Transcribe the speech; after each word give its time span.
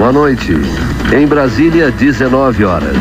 Boa 0.00 0.12
noite. 0.14 0.54
Em 1.14 1.26
Brasília, 1.26 1.90
19 1.90 2.64
horas. 2.64 2.96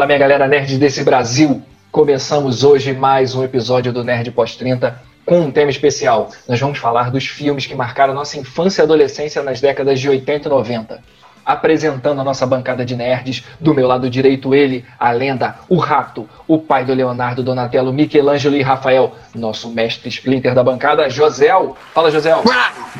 Fala, 0.00 0.06
minha 0.06 0.18
galera 0.18 0.48
nerd 0.48 0.78
desse 0.78 1.04
Brasil! 1.04 1.62
Começamos 1.92 2.64
hoje 2.64 2.94
mais 2.94 3.34
um 3.34 3.44
episódio 3.44 3.92
do 3.92 4.02
Nerd 4.02 4.32
Pós-30 4.32 4.94
com 5.26 5.40
um 5.40 5.50
tema 5.50 5.70
especial. 5.70 6.30
Nós 6.48 6.58
vamos 6.58 6.78
falar 6.78 7.10
dos 7.10 7.26
filmes 7.26 7.66
que 7.66 7.74
marcaram 7.74 8.14
nossa 8.14 8.38
infância 8.38 8.80
e 8.80 8.84
adolescência 8.84 9.42
nas 9.42 9.60
décadas 9.60 10.00
de 10.00 10.08
80 10.08 10.48
e 10.48 10.50
90. 10.50 11.04
Apresentando 11.44 12.18
a 12.18 12.24
nossa 12.24 12.46
bancada 12.46 12.82
de 12.82 12.96
nerds, 12.96 13.44
do 13.60 13.74
meu 13.74 13.86
lado 13.86 14.08
direito 14.08 14.54
ele, 14.54 14.86
a 14.98 15.12
lenda, 15.12 15.56
o 15.68 15.76
rato, 15.76 16.26
o 16.48 16.58
pai 16.58 16.82
do 16.82 16.94
Leonardo, 16.94 17.42
Donatello, 17.42 17.92
Michelangelo 17.92 18.56
e 18.56 18.62
Rafael, 18.62 19.14
nosso 19.34 19.68
mestre 19.68 20.08
Splinter 20.08 20.54
da 20.54 20.64
bancada, 20.64 21.10
Josel. 21.10 21.76
Fala, 21.92 22.10
Josel! 22.10 22.42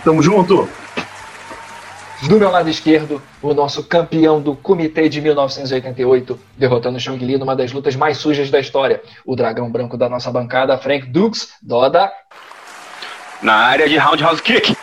Tamo 0.05 0.23
junto! 0.23 0.69
Do 2.29 2.39
meu 2.39 2.51
lado 2.51 2.69
esquerdo, 2.69 3.23
o 3.41 3.55
nosso 3.55 3.83
campeão 3.83 4.43
do 4.43 4.55
Comitê 4.55 5.09
de 5.09 5.23
1988, 5.23 6.39
derrotando 6.55 7.01
Shang 7.01 7.25
Li 7.25 7.39
numa 7.39 7.57
das 7.57 7.73
lutas 7.73 7.97
mais 7.97 8.19
sujas 8.19 8.51
da 8.51 8.61
história. 8.61 9.03
O 9.25 9.35
dragão 9.35 9.71
branco 9.71 9.97
da 9.97 10.07
nossa 10.07 10.31
bancada, 10.31 10.77
Frank 10.77 11.07
Dukes, 11.07 11.55
Doda. 11.63 12.13
Na 13.43 13.55
área 13.55 13.89
de 13.89 13.97
Roundhouse 13.97 14.43
Kick. 14.43 14.77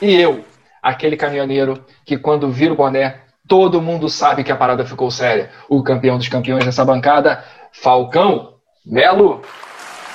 E 0.00 0.14
eu, 0.14 0.44
aquele 0.80 1.16
caminhoneiro 1.16 1.84
que 2.04 2.16
quando 2.16 2.48
vira 2.48 2.72
o 2.72 2.76
boné, 2.76 3.16
todo 3.48 3.82
mundo 3.82 4.08
sabe 4.08 4.44
que 4.44 4.52
a 4.52 4.56
parada 4.56 4.86
ficou 4.86 5.10
séria. 5.10 5.50
O 5.68 5.82
campeão 5.82 6.16
dos 6.16 6.28
campeões 6.28 6.64
dessa 6.64 6.84
bancada, 6.84 7.42
Falcão 7.72 8.54
Melo. 8.86 9.42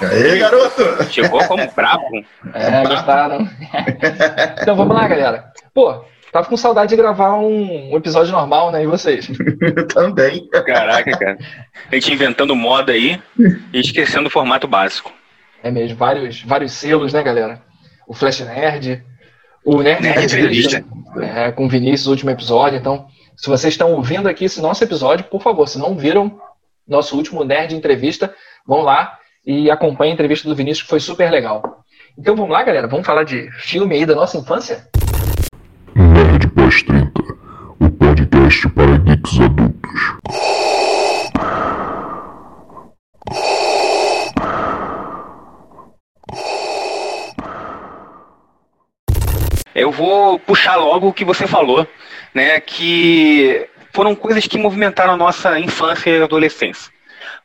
Aê, 0.01 0.37
garoto! 0.37 1.03
Chegou 1.11 1.43
como 1.45 1.69
brabo. 1.71 2.23
É, 2.53 2.83
gostaram. 2.87 3.49
então 4.61 4.75
vamos 4.75 4.95
lá, 4.95 5.07
galera. 5.07 5.51
Pô, 5.73 6.05
tava 6.31 6.47
com 6.47 6.55
saudade 6.55 6.89
de 6.89 6.95
gravar 6.95 7.35
um, 7.35 7.91
um 7.91 7.97
episódio 7.97 8.31
normal, 8.31 8.71
né? 8.71 8.83
E 8.83 8.87
vocês? 8.87 9.27
Também. 9.93 10.47
Caraca, 10.47 11.11
cara. 11.17 11.37
A 11.91 11.95
gente 11.95 12.13
inventando 12.13 12.55
moda 12.55 12.93
aí 12.93 13.21
e 13.73 13.79
esquecendo 13.79 14.27
o 14.27 14.31
formato 14.31 14.67
básico. 14.67 15.11
É 15.61 15.69
mesmo, 15.69 15.97
vários, 15.97 16.41
vários 16.43 16.71
selos, 16.71 17.11
né, 17.11 17.21
galera? 17.21 17.61
O 18.07 18.13
Flash 18.13 18.39
Nerd, 18.39 19.03
o 19.65 19.81
Nerd, 19.81 20.01
Nerd 20.01 20.23
Entrevista. 20.23 20.83
é, 21.21 21.51
com 21.51 21.65
o 21.65 21.69
Vinícius, 21.69 22.07
o 22.07 22.11
último 22.11 22.31
episódio. 22.31 22.79
Então, 22.79 23.07
se 23.35 23.49
vocês 23.49 23.73
estão 23.73 23.93
ouvindo 23.93 24.29
aqui 24.29 24.45
esse 24.45 24.61
nosso 24.61 24.81
episódio, 24.81 25.25
por 25.25 25.41
favor, 25.41 25.67
se 25.67 25.77
não 25.77 25.95
viram 25.95 26.39
nosso 26.87 27.17
último 27.17 27.43
Nerd 27.43 27.75
Entrevista, 27.75 28.33
vão 28.65 28.81
lá 28.81 29.18
e 29.45 29.69
acompanhem 29.69 30.11
a 30.11 30.13
entrevista 30.13 30.47
do 30.47 30.55
Vinícius, 30.55 30.83
que 30.83 30.89
foi 30.89 30.99
super 30.99 31.31
legal. 31.31 31.83
Então 32.17 32.35
vamos 32.35 32.51
lá, 32.51 32.63
galera, 32.63 32.87
vamos 32.87 33.05
falar 33.05 33.23
de 33.23 33.49
filme 33.51 33.95
aí 33.95 34.05
da 34.05 34.15
nossa 34.15 34.37
infância? 34.37 34.87
Nerd 35.95 36.47
Pós-30, 36.49 37.11
o 37.79 37.89
podcast 37.91 38.69
para 38.69 38.97
geeks 38.97 39.39
adultos. 39.39 40.19
Eu 49.73 49.91
vou 49.91 50.37
puxar 50.39 50.75
logo 50.75 51.07
o 51.07 51.13
que 51.13 51.23
você 51.23 51.47
falou, 51.47 51.87
né? 52.33 52.59
Que 52.59 53.65
foram 53.93 54.13
coisas 54.13 54.45
que 54.45 54.57
movimentaram 54.57 55.13
a 55.13 55.17
nossa 55.17 55.57
infância 55.57 56.09
e 56.09 56.21
adolescência. 56.21 56.91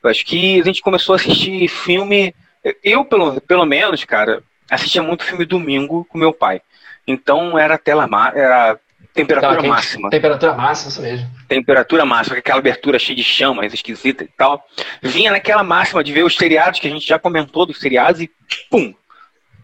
Eu 0.02 0.10
acho 0.10 0.24
que 0.24 0.60
a 0.60 0.64
gente 0.64 0.82
começou 0.82 1.14
a 1.14 1.16
assistir 1.16 1.68
filme. 1.68 2.34
Eu, 2.82 3.04
pelo, 3.04 3.40
pelo 3.40 3.64
menos, 3.66 4.04
cara, 4.04 4.42
assistia 4.70 5.02
muito 5.02 5.24
filme 5.24 5.44
domingo 5.44 6.04
com 6.06 6.18
meu 6.18 6.32
pai. 6.32 6.60
Então 7.06 7.58
era 7.58 7.76
tela 7.76 8.08
era 8.34 8.78
temperatura 9.12 9.62
Tá, 9.62 9.68
máxima. 9.68 10.10
Temperatura 10.10 10.54
máxima, 10.54 10.88
isso 10.90 11.02
mesmo. 11.02 11.30
Temperatura 11.46 12.04
máxima, 12.04 12.38
aquela 12.38 12.58
abertura 12.58 12.98
cheia 12.98 13.16
de 13.16 13.22
chamas, 13.22 13.72
esquisita 13.72 14.24
e 14.24 14.28
tal. 14.28 14.64
Vinha 15.02 15.30
naquela 15.30 15.62
máxima 15.62 16.02
de 16.02 16.12
ver 16.12 16.24
os 16.24 16.34
seriados 16.36 16.80
que 16.80 16.88
a 16.88 16.90
gente 16.90 17.06
já 17.06 17.18
comentou 17.18 17.66
dos 17.66 17.78
seriados 17.78 18.20
e 18.20 18.30
pum! 18.70 18.94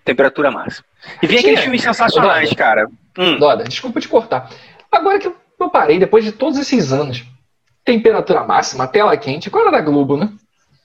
Temperatura 0.04 0.50
máxima. 0.50 0.84
E 1.22 1.26
vinha 1.26 1.40
Tinha. 1.40 1.52
aqueles 1.52 1.60
filmes 1.64 1.82
sensacionais, 1.82 2.48
Doda. 2.50 2.56
cara. 2.56 2.86
Hum. 3.18 3.38
Doda, 3.38 3.64
desculpa 3.64 4.00
te 4.00 4.08
cortar. 4.08 4.50
Agora 4.90 5.18
que 5.18 5.26
eu 5.26 5.70
parei, 5.70 5.98
depois 5.98 6.24
de 6.24 6.32
todos 6.32 6.58
esses 6.58 6.92
anos, 6.92 7.24
temperatura 7.84 8.44
máxima, 8.44 8.86
tela 8.86 9.16
quente, 9.16 9.50
qual 9.50 9.62
era 9.66 9.72
da 9.72 9.80
Globo, 9.80 10.16
né? 10.16 10.28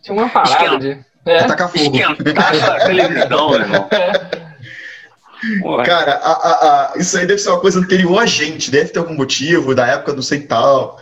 Tinha 0.02 0.16
uma 0.18 0.30
parada 0.30 0.54
Esquenta. 0.64 0.80
de. 0.80 1.06
É, 1.26 1.44
Tacar 1.44 1.70
fogo. 1.70 1.96
Esquentar 1.98 2.86
televisão, 2.86 3.54
irmão. 3.56 3.90
Porra. 5.62 5.84
Cara, 5.84 6.12
a- 6.14 6.32
a- 6.32 6.94
a- 6.94 6.98
isso 6.98 7.18
aí 7.18 7.26
deve 7.26 7.40
ser 7.40 7.50
uma 7.50 7.60
coisa 7.60 7.80
anterior 7.80 8.20
a 8.20 8.26
gente, 8.26 8.72
deve 8.72 8.90
ter 8.90 9.00
algum 9.00 9.14
motivo, 9.16 9.76
da 9.76 9.86
época 9.88 10.14
do 10.14 10.22
sei 10.24 10.42
tal, 10.42 10.98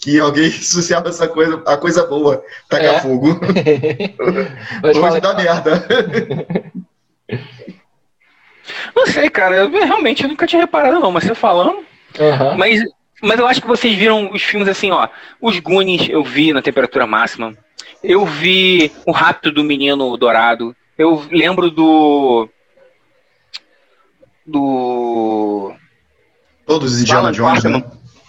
que 0.00 0.18
alguém 0.20 0.46
associava 0.50 1.08
essa 1.08 1.26
coisa, 1.28 1.62
a 1.66 1.76
coisa 1.76 2.06
boa, 2.06 2.42
tacar 2.68 2.94
É. 2.96 3.00
fogo. 3.00 3.40
Hoje 4.84 5.00
fala- 5.00 5.20
dá 5.20 5.34
merda. 5.34 5.84
Não 8.94 9.06
sei, 9.06 9.30
cara. 9.30 9.56
Eu 9.56 9.70
realmente 9.70 10.26
nunca 10.26 10.46
tinha 10.46 10.62
reparado, 10.62 11.00
não, 11.00 11.10
mas 11.10 11.24
você 11.24 11.34
falando. 11.34 11.84
Aham. 12.18 12.56
Mas, 12.56 12.82
mas 13.22 13.38
eu 13.38 13.46
acho 13.46 13.60
que 13.60 13.66
vocês 13.66 13.94
viram 13.96 14.30
os 14.32 14.42
filmes 14.42 14.68
assim, 14.68 14.90
ó. 14.90 15.08
Os 15.40 15.58
Goonies 15.58 16.08
eu 16.08 16.22
vi 16.24 16.52
na 16.52 16.62
temperatura 16.62 17.06
máxima. 17.06 17.54
Eu 18.02 18.24
vi 18.24 18.92
O 19.06 19.12
Rapto 19.12 19.50
do 19.50 19.64
Menino 19.64 20.16
Dourado. 20.16 20.74
Eu 20.96 21.26
lembro 21.30 21.70
do. 21.70 22.48
Do. 24.46 25.72
Todos 26.66 26.94
os 26.94 27.00
Indiana 27.02 27.20
Fala, 27.22 27.32
Jones, 27.32 27.62
fala. 27.62 27.78
né? 27.78 27.84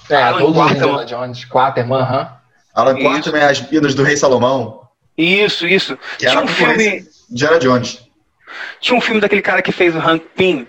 É, 0.10 0.24
Alan 0.24 0.40
todos 0.40 0.56
os 0.56 0.62
Quarterman. 0.64 0.90
Indiana 1.02 1.06
Jones, 1.06 1.46
Quaterman, 1.46 2.00
aham. 2.00 2.34
Alan 2.74 2.94
Isso. 3.00 3.04
Quarterman, 3.10 3.44
As 3.44 3.72
Minas 3.72 3.96
do 3.96 4.04
Rei 4.04 4.18
Salomão, 4.18 4.82
Isso, 5.18 5.68
isso. 5.68 5.98
que 6.18 6.26
era 6.26 6.32
Tinha 6.42 6.44
um 6.46 6.48
filme. 6.48 7.02
de 7.02 7.06
Indiana 7.32 7.60
Jones. 7.60 8.04
Tinha 8.80 8.98
um 8.98 9.02
filme 9.02 9.22
daquele 9.22 9.42
cara 9.42 9.62
que 9.62 9.72
fez 9.72 9.96
o 9.96 10.00
Hank 10.00 10.26
Pym. 10.36 10.68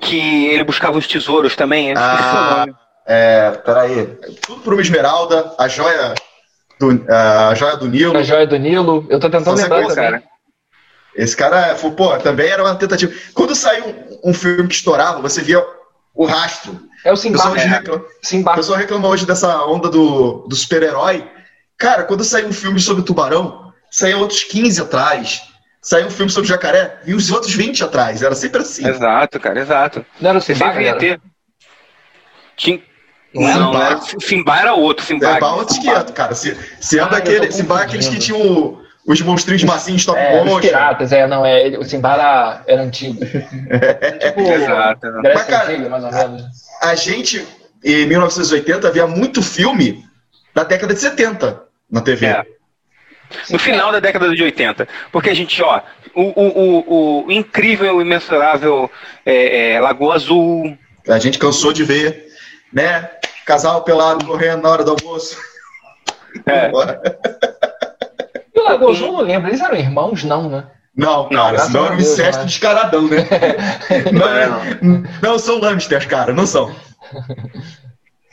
Que 0.00 0.46
ele 0.46 0.62
buscava 0.64 0.98
os 0.98 1.06
tesouros 1.06 1.56
também. 1.56 1.92
Ah, 1.96 2.64
nome. 2.66 2.78
É, 3.06 3.50
peraí. 3.64 4.06
Tudo 4.42 4.60
por 4.62 4.72
uma 4.72 4.82
esmeralda, 4.82 5.54
a 5.58 5.68
joia 5.68 6.14
do, 6.78 7.04
a 7.10 7.54
joia 7.54 7.76
do 7.76 7.88
Nilo. 7.88 8.16
A 8.16 8.22
Joia 8.22 8.46
do 8.46 8.56
Nilo, 8.56 9.06
eu 9.08 9.18
tô 9.18 9.30
tentando 9.30 9.56
lembrar 9.56 9.82
também. 9.82 9.94
cara. 9.94 10.22
Esse 11.14 11.34
cara, 11.34 11.74
foi, 11.76 11.92
pô, 11.92 12.14
também 12.18 12.48
era 12.48 12.62
uma 12.62 12.74
tentativa. 12.74 13.12
Quando 13.32 13.54
saiu 13.54 13.86
um, 13.86 14.30
um 14.30 14.34
filme 14.34 14.68
que 14.68 14.74
estourava, 14.74 15.22
você 15.22 15.40
via 15.40 15.64
o 16.14 16.26
rastro. 16.26 16.78
É 17.04 17.12
o 17.12 17.16
Simba. 17.16 17.38
É. 17.38 17.90
o 17.90 18.04
Simba. 18.22 18.54
pessoal 18.54 18.78
reclama 18.78 19.08
hoje 19.08 19.24
dessa 19.24 19.64
onda 19.64 19.88
do, 19.88 20.46
do 20.46 20.54
super-herói. 20.54 21.26
Cara, 21.78 22.04
quando 22.04 22.24
saiu 22.24 22.48
um 22.48 22.52
filme 22.52 22.78
sobre 22.80 23.02
tubarão, 23.02 23.72
saiu 23.90 24.18
outros 24.18 24.42
15 24.42 24.82
atrás. 24.82 25.42
Saiu 25.80 26.08
um 26.08 26.10
filme 26.10 26.30
sobre 26.30 26.48
jacaré 26.48 27.00
e 27.06 27.14
os 27.14 27.30
outros 27.30 27.54
20 27.54 27.84
atrás. 27.84 28.22
Era 28.22 28.34
sempre 28.34 28.60
assim. 28.60 28.86
Exato, 28.86 29.38
cara, 29.38 29.60
exato. 29.60 30.04
Não 30.20 30.30
era 30.30 30.38
o 30.38 30.42
Você 30.42 30.52
Simba, 30.52 30.66
sempre 30.66 30.84
ia 30.84 30.98
ter. 30.98 31.20
Tinha... 32.56 32.82
Não 33.34 33.48
é 33.48 33.54
Não, 33.54 33.72
Simba? 33.72 33.84
era... 33.84 34.00
Simba 34.20 34.56
era 34.58 34.74
outro. 34.74 35.04
Simba, 35.04 35.34
Simba 35.34 35.52
outros 35.54 35.78
quieto, 35.78 36.12
cara. 36.12 36.34
Se, 36.34 36.56
se 36.80 36.98
Ah, 36.98 37.04
anda 37.06 37.16
eu 37.16 37.18
aquele, 37.18 37.46
tô 37.48 37.52
Simba 37.52 37.80
é 37.80 37.84
aqueles 37.84 38.08
que 38.08 38.18
tinham 38.18 38.78
os 39.06 39.20
monstrinhos 39.20 39.62
massinhos 39.64 40.00
stop 40.02 40.18
É, 40.18 40.40
os 40.40 40.46
motion. 40.46 40.60
piratas, 40.60 41.12
é, 41.12 41.26
não, 41.26 41.44
é, 41.46 41.68
o 41.78 41.84
Simba 41.84 42.12
era, 42.14 42.62
era 42.66 42.82
antigo. 42.82 43.18
tipo, 43.24 44.40
Exato. 44.40 45.06
Mas, 45.22 45.42
cara, 45.44 45.70
Antiga, 45.70 45.88
mais 45.88 46.04
ou 46.04 46.10
menos. 46.12 46.42
A 46.82 46.94
gente, 46.94 47.46
em 47.84 48.06
1980, 48.06 48.90
via 48.90 49.06
muito 49.06 49.42
filme 49.42 50.04
da 50.54 50.64
década 50.64 50.94
de 50.94 51.00
70 51.00 51.62
na 51.90 52.00
TV. 52.00 52.26
É. 52.26 52.44
No 53.50 53.58
final 53.58 53.90
da 53.92 54.00
década 54.00 54.34
de 54.34 54.42
80. 54.42 54.88
Porque 55.12 55.30
a 55.30 55.34
gente, 55.34 55.60
ó, 55.62 55.80
o, 56.14 56.22
o, 56.22 56.46
o, 56.46 57.26
o 57.26 57.32
incrível, 57.32 58.00
imensurável 58.00 58.90
é, 59.24 59.72
é, 59.74 59.80
Lagoa 59.80 60.14
Azul. 60.14 60.76
A 61.08 61.18
gente 61.18 61.38
cansou 61.38 61.72
de 61.72 61.82
ver, 61.84 62.25
né? 62.76 63.10
Casal 63.46 63.82
pelado 63.82 64.24
correndo 64.26 64.62
na 64.62 64.68
hora 64.70 64.84
do 64.84 64.90
almoço. 64.92 65.36
É. 66.46 66.70
E 68.54 68.58
o 68.58 68.72
eu 68.72 69.12
não 69.12 69.20
lembro, 69.20 69.48
eles 69.50 69.60
eram 69.60 69.76
irmãos, 69.76 70.24
não, 70.24 70.48
né? 70.48 70.64
Não, 70.96 71.24
Não, 71.24 71.28
cara, 71.28 71.50
graças 71.52 71.66
senão 71.68 71.82
a 71.82 71.86
era 71.86 71.94
um 71.94 71.98
Deus, 71.98 72.10
incesto 72.10 72.40
né? 72.40 72.46
descaradão, 72.46 73.02
né? 73.08 73.16
não, 74.12 74.28
É, 74.28 74.44
é- 74.44 74.48
não 75.22 75.38
são 75.38 75.60
hamsters, 75.60 76.06
cara, 76.06 76.32
não 76.32 76.46
são. 76.46 76.74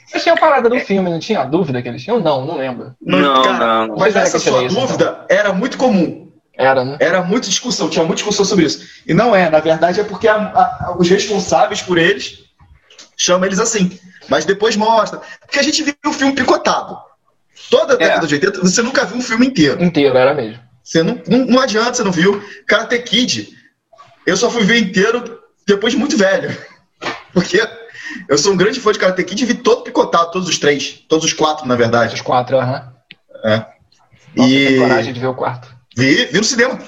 Vocês 0.08 0.24
tinham 0.24 0.38
parada 0.38 0.70
do 0.70 0.80
filme, 0.80 1.10
não 1.10 1.20
tinha 1.20 1.44
dúvida 1.44 1.82
que 1.82 1.90
eles 1.90 2.02
tinham? 2.04 2.20
Não, 2.22 2.46
não 2.46 2.58
lembro. 2.58 2.96
Não, 3.02 3.44
cara, 3.44 3.58
não, 3.60 3.88
não. 3.88 3.96
Mas 3.98 4.14
Mas 4.16 4.28
essa 4.28 4.40
tinha 4.40 4.54
sua 4.54 4.64
isso, 4.64 4.76
dúvida 4.80 5.26
era 5.30 5.52
muito 5.54 5.78
comum. 5.78 6.32
Era, 6.58 6.86
né? 6.86 6.98
Era 7.02 7.22
muita 7.22 7.48
discussão, 7.50 7.90
tinha 7.90 8.04
muita 8.06 8.18
discussão 8.18 8.46
sobre 8.46 8.66
isso. 8.66 8.88
E 9.06 9.14
não 9.14 9.36
é, 9.36 9.50
na 9.50 9.60
verdade 9.60 10.00
é 10.00 10.04
porque 10.04 10.28
a- 10.28 10.36
a- 10.36 10.96
os 10.98 11.10
responsáveis 11.10 11.82
por 11.82 11.98
eles 11.98 12.46
chamam 13.18 13.46
eles 13.46 13.60
assim. 13.60 14.00
Mas 14.30 14.46
depois 14.46 14.76
mostra. 14.76 15.22
Porque 15.42 15.60
a 15.60 15.64
gente 15.64 15.84
viu 15.84 15.94
o 16.06 16.14
filme 16.14 16.34
picotado. 16.34 16.98
Toda 17.70 17.94
a 17.94 17.96
É. 17.96 18.00
década 18.00 18.28
de 18.28 18.36
80, 18.36 18.62
você 18.62 18.82
nunca 18.82 19.06
viu 19.06 19.18
um 19.18 19.22
filme 19.22 19.48
inteiro. 19.48 19.84
Inteiro, 19.84 20.18
era 20.18 20.34
mesmo. 20.34 20.62
Você 20.84 21.02
não, 21.02 21.22
não, 21.28 21.46
não 21.46 21.60
adianta, 21.62 21.94
você 21.94 22.04
não 22.04 22.12
viu. 22.12 22.44
Karate 22.68 23.00
Kid, 23.00 23.50
eu 24.26 24.36
só 24.36 24.50
fui 24.50 24.64
ver 24.64 24.78
inteiro 24.80 25.40
depois 25.68 25.94
de 25.94 26.00
muito 26.00 26.18
velho. 26.18 26.56
Porque 27.34 27.66
eu 28.30 28.38
sou 28.38 28.54
um 28.54 28.58
grande 28.58 28.80
fã 28.80 28.92
de 28.92 29.00
Karate 29.00 29.24
Kid 29.24 29.44
e 29.44 29.46
vi 29.46 29.54
todo 29.56 29.84
picotado, 29.84 30.32
todos 30.32 30.48
os 30.50 30.58
três. 30.60 31.04
Todos 31.08 31.26
os 31.26 31.34
quatro, 31.34 31.66
na 31.68 31.74
Os 31.74 31.80
verdade. 31.80 32.22
quatro, 32.24 32.58
aham. 32.58 32.92
É. 33.46 33.66
Nossa, 34.36 34.50
E- 34.50 34.78
coragem 34.80 35.14
de 35.14 35.20
ver 35.20 35.28
o 35.28 35.34
quarto. 35.36 35.68
Vi, 35.96 36.26
vi 36.26 36.38
no 36.38 36.44
cinema. 36.44 36.80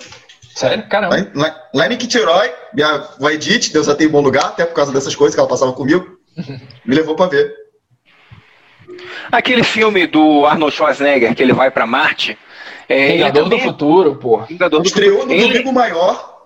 Sério? 0.55 0.87
Caramba. 0.89 1.15
Lá, 1.35 1.47
lá, 1.47 1.61
lá 1.73 1.85
em 1.85 1.89
Niterói, 1.89 2.51
minha 2.73 2.87
avó 2.87 3.29
Edith, 3.29 3.71
Deus 3.73 3.87
a 3.89 3.95
tem 3.95 4.07
em 4.07 4.09
bom 4.09 4.21
lugar, 4.21 4.45
até 4.45 4.65
por 4.65 4.73
causa 4.73 4.91
dessas 4.91 5.15
coisas 5.15 5.35
que 5.35 5.39
ela 5.39 5.49
passava 5.49 5.73
comigo, 5.73 6.14
me 6.85 6.95
levou 6.95 7.15
pra 7.15 7.27
ver. 7.27 7.53
Aquele 9.31 9.63
filme 9.63 10.05
do 10.07 10.45
Arnold 10.45 10.75
Schwarzenegger, 10.75 11.33
que 11.35 11.41
ele 11.41 11.53
vai 11.53 11.71
pra 11.71 11.85
Marte. 11.87 12.37
É, 12.87 13.13
Vingador 13.13 13.43
do 13.43 13.49
também 13.49 13.59
é 13.59 13.63
Futuro, 13.67 14.15
pô. 14.15 14.41
Vingador 14.43 14.79
do 14.81 14.85
Estreou 14.87 15.21
Futuro. 15.21 15.35
no 15.35 15.41
Ele- 15.43 15.53
Domingo 15.53 15.73
Maior 15.73 16.43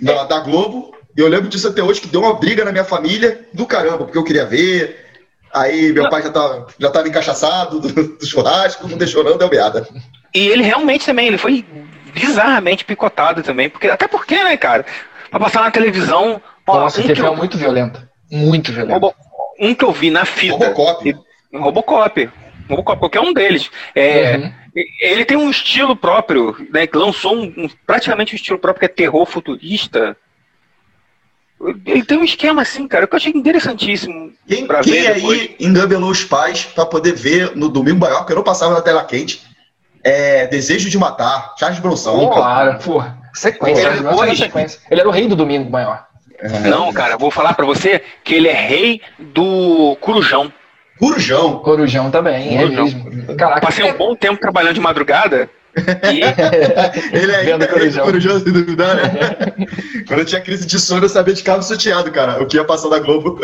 da, 0.00 0.24
da 0.24 0.40
Globo, 0.40 0.96
e 1.16 1.20
eu 1.20 1.28
lembro 1.28 1.48
disso 1.48 1.68
até 1.68 1.82
hoje, 1.82 2.00
que 2.00 2.06
deu 2.08 2.22
uma 2.22 2.34
briga 2.34 2.64
na 2.64 2.72
minha 2.72 2.84
família 2.84 3.46
do 3.52 3.66
caramba, 3.66 3.98
porque 4.04 4.16
eu 4.16 4.24
queria 4.24 4.46
ver. 4.46 5.04
Aí 5.52 5.92
meu 5.92 6.08
pai 6.10 6.22
já 6.22 6.30
tava, 6.30 6.66
já 6.78 6.90
tava 6.90 7.08
encaixaçado 7.08 7.80
do, 7.80 8.16
do 8.18 8.26
churrasco, 8.26 8.86
não 8.88 8.96
deixou 8.98 9.22
não, 9.24 9.36
deu 9.36 9.48
meada. 9.48 9.86
E 10.34 10.46
ele 10.48 10.62
realmente 10.62 11.04
também, 11.06 11.26
ele 11.26 11.38
foi 11.38 11.64
bizarramente 12.14 12.84
picotado 12.84 13.42
também. 13.42 13.68
Porque, 13.68 13.88
até 13.88 14.06
porque, 14.08 14.42
né, 14.42 14.56
cara? 14.56 14.84
Pra 15.30 15.40
passar 15.40 15.62
na 15.62 15.70
televisão. 15.70 16.40
Nossa, 16.66 17.00
um, 17.00 17.02
que 17.02 17.08
que 17.08 17.14
filme 17.14 17.30
eu, 17.30 17.36
muito 17.36 17.56
violento. 17.58 18.07
Muito 18.30 18.72
violento. 18.72 18.92
Robo- 18.94 19.14
um 19.60 19.74
que 19.74 19.84
eu 19.84 19.92
vi 19.92 20.10
na 20.10 20.24
fita. 20.24 20.52
Robocop. 20.52 21.16
Robocop. 21.52 22.30
Robocop, 22.68 22.98
qualquer 23.00 23.20
um 23.20 23.32
deles. 23.32 23.70
É, 23.94 24.36
Uhum. 24.36 24.52
Ele 25.00 25.24
tem 25.24 25.36
um 25.36 25.50
estilo 25.50 25.96
próprio, 25.96 26.54
né? 26.72 26.86
Que 26.86 26.96
lançou 26.96 27.34
um, 27.34 27.42
um- 27.56 27.70
praticamente 27.86 28.34
um 28.34 28.36
estilo 28.36 28.58
próprio 28.58 28.80
que 28.80 28.84
é 28.84 28.88
terror 28.88 29.26
futurista. 29.26 30.16
Ele 31.84 32.04
tem 32.04 32.16
um 32.18 32.22
esquema 32.22 32.62
assim, 32.62 32.86
cara, 32.86 33.06
que 33.06 33.12
eu 33.12 33.16
achei 33.16 33.32
interessantíssimo. 33.34 34.32
Quem, 34.46 34.66
Pra 34.66 34.80
quem 34.80 34.92
ver 34.92 35.06
aí 35.08 35.14
depois. 35.16 35.50
engabelou 35.58 36.10
os 36.10 36.22
pais 36.22 36.64
pra 36.66 36.86
poder 36.86 37.14
ver 37.14 37.56
no 37.56 37.68
Domingo 37.68 37.98
Maior, 37.98 38.18
porque 38.18 38.32
eu 38.32 38.36
não 38.36 38.44
passava 38.44 38.74
na 38.74 38.80
tela 38.80 39.04
quente, 39.04 39.42
é 40.04 40.46
Desejo 40.46 40.88
de 40.88 40.96
Matar, 40.96 41.54
Charles 41.58 41.80
Bronson. 41.80 42.20
Sim, 42.20 42.26
claro. 42.28 42.78
Pô, 42.78 43.02
sequência. 43.34 43.80
Ele, 43.88 43.98
era 43.98 44.10
depois- 44.10 44.38
sequência. 44.38 44.80
ele 44.88 45.00
era 45.00 45.08
o 45.08 45.12
rei 45.12 45.26
do 45.26 45.34
domingo 45.34 45.68
maior. 45.68 46.06
Não, 46.68 46.92
cara, 46.92 47.16
vou 47.16 47.30
falar 47.30 47.54
pra 47.54 47.66
você 47.66 48.02
que 48.22 48.34
ele 48.34 48.48
é 48.48 48.52
rei 48.52 49.00
do 49.18 49.96
Corujão. 50.00 50.52
Corujão. 50.98 51.58
Corujão 51.60 52.10
também, 52.10 52.56
é 52.56 52.62
Corujão. 52.62 52.84
mesmo. 52.84 53.36
Caraca, 53.36 53.60
Passei 53.60 53.84
um 53.84 53.96
bom 53.96 54.14
tempo 54.14 54.40
trabalhando 54.40 54.74
de 54.74 54.80
madrugada. 54.80 55.48
E 55.76 56.20
Ele 57.16 57.32
é 57.32 57.36
ainda 57.52 57.68
Corujão. 57.68 58.04
Corujão, 58.04 58.38
se 58.38 58.50
duvidar, 58.50 58.96
né? 58.96 59.10
Quando 60.06 60.20
eu 60.20 60.24
tinha 60.24 60.40
crise 60.40 60.66
de 60.66 60.78
sono, 60.78 61.04
eu 61.04 61.08
sabia 61.08 61.34
de 61.34 61.42
cabo 61.42 61.62
suteado, 61.62 62.10
cara, 62.10 62.42
o 62.42 62.46
que 62.46 62.56
ia 62.56 62.64
passar 62.64 62.88
na 62.88 62.98
Globo. 62.98 63.38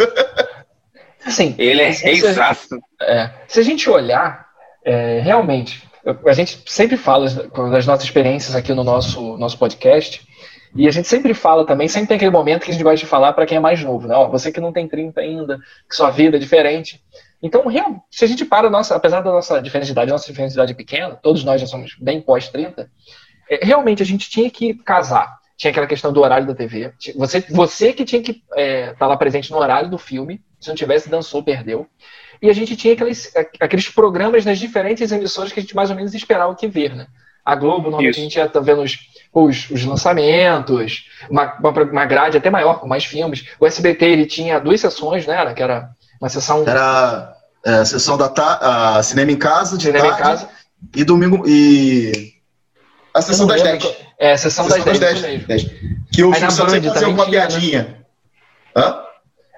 assim, 1.25 1.55
ele 1.59 1.83
é 1.83 1.91
reizaço. 1.91 2.79
É, 3.01 3.31
se 3.47 3.61
a 3.61 3.63
gente 3.63 3.89
olhar, 3.89 4.47
é, 4.85 5.21
realmente, 5.21 5.83
a 6.27 6.33
gente 6.33 6.61
sempre 6.67 6.97
fala 6.97 7.29
das 7.71 7.87
nossas 7.87 8.05
experiências 8.05 8.55
aqui 8.57 8.73
no 8.75 8.83
nosso, 8.85 9.37
nosso 9.37 9.59
podcast, 9.59 10.27
e 10.75 10.89
a 10.89 10.91
gente 10.91 11.07
sempre 11.09 11.35
fala 11.35 11.65
também, 11.67 11.87
sempre 11.89 12.09
tem 12.09 12.17
aquele 12.17 12.31
momento 12.31 12.65
que 12.65 12.71
a 12.71 12.75
gente 12.75 12.83
gosta 12.83 12.97
de 12.99 13.07
falar 13.07 13.33
para 13.33 13.47
quem 13.47 13.57
é 13.57 13.61
mais 13.61 13.83
novo, 13.83 14.09
né? 14.09 14.15
Ó, 14.17 14.29
você 14.29 14.51
que 14.51 14.61
não 14.61 14.73
tem 14.73 14.89
30 14.89 15.21
ainda, 15.21 15.59
que 15.89 15.95
sua 15.95 16.11
vida 16.11 16.37
é 16.37 16.41
diferente. 16.41 17.03
Então, 17.43 17.63
se 18.11 18.25
a 18.25 18.29
gente 18.29 18.45
para, 18.45 18.71
nossa, 18.71 18.97
apesar 18.97 19.21
da 19.21 19.31
nossa 19.31 19.61
diferença 19.61 19.87
de 19.87 19.93
idade, 19.93 20.11
nossa 20.11 20.27
diferença 20.27 20.53
de 20.55 20.59
idade 20.59 20.73
é 20.73 20.75
pequena, 20.77 21.15
todos 21.23 21.45
nós 21.45 21.61
já 21.61 21.67
somos 21.67 21.95
bem 22.01 22.21
pós-30, 22.21 22.89
é, 23.51 23.65
realmente 23.65 24.03
a 24.03 24.07
gente 24.07 24.29
tinha 24.31 24.51
que 24.51 24.75
casar. 24.75 25.39
Tinha 25.57 25.71
aquela 25.71 25.87
questão 25.87 26.13
do 26.13 26.21
horário 26.21 26.47
da 26.47 26.55
TV. 26.55 26.93
Você, 27.15 27.41
você 27.49 27.93
que 27.93 28.05
tinha 28.05 28.21
que 28.23 28.43
estar 28.57 29.07
lá 29.07 29.17
presente 29.17 29.51
no 29.53 29.59
horário 29.59 29.89
do 29.89 29.99
filme. 29.99 30.43
Se 30.59 30.69
não 30.69 30.75
tivesse, 30.75 31.09
dançou, 31.09 31.45
perdeu. 31.45 31.87
E 32.43 32.51
a 32.51 32.53
gente 32.53 32.77
tinha 32.77 32.95
aqueles, 32.95 33.35
a- 33.37 33.47
aqueles 33.61 33.89
programas 33.89 34.45
nas 34.45 34.59
diferentes 34.59 35.13
emissoras 35.13 35.53
que 35.53 35.61
a 35.61 35.63
gente 35.63 35.77
mais 35.77 35.91
ou 35.91 35.97
menos 35.97 36.13
esperava 36.15 36.55
que 36.57 36.67
ver, 36.67 36.97
né? 36.97 37.07
A 37.45 37.55
Globo, 37.55 37.85
normalmente 37.91 38.11
Isso. 38.13 38.21
a 38.21 38.23
gente 38.23 38.37
ia 38.37 38.49
tá 38.49 38.61
vendo 38.61 38.83
os, 38.83 38.97
os, 39.33 39.71
os 39.71 39.85
lançamentos, 39.85 41.05
uma, 41.29 41.55
uma, 41.61 41.71
uma 41.71 42.05
grade 42.07 42.37
até 42.39 42.49
maior, 42.51 42.81
com 42.81 42.89
mais 42.89 43.05
filmes. 43.05 43.45
O 43.61 43.67
SBT, 43.67 44.05
ele 44.07 44.27
tinha 44.27 44.59
duas 44.59 44.81
sessões, 44.81 45.27
né? 45.27 45.35
Era, 45.37 45.53
que 45.53 45.63
era 45.63 45.91
uma 46.21 46.29
sessão 46.29 46.65
Era 46.67 47.35
é, 47.65 47.75
a 47.75 47.85
sessão 47.85 48.17
da 48.17 48.29
ta- 48.29 48.97
a 48.97 49.03
Cinema 49.03 49.31
em 49.33 49.37
Casa, 49.37 49.77
de 49.77 49.85
cinema 49.85 50.07
em 50.07 50.11
tarde, 50.11 50.23
casa. 50.23 50.49
e 50.97 51.05
domingo. 51.05 51.45
E. 51.47 52.33
A 53.15 53.21
sessão 53.23 53.47
das 53.47 53.63
lembro 53.63 53.79
10. 53.81 53.83
qual- 53.95 54.07
É, 54.19 54.33
a 54.33 54.39
sessão, 54.39 54.65
Sessão 54.65 54.85
das 54.85 54.99
10, 54.99 55.01
das 55.01 55.19
isso 55.19 55.29
mesmo. 55.29 55.47
10. 55.47 55.63
Que 56.13 56.25
o 56.25 56.33
Silvio 56.35 56.51
Santos 56.51 56.57
Band 56.59 56.71
sempre 56.71 56.89
fazia 56.91 57.07
tinha, 57.09 57.17
né? 57.17 57.31
piadinha. 57.31 58.05
Hã? 58.77 58.97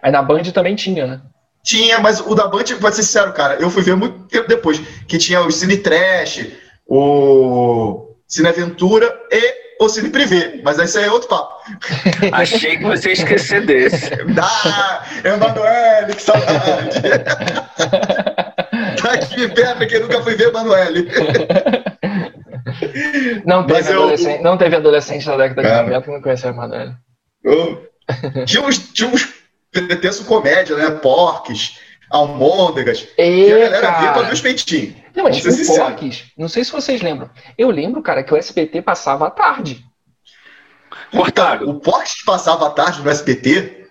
Aí 0.02 0.10
na 0.12 0.22
Band 0.22 0.42
também 0.52 0.74
tinha, 0.74 1.06
né? 1.06 1.20
Tinha, 1.64 1.98
mas 1.98 2.20
o 2.20 2.34
da 2.34 2.46
Band, 2.46 2.64
pra 2.80 2.92
ser 2.92 3.02
sincero, 3.02 3.32
cara, 3.32 3.54
eu 3.54 3.70
fui 3.70 3.82
ver 3.82 3.96
muito 3.96 4.20
tempo 4.28 4.46
depois. 4.48 4.78
Que 5.08 5.18
tinha 5.18 5.40
o 5.40 5.50
Cine 5.50 5.76
Trash, 5.78 6.46
o 6.86 8.14
Cine 8.26 8.48
Aventura 8.48 9.12
e 9.30 9.54
o 9.80 9.88
Cine 9.88 10.10
Privé. 10.10 10.60
Mas 10.64 10.78
esse 10.78 10.98
aí 10.98 11.04
é 11.04 11.10
outro 11.10 11.28
papo. 11.28 11.54
Achei 12.32 12.78
que 12.78 12.84
você 12.84 13.08
ia 13.08 13.12
esquecer 13.14 13.64
desse. 13.66 14.10
Ah, 14.38 15.04
Emanuele, 15.24 16.14
que 16.14 16.22
saudade. 16.22 17.00
tá 19.02 19.12
aqui 19.12 19.48
perto 19.48 19.86
quem 19.86 20.00
nunca 20.00 20.22
foi 20.22 20.34
ver 20.36 20.48
Emanuele. 20.48 21.08
Não 23.44 23.66
teve, 23.66 23.92
eu- 23.92 24.02
adolescente, 24.02 24.42
não 24.42 24.58
teve 24.58 24.76
adolescente 24.76 25.26
na 25.26 25.36
década 25.36 25.62
de 25.62 25.68
Cara. 25.68 25.82
90 25.84 26.02
que 26.04 26.10
não 26.10 26.20
conheceu 26.22 26.50
a 26.50 26.52
Emanuele. 26.52 26.92
Eu- 27.44 27.86
Tinha 28.44 28.62
uns, 28.62 28.78
tinha 28.92 29.08
uns 29.08 29.28
pretenso 29.70 30.24
comédia, 30.24 30.76
né? 30.76 30.90
Porques, 30.90 31.78
almôndegas. 32.10 33.06
E 33.18 33.52
a 33.52 33.58
galera 33.58 33.80
via 33.80 33.80
pra 33.80 34.12
ver 34.12 34.22
cara, 34.22 34.32
os 34.34 34.40
peitinhos. 34.40 34.94
não, 35.14 35.24
mas 35.24 35.36
o 35.44 35.50
sinceros. 35.50 35.78
Porques, 35.78 36.24
não 36.36 36.48
sei 36.48 36.64
se 36.64 36.72
vocês 36.72 37.02
lembram. 37.02 37.30
Eu 37.58 37.70
lembro, 37.70 38.02
cara, 38.02 38.22
que 38.22 38.32
o 38.32 38.36
SBT 38.36 38.82
passava 38.82 39.26
à 39.26 39.30
tarde. 39.30 39.84
Cortado. 41.10 41.68
O 41.70 41.80
Porques 41.80 42.14
que 42.20 42.24
passava 42.24 42.66
à 42.66 42.70
tarde 42.70 43.02
no 43.02 43.10
SBT 43.10 43.86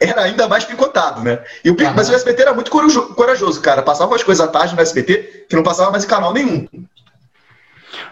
era 0.00 0.22
ainda 0.22 0.46
mais 0.48 0.64
picotado, 0.64 1.22
né? 1.22 1.42
E 1.64 1.70
o, 1.70 1.76
Aham. 1.80 1.94
Mas 1.96 2.08
o 2.08 2.14
SBT 2.14 2.42
era 2.42 2.54
muito 2.54 2.70
corajo- 2.70 3.14
corajoso, 3.14 3.60
cara. 3.60 3.82
Passava 3.82 4.14
as 4.14 4.22
coisas 4.22 4.46
à 4.46 4.50
tarde 4.50 4.74
no 4.74 4.80
SBT 4.80 5.46
que 5.48 5.56
não 5.56 5.62
passava 5.62 5.90
mais 5.90 6.04
em 6.04 6.08
canal 6.08 6.32
nenhum. 6.32 6.66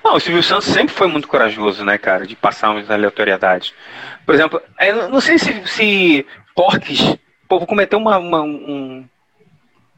Não, 0.05 0.17
o 0.17 0.21
Silvio 0.21 0.43
Santos 0.43 0.67
sempre 0.69 0.95
foi 0.95 1.07
muito 1.07 1.29
corajoso, 1.29 1.85
né, 1.85 1.97
cara, 1.99 2.27
de 2.27 2.35
passar 2.35 2.71
umas 2.71 2.91
aleatoriedades. 2.91 3.73
Por 4.25 4.35
exemplo, 4.35 4.61
eu 4.81 5.09
não 5.09 5.21
sei 5.21 5.39
se, 5.39 5.63
se 5.67 6.27
Porques. 6.55 7.01
Pô, 7.49 7.59
vou 7.59 7.67
cometer 7.67 7.95
uma, 7.97 8.19
uma- 8.19 8.43
um, 8.43 9.07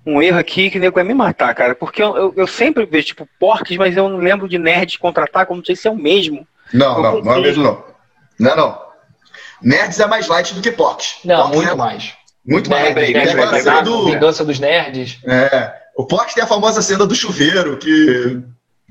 um 0.07 0.23
erro 0.23 0.38
aqui 0.38 0.71
que 0.71 0.78
o 0.78 0.81
nego 0.81 0.95
vai 0.95 1.05
me 1.05 1.14
matar, 1.14 1.55
cara. 1.55 1.75
Porque 1.75 2.02
eu, 2.02 2.17
eu, 2.17 2.35
eu 2.37 2.47
sempre 2.47 2.87
vejo, 2.87 3.09
tipo, 3.09 3.28
Porques, 3.38 3.76
mas 3.76 3.97
eu 3.97 4.09
não 4.09 4.19
lembro 4.19 4.49
de 4.49 4.59
Nerd 4.59 4.99
contra-ataque, 4.99 5.52
eu 5.52 5.57
não 5.57 5.64
sei 5.64 5.76
se 5.76 5.87
é 5.87 5.90
o 5.90 5.97
mesmo. 5.97 6.47
Não, 6.73 6.97
Eu 6.97 7.02
não, 7.02 7.02
não 7.02 7.09
é 7.11 7.23
confundo. 7.23 7.40
mesmo, 7.43 7.62
não. 7.64 7.85
Não, 8.38 8.57
não. 8.57 8.78
Nerds 9.62 9.99
é 10.00 10.07
mais 10.07 10.28
light 10.28 10.55
do 10.55 10.61
que 10.61 10.71
Porques. 10.71 11.17
Não, 11.25 11.37
Porques 11.37 11.57
muito 11.57 11.71
é 11.73 11.75
mais. 11.75 12.12
Muito 12.47 12.71
mais. 12.71 12.83
Nerd, 12.85 12.95
lembrei, 12.95 13.12
Tem 13.12 13.33
aquela 13.33 13.61
cena 13.61 13.83
do- 13.83 14.05
Vingança 14.07 14.45
dos 14.45 14.59
Nerds. 14.61 15.19
É, 15.26 15.73
o 15.97 16.07
Porques 16.07 16.35
tem 16.35 16.45
a 16.45 16.47
famosa 16.47 16.81
cena 16.83 17.07
do 17.07 17.14
chuveiro, 17.14 17.76
que. 17.78 18.40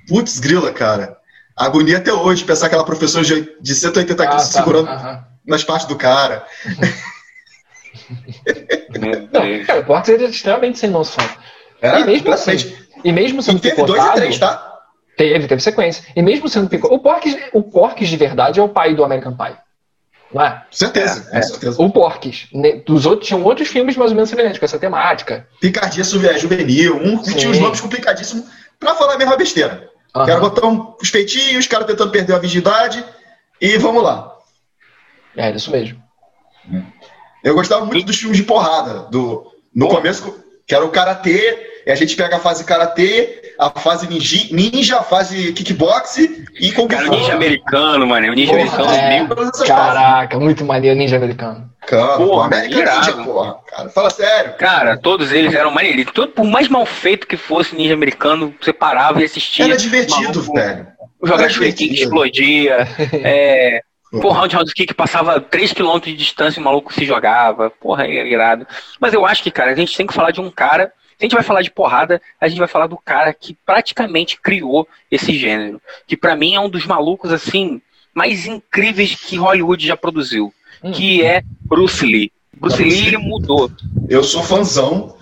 Putz, 0.07 0.39
grila, 0.39 0.71
cara. 0.71 1.17
Agonia 1.55 1.97
até 1.97 2.13
hoje, 2.13 2.43
pensar 2.43 2.67
aquela 2.67 2.83
professora 2.85 3.25
de, 3.25 3.49
de 3.59 3.75
180 3.75 4.23
Ah, 4.23 4.27
quilos 4.27 4.49
tá, 4.49 4.59
segurando 4.59 4.89
aham. 4.89 5.23
nas 5.45 5.63
partes 5.63 5.87
do 5.87 5.95
cara. 5.95 6.45
Não, 9.31 9.65
cara, 9.65 9.79
o 9.79 9.85
Porques 9.85 10.09
era 10.09 10.23
extremamente 10.23 10.79
sem 10.79 10.89
noção. 10.89 11.23
Era 11.81 11.99
E 11.99 12.05
mesmo 12.05 12.33
assim, 12.33 12.75
E 13.03 13.11
mesmo 13.11 13.39
E 13.39 13.43
sendo 13.43 13.59
teve 13.59 13.75
dois 13.75 13.89
e 13.89 13.93
picotado... 13.93 14.15
três, 14.15 14.39
tá? 14.39 14.73
Teve, 15.15 15.47
teve 15.47 15.61
sequência. 15.61 16.03
E 16.15 16.21
mesmo 16.21 16.47
sendo 16.47 16.69
picotado... 16.69 16.95
O 16.95 16.99
Porques, 17.03 17.35
o 17.53 17.63
Porques 17.63 18.07
de 18.09 18.17
verdade 18.17 18.59
é 18.59 18.63
o 18.63 18.69
pai 18.69 18.93
do 18.95 19.03
American 19.03 19.35
Pie. 19.35 19.57
Não 20.33 20.41
é? 20.41 20.63
Certeza, 20.69 21.29
É, 21.31 21.39
é. 21.39 21.41
certeza. 21.41 21.81
O 21.81 21.89
Porques. 21.91 22.47
né, 22.53 22.81
Dos 22.85 23.05
outros, 23.05 23.27
tinham 23.27 23.43
outros 23.43 23.67
filmes 23.69 23.95
mais 23.95 24.11
ou 24.11 24.15
menos 24.15 24.29
semelhantes 24.29 24.59
com 24.59 24.65
essa 24.65 24.77
temática. 24.77 25.47
Picardia 25.61 26.03
é, 26.03 26.37
juvenil, 26.37 26.97
um 26.97 27.17
que 27.21 27.33
tinha 27.33 27.49
os 27.49 27.59
nomes 27.59 27.79
complicadíssimos 27.79 28.45
pra 28.79 28.93
falar 28.95 29.13
a 29.13 29.17
mesma 29.17 29.37
besteira. 29.37 29.89
Aham. 30.15 30.25
Quero 30.25 30.41
botar 30.41 30.67
um, 30.67 30.95
os 31.01 31.09
peitinhos, 31.09 31.59
os 31.59 31.67
caras 31.67 31.87
tentando 31.87 32.11
perder 32.11 32.33
a 32.33 32.39
virgindade 32.39 33.03
E 33.61 33.77
vamos 33.77 34.03
lá. 34.03 34.33
É, 35.35 35.51
isso 35.51 35.71
mesmo. 35.71 36.01
Eu 37.47 37.55
gostava 37.55 37.85
muito 37.85 38.07
dos 38.07 38.17
filmes 38.17 38.37
de 38.37 38.43
porrada. 38.43 39.07
Do, 39.09 39.49
no 39.73 39.87
começo, 39.87 40.43
que 40.65 40.75
era 40.75 40.83
o 40.83 40.89
Karatê, 40.89 41.81
e 41.85 41.91
a 41.91 41.95
gente 41.95 42.13
pega 42.15 42.35
a 42.35 42.39
fase 42.39 42.65
Karatê, 42.65 43.53
a 43.57 43.69
fase 43.69 44.05
ninja, 44.05 44.47
ninja 44.51 44.97
a 44.97 45.01
fase 45.03 45.53
Kickbox 45.53 46.17
e 46.17 46.71
Kung 46.73 46.89
Cara, 46.89 47.03
o 47.03 47.05
Fu. 47.05 47.11
ninja 47.15 47.33
americano, 47.33 48.05
mano. 48.05 48.27
O 48.27 48.33
ninja 48.33 48.51
Porra, 48.51 48.61
americano 48.63 48.93
é. 48.93 49.09
meio. 49.09 49.23
Essas 49.31 49.45
fases. 49.45 49.67
Caraca, 49.67 50.39
muito 50.39 50.65
maneiro 50.65 50.97
ninja 50.97 51.15
americano. 51.15 51.71
Cara, 51.87 52.17
Porra, 52.17 52.47
American. 52.47 52.79
Ninja, 52.79 53.13
porra. 53.13 53.55
Cara, 53.65 53.89
fala 53.89 54.09
sério. 54.09 54.53
Cara, 54.57 54.97
todos 54.97 55.31
eles 55.31 55.53
eram 55.53 55.71
maneiros. 55.71 56.11
Todo, 56.13 56.33
por 56.33 56.43
mais 56.43 56.67
mal 56.67 56.85
feito 56.85 57.25
que 57.25 57.37
fosse 57.37 57.73
ninja 57.73 57.93
americano, 57.93 58.53
você 58.61 58.73
parava 58.73 59.21
e 59.21 59.23
assistia. 59.23 59.63
Era 59.63 59.77
divertido, 59.77 60.39
Maluco, 60.39 60.53
velho. 60.53 60.87
Jogar 61.23 61.49
shuriken 61.49 61.93
explodia. 61.93 62.85
É, 63.23 63.81
porra, 64.11 64.39
round 64.41 64.55
round 64.55 64.73
kick 64.73 64.93
passava 64.93 65.39
3km 65.41 66.01
de 66.05 66.15
distância 66.15 66.59
e 66.59 66.61
o 66.61 66.65
maluco 66.65 66.93
se 66.93 67.05
jogava. 67.05 67.69
Porra, 67.69 68.05
é 68.05 68.27
irado. 68.27 68.65
Mas 68.99 69.13
eu 69.13 69.25
acho 69.25 69.43
que, 69.43 69.51
cara, 69.51 69.71
a 69.71 69.75
gente 69.75 69.95
tem 69.95 70.07
que 70.07 70.13
falar 70.13 70.31
de 70.31 70.41
um 70.41 70.49
cara. 70.49 70.91
Se 71.17 71.23
a 71.23 71.25
gente 71.25 71.33
vai 71.35 71.43
falar 71.43 71.61
de 71.63 71.71
porrada, 71.71 72.21
a 72.39 72.47
gente 72.47 72.59
vai 72.59 72.67
falar 72.67 72.85
do 72.87 72.97
cara 72.97 73.33
que 73.33 73.57
praticamente 73.65 74.39
criou 74.39 74.87
esse 75.09 75.35
gênero. 75.37 75.81
Que 76.05 76.15
pra 76.15 76.35
mim 76.35 76.53
é 76.53 76.59
um 76.59 76.69
dos 76.69 76.85
malucos, 76.85 77.31
assim, 77.31 77.81
mais 78.13 78.45
incríveis 78.45 79.15
que 79.15 79.35
Hollywood 79.37 79.85
já 79.85 79.97
produziu. 79.97 80.53
Hum. 80.83 80.91
Que 80.91 81.23
é 81.23 81.41
Bruce 81.61 82.05
Lee. 82.05 82.31
Bruce 82.55 82.81
Lee, 82.83 83.07
ele 83.07 83.17
mudou. 83.17 83.71
Eu 84.07 84.23
sou 84.23 84.43
fãzão, 84.43 85.15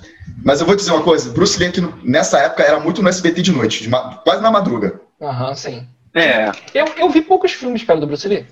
mas 0.43 0.59
eu 0.59 0.65
vou 0.67 0.75
dizer 0.75 0.91
uma 0.91 1.01
coisa: 1.03 1.31
Bruce 1.31 1.57
Lee, 1.57 1.69
aqui 1.69 1.79
no- 1.81 1.97
nessa 2.03 2.39
época, 2.39 2.63
era 2.63 2.79
muito 2.79 3.01
no 3.01 3.07
SBT 3.09 3.41
de 3.41 3.51
noite, 3.53 3.81
de 3.83 3.89
ma- 3.89 4.17
quase 4.17 4.41
na 4.41 4.51
madruga. 4.51 4.99
Aham, 5.21 5.55
sim. 5.55 5.87
É, 6.13 6.51
Eu, 6.73 6.85
eu 6.97 7.09
vi 7.09 7.21
poucos 7.21 7.51
filmes 7.53 7.83
perto 7.83 8.01
do 8.01 8.07
Bruce 8.07 8.27
Lee. 8.27 8.45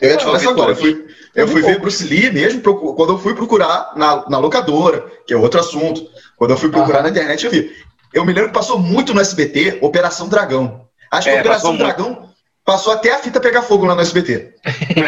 Eu 0.00 0.10
ia 0.10 0.16
te 0.16 0.24
falar 0.24 0.38
isso 0.38 0.48
agora. 0.48 0.72
Eu 0.72 0.76
fui, 0.76 1.06
eu 1.34 1.48
fui 1.48 1.62
ver. 1.62 1.78
Bruce 1.78 2.04
Lee 2.04 2.30
mesmo 2.30 2.60
quando 2.60 3.12
eu 3.12 3.18
fui 3.18 3.34
procurar 3.34 3.92
na, 3.96 4.28
na 4.28 4.38
locadora, 4.38 5.06
que 5.26 5.34
é 5.34 5.36
outro 5.36 5.60
assunto. 5.60 6.06
Quando 6.36 6.52
eu 6.52 6.56
fui 6.56 6.70
procurar 6.70 7.02
na 7.02 7.10
internet, 7.10 7.44
eu 7.44 7.50
vi. 7.50 7.70
Eu 8.12 8.24
me 8.24 8.32
lembro 8.32 8.50
que 8.50 8.54
passou 8.54 8.78
muito 8.78 9.14
no 9.14 9.20
SBT 9.20 9.78
Operação 9.80 10.28
Dragão. 10.28 10.86
Acho 11.10 11.28
que 11.28 11.34
É, 11.34 11.40
Operação 11.40 11.72
passou 11.72 11.72
muito. 11.72 11.96
Dragão 11.96 12.28
passou 12.64 12.92
até 12.92 13.12
a 13.12 13.18
fita 13.18 13.40
pegar 13.40 13.62
fogo 13.62 13.84
lá 13.84 13.94
no 13.94 14.00
SBT. 14.00 14.54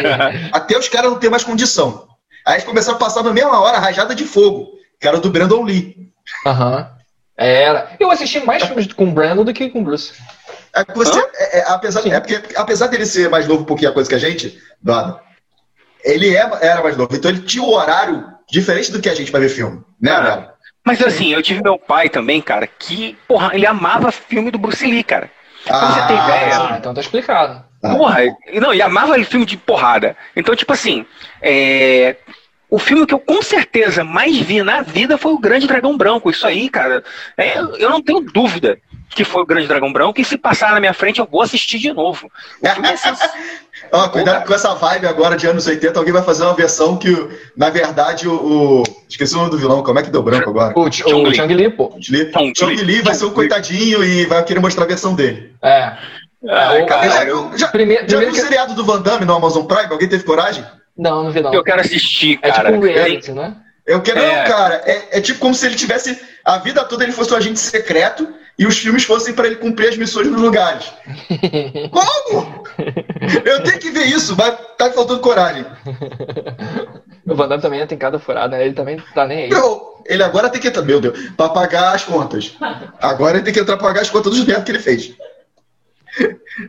até 0.51 0.77
os 0.77 0.89
caras 0.89 1.11
não 1.11 1.19
ter 1.19 1.29
mais 1.29 1.43
condição. 1.43 2.07
Aí 2.45 2.55
eles 2.55 2.65
começaram 2.65 2.97
a 2.97 2.99
passar 2.99 3.23
na 3.23 3.33
mesma 3.33 3.59
hora, 3.59 3.79
Rajada 3.79 4.13
de 4.13 4.23
Fogo, 4.23 4.73
que 4.99 5.07
era 5.07 5.19
do 5.19 5.29
Brandon 5.29 5.63
Lee. 5.63 6.11
Aham. 6.45 6.91
Era. 7.37 7.95
Eu 7.99 8.09
assisti 8.11 8.39
mais 8.39 8.63
filmes 8.63 8.91
com 8.93 9.05
o 9.05 9.11
Brandon 9.11 9.43
do 9.43 9.53
que 9.53 9.69
com 9.69 9.81
o 9.81 9.83
Bruce. 9.83 10.13
É 10.75 10.83
que 10.83 10.93
você, 10.93 11.17
é, 11.35 11.59
é, 11.59 11.65
apesar, 11.69 12.01
Sim. 12.01 12.11
é 12.11 12.19
porque, 12.19 12.41
apesar 12.55 12.87
dele 12.87 13.05
ser 13.05 13.29
mais 13.29 13.47
novo 13.47 13.61
um 13.61 13.65
pouquinho 13.65 13.89
a 13.91 13.93
coisa 13.93 14.09
que 14.09 14.15
a 14.15 14.19
gente, 14.19 14.59
Dado, 14.81 15.19
ele 16.03 16.35
é- 16.35 16.49
era 16.61 16.83
mais 16.83 16.97
novo, 16.97 17.15
então 17.15 17.31
ele 17.31 17.41
tinha 17.41 17.63
um 17.63 17.69
horário 17.73 18.25
diferente 18.49 18.91
do 18.91 19.01
que 19.01 19.09
a 19.09 19.15
gente 19.15 19.31
vai 19.31 19.41
ver 19.41 19.49
filme, 19.49 19.81
né, 20.01 20.11
Ah. 20.11 20.21
velho? 20.21 20.49
Mas 20.85 21.01
assim, 21.01 21.33
eu 21.33 21.41
tive 21.41 21.63
meu 21.63 21.79
pai 21.79 22.09
também, 22.09 22.39
cara, 22.41 22.67
que, 22.67 23.17
porra, 23.27 23.55
ele 23.55 23.65
amava 23.65 24.11
filme 24.11 24.51
do 24.51 24.59
Bruce 24.59 24.85
Lee, 24.85 25.03
cara. 25.03 25.31
Pra 25.65 25.79
você 25.91 26.01
ter 26.07 26.13
ideia. 26.13 26.59
Ah, 26.59 26.75
então 26.77 26.93
tá 26.93 27.01
explicado. 27.01 27.63
Ah. 27.81 27.95
Porra, 27.95 28.23
e- 28.23 28.59
não, 28.59 28.71
e 28.71 28.81
amava 28.83 29.17
filme 29.23 29.45
de 29.47 29.57
porrada. 29.57 30.15
Então, 30.35 30.55
tipo 30.55 30.71
assim, 30.73 31.03
é, 31.41 32.17
o 32.69 32.77
filme 32.77 33.05
que 33.07 33.13
eu 33.15 33.19
com 33.19 33.41
certeza 33.41 34.03
mais 34.03 34.37
vi 34.37 34.61
na 34.61 34.81
vida 34.81 35.17
foi 35.17 35.31
o 35.33 35.39
Grande 35.39 35.65
Dragão 35.65 35.97
Branco. 35.97 36.29
Isso 36.29 36.45
aí, 36.45 36.69
cara, 36.69 37.03
é, 37.35 37.57
eu 37.57 37.89
não 37.89 38.01
tenho 38.01 38.19
dúvida 38.21 38.77
que 39.09 39.23
foi 39.23 39.41
o 39.41 39.45
Grande 39.45 39.67
Dragão 39.67 39.91
Branco. 39.93 40.19
E 40.19 40.25
se 40.25 40.37
passar 40.37 40.71
na 40.73 40.79
minha 40.79 40.93
frente, 40.93 41.19
eu 41.19 41.27
vou 41.29 41.41
assistir 41.41 41.77
de 41.79 41.91
novo. 41.93 42.29
O 42.61 42.67
é 42.85 42.97
sens- 42.97 43.19
Ó, 43.91 44.07
cuidado 44.09 44.45
com 44.47 44.53
essa 44.53 44.73
vibe 44.73 45.05
agora 45.07 45.35
de 45.37 45.47
anos 45.47 45.67
80, 45.67 45.99
alguém 45.99 46.13
vai 46.13 46.23
fazer 46.23 46.43
uma 46.43 46.53
versão 46.53 46.97
que, 46.97 47.09
na 47.55 47.69
verdade, 47.69 48.27
o. 48.27 48.33
o- 48.33 48.83
esqueci 49.07 49.35
o 49.35 49.37
nome 49.37 49.51
do 49.51 49.57
vilão, 49.57 49.83
como 49.83 49.99
é 49.99 50.03
que 50.03 50.09
deu 50.09 50.23
branco 50.23 50.49
agora? 50.49 50.73
O, 50.77 50.89
Ch- 50.91 51.05
o. 51.05 51.33
Chang 51.33 51.53
Li, 51.53 51.69
pô. 51.69 51.93
Chong 52.57 52.75
Li. 52.75 53.01
Vai 53.01 53.13
ser 53.13 53.25
um 53.25 53.29
Chong 53.29 53.29
Li. 53.29 53.35
coitadinho 53.35 54.03
e 54.03 54.25
vai 54.25 54.43
querer 54.43 54.59
mostrar 54.59 54.85
a 54.85 54.87
versão 54.87 55.13
dele. 55.13 55.53
É. 55.61 55.93
Ai, 56.49 56.83
o- 56.83 56.85
cara, 56.85 57.09
já, 57.09 57.23
eu, 57.25 57.51
já, 57.57 57.67
Primeiro, 57.67 58.03
já 58.03 58.17
viu 58.19 58.27
primeiro 58.27 58.31
o 58.31 58.35
que... 58.35 58.41
seriado 58.41 58.73
do 58.75 58.85
Van 58.85 59.01
Damme 59.01 59.25
no 59.25 59.33
Amazon 59.35 59.65
Prime? 59.65 59.91
Alguém 59.91 60.07
teve 60.07 60.23
coragem? 60.23 60.63
Não, 60.97 61.23
não 61.23 61.31
vi 61.31 61.41
não. 61.41 61.53
eu 61.53 61.63
quero 61.63 61.81
assistir, 61.81 62.39
É 62.41 62.51
tipo 62.51 62.63
cara. 62.63 62.75
um 62.75 62.79
reality, 62.79 63.31
né? 63.31 63.55
Eu 63.85 64.01
quero, 64.01 64.19
É. 64.19 64.37
não, 64.43 64.49
cara. 64.51 64.81
É, 64.85 65.17
é 65.17 65.21
tipo 65.21 65.39
como 65.39 65.53
se 65.53 65.65
ele 65.65 65.75
tivesse. 65.75 66.19
A 66.43 66.57
vida 66.59 66.83
toda 66.85 67.03
ele 67.03 67.11
fosse 67.11 67.33
um 67.33 67.37
agente 67.37 67.59
secreto 67.59 68.27
e 68.57 68.65
os 68.65 68.77
filmes 68.77 69.03
fossem 69.03 69.33
pra 69.33 69.47
ele 69.47 69.57
cumprir 69.57 69.89
as 69.89 69.97
missões 69.97 70.27
nos 70.27 70.41
lugares. 70.41 70.85
Como? 71.91 72.63
Eu 73.45 73.63
tenho 73.63 73.79
que 73.79 73.91
ver 73.91 74.05
isso, 74.05 74.35
mas 74.37 74.55
tá 74.77 74.91
faltando 74.91 75.19
coragem. 75.19 75.65
o 77.27 77.35
Van 77.35 77.47
Damme 77.47 77.61
também 77.61 77.85
tem 77.87 77.97
cada 77.97 78.19
furada, 78.19 78.57
né? 78.57 78.65
Ele 78.65 78.73
também 78.73 79.01
tá 79.13 79.25
nem 79.27 79.43
aí. 79.45 79.49
Não, 79.49 79.95
ele 80.05 80.23
agora 80.23 80.49
tem 80.49 80.61
que 80.61 80.67
entrar, 80.67 80.83
meu 80.83 81.01
Deus, 81.01 81.17
pra 81.35 81.49
pagar 81.49 81.93
as 81.95 82.03
contas. 82.03 82.55
Agora 83.01 83.37
ele 83.37 83.43
tem 83.45 83.53
que 83.53 83.59
entrar 83.59 83.77
pra 83.77 83.87
pagar 83.87 84.01
as 84.01 84.09
contas 84.09 84.31
dos 84.33 84.45
merda 84.45 84.63
que 84.63 84.71
ele 84.71 84.79
fez. 84.79 85.13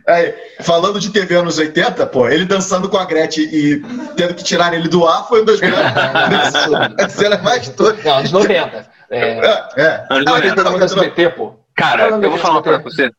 Aí, 0.09 0.35
falando 0.62 0.99
de 0.99 1.11
TV 1.11 1.37
anos 1.37 1.57
80, 1.59 2.05
pô, 2.07 2.28
ele 2.28 2.45
dançando 2.45 2.88
com 2.88 2.97
a 2.97 3.05
Gretchen 3.05 3.45
e 3.45 3.81
tendo 4.16 4.35
que 4.35 4.43
tirar 4.43 4.75
ele 4.75 4.88
do 4.88 5.07
ar 5.07 5.28
foi 5.28 5.40
uma 5.40 5.47
das 5.47 5.61
melhores 5.61 7.12
cenas 7.14 7.40
mais 7.43 7.69
todas. 7.69 8.02
Não, 8.05 8.16
anos 8.19 8.33
90. 8.33 8.90
É, 9.09 9.19
É, 9.21 9.66
é. 9.76 10.07
Anos 10.11 10.26
Ah, 10.26 10.31
90. 10.31 10.47
ele 10.47 10.55
tá 10.57 10.64
no 10.64 10.78
no- 10.78 10.85
SBT, 10.85 11.28
pô. 11.31 11.55
Cara, 11.76 12.09
eu 12.09 12.30
vou 12.30 12.38
falar 12.38 12.54
uma 12.54 12.62
coisa 12.62 12.78
não, 12.78 12.83
pra 12.83 12.90
você. 12.90 13.11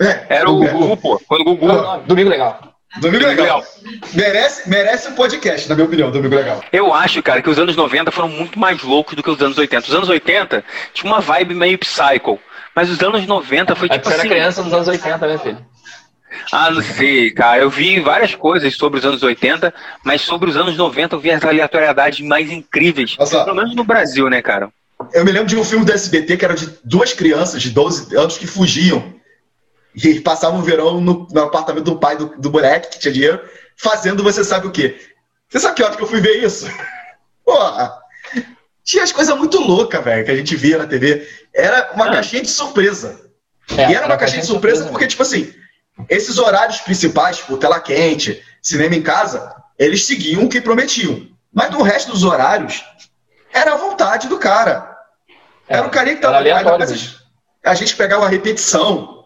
É, 0.00 0.36
Era 0.36 0.50
o 0.50 0.64
é. 0.64 0.68
Gugu, 0.68 0.96
pô. 0.96 1.20
Quando 1.26 1.40
o 1.40 1.56
Gugu. 1.56 1.70
É? 1.70 2.00
Domingo 2.06 2.30
Legal. 2.30 2.60
Domingo 3.00 3.26
Legal. 3.26 3.62
Merece, 4.14 4.70
merece 4.70 5.08
um 5.08 5.14
podcast, 5.14 5.68
na 5.68 5.74
minha 5.74 5.86
opinião, 5.86 6.10
Domingo 6.10 6.34
Legal. 6.34 6.62
Eu 6.72 6.94
acho, 6.94 7.22
cara, 7.22 7.42
que 7.42 7.50
os 7.50 7.58
anos 7.58 7.76
90 7.76 8.10
foram 8.10 8.28
muito 8.28 8.58
mais 8.58 8.82
loucos 8.82 9.14
do 9.14 9.22
que 9.22 9.30
os 9.30 9.42
anos 9.42 9.58
80. 9.58 9.88
Os 9.88 9.94
anos 9.94 10.08
80 10.08 10.64
tinha 10.94 11.12
uma 11.12 11.20
vibe 11.20 11.54
meio 11.54 11.78
psycho. 11.78 12.38
Mas 12.74 12.88
os 12.88 13.00
anos 13.02 13.26
90 13.26 13.74
foi 13.74 13.88
Aí 13.90 13.98
tipo 13.98 14.08
você 14.08 14.14
era 14.14 14.22
assim. 14.22 14.30
criança 14.30 14.62
nos 14.62 14.72
anos 14.72 14.88
80, 14.88 15.26
né, 15.26 15.38
filho? 15.38 15.66
Ah, 16.52 16.70
não 16.70 16.80
sei, 16.80 17.30
cara. 17.30 17.60
Eu 17.60 17.70
vi 17.70 18.00
várias 18.00 18.34
coisas 18.34 18.74
sobre 18.76 19.00
os 19.00 19.04
anos 19.04 19.22
80, 19.22 19.74
mas 20.04 20.22
sobre 20.22 20.48
os 20.48 20.56
anos 20.56 20.76
90 20.76 21.16
eu 21.16 21.20
vi 21.20 21.30
as 21.30 21.44
aleatoriedades 21.44 22.20
mais 22.20 22.50
incríveis. 22.50 23.16
Nossa. 23.18 23.44
Pelo 23.44 23.56
menos 23.56 23.74
no 23.74 23.84
Brasil, 23.84 24.30
né, 24.30 24.40
cara? 24.40 24.70
Eu 25.12 25.24
me 25.24 25.32
lembro 25.32 25.48
de 25.48 25.56
um 25.56 25.64
filme 25.64 25.84
do 25.84 25.92
SBT 25.92 26.36
que 26.36 26.44
era 26.44 26.54
de 26.54 26.66
duas 26.84 27.12
crianças 27.12 27.62
de 27.62 27.70
12 27.70 28.16
anos 28.16 28.38
que 28.38 28.46
fugiam 28.46 29.14
e 29.94 30.20
passavam 30.20 30.60
o 30.60 30.62
verão 30.62 31.00
no, 31.00 31.26
no 31.30 31.40
apartamento 31.42 31.84
do 31.84 31.98
pai 31.98 32.16
do, 32.16 32.26
do 32.38 32.50
moleque, 32.50 32.90
que 32.90 32.98
tinha 32.98 33.12
dinheiro, 33.12 33.40
fazendo 33.76 34.22
você 34.22 34.44
sabe 34.44 34.66
o 34.66 34.70
quê. 34.70 34.98
Você 35.48 35.60
sabe 35.60 35.74
que 35.76 35.82
hora 35.82 35.96
que 35.96 36.02
eu 36.02 36.06
fui 36.06 36.20
ver 36.20 36.42
isso? 36.44 36.66
Porra! 37.44 37.98
Tinha 38.84 39.02
as 39.02 39.12
coisas 39.12 39.36
muito 39.36 39.60
loucas, 39.60 40.02
velho, 40.02 40.24
que 40.24 40.30
a 40.30 40.36
gente 40.36 40.56
via 40.56 40.78
na 40.78 40.86
TV. 40.86 41.26
Era 41.54 41.92
uma 41.94 42.06
Ah. 42.06 42.12
caixinha 42.12 42.42
de 42.42 42.48
surpresa. 42.48 43.20
É, 43.76 43.90
e 43.90 43.94
era 43.94 44.06
uma 44.06 44.16
caixinha 44.16 44.40
de 44.40 44.46
surpresa 44.46 44.86
porque, 44.86 45.06
tipo 45.06 45.22
assim, 45.22 45.52
esses 46.08 46.38
horários 46.38 46.80
principais, 46.80 47.38
tipo, 47.38 47.56
tela 47.58 47.80
quente, 47.80 48.42
cinema 48.62 48.94
em 48.94 49.02
casa, 49.02 49.54
eles 49.78 50.06
seguiam 50.06 50.44
o 50.44 50.48
que 50.48 50.60
prometiam. 50.60 51.26
Mas 51.52 51.70
no 51.70 51.82
resto 51.82 52.12
dos 52.12 52.24
horários, 52.24 52.82
era 53.52 53.74
a 53.74 53.76
vontade 53.76 54.28
do 54.28 54.38
cara. 54.38 54.87
Era 55.68 55.86
o 55.86 55.90
carinha 55.90 56.16
que 56.16 56.22
tava 56.22 56.34
Era 56.34 56.40
aleatório 56.42 56.72
ainda 56.72 56.78
mais 56.86 56.90
mesmo. 56.90 57.18
A 57.64 57.74
gente 57.74 57.96
pegava 57.96 58.24
a 58.24 58.28
repetição, 58.28 59.24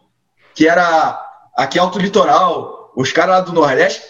que 0.55 0.69
era 0.69 1.21
aqui 1.57 1.79
Alto 1.79 1.99
Litoral, 1.99 2.93
os 2.97 3.13
caras 3.13 3.37
lá 3.37 3.41
do 3.41 3.53
Nordeste 3.53 4.03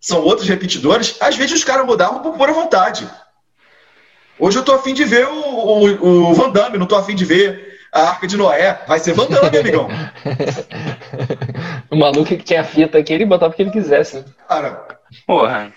são 0.00 0.22
outros 0.22 0.48
repetidores. 0.48 1.16
Às 1.20 1.36
vezes 1.36 1.58
os 1.58 1.64
caras 1.64 1.86
mudavam 1.86 2.20
por 2.20 2.34
pura 2.34 2.52
vontade. 2.52 3.08
Hoje 4.38 4.58
eu 4.58 4.64
tô 4.64 4.72
afim 4.72 4.92
de 4.92 5.04
ver 5.04 5.26
o, 5.26 5.34
o, 5.34 6.30
o 6.30 6.34
Van 6.34 6.50
Damme, 6.50 6.78
não 6.78 6.86
tô 6.86 6.96
afim 6.96 7.14
de 7.14 7.24
ver 7.24 7.78
a 7.92 8.02
Arca 8.02 8.26
de 8.26 8.36
Noé. 8.36 8.82
Vai 8.86 8.98
ser 8.98 9.14
Van 9.14 9.26
Damme, 9.26 9.58
amigão. 9.58 9.88
O 11.88 11.96
maluco 11.96 12.24
que 12.24 12.36
tinha 12.38 12.64
fita 12.64 12.98
aqui, 12.98 13.12
ele 13.12 13.24
botava 13.24 13.52
o 13.52 13.56
que 13.56 13.62
ele 13.62 13.70
quisesse. 13.70 14.16
né? 14.16 14.24
Cara, 14.48 14.86
Porra. 15.26 15.72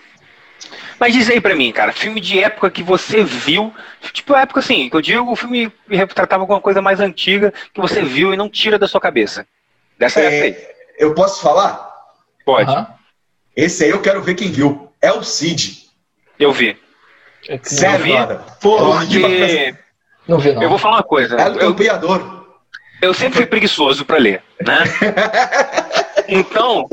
Mas 1.00 1.14
diz 1.14 1.30
aí 1.30 1.40
pra 1.40 1.56
mim, 1.56 1.72
cara, 1.72 1.92
filme 1.92 2.20
de 2.20 2.38
época 2.38 2.70
que 2.70 2.82
você 2.82 3.24
viu, 3.24 3.72
tipo 4.12 4.34
época 4.36 4.60
assim, 4.60 4.90
que 4.90 4.94
eu 4.94 5.00
digo, 5.00 5.32
o 5.32 5.34
filme 5.34 5.72
retratava 5.88 6.42
alguma 6.42 6.60
coisa 6.60 6.82
mais 6.82 7.00
antiga 7.00 7.54
que 7.72 7.80
você 7.80 8.02
viu 8.02 8.34
e 8.34 8.36
não 8.36 8.50
tira 8.50 8.78
da 8.78 8.86
sua 8.86 9.00
cabeça. 9.00 9.46
Dessa 9.98 10.20
época 10.20 10.44
aí. 10.44 10.50
é, 10.50 10.74
eu 10.98 11.14
posso 11.14 11.40
falar? 11.40 11.90
Pode. 12.44 12.70
Aham. 12.70 12.86
Esse 13.56 13.84
aí 13.84 13.90
eu 13.90 14.02
quero 14.02 14.22
ver 14.22 14.34
quem 14.34 14.50
viu. 14.52 14.92
É 15.00 15.10
o 15.10 15.22
Cid. 15.22 15.88
Eu 16.38 16.52
vi. 16.52 16.76
É 17.48 17.58
Sério, 17.62 18.14
cara. 18.14 18.36
Porra, 18.60 19.06
que 19.06 19.18
bacana. 19.18 19.38
Porque 19.46 19.74
Não 20.28 20.38
vi, 20.38 20.52
não. 20.52 20.62
eu 20.62 20.68
vou 20.68 20.78
falar 20.78 20.96
uma 20.96 21.02
coisa. 21.02 21.40
É 21.40 21.48
Eu, 21.48 21.54
campeador. 21.56 22.46
eu 23.00 23.14
sempre 23.14 23.38
fui 23.38 23.46
preguiçoso 23.46 24.04
pra 24.04 24.18
ler, 24.18 24.42
né? 24.60 24.84
Então, 26.28 26.86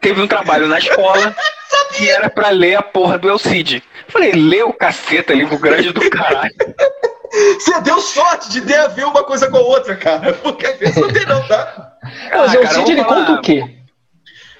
teve 0.00 0.20
um 0.20 0.26
trabalho 0.26 0.66
na 0.66 0.78
escola 0.78 1.36
que 1.86 2.08
era 2.08 2.28
pra 2.30 2.50
ler 2.50 2.76
a 2.76 2.82
porra 2.82 3.18
do 3.18 3.28
Elcide. 3.28 3.82
Falei, 4.08 4.32
lê 4.32 4.62
o 4.62 4.72
caceta, 4.72 5.32
livro 5.32 5.58
grande 5.58 5.92
do 5.92 6.08
caralho. 6.10 6.52
Você 7.58 7.80
deu 7.80 7.98
sorte 8.00 8.50
de 8.50 8.60
ter 8.60 8.74
a 8.76 8.88
ver 8.88 9.06
uma 9.06 9.24
coisa 9.24 9.50
com 9.50 9.56
a 9.56 9.60
outra, 9.60 9.96
cara. 9.96 10.34
Porque 10.34 10.66
às 10.66 10.78
vezes 10.78 10.96
não 10.96 11.08
tem 11.08 11.24
não, 11.24 11.42
tá? 11.48 11.92
Mas 12.30 12.54
Ah, 12.54 12.58
o 12.58 12.62
cara, 12.62 12.74
Cid, 12.74 12.92
ele 12.92 13.02
falar- 13.02 13.16
conta 13.26 13.32
o 13.32 13.40
quê? 13.40 13.64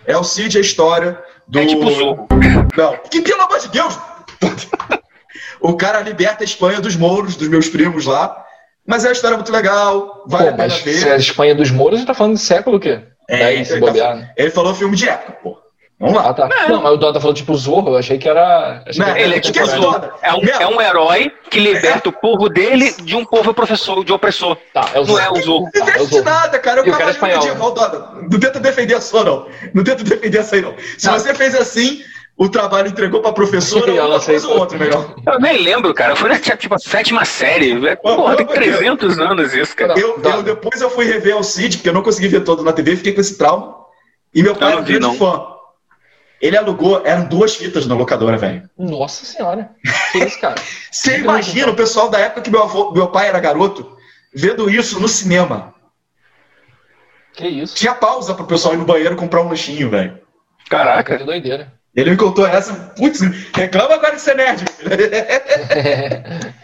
É 0.07 0.17
o 0.17 0.25
Cid, 0.25 0.57
a 0.57 0.61
história 0.61 1.23
Do... 1.47 1.59
É 1.59 1.67
tipo 1.67 1.91
Zorro. 1.91 2.26
Não, 2.76 2.97
que 3.11 3.21
pelo 3.21 3.43
amor 3.43 3.59
de 3.59 3.69
Deus! 3.69 3.99
o 5.61 5.76
cara 5.76 6.00
liberta 6.00 6.43
a 6.43 6.47
Espanha 6.47 6.81
dos 6.81 6.97
mouros, 6.97 7.37
dos 7.37 7.49
meus 7.49 7.69
primos 7.69 8.07
lá. 8.07 8.38
Mas 8.87 9.05
é 9.05 9.09
uma 9.09 9.12
história 9.12 9.37
muito 9.37 9.52
legal, 9.52 10.25
vale 10.26 10.45
Pô, 10.45 10.49
a 10.49 10.57
pena 10.57 10.69
mas 10.69 10.76
ver. 10.83 10.95
se 10.95 11.09
é 11.09 11.12
a 11.12 11.17
Espanha 11.17 11.55
dos 11.55 11.71
Mouros, 11.71 11.99
gente 12.00 12.07
tá 12.09 12.14
falando 12.14 12.35
de 12.35 12.41
século 12.41 12.79
o 12.79 12.81
quê? 12.81 13.00
É, 13.31 13.38
Daí, 13.38 13.64
se 13.64 13.73
ele, 13.75 13.81
tá 13.81 13.87
bobear, 13.87 14.17
né? 14.17 14.33
ele 14.37 14.50
falou 14.50 14.75
filme 14.75 14.97
de 14.97 15.09
época, 15.09 15.33
pô. 15.41 15.57
Vamos 16.03 16.17
lá. 16.17 16.31
Ah, 16.31 16.35
tá. 16.35 16.49
Não, 16.69 16.83
mas 16.83 16.93
o 16.95 16.97
Dota 16.97 17.21
falou 17.21 17.33
tipo 17.33 17.55
Zorro, 17.57 17.91
eu 17.91 17.97
achei 17.97 18.19
que 18.19 18.29
era. 18.29 18.83
Achei 18.87 18.99
Não, 18.99 19.05
que 19.07 19.11
era 19.13 19.21
Ele 19.21 19.37
é 19.37 19.41
tipo. 19.41 19.65
Zorro. 19.65 20.11
É 20.21 20.35
um, 20.35 20.43
é 20.45 20.67
um 20.67 20.81
herói 20.81 21.31
que 21.49 21.61
liberta 21.61 22.09
o 22.09 22.13
povo 22.13 22.49
dele 22.49 22.93
de 23.03 23.15
um 23.15 23.25
povo 23.25 23.51
opressor, 23.53 24.05
de 24.05 24.13
opressor. 24.13 24.57
Tá, 24.75 24.85
é 24.95 25.01
o 25.01 25.07
Não 25.07 25.17
é 25.19 25.23
Zorro. 25.27 25.39
o 25.39 25.43
Zorro. 25.43 25.71
Não 25.75 25.87
Tá, 25.87 25.93
é 25.97 26.01
o 26.03 26.05
Zorro. 26.07 26.25
nada, 26.25 26.59
cara. 26.59 26.81
Eu 26.81 26.87
E 26.87 26.91
o 26.91 26.93
cara 26.93 27.05
é 27.05 27.11
espanhol, 27.13 27.39
medieval, 27.39 27.71
Dada. 27.73 28.09
Não 28.31 28.41
tenta 28.41 28.59
defender 28.59 28.95
a 28.95 29.01
sua, 29.01 29.23
não. 29.23 29.47
Não 29.73 29.85
tenta 29.85 30.03
defender 30.03 30.39
essa 30.39 30.57
aí, 30.57 30.63
não. 30.63 30.75
Se 30.99 31.07
Não. 31.07 31.13
você 31.15 31.33
fez 31.35 31.55
assim, 31.55 32.03
o 32.37 32.49
trabalho 32.49 32.89
entregou 32.89 33.21
pra 33.21 33.31
professora, 33.33 33.87
E 33.93 33.97
ela 33.97 34.09
uma 34.09 34.19
coisa 34.19 34.33
aceitou. 34.33 34.51
ou 34.57 34.59
outra, 34.61 34.77
melhor. 34.79 35.15
Eu 35.25 35.39
nem 35.39 35.63
lembro, 35.63 35.95
cara. 35.95 36.17
Foi 36.17 36.29
na 36.29 36.39
tipo, 36.41 36.75
a 36.75 36.79
sétima 36.81 37.25
série. 37.25 37.87
É, 37.87 37.95
Porra, 37.95 38.35
tem 38.35 38.47
300 38.47 39.21
anos 39.21 39.55
isso, 39.55 39.77
cara. 39.77 39.95
Eu, 39.97 40.21
eu- 40.21 40.43
depois 40.43 40.81
eu 40.81 40.91
fui 40.91 41.05
rever 41.05 41.37
o 41.37 41.45
Cid, 41.45 41.77
porque 41.77 41.91
eu 41.91 41.95
não 41.95 42.03
consegui 42.03 42.27
ver 42.27 42.41
todo 42.43 42.65
na 42.65 42.73
TV, 42.73 42.97
fiquei 42.97 43.13
com 43.13 43.21
esse 43.21 43.39
trauma. 43.39 43.77
E 44.35 44.43
meu 44.43 44.57
pai 44.57 44.69
Eu 44.73 44.73
era 44.73 44.77
não 44.77 44.83
um 44.83 44.87
grande 44.87 45.01
não. 45.01 45.15
fã. 45.15 45.52
Ele 46.43 46.57
alugou, 46.57 47.07
eram 47.07 47.27
duas 47.27 47.55
fitas 47.55 47.87
na 47.87 47.95
locadora, 47.95 48.37
velho. 48.37 48.69
Nossa 48.77 49.25
senhora. 49.25 49.71
Que 50.11 50.19
isso, 50.19 50.41
cara? 50.41 50.57
Você 50.91 51.19
imagina 51.19 51.71
o 51.71 51.77
pessoal 51.77 52.11
da 52.11 52.19
época 52.19 52.43
que 52.43 52.51
meu, 52.51 52.65
avô, 52.65 52.91
meu 52.91 53.07
pai 53.07 53.29
era 53.29 53.39
garoto, 53.39 53.97
vendo 54.35 54.69
isso 54.69 54.99
no 54.99 55.07
cinema. 55.07 55.73
Que 57.33 57.47
isso? 57.47 57.77
Tinha 57.77 57.95
pausa 57.95 58.35
pro 58.35 58.45
pessoal 58.45 58.75
ir 58.75 58.79
no 58.79 58.85
banheiro 58.85 59.15
comprar 59.15 59.41
um 59.41 59.49
lanchinho, 59.49 59.89
velho. 59.89 60.19
Caraca. 60.69 61.17
que 61.17 61.25
doideira. 61.25 61.73
Ele 61.95 62.11
me 62.11 62.17
contou 62.17 62.47
essa, 62.47 62.73
putz, 62.97 63.21
reclama 63.55 63.95
agora 63.95 64.17
de 64.17 64.23
ser 64.23 64.35
nerd. 64.35 64.65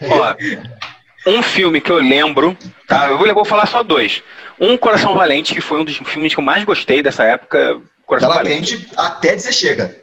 Ó, 0.09 0.35
um 1.27 1.41
filme 1.43 1.81
que 1.81 1.91
eu 1.91 1.97
lembro, 1.97 2.57
tá? 2.87 3.07
Eu 3.09 3.17
vou, 3.17 3.27
eu 3.27 3.33
vou 3.35 3.45
falar 3.45 3.65
só 3.67 3.83
dois. 3.83 4.23
Um 4.59 4.77
Coração 4.77 5.13
Valente, 5.15 5.53
que 5.53 5.61
foi 5.61 5.79
um 5.79 5.85
dos 5.85 5.97
filmes 5.97 6.33
que 6.33 6.39
eu 6.39 6.43
mais 6.43 6.63
gostei 6.63 7.01
dessa 7.01 7.23
época. 7.23 7.79
Coração 8.05 8.31
Ela 8.31 8.41
Valente. 8.43 8.87
até 8.97 9.35
dizer 9.35 9.53
chega. 9.53 9.95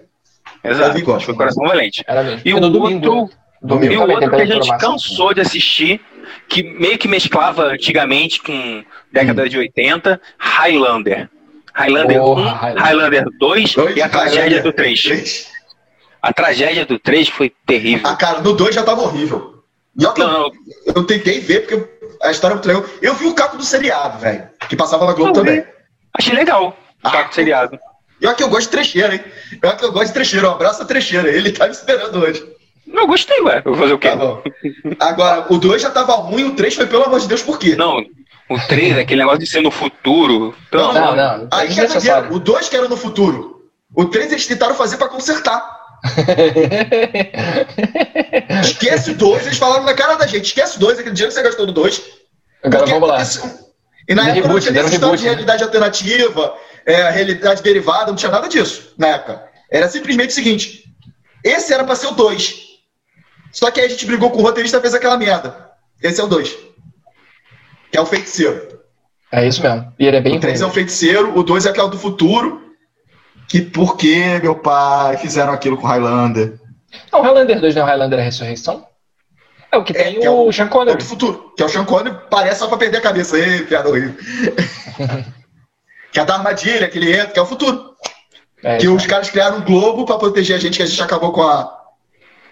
Exato. 0.63 1.01
Gosto. 1.03 1.27
Foi 1.27 1.35
Coração 1.35 1.67
Valente. 1.67 2.05
Mesmo. 2.09 2.41
E 2.45 2.53
o 2.53 2.57
outro, 2.57 2.71
domingo. 2.71 3.23
né? 3.23 3.29
Domingo 3.63 3.93
e 3.93 3.97
o 3.97 4.09
outro 4.09 4.31
que 4.31 4.41
a 4.43 4.47
gente 4.47 4.79
cansou 4.79 5.33
de 5.35 5.41
assistir, 5.41 6.01
que 6.49 6.63
meio 6.63 6.99
que 6.99 7.09
mesclava 7.09 7.65
antigamente 7.65 8.41
com 8.43 8.85
década 9.13 9.45
Hum. 9.45 9.49
de 9.49 9.59
80, 9.59 10.21
Highlander. 10.39 11.29
Highlander 11.75 12.19
Porra, 12.21 12.43
1, 12.43 12.45
Highlander. 12.55 12.83
Highlander 12.85 13.25
2 13.39 13.75
Dois, 13.75 13.97
e 13.97 14.03
a 14.03 14.09
tragédia 14.09 14.63
do 14.63 14.73
3. 14.73 15.03
três. 15.03 15.49
A 16.23 16.33
tragédia 16.33 16.87
do 16.87 16.99
3 16.99 17.29
foi 17.29 17.53
terrível. 17.67 18.09
Ah, 18.09 18.17
cara, 18.17 18.41
no 18.41 18.53
2 18.55 18.75
já 18.75 18.83
tava 18.83 19.03
horrível. 19.03 19.63
E 19.99 20.05
olha 20.05 20.15
que 20.15 20.21
não, 20.21 20.51
eu 20.95 21.05
tentei 21.05 21.41
ver, 21.41 21.61
porque 21.67 21.89
a 22.23 22.31
história 22.31 22.55
é 22.55 22.57
muito 22.57 22.67
legal. 22.69 22.85
Eu 23.03 23.15
vi 23.15 23.27
o 23.27 23.35
capo 23.35 23.57
do 23.57 23.65
seriado, 23.65 24.19
velho. 24.19 24.49
Que 24.69 24.77
passava 24.77 25.07
na 25.07 25.13
Globo 25.13 25.31
Eu 25.39 25.43
vi. 25.45 25.49
também. 25.51 25.65
achei 26.17 26.35
legal. 26.35 26.77
Ah, 27.03 27.11
Tá 27.11 27.29
seriado. 27.33 27.79
E 28.21 28.27
olha 28.27 28.35
que 28.35 28.43
eu 28.43 28.49
gosto 28.49 28.63
de 28.65 28.71
trecheira, 28.71 29.15
hein? 29.15 29.21
E 29.53 29.67
olha 29.67 29.77
que 29.77 29.85
eu 29.85 29.93
gosto 29.93 30.07
de 30.09 30.15
trecheira. 30.15 30.49
Um 30.49 30.53
abraço 30.53 30.83
a 30.83 30.87
trecheira. 30.87 31.29
Ele 31.29 31.53
tá 31.53 31.67
me 31.67 31.73
esperando 31.73 32.19
hoje. 32.21 32.47
Não 32.87 33.07
gostei, 33.07 33.41
ué. 33.43 33.61
Vou 33.63 33.75
fazer 33.75 33.93
o 33.93 33.99
quê? 33.99 34.09
Tá 34.09 34.17
bom. 34.17 34.43
Agora, 34.99 35.47
o 35.53 35.59
2 35.59 35.83
já 35.83 35.91
tava 35.91 36.15
ruim, 36.15 36.45
o 36.45 36.55
3 36.55 36.75
foi, 36.75 36.87
pelo 36.87 37.05
amor 37.05 37.21
de 37.21 37.29
Deus, 37.29 37.43
por 37.43 37.59
quê? 37.59 37.75
Não, 37.77 37.99
o 38.49 38.59
3, 38.69 38.97
aquele 38.99 39.21
negócio 39.21 39.41
de 39.41 39.47
ser 39.47 39.61
no 39.61 39.71
futuro. 39.71 40.55
Pelo 40.71 40.85
Não, 40.85 40.91
amor- 41.03 41.17
Não, 41.17 41.39
não. 41.41 41.49
Aí 41.53 41.67
é 41.69 41.75
que 41.75 41.81
é 41.81 41.85
desnecessário. 41.85 42.33
O 42.33 42.39
2 42.39 42.69
que 42.69 42.77
era 42.77 42.89
no 42.89 42.97
futuro. 42.97 43.69
O 43.95 44.05
3 44.07 44.31
eles 44.33 44.47
tentaram 44.47 44.75
fazer 44.75 44.97
pra 44.97 45.09
consertar. 45.09 45.76
Esquece 48.63 49.11
o 49.13 49.15
2, 49.15 49.47
eles 49.47 49.59
falaram 49.59 49.85
na 49.85 49.95
cara 49.95 50.15
da 50.17 50.27
gente. 50.27 50.47
Esquece 50.47 50.77
o 50.77 50.81
2, 50.81 50.99
aquele 50.99 51.15
dia 51.15 51.27
que 51.29 51.35
você 51.35 51.43
gastou 51.43 51.67
do 51.67 51.73
2. 51.73 52.03
Agora 52.63 52.79
Porque 52.81 52.93
vamos 52.95 53.09
lá. 53.09 53.15
aconteceu- 53.17 53.67
E 54.09 54.15
na 54.15 54.23
Deram 54.23 54.37
época 54.37 54.49
não 54.49 54.55
reboot, 54.55 54.63
tinha 54.63 54.73
nem 54.83 54.91
reboot, 54.93 55.17
de 55.19 55.25
né? 55.25 55.31
realidade 55.31 55.63
alternativa, 55.65 56.55
é, 56.85 57.11
realidade 57.11 57.63
derivada, 57.63 58.07
não 58.09 58.17
tinha 58.17 58.31
nada 58.31 58.49
disso 58.49 58.93
na 58.97 59.09
época. 59.09 59.43
Era 59.71 59.89
simplesmente 59.89 60.31
o 60.31 60.35
seguinte: 60.35 60.85
esse 61.43 61.73
era 61.73 61.83
pra 61.85 61.97
ser 61.97 62.07
o 62.09 62.13
2. 62.13 62.55
Só 63.53 63.71
que 63.71 63.81
aí 63.81 63.87
a 63.87 63.89
gente 63.89 64.07
brigou 64.07 64.31
com 64.31 64.39
o 64.39 64.43
roteirista 64.43 64.77
e 64.79 64.81
fez 64.81 64.95
aquela 64.95 65.17
merda. 65.17 65.71
Esse 66.03 66.21
é 66.21 66.25
o 66.25 66.29
2. 66.29 66.55
Que 67.91 67.99
é 67.99 68.01
o 68.01 68.07
feiticeiro. 68.07 68.77
É 69.33 69.47
isso 69.47 69.61
mesmo. 69.63 69.93
E 69.99 70.07
ele 70.07 70.17
é 70.17 70.21
bem 70.21 70.37
O 70.37 70.41
3 70.41 70.61
é 70.61 70.67
o 70.67 70.71
feiticeiro, 70.71 71.37
o 71.37 71.43
2 71.43 71.67
é 71.67 71.71
aquele 71.71 71.89
do 71.89 71.99
futuro. 71.99 72.66
Que 73.49 73.61
por 73.61 73.97
que, 73.97 74.39
meu 74.41 74.57
pai, 74.57 75.17
fizeram 75.19 75.53
aquilo 75.53 75.77
com 75.77 75.87
o 75.87 75.91
Highlander? 75.91 76.59
Não, 77.13 77.21
o 77.21 77.23
Highlander 77.23 77.61
2 77.61 77.75
não 77.75 77.83
é 77.83 77.85
o 77.85 77.89
Highlander 77.89 78.21
Ressurreição? 78.21 78.87
É 79.71 79.77
o 79.77 79.85
que 79.85 79.93
É, 79.97 80.03
tem 80.05 80.25
é 80.25 80.31
o 80.31 80.47
o- 80.49 80.53
Sean 80.53 80.65
É 80.65 80.69
o 80.69 80.71
Connery. 80.71 81.03
futuro. 81.05 81.53
Que 81.57 81.63
é 81.63 81.67
o 81.67 81.69
Sean 81.69 81.85
Connery, 81.85 82.17
parece 82.31 82.61
só 82.61 82.69
pra 82.69 82.77
perder 82.79 82.99
a 82.99 83.03
cabeça. 83.03 83.39
Ei, 83.39 83.63
piada 83.63 83.89
horrível. 83.89 84.15
que 86.13 86.19
é 86.21 86.25
da 86.25 86.35
armadilha, 86.35 86.89
que 86.89 86.99
ele 86.99 87.13
entra, 87.13 87.27
que 87.33 87.39
é 87.39 87.43
o 87.43 87.47
futuro. 87.47 87.95
É 88.63 88.79
que 88.79 88.89
os 88.89 89.07
caras 89.07 89.29
criaram 89.31 89.59
um 89.59 89.65
globo 89.65 90.05
pra 90.07 90.17
proteger 90.19 90.57
a 90.57 90.59
gente, 90.59 90.77
que 90.77 90.83
a 90.83 90.87
gente 90.87 91.03
acabou 91.03 91.31
com 91.33 91.43
a, 91.43 91.65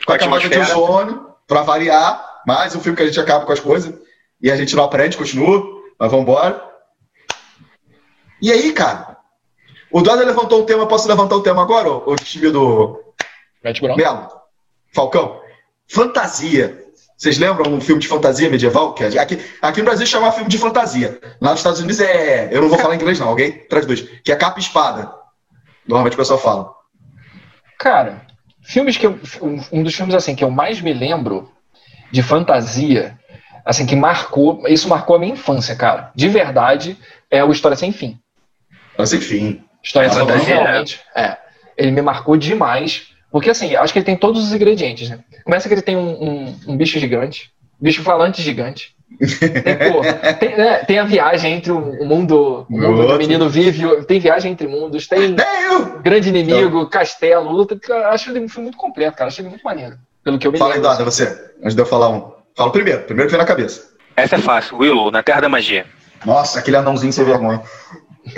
com 0.07 0.13
a 0.13 0.17
A 0.17 0.19
camada 0.19 0.49
de 0.49 0.59
ozônio, 0.59 1.29
pra 1.47 1.63
variar. 1.63 2.43
Mais 2.47 2.77
um 2.77 2.81
filme 2.81 2.95
que 2.97 3.03
a 3.03 3.07
gente 3.07 3.19
acaba 3.19 3.47
com 3.47 3.53
as 3.53 3.61
coisas. 3.61 3.93
E 4.41 4.51
a 4.51 4.57
gente 4.57 4.77
não 4.77 4.85
aprende, 4.85 5.17
continua. 5.17 5.65
Mas 5.99 6.11
vambora. 6.11 6.63
E 8.43 8.53
aí, 8.53 8.73
cara? 8.73 9.14
O 9.95 10.03
Dada 10.03 10.25
levantou 10.25 10.61
o 10.61 10.67
tema, 10.67 10.89
posso 10.89 11.07
levantar 11.07 11.37
o 11.37 11.41
tema 11.41 11.63
agora, 11.63 11.89
ô, 11.89 12.03
ô 12.05 12.17
time 12.17 12.51
do. 12.51 13.01
Melo? 13.97 14.29
Falcão? 14.93 15.41
Fantasia. 15.87 16.83
Vocês 17.17 17.39
lembram 17.39 17.73
um 17.73 17.81
filme 17.81 18.03
de 18.03 18.09
fantasia 18.09 18.51
medieval? 18.51 18.93
Que 18.93 19.05
aqui, 19.05 19.39
aqui 19.63 19.79
no 19.79 19.85
Brasil 19.85 20.05
chama 20.05 20.33
filme 20.33 20.51
de 20.51 20.59
fantasia. 20.59 21.21
Lá 21.41 21.51
nos 21.51 21.61
Estados 21.61 21.79
Unidos 21.79 22.01
é. 22.01 22.49
Eu 22.51 22.63
não 22.63 22.69
vou 22.69 22.77
falar 22.77 22.97
inglês, 22.97 23.21
não, 23.21 23.29
alguém? 23.29 23.53
Traz 23.69 23.87
dois. 23.87 24.01
Que 24.25 24.33
é 24.33 24.37
capa 24.37 24.59
e 24.59 24.63
espada. 24.63 25.15
Normalmente 25.87 26.15
o 26.15 26.17
pessoal 26.17 26.41
fala. 26.41 26.75
Cara, 27.79 28.27
filmes 28.65 28.97
que 28.97 29.07
eu, 29.07 29.17
um, 29.71 29.85
dos 29.85 29.95
filmes 29.95 30.17
assim 30.17 30.35
que 30.35 30.43
eu 30.43 30.51
mais 30.51 30.81
me 30.81 30.93
lembro 30.93 31.53
de 32.11 32.21
fantasia, 32.21 33.17
assim 33.65 33.87
que 33.87 33.95
marcou, 33.95 34.67
isso 34.67 34.89
marcou 34.89 35.15
a 35.15 35.19
minha 35.21 35.35
infância, 35.35 35.77
cara. 35.77 36.11
De 36.17 36.29
verdade, 36.29 36.99
é 37.31 37.45
o 37.45 37.53
História 37.53 37.77
sem 37.77 37.93
fim. 37.93 38.19
História 38.91 39.07
sem 39.07 39.21
fim 39.21 39.64
fantasia, 39.93 40.55
realmente. 40.55 41.01
É. 41.15 41.37
Ele 41.77 41.91
me 41.91 42.03
marcou 42.03 42.37
demais, 42.37 43.09
porque 43.31 43.51
assim, 43.51 43.75
acho 43.77 43.93
que 43.93 43.99
ele 43.99 44.07
tem 44.07 44.17
todos 44.17 44.45
os 44.47 44.53
ingredientes, 44.55 45.09
né? 45.11 45.19
Começa 45.45 45.69
que 45.69 45.75
ele 45.75 45.83
tem 45.83 45.97
um, 45.97 46.11
um- 46.23 46.57
um 46.69 46.77
bicho 46.77 46.99
gigante, 46.99 47.51
bicho 47.81 48.03
falante 48.03 48.41
gigante. 48.43 48.95
Tem, 49.19 49.93
pô, 49.93 50.01
tem, 50.41 50.57
né, 50.57 50.79
tem 50.79 50.99
a 50.99 51.05
viagem 51.05 51.53
entre 51.53 51.71
o 51.71 51.79
o 52.03 52.05
mundo, 52.07 52.67
o 52.69 52.73
mundo 52.73 52.97
o 52.99 53.01
Outro. 53.03 53.19
menino 53.19 53.49
vive, 53.49 54.03
tem 54.07 54.19
viagem 54.19 54.51
entre 54.53 54.67
mundos, 54.67 55.07
tem 55.07 55.37
É 55.39 55.99
grande 56.03 56.31
inimigo, 56.31 56.89
castelo, 56.89 57.51
luta. 57.53 57.79
Acho 58.07 58.31
ele 58.31 58.41
um 58.41 58.49
filme 58.49 58.65
muito 58.65 58.79
completo, 58.79 59.17
cara. 59.17 59.29
Acho 59.29 59.41
ele 59.43 59.51
muito 59.51 59.63
maneiro. 59.63 59.97
Pelo 60.25 60.39
que 60.39 60.47
eu 60.47 60.51
me 60.53 60.59
Fala 60.59 60.75
lembro. 60.75 60.89
Dada, 60.89 61.05
você. 61.05 61.27
Antes 61.63 61.75
de 61.77 61.83
eu 61.83 61.87
falar 61.87 62.09
um. 62.09 62.33
Fala 62.57 62.73
primeiro. 62.73 63.03
Primeiro 63.03 63.29
que 63.29 63.37
vem 63.37 63.41
na 63.41 63.47
cabeça. 63.47 63.89
Essa 64.17 64.37
é 64.37 64.39
fácil. 64.39 64.79
Willow, 64.79 65.11
na 65.13 65.23
Terra 65.23 65.43
da 65.43 65.49
Magia. 65.49 65.87
Nossa, 66.25 66.59
aquele 66.59 66.77
anãozinho 66.79 67.13
sem 67.13 67.25
vergonha. 67.25 67.61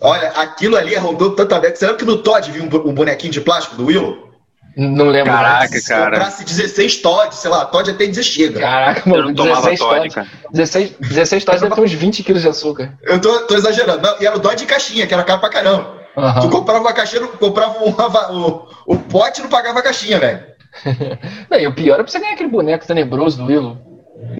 Olha, 0.00 0.28
aquilo 0.30 0.76
ali 0.76 0.94
tanta 1.36 1.58
vez. 1.60 1.78
Você 1.78 1.84
lembra 1.86 1.98
que 1.98 2.04
no 2.06 2.18
Todd 2.18 2.50
viu 2.50 2.62
um 2.64 2.88
um 2.88 2.94
bonequinho 2.94 3.32
de 3.32 3.40
plástico 3.40 3.76
do 3.76 3.86
Willow? 3.86 4.30
Não 4.76 5.06
lembro. 5.06 5.32
Caraca, 5.32 5.58
mais. 5.70 5.82
Se 5.82 5.88
cara. 5.88 6.10
comprasse 6.12 6.44
16 6.44 6.96
Todd, 7.02 7.34
sei 7.34 7.50
lá, 7.50 7.64
Todd 7.66 7.90
até 7.90 8.06
dizer 8.06 8.22
chega. 8.22 8.60
Caraca, 8.60 9.02
Eu 9.04 9.10
mano. 9.10 9.24
não 9.28 9.34
tomava 9.34 9.68
16 9.70 9.78
Todd, 9.80 10.00
Todd. 10.00 10.14
cara. 10.14 10.26
16, 10.52 10.90
16 11.00 11.44
Todd 11.44 11.60
deve 11.60 11.74
ter 11.74 11.80
uns 11.80 11.92
20 11.92 12.22
quilos 12.22 12.42
de 12.42 12.48
açúcar. 12.48 12.94
Eu 13.02 13.20
tô, 13.20 13.40
tô 13.40 13.54
exagerando. 13.56 14.00
Não, 14.00 14.16
e 14.20 14.26
era 14.26 14.36
o 14.36 14.38
Dodge 14.38 14.58
de 14.58 14.66
caixinha, 14.66 15.06
que 15.06 15.12
era 15.14 15.24
caro 15.24 15.40
pra 15.40 15.48
caramba. 15.50 15.98
Tu 16.14 16.20
Aham. 16.20 16.50
comprava 16.50 16.80
uma 16.80 16.92
caixinha, 16.92 17.26
comprava 17.26 17.78
uma 17.84 18.32
o, 18.32 18.68
o 18.86 18.96
pote 18.96 19.40
e 19.40 19.42
não 19.42 19.50
pagava 19.50 19.78
a 19.78 19.82
caixinha, 19.82 20.18
velho. 20.18 20.40
Não, 21.50 21.58
e 21.58 21.66
o 21.66 21.74
pior 21.74 21.98
é 21.98 22.02
pra 22.02 22.10
você 22.10 22.20
ganhar 22.20 22.32
aquele 22.34 22.48
boneco 22.48 22.86
tenebroso 22.86 23.38
do 23.38 23.46
Willow. 23.46 23.76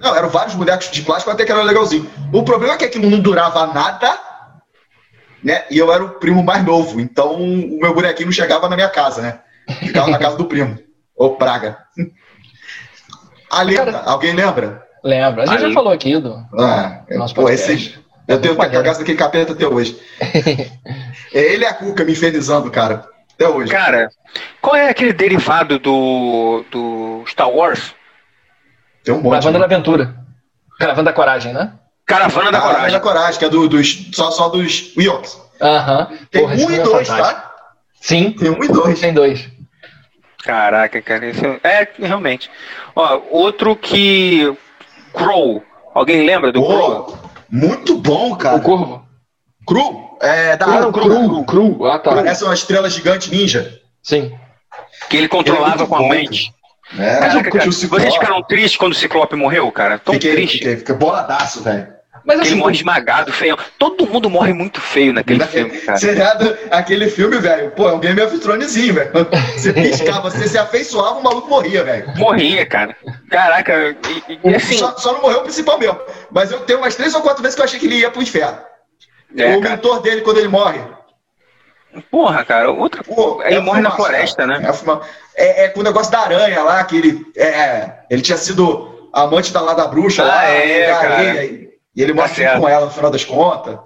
Não, 0.00 0.14
eram 0.14 0.28
vários 0.28 0.54
bonecos 0.54 0.90
de 0.90 1.02
plástico 1.02 1.30
até 1.30 1.44
que 1.44 1.50
era 1.50 1.62
legalzinho. 1.62 2.08
O 2.32 2.42
problema 2.44 2.74
é 2.74 2.76
que 2.76 2.84
aquilo 2.84 3.10
não 3.10 3.18
durava 3.18 3.66
nada, 3.68 4.16
né? 5.42 5.64
E 5.70 5.78
eu 5.78 5.92
era 5.92 6.04
o 6.04 6.10
primo 6.10 6.42
mais 6.42 6.64
novo, 6.64 7.00
então 7.00 7.34
o 7.34 7.78
meu 7.80 7.94
bonequinho 7.94 8.26
não 8.26 8.32
chegava 8.32 8.68
na 8.68 8.76
minha 8.76 8.88
casa, 8.88 9.22
né? 9.22 9.40
Ficava 9.80 10.10
na 10.10 10.18
casa 10.18 10.36
do 10.36 10.44
primo. 10.44 10.78
Ô, 11.16 11.30
praga. 11.30 11.78
A 13.50 13.62
lenda, 13.62 13.92
Cara- 13.92 14.10
alguém 14.10 14.32
lembra? 14.32 14.86
Lembra? 15.02 15.42
A 15.42 15.46
gente 15.46 15.64
Aí. 15.64 15.68
já 15.68 15.74
falou 15.74 15.92
aqui 15.92 16.18
do 16.18 16.34
Ah, 16.58 17.02
nosso 17.10 17.34
pô, 17.34 17.42
podcast. 17.42 17.72
esse, 17.72 17.98
eu 18.28 18.40
tenho 18.40 18.54
que 18.56 18.68
casa 18.82 18.98
daquele 19.00 19.18
capeta 19.18 19.52
até 19.52 19.66
hoje. 19.66 19.98
É 21.32 21.38
ele 21.54 21.62
e 21.62 21.66
a 21.66 21.72
Cuca 21.72 22.04
me 22.04 22.10
infernizando, 22.10 22.68
cara. 22.72 23.06
Até 23.34 23.48
hoje. 23.48 23.70
Cara, 23.70 24.10
qual 24.60 24.74
é 24.74 24.88
aquele 24.90 25.12
derivado 25.12 25.78
do, 25.78 26.64
do 26.72 27.24
Star 27.26 27.48
Wars? 27.48 27.94
Tem 29.04 29.14
um 29.14 29.18
monte. 29.22 29.34
Caravana 29.34 29.52
da 29.60 29.68
né? 29.68 29.74
Aventura. 29.74 30.16
Caravana 30.78 31.04
da 31.04 31.12
Coragem, 31.12 31.52
né? 31.52 31.72
Caravana 32.10 32.52
da 32.52 32.60
Coragem. 32.60 32.90
da 32.92 33.00
Coragem, 33.00 33.38
que 33.38 33.44
é 33.44 33.48
do, 33.48 33.68
dos, 33.68 34.08
só, 34.12 34.30
só 34.30 34.48
dos 34.48 34.92
Ewoks. 34.96 35.38
Aham. 35.60 36.08
Tem 36.30 36.42
Porra, 36.42 36.54
um 36.54 36.70
e 36.70 36.74
é 36.78 36.82
dois, 36.82 37.08
fantástico. 37.08 37.40
tá? 37.40 37.50
Sim, 38.00 38.32
Tem 38.32 38.50
um 38.50 38.64
e 38.64 38.68
dois. 38.68 39.00
tem 39.00 39.12
dois. 39.12 39.48
Caraca, 40.42 41.02
cara. 41.02 41.26
Isso 41.28 41.44
é, 41.62 41.86
realmente. 41.98 42.50
Ó, 42.96 43.20
outro 43.30 43.76
que. 43.76 44.52
Crow. 45.12 45.62
Alguém 45.94 46.24
lembra 46.24 46.50
do 46.52 46.62
Crow? 46.64 47.04
Pô, 47.04 47.18
muito 47.50 47.96
bom, 47.98 48.34
cara. 48.36 48.56
O 48.56 48.62
Corvo. 48.62 49.04
Cru? 49.66 50.16
É, 50.22 50.56
da 50.56 50.66
Ah, 50.66 50.80
não, 50.80 50.92
Cru. 50.92 51.02
cru, 51.02 51.44
cru. 51.44 51.86
Ah, 51.86 51.98
tá. 51.98 52.14
Parece 52.14 52.42
uma 52.44 52.54
estrela 52.54 52.88
gigante 52.88 53.30
ninja. 53.30 53.80
Sim. 54.02 54.32
Que 55.08 55.16
ele 55.16 55.24
Ele 55.24 55.26
é 55.26 55.28
controlava 55.28 55.76
muito 55.76 55.88
com 55.88 55.96
a 55.96 55.98
bom, 55.98 56.08
mente. 56.08 56.52
É, 56.98 57.18
Caraca, 57.18 57.48
o 57.48 57.52
cara, 57.52 57.66
vocês 57.66 58.14
ficaram 58.14 58.42
tristes 58.42 58.76
quando 58.76 58.92
o 58.92 58.96
Ciclope 58.96 59.36
morreu, 59.36 59.70
cara? 59.70 59.98
Tão 59.98 60.14
Fiquei, 60.14 60.32
triste. 60.34 60.58
fiquei, 60.58 60.76
fiquei 60.78 60.94
boladaço, 60.94 61.62
velho. 61.62 61.86
Mas 62.24 62.38
Ele 62.38 62.48
assim, 62.48 62.54
morre 62.56 62.74
esmagado, 62.74 63.32
feio. 63.32 63.56
Todo 63.78 64.06
mundo 64.06 64.28
morre 64.28 64.52
muito 64.52 64.80
feio 64.80 65.12
naquele 65.12 65.44
filme, 65.46 65.78
cara. 65.80 65.98
Seriado, 65.98 66.56
aquele 66.70 67.08
filme, 67.08 67.38
velho, 67.38 67.70
pô, 67.72 67.88
é 67.88 67.92
um 67.94 67.98
Game 68.00 68.20
of 68.20 68.38
Thronesinho, 68.38 68.94
velho. 68.94 69.10
Você 69.56 69.72
piscava, 69.74 70.30
você 70.30 70.46
se 70.48 70.58
afeiçoava, 70.58 71.18
o 71.18 71.22
maluco 71.22 71.48
morria, 71.48 71.82
velho. 71.84 72.12
Morria, 72.16 72.64
cara. 72.66 72.94
Caraca, 73.30 73.96
e, 74.28 74.38
e- 74.48 74.54
assim. 74.54 74.76
Só, 74.78 74.96
só 74.96 75.12
não 75.14 75.22
morreu 75.22 75.38
o 75.40 75.42
principal 75.42 75.78
mesmo. 75.78 75.98
Mas 76.30 76.50
eu 76.50 76.60
tenho 76.60 76.78
umas 76.80 76.94
três 76.94 77.14
ou 77.14 77.22
quatro 77.22 77.42
vezes 77.42 77.54
que 77.56 77.60
eu 77.60 77.64
achei 77.64 77.80
que 77.80 77.86
ele 77.86 77.96
ia 78.00 78.10
pro 78.10 78.22
inferno. 78.22 78.58
É, 79.36 79.56
o 79.56 79.60
cara. 79.60 79.76
mentor 79.76 80.00
dele, 80.02 80.20
quando 80.22 80.38
ele 80.38 80.48
morre. 80.48 80.80
Porra, 82.10 82.44
cara, 82.44 82.70
outra. 82.70 83.02
Pô, 83.02 83.42
Ele 83.42 83.56
é 83.56 83.60
morre 83.60 83.80
na 83.80 83.90
fumaça, 83.90 84.10
floresta, 84.12 84.46
cara. 84.46 84.60
né? 84.60 84.68
É, 84.68 84.72
fuma- 84.72 85.00
é, 85.34 85.64
é 85.64 85.68
com 85.68 85.80
o 85.80 85.82
negócio 85.82 86.12
da 86.12 86.20
aranha 86.20 86.62
lá, 86.62 86.84
que 86.84 86.96
ele. 86.96 87.26
É, 87.36 87.90
ele 88.08 88.22
tinha 88.22 88.38
sido 88.38 89.10
amante 89.12 89.52
da 89.52 89.60
lá 89.60 89.74
da 89.74 89.88
bruxa 89.88 90.22
Ah, 90.22 90.26
lá. 90.26 90.44
é, 90.44 90.86
da 90.86 91.00
cara. 91.00 91.14
areia, 91.16 91.69
e, 92.00 92.02
ele 92.02 92.12
morre 92.12 92.28
Tá 92.28 92.34
junto 92.34 92.46
certo. 92.46 92.60
com 92.60 92.68
ela 92.68 92.84
no 92.86 92.90
final 92.92 93.10
das 93.10 93.24
contas. 93.24 93.78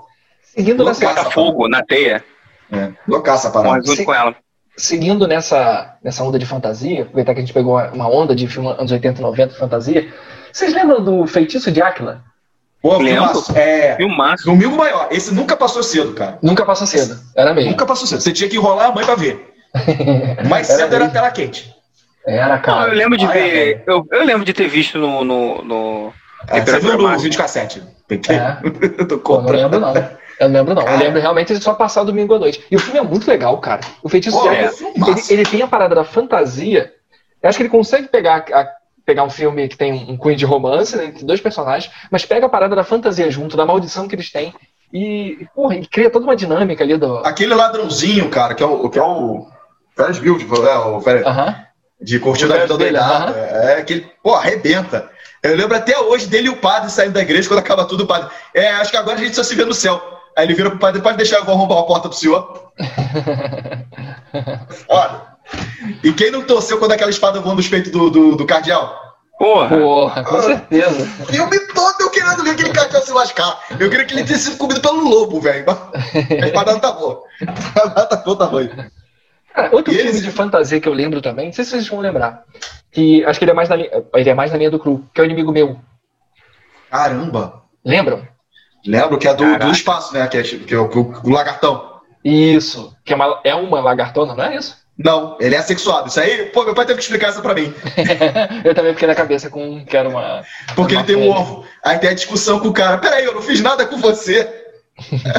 seguindo 0.43 0.85
nessa, 0.85 1.05
Loucaça, 1.05 1.23
Bota 1.25 1.35
fogo 1.35 1.69
na 1.69 1.83
teia. 1.83 2.25
É, 2.73 2.91
loucaça 3.07 3.49
a 3.49 3.51
Morre 3.53 3.65
parada. 3.65 3.87
junto 3.87 3.97
Sim. 3.99 4.05
com 4.05 4.15
ela. 4.15 4.35
seguindo 4.77 5.29
nessa, 5.29 5.97
nessa 6.03 6.25
onda 6.25 6.39
de 6.39 6.47
fantasia, 6.47 7.03
aproveitar 7.03 7.33
que 7.35 7.39
a 7.41 7.43
gente 7.43 7.53
pegou 7.55 7.79
uma- 7.93 8.09
onda 8.09 8.35
de 8.35 8.47
filme 8.49 8.69
anos 8.71 8.91
80 8.91 9.21
e 9.21 9.23
90 9.23 9.53
de 9.53 9.59
fantasia. 9.59 10.13
Vocês 10.53 10.73
lembram 10.75 11.03
do 11.05 11.27
Feitiço 11.27 11.71
de 11.71 11.81
Áquila? 11.83 12.23
Pô, 12.83 12.99
filmaço. 12.99 13.57
É. 13.57 13.97
Filmaço. 13.97 14.45
Domingo 14.45 14.77
Maior. 14.77 15.09
Esse 15.11 15.33
nunca 15.33 15.57
passou 15.57 15.83
cedo, 15.83 16.13
cara. 16.13 16.39
Nunca 16.43 16.65
passou 16.67 16.87
cedo. 16.87 17.19
Era 17.37 17.55
mesmo. 17.55 17.71
Nunca 17.71 17.87
passou 17.87 18.07
cedo. 18.07 18.21
Você 18.21 18.33
tinha 18.33 18.49
que 18.49 18.57
enrolar 18.57 18.89
a 18.91 18.93
mãe 18.95 19.05
pra 19.07 19.15
ver. 19.15 19.53
Mais 20.49 20.69
Era 20.69 20.79
cedo 20.81 20.91
era 20.95 20.99
mesmo. 21.05 21.13
tela 21.13 21.31
quente. 21.31 21.73
Era, 22.27 22.57
Não, 22.57 22.63
cara. 22.63 22.91
eu 22.91 22.95
lembro 22.95 23.17
de 23.19 23.27
Ah, 23.27 23.31
é, 23.31 23.33
ver. 23.51 23.85
Eu, 23.87 24.07
eu 24.11 24.25
lembro 24.25 24.45
de 24.45 24.53
ter 24.53 24.67
visto 24.69 24.99
no. 24.99 25.25
no, 25.25 25.63
no 25.65 26.13
É, 26.49 26.61
você 26.61 26.79
viu 26.81 26.99
máxima. 26.99 27.19
videocassete? 27.19 27.83
É. 28.29 28.57
Eu 29.01 29.09
tô 29.09 29.19
Pô, 29.19 29.41
não 29.41 29.51
lembro, 29.51 29.81
não. 29.81 29.95
Eu 29.95 30.49
não 30.49 30.53
lembro, 30.59 30.75
não. 30.75 30.83
Eu 30.83 30.87
Cara. 30.87 30.99
lembro 30.99 31.21
realmente 31.21 31.55
de 31.57 31.63
só 31.63 31.75
passar 31.75 32.03
domingo 32.05 32.35
à 32.35 32.39
noite. 32.39 32.65
E 32.71 32.77
o 32.77 32.79
filme 32.79 32.99
é 32.99 33.03
muito 33.03 33.27
legal, 33.29 33.57
cara. 33.59 33.81
O 34.03 34.09
Feitiço 34.09 34.37
Pô, 34.37 34.49
de 34.49 34.55
é 34.57 34.65
ele, 34.65 35.23
ele 35.31 35.45
tem 35.45 35.63
a 35.63 35.67
parada 35.69 35.95
da 35.95 36.05
fantasia. 36.05 36.93
Eu 37.43 37.49
acho 37.49 37.57
que 37.59 37.63
ele 37.63 37.71
consegue 37.71 38.09
pegar, 38.09 38.45
a- 38.53 38.69
pegar 39.07 39.23
um 39.25 39.31
filme 39.31 39.69
que 39.69 39.77
tem 39.77 39.93
um 40.11 40.17
cunho 40.17 40.37
de 40.37 40.45
romance, 40.45 40.97
né, 40.97 41.05
entre 41.07 41.25
dois 41.25 41.41
personagens, 41.41 41.93
mas 42.11 42.25
pega 42.25 42.47
a 42.47 42.49
parada 42.49 42.75
da 42.75 42.83
fantasia 42.85 43.31
junto, 43.31 43.57
da 43.57 43.65
maldição 43.67 44.09
que 44.09 44.15
eles 44.15 44.31
têm. 44.33 44.53
E, 44.93 45.47
porra, 45.55 45.77
e 45.77 45.87
cria 45.87 46.09
toda 46.11 46.25
uma 46.25 46.37
dinâmica 46.37 46.83
ali 46.85 46.97
do. 46.97 47.19
Aquele 47.19 47.55
ladrãozinho, 47.55 48.29
cara, 48.29 48.55
que 48.55 48.63
é 48.63 48.67
o, 48.67 48.89
que 48.89 48.99
é 48.99 49.03
o 49.03 49.47
Ferris 49.97 50.19
Build, 50.19 50.45
é, 50.45 50.79
o 50.79 51.01
Ferris, 51.01 51.27
Aham. 51.27 51.57
de 52.01 52.19
curtir 52.19 52.47
da 52.47 52.55
vida 52.59 52.77
Ferris 52.77 52.93
Bueller, 52.93 53.03
doidada. 53.19 53.39
É 53.39 53.79
aquele, 53.81 54.07
pô, 54.23 54.35
arrebenta. 54.35 55.11
Eu 55.45 55.57
lembro 55.57 55.77
até 55.77 55.99
hoje 55.99 56.27
dele 56.27 56.47
e 56.47 56.51
o 56.51 56.57
padre 56.57 56.91
saindo 56.91 57.13
da 57.13 57.21
igreja 57.21 57.47
quando 57.47 57.61
acaba 57.61 57.85
tudo, 57.85 58.05
o 58.05 58.07
padre. 58.07 58.31
É, 58.55 58.71
acho 58.73 58.91
que 58.91 58.97
agora 58.97 59.19
a 59.19 59.23
gente 59.23 59.37
só 59.37 59.43
se 59.43 59.55
vê 59.55 59.65
no 59.65 59.75
céu. 59.75 60.03
Aí 60.37 60.47
ele 60.47 60.55
vira 60.55 60.71
pro 60.71 60.79
padre, 60.79 61.03
pode 61.03 61.19
deixar 61.19 61.37
eu 61.37 61.45
vou 61.45 61.55
arrombar 61.55 61.79
a 61.79 61.83
porta 61.85 62.09
pro 62.09 62.17
senhor. 62.19 62.73
Olha. 64.89 65.23
E 66.03 66.13
quem 66.13 66.31
não 66.31 66.43
torceu 66.43 66.79
quando 66.79 66.93
aquela 66.93 67.11
espada 67.11 67.41
voou 67.41 67.55
nos 67.55 67.69
peitos 67.69 67.93
do, 67.93 68.11
do, 68.11 68.37
do 68.37 68.47
cardeal? 68.47 69.03
Porra. 69.39 69.77
Porra, 69.77 70.25
com 70.25 70.41
certeza. 70.43 71.03
O 71.23 71.27
filme 71.27 71.59
todo 71.75 71.95
eu 72.01 72.11
querendo 72.11 72.43
ver 72.43 72.51
aquele 72.51 72.71
cardeal 72.71 73.03
se 73.03 73.13
lascar. 73.13 73.61
Eu 73.79 73.91
queria 73.91 74.05
que 74.07 74.15
ele 74.15 74.25
tivesse 74.25 74.45
sido 74.45 74.57
comido 74.57 74.81
pelo 74.81 75.07
lobo, 75.09 75.41
velho. 75.41 75.67
A 76.43 76.47
espada 76.47 76.73
não 76.73 76.81
tá 76.81 76.93
boa. 76.93 77.23
A 77.47 77.53
espada 77.87 78.07
tá 78.07 78.17
boa 78.17 78.39
tamanho. 78.39 78.91
Cara, 79.55 79.69
outro 79.73 79.93
E 79.93 79.97
filme 79.97 80.11
eles- 80.11 80.23
de 80.23 80.31
fantasia 80.31 80.81
que 80.81 80.89
eu 80.89 80.95
lembro 80.95 81.21
também, 81.21 81.47
não 81.47 81.53
sei 81.53 81.65
se 81.65 81.73
vocês 81.73 81.89
vão 81.89 82.01
lembrar. 82.01 82.43
Que 82.95 83.25
acho 83.25 83.39
que 83.39 83.45
ele 83.45 83.51
é 83.51 83.55
mais 83.55 83.69
na 83.69 83.77
linha, 83.77 83.91
ele 84.15 84.31
é 84.31 84.35
mais 84.35 84.53
na 84.53 84.57
linha 84.57 84.71
do 84.71 84.79
cru, 84.79 85.05
que 85.13 85.21
é 85.21 85.25
o 85.25 85.27
inimigo 85.27 85.51
meu. 85.53 85.79
Caramba. 86.91 87.63
Lembram? 87.85 88.27
Lembro 88.87 89.19
que 89.19 89.27
é 89.27 89.35
do, 89.35 89.59
do 89.59 89.71
espaço, 89.71 90.15
né? 90.15 90.27
Que 90.29 90.39
é, 90.39 90.43
que 90.43 90.73
é 90.75 90.79
o, 90.79 90.85
o- 90.85 91.21
o 91.25 91.31
lagartão. 91.31 92.01
Isso. 92.25 92.97
Que 93.05 93.13
é 93.13 93.17
uma, 93.17 93.41
é 93.43 93.55
uma 93.55 93.81
lagartona, 93.81 94.35
não 94.35 94.45
é 94.45 94.57
isso? 94.57 94.77
Não, 94.97 95.37
ele 95.41 95.57
é 95.57 95.59
assexuado. 95.59 96.07
Isso 96.09 96.21
aí, 96.21 96.47
pô, 96.47 96.65
meu 96.65 96.73
pai 96.75 96.87
teve 96.87 96.99
que 96.99 97.05
explicar 97.05 97.31
isso 97.31 97.43
pra 97.43 97.53
mim. 97.53 97.75
eu 98.65 98.75
também 98.75 98.93
fiquei 98.93 99.09
na 99.09 99.15
cabeça 99.15 99.51
com 99.51 99.85
que 99.85 99.97
era 99.97 100.09
uma. 100.09 100.45
Porque 100.77 100.95
uma 100.95 101.01
ele 101.03 101.07
tem 101.07 101.17
um 101.17 101.31
ovo. 101.31 101.67
Aí 101.83 101.99
tem 101.99 102.11
a 102.11 102.15
discussão 102.15 102.61
com 102.61 102.69
o 102.69 102.73
cara. 102.73 102.99
Peraí, 102.99 103.25
eu 103.25 103.35
não 103.35 103.43
fiz 103.43 103.61
nada 103.61 103.85
com 103.87 103.97
você. 103.97 104.49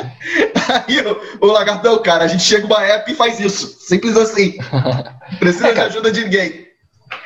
aí 0.86 1.00
o, 1.00 1.46
o 1.46 1.50
lagartão, 1.50 2.00
cara, 2.00 2.24
a 2.24 2.28
gente 2.28 2.42
chega 2.44 2.66
uma 2.66 2.82
época 2.84 3.10
e 3.10 3.16
faz 3.16 3.40
isso. 3.40 3.66
Simples 3.80 4.16
assim. 4.16 4.56
Precisa 5.38 5.68
É, 5.68 5.72
de 5.74 5.80
ajuda 5.80 6.10
de 6.12 6.24
ninguém. 6.24 6.66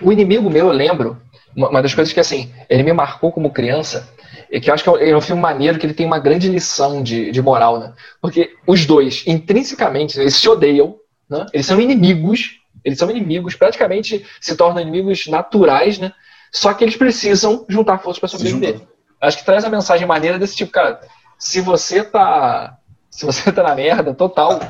O 0.00 0.12
inimigo 0.12 0.48
meu, 0.50 0.66
eu 0.66 0.72
lembro, 0.72 1.20
uma, 1.54 1.80
das 1.82 1.94
coisas 1.94 2.12
que 2.12 2.20
assim, 2.20 2.52
ele 2.68 2.82
me 2.82 2.92
marcou 2.92 3.30
como 3.32 3.50
criança, 3.50 4.08
é 4.50 4.58
que 4.60 4.70
eu 4.70 4.74
acho 4.74 4.82
que 4.82 4.88
é 4.88 4.92
um- 4.92 4.96
é 4.98 5.16
um 5.16 5.20
filme 5.20 5.40
maneiro, 5.40 5.78
que 5.78 5.86
ele 5.86 5.94
tem 5.94 6.06
uma 6.06 6.18
grande 6.18 6.48
lição 6.48 7.02
de, 7.02 7.30
de 7.30 7.42
moral, 7.42 7.78
né? 7.78 7.92
Porque 8.20 8.50
os 8.66 8.86
dois, 8.86 9.22
intrinsecamente, 9.26 10.18
eles 10.18 10.34
se 10.36 10.48
odeiam, 10.48 10.96
né? 11.28 11.46
Eles 11.52 11.66
são 11.66 11.80
inimigos, 11.80 12.60
eles 12.84 12.98
são 12.98 13.10
inimigos, 13.10 13.54
praticamente 13.54 14.24
se 14.40 14.56
tornam 14.56 14.82
inimigos 14.82 15.26
naturais, 15.26 15.98
né? 15.98 16.12
Só 16.52 16.72
que 16.72 16.84
eles 16.84 16.96
precisam 16.96 17.64
juntar 17.68 17.98
forças 17.98 18.20
para 18.20 18.28
sobreviver. 18.28 18.80
Acho 19.20 19.38
que 19.38 19.44
traz 19.44 19.64
a 19.64 19.70
mensagem 19.70 20.06
maneira 20.06 20.38
desse 20.38 20.54
tipo, 20.56 20.70
cara. 20.70 21.00
Se 21.38 21.60
você 21.60 22.02
tá, 22.04 22.76
se 23.10 23.24
você 23.26 23.50
tá 23.50 23.62
na 23.62 23.74
merda 23.74 24.14
total, 24.14 24.60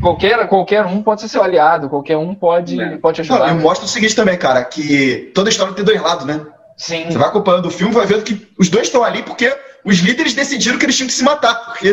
qualquer, 0.00 0.46
qualquer 0.48 0.84
um 0.86 1.02
pode 1.02 1.20
ser 1.20 1.28
seu 1.28 1.42
aliado, 1.42 1.88
qualquer 1.88 2.16
um 2.16 2.34
pode, 2.34 2.80
É. 2.80 2.96
pode 2.98 3.22
te 3.22 3.28
Não, 3.28 3.36
ajudar. 3.36 3.52
e 3.52 3.58
mostra 3.62 3.86
o 3.86 3.88
seguinte 3.88 4.14
também, 4.14 4.36
cara, 4.38 4.64
que 4.64 5.30
toda 5.34 5.48
história 5.50 5.72
tem 5.74 5.84
dois 5.84 6.00
lados, 6.00 6.24
né? 6.26 6.40
Sim. 6.76 7.06
Você 7.10 7.16
vai 7.18 7.28
acompanhando 7.28 7.66
o 7.66 7.70
filme, 7.70 7.94
vai 7.94 8.06
vendo 8.06 8.22
que 8.22 8.46
os 8.58 8.68
dois 8.68 8.86
estão 8.86 9.02
ali 9.02 9.22
porque 9.22 9.54
os 9.84 9.98
líderes 9.98 10.34
decidiram 10.34 10.78
que 10.78 10.84
eles 10.84 10.96
tinham 10.96 11.08
que 11.08 11.14
se 11.14 11.24
matar, 11.24 11.54
porque 11.66 11.92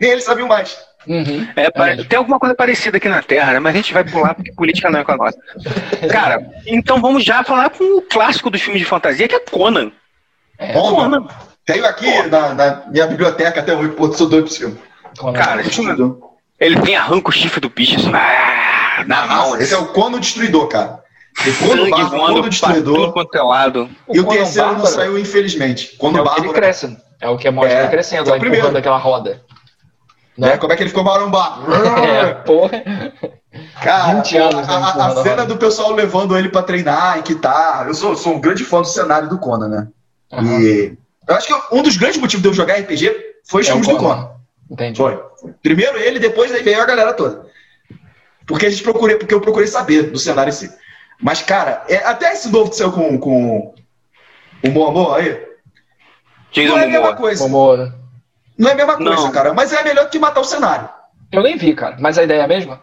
nem 0.00 0.10
eles 0.10 0.24
sabiam 0.24 0.48
mais. 0.48 0.76
Uhum. 1.06 1.46
É, 1.56 1.68
pare- 1.70 1.96
mesmo. 1.96 2.08
tem 2.08 2.16
alguma 2.16 2.38
coisa 2.38 2.54
parecida 2.54 2.96
aqui 2.96 3.08
na 3.08 3.20
Terra, 3.22 3.54
né? 3.54 3.58
Mas 3.58 3.74
a 3.74 3.76
gente 3.76 3.92
vai 3.92 4.04
pular 4.04 4.34
porque 4.34 4.52
política 4.52 4.88
não 4.88 5.00
é 5.00 5.04
com 5.04 5.12
a 5.12 5.16
nossa. 5.16 5.36
Cara, 6.10 6.40
então 6.66 7.00
vamos 7.00 7.24
já 7.24 7.42
falar 7.42 7.70
com 7.70 7.98
o 7.98 8.02
clássico 8.02 8.48
dos 8.48 8.62
filmes 8.62 8.80
de 8.80 8.88
fantasia, 8.88 9.26
que 9.26 9.34
é 9.34 9.40
Conan. 9.40 9.90
É, 10.58 10.72
Bom, 10.72 10.94
Conan. 10.94 11.26
Tenho 11.66 11.84
aqui 11.86 12.06
na, 12.28 12.54
na 12.54 12.82
minha 12.88 13.06
biblioteca 13.08 13.60
até 13.60 13.74
hoje, 13.74 13.90
pô, 13.90 14.12
sou 14.12 14.28
doido 14.28 14.46
pro 14.46 14.54
filme. 14.54 14.78
Conan. 15.18 15.38
Cara, 15.38 15.64
filme- 15.64 16.14
ele 16.64 16.80
vem 16.80 16.96
arranca 16.96 17.28
o 17.28 17.32
chifre 17.32 17.60
do 17.60 17.68
bicho 17.68 17.96
assim, 17.96 18.12
ah, 18.14 19.04
na 19.06 19.26
mão. 19.26 19.56
Esse 19.60 19.74
é 19.74 19.78
o 19.78 19.86
Cono 19.86 20.18
Destruidor, 20.20 20.68
cara. 20.68 21.02
E 21.46 21.50
Cono 21.52 21.76
sangue 21.78 21.90
Bárbaro, 21.90 22.10
voando 22.10 22.26
Cono 22.26 22.32
pra 22.34 22.42
tudo 22.42 22.50
Destruidor. 22.50 23.12
quanto 23.12 23.34
é 23.36 23.42
lado. 23.42 23.90
E 24.12 24.20
o 24.20 24.24
terceiro 24.24 24.68
não 24.68 24.74
Bárbaro 24.76 24.94
saiu, 24.94 25.18
infelizmente. 25.18 25.92
é 25.94 25.98
Cono 25.98 26.10
o 26.10 26.22
que 26.22 26.28
ele 26.28 26.28
Bárbaro. 26.36 26.52
cresce. 26.52 26.96
É 27.20 27.28
o 27.28 27.36
que 27.38 27.50
mostra 27.50 27.72
É, 27.74 27.80
ele 27.82 27.88
crescendo, 27.88 28.28
é 28.28 28.30
o 28.30 28.34
lá, 28.34 28.38
primeiro. 28.38 28.64
empurrando 28.66 28.78
aquela 28.78 28.98
roda. 28.98 29.42
Né? 30.36 30.56
Como 30.56 30.72
é 30.72 30.76
que 30.76 30.82
ele 30.82 30.90
ficou 30.90 31.04
marombado? 31.04 31.62
É, 32.02 32.34
porra. 32.34 32.82
Cara, 33.82 34.14
20 34.14 34.36
anos, 34.38 34.68
a, 34.68 34.72
a- 34.72 35.04
a 35.04 35.06
a 35.08 35.22
cena 35.22 35.44
do 35.44 35.56
pessoal 35.56 35.92
levando 35.92 36.36
ele 36.36 36.48
pra 36.48 36.62
treinar 36.62 37.18
em 37.18 37.22
guitarra. 37.22 37.86
Eu 37.86 37.94
sou, 37.94 38.16
sou 38.16 38.34
um 38.34 38.40
grande 38.40 38.64
fã 38.64 38.80
do 38.80 38.86
cenário 38.88 39.28
do 39.28 39.38
Conan, 39.38 39.68
né? 39.68 39.88
Aham. 40.32 40.58
E 40.60 40.96
eu 41.28 41.34
acho 41.36 41.46
que 41.46 41.54
um 41.76 41.82
dos 41.82 41.96
grandes 41.96 42.18
motivos 42.18 42.42
de 42.42 42.48
eu 42.48 42.54
jogar 42.54 42.74
RPG 42.80 43.14
foi 43.46 43.60
os 43.62 43.68
É 43.68 43.70
o 43.70 43.74
filmes 43.74 43.88
do 43.88 43.96
Conan. 43.98 44.30
Entendi. 44.70 44.96
Foi. 44.96 45.20
Primeiro 45.62 45.98
ele, 45.98 46.18
depois 46.18 46.52
aí 46.52 46.62
veio 46.62 46.80
a 46.80 46.86
galera 46.86 47.12
toda. 47.12 47.46
Porque 48.46 48.66
a 48.66 48.70
gente 48.70 48.82
procurei, 48.82 49.16
porque 49.16 49.34
eu 49.34 49.40
procurei 49.40 49.68
saber 49.68 50.04
do 50.04 50.18
cenário 50.18 50.50
em 50.50 50.54
si. 50.54 50.70
Mas, 51.20 51.42
cara, 51.42 51.84
é, 51.88 51.96
até 51.98 52.32
esse 52.32 52.50
novo 52.50 52.70
que 52.70 52.76
saiu 52.76 52.92
com, 52.92 53.18
com 53.18 53.74
o 54.64 54.70
Momo 54.70 55.12
aí, 55.12 55.40
Jason 56.52 56.68
não 56.68 56.78
é 56.78 56.84
a 56.84 56.88
mesma 56.88 57.16
coisa. 57.16 57.44
Momoa. 57.44 57.94
Não 58.58 58.68
é 58.68 58.72
a 58.72 58.76
mesma 58.76 58.96
coisa, 58.96 59.22
Não. 59.22 59.32
cara. 59.32 59.54
Mas 59.54 59.72
é 59.72 59.82
melhor 59.82 60.08
que 60.10 60.18
matar 60.18 60.40
o 60.40 60.44
cenário. 60.44 60.88
Eu 61.32 61.42
nem 61.42 61.56
vi, 61.56 61.74
cara. 61.74 61.96
Mas 61.98 62.18
a 62.18 62.22
ideia 62.22 62.40
é 62.40 62.44
a 62.44 62.48
mesma? 62.48 62.82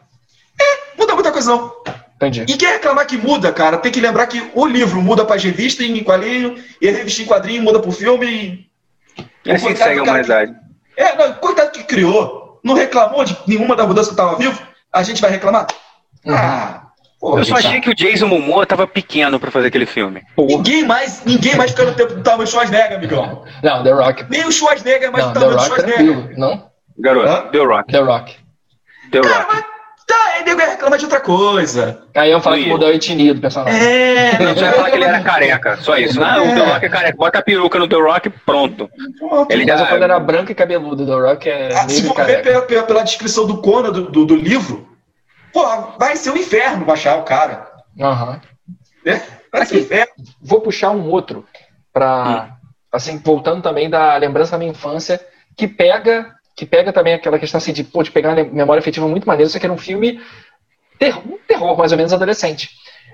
Muda 0.97 1.13
muita 1.13 1.31
coisa, 1.31 1.51
não. 1.51 1.73
Entendi. 2.15 2.45
E 2.49 2.57
quem 2.57 2.67
reclamar 2.67 3.07
que 3.07 3.15
muda, 3.15 3.53
cara, 3.53 3.77
tem 3.77 3.91
que 3.91 4.01
lembrar 4.01 4.27
que 4.27 4.51
o 4.53 4.65
livro 4.65 5.01
muda 5.01 5.23
pra 5.23 5.37
revista 5.37 5.83
em 5.83 6.03
quadrinho, 6.03 6.61
e 6.81 6.89
a 6.89 6.91
revista 6.91 7.21
em 7.21 7.25
quadrinho 7.25 7.63
muda 7.63 7.79
pro 7.79 7.91
filme. 7.91 8.27
E... 8.27 8.69
É 9.45 9.55
assim 9.55 9.67
que 9.67 9.77
segue 9.77 9.99
a 9.99 10.03
humanidade. 10.03 10.53
É, 10.99 11.15
não, 11.15 11.33
coitado 11.35 11.71
que 11.71 11.83
criou, 11.83 12.59
não 12.63 12.73
reclamou 12.75 13.23
de 13.23 13.35
nenhuma 13.47 13.75
da 13.75 13.87
mudança 13.87 14.09
que 14.09 14.15
tava 14.17 14.35
vivo, 14.35 14.61
a 14.91 15.01
gente 15.01 15.21
vai 15.21 15.31
reclamar? 15.31 15.65
Uhum. 16.25 16.35
Ah, 16.35 16.81
porra, 17.19 17.39
Eu 17.39 17.45
só 17.45 17.55
achei 17.55 17.79
que 17.79 17.89
o 17.89 17.95
Jason 17.95 18.27
Momoa 18.27 18.65
tava 18.65 18.85
pequeno 18.85 19.39
pra 19.39 19.49
fazer 19.49 19.67
aquele 19.67 19.85
filme. 19.85 20.21
Porra. 20.35 20.49
Ninguém 20.57 20.83
mais, 20.85 21.23
ninguém 21.23 21.55
mais 21.55 21.71
fica 21.71 21.85
no 21.85 21.93
tempo 21.95 22.15
do 22.15 22.21
tamanho 22.21 22.43
do 22.43 22.49
Schwarzenegger, 22.51 22.97
amigão. 22.97 23.45
Não, 23.63 23.81
The 23.83 23.91
Rock. 23.91 24.25
Nem 24.29 24.45
o 24.45 24.51
Schwarzenegger 24.51 25.07
é 25.07 25.11
mais 25.11 25.25
Não, 25.25 25.33
do 25.33 25.39
The 25.39 25.45
tamanho 25.45 25.57
do 25.57 25.63
Rock 25.63 25.67
Schwarzenegger. 25.81 26.15
tranquilo. 26.17 26.39
Não? 26.39 26.69
Garoto, 26.99 27.27
Hã? 27.29 27.41
The 27.51 27.59
Rock. 27.59 27.91
The 27.93 27.99
Rock. 27.99 28.37
The 29.11 29.21
Cara, 29.21 29.35
Rock. 29.43 29.55
mas 29.55 29.65
Tá, 30.09 30.15
aí 30.37 30.43
nego 30.43 30.59
reclama 30.59 30.97
de 30.97 31.05
outra 31.05 31.19
coisa. 31.21 32.01
Aí 32.15 32.31
eu 32.31 32.41
falo 32.41 32.55
que 32.57 32.65
mudou 32.67 32.87
a 32.89 32.91
etnia 32.93 33.31
do 33.35 33.41
personagem. 33.41 33.79
É, 33.79 34.39
Não, 34.39 34.55
você 34.55 34.61
vai 34.65 34.73
falar 34.73 34.89
que 34.89 34.95
ele 34.95 35.03
era 35.05 35.21
careca, 35.21 35.77
só 35.77 35.95
isso. 35.97 36.19
Ah, 36.23 36.41
o 36.41 36.47
The 36.55 36.61
Rock 36.73 36.85
é 36.85 36.89
careca. 36.89 37.17
Bota 37.17 37.37
a 37.37 37.41
peruca 37.43 37.77
no 37.77 37.87
The 37.87 37.95
Rock, 37.95 38.29
pronto. 38.31 38.89
Ele 39.49 39.65
Mas 39.67 39.79
já... 39.79 39.85
quando 39.85 40.01
era 40.03 40.19
branco 40.19 40.51
e 40.51 40.55
cabeludo, 40.55 41.05
The 41.05 41.13
Rock 41.13 41.47
é 41.49 41.67
Ah, 41.75 41.87
se 41.87 42.01
for 42.07 42.15
ver 42.15 42.23
careca. 42.23 42.41
pela, 42.43 42.61
pela- 42.63 42.83
pela 42.83 43.03
descrição 43.03 43.45
do 43.45 43.61
Conan 43.61 43.91
do, 43.91 44.09
do, 44.09 44.25
do 44.25 44.35
livro, 44.35 44.89
pô, 45.53 45.63
vai 45.99 46.15
ser 46.15 46.31
um 46.31 46.37
inferno 46.37 46.85
baixar 46.85 47.15
o 47.17 47.23
cara. 47.23 47.67
Aham. 48.01 48.41
Né? 49.05 49.21
Vai 49.51 49.65
ser 49.67 49.75
um 49.75 49.77
Aqui. 49.77 49.85
inferno. 49.85 50.13
Vou 50.41 50.61
puxar 50.61 50.89
um 50.89 51.07
outro 51.07 51.45
pra, 51.93 52.57
assim, 52.91 53.19
voltando 53.23 53.61
também 53.61 53.87
da 53.91 54.17
lembrança 54.17 54.53
da 54.53 54.57
minha 54.57 54.71
infância, 54.71 55.21
que 55.55 55.67
pega, 55.67 56.33
que 56.59 56.65
pega 56.65 56.91
também 56.91 57.13
aquela 57.13 57.39
questão 57.39 57.57
assim 57.57 57.71
de, 57.71 57.85
pô, 57.85 58.03
de 58.03 58.11
pegar 58.11 58.31
uma 58.33 58.43
memória 58.43 58.81
afetiva 58.81 59.07
muito 59.07 59.25
maneira, 59.25 59.49
só 59.49 59.57
que 59.57 59.65
era 59.65 59.71
um 59.71 59.77
filme 59.77 60.19
terror, 60.99 61.23
um 61.25 61.37
terror 61.47 61.77
mais 61.77 61.93
ou 61.93 61.97
menos 61.97 62.11
adolescente. 62.11 62.69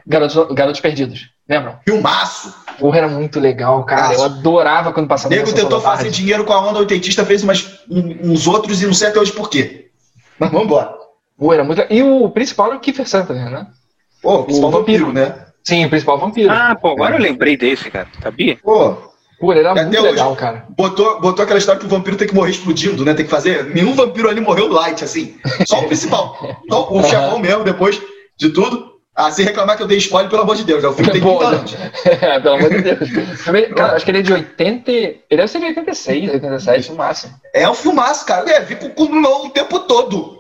Garotos, 0.08 0.56
Garotos 0.56 0.82
Perdidos, 0.82 1.30
lembram? 1.48 1.78
Filmaço. 1.88 2.54
Porra, 2.80 2.98
era 2.98 3.08
muito 3.08 3.40
legal, 3.40 3.84
cara. 3.86 4.16
Eu 4.16 4.24
adorava 4.24 4.92
quando 4.92 5.06
O 5.06 5.10
passava 5.10 5.36
nego 5.36 5.54
tentou 5.54 5.80
fazer 5.80 6.10
dinheiro 6.10 6.44
com 6.44 6.54
a 6.54 6.60
onda 6.68 6.80
oitentista, 6.80 7.24
fez 7.24 7.44
umas, 7.44 7.80
um- 7.90 8.32
uns 8.32 8.48
outros 8.48 8.82
e 8.82 8.88
não 8.88 8.94
sei 8.94 9.10
até 9.10 9.20
hoje 9.20 9.32
por 9.32 9.48
quê. 9.48 9.90
Mas 10.40 10.52
vambora. 10.52 10.92
Pô, 11.38 11.54
era 11.54 11.64
muito... 11.64 11.84
E 11.90 12.02
o 12.02 12.28
principal 12.32 12.68
era 12.68 12.78
o 12.78 12.80
Kiefer 12.80 13.08
Sutherland, 13.08 13.52
né? 13.52 13.68
Pô, 14.24 14.38
o 14.40 14.44
principal 14.46 14.70
O 14.70 14.74
vampiro. 14.74 15.06
vampiro, 15.06 15.28
né? 15.28 15.46
Sim, 15.64 15.86
o 15.86 15.90
principal 15.90 16.18
vampiro. 16.18 16.52
Ah, 16.52 16.76
pô, 16.76 16.90
agora 16.90 17.16
eu 17.16 17.22
lembrei 17.22 17.56
desse, 17.56 17.92
cara. 17.92 18.08
Sabia? 18.24 18.58
Pô, 18.64 18.98
Pô, 19.46 19.52
ele 19.54 19.60
era 19.60 19.72
Até 19.72 19.84
muito 19.84 19.98
hoje- 20.00 20.08
legal, 20.10 20.36
cara. 20.36 20.66
botou, 20.70 21.20
botou 21.22 21.44
aquela 21.44 21.60
história 21.60 21.80
que 21.80 21.86
o 21.86 21.90
vampiro 21.90 22.18
tem 22.18 22.28
que 22.28 22.34
morrer 22.34 22.52
explodindo, 22.52 23.06
né? 23.06 23.14
Tem 23.14 23.26
que 23.26 23.32
fazer. 23.32 23.66
Nenhum 23.74 23.94
vampiro 23.94 24.28
ali 24.30 24.42
morreu 24.42 24.68
light, 24.68 25.04
assim. 25.04 25.36
Só 25.68 25.82
o 25.82 25.88
principal. 25.88 26.38
Só 26.70 26.88
o 26.92 27.04
chefão 27.06 27.38
mesmo, 27.40 27.64
depois 27.64 28.02
de 28.38 28.50
tudo. 28.50 28.94
Ah, 29.18 29.32
se 29.32 29.44
reclamar 29.44 29.78
que 29.78 29.84
eu 29.84 29.88
dei 29.88 29.98
spoiler, 29.98 30.30
pelo 30.30 30.42
amor 30.42 30.58
de 30.58 30.64
Deus. 30.66 30.84
né? 30.84 30.90
O 30.90 30.94
filme 30.94 31.10
tem 31.12 31.22
Pô, 31.24 31.38
30 31.38 31.56
anos. 31.56 31.76
É, 32.06 32.40
pelo 32.42 32.56
amor 32.56 32.70
de 32.70 32.82
Deus. 32.82 33.10
Cara, 33.76 33.96
acho 33.96 34.04
que 34.04 34.12
ele 34.12 34.18
é 34.18 34.22
de 34.22 34.34
80. 34.34 34.92
Ele 34.92 35.20
deve 35.30 35.48
ser 35.48 35.60
de 35.60 35.66
86, 35.68 36.30
87, 36.34 36.90
no 36.92 36.98
máximo. 36.98 37.34
É 37.54 37.70
um 37.70 37.74
filmaço, 37.74 38.26
cara. 38.26 38.50
É, 38.50 38.60
vi 38.60 38.76
com 38.76 39.04
o 39.04 39.16
mão 39.16 39.46
o 39.46 39.50
tempo 39.52 39.80
todo. 39.80 40.35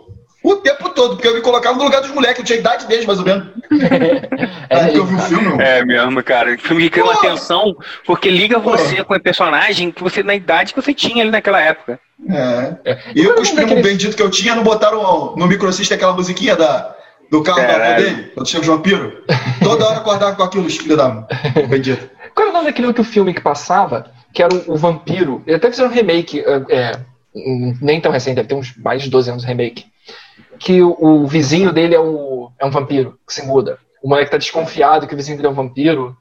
O 0.45 0.58
tempo 0.58 0.89
todo, 0.89 1.15
porque 1.15 1.27
eu 1.27 1.34
me 1.34 1.41
colocava 1.41 1.75
no 1.75 1.84
lugar 1.84 2.01
dos 2.01 2.12
moleques, 2.12 2.38
eu 2.38 2.45
tinha 2.45 2.58
a 2.58 2.60
idade 2.60 2.86
deles, 2.86 3.03
mais 3.08 3.17
ou 3.17 3.25
menos. 3.25 3.47
É, 4.67 4.89
que 4.89 4.97
eu 4.97 5.05
vi 5.05 5.15
o 5.15 5.19
filme. 5.19 5.62
É 5.62 5.86
mesmo, 5.86 6.23
cara. 6.23 6.58
Filme 6.58 6.89
que 6.89 6.99
Pô. 6.99 7.15
tensão, 7.17 7.75
porque 8.03 8.31
liga 8.31 8.58
você 8.58 9.03
com 9.03 9.13
o 9.13 9.19
personagem 9.19 9.91
que 9.91 10.01
você, 10.01 10.23
na 10.23 10.34
idade 10.34 10.73
que 10.73 10.81
você 10.81 10.91
tinha 10.91 11.23
ali 11.23 11.29
naquela 11.29 11.62
época. 11.62 11.99
É. 12.27 12.75
É. 12.84 12.99
E 13.15 13.23
eu 13.23 13.34
com 13.34 13.39
é 13.39 13.43
os 13.43 13.51
o 13.51 13.55
primos 13.55 13.81
benditos 13.81 14.15
que 14.15 14.21
eu 14.21 14.29
tinha, 14.29 14.55
não 14.55 14.63
botaram 14.63 15.36
no 15.36 15.47
microsystem 15.47 15.95
aquela 15.95 16.13
musiquinha 16.13 16.55
da, 16.55 16.95
do 17.29 17.43
carro 17.43 17.62
da 17.62 17.67
Caralho. 17.67 18.03
dele, 18.03 18.31
quando 18.34 18.47
chega 18.47 18.62
os 18.62 18.67
vampiros. 18.67 19.13
Toda 19.63 19.86
hora 19.86 19.97
acordava 19.97 20.36
com 20.36 20.43
aquilo, 20.43 20.65
os 20.65 20.77
filhos 20.77 20.97
da 20.97 21.10
bendito. 21.69 22.10
Qual 22.34 22.47
era 22.47 22.49
o 22.49 22.53
nome 22.53 22.65
daquele 22.65 22.88
outro 22.88 23.03
filme 23.03 23.34
que 23.34 23.41
passava? 23.41 24.12
Que 24.34 24.41
era 24.41 24.53
o, 24.53 24.73
o 24.73 24.77
Vampiro. 24.77 25.43
Ele 25.45 25.58
até 25.58 25.69
fizeram 25.69 25.91
um 25.91 25.93
remake, 25.93 26.39
é, 26.39 26.63
é, 26.69 26.99
nem 27.81 28.01
tão 28.01 28.12
recente, 28.12 28.36
deve 28.36 28.47
ter 28.47 28.55
uns 28.55 28.75
mais 28.77 29.03
de 29.03 29.10
12 29.10 29.29
anos 29.29 29.43
de 29.43 29.47
remake. 29.47 29.86
Que 30.59 30.81
o, 30.81 30.95
o 30.99 31.27
vizinho 31.27 31.71
dele 31.71 31.95
é, 31.95 31.99
o, 31.99 32.51
é 32.59 32.65
um 32.65 32.71
vampiro, 32.71 33.19
que 33.27 33.33
se 33.33 33.45
muda. 33.45 33.77
O 34.01 34.09
moleque 34.09 34.31
tá 34.31 34.37
desconfiado 34.37 35.07
que 35.07 35.13
o 35.13 35.17
vizinho 35.17 35.37
dele 35.37 35.47
é 35.47 35.51
um 35.51 35.55
vampiro. 35.55 36.15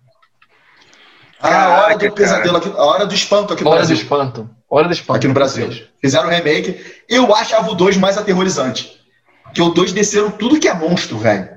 Ah, 1.40 1.64
a 1.64 1.82
hora 1.82 1.98
do 1.98 2.12
pesadelo, 2.12 2.56
aqui, 2.56 2.72
a 2.74 2.84
hora 2.84 3.06
do 3.06 3.14
espanto 3.14 3.52
aqui 3.52 3.62
no 3.62 3.70
Hora 3.70 3.82
do 3.82 3.86
Brasil. 3.86 4.02
espanto. 4.02 4.50
Hora 4.68 4.88
do 4.88 4.94
espanto. 4.94 5.18
Aqui 5.18 5.28
no 5.28 5.34
Brasil. 5.34 5.70
Fizeram 6.00 6.28
um 6.28 6.30
remake. 6.30 6.82
Eu 7.08 7.34
achava 7.34 7.70
o 7.70 7.74
2 7.74 7.98
mais 7.98 8.16
aterrorizante. 8.16 8.98
Porque 9.44 9.60
o 9.60 9.68
2 9.68 9.92
desceram 9.92 10.30
tudo 10.30 10.58
que 10.58 10.66
é 10.66 10.74
monstro, 10.74 11.18
velho. 11.18 11.50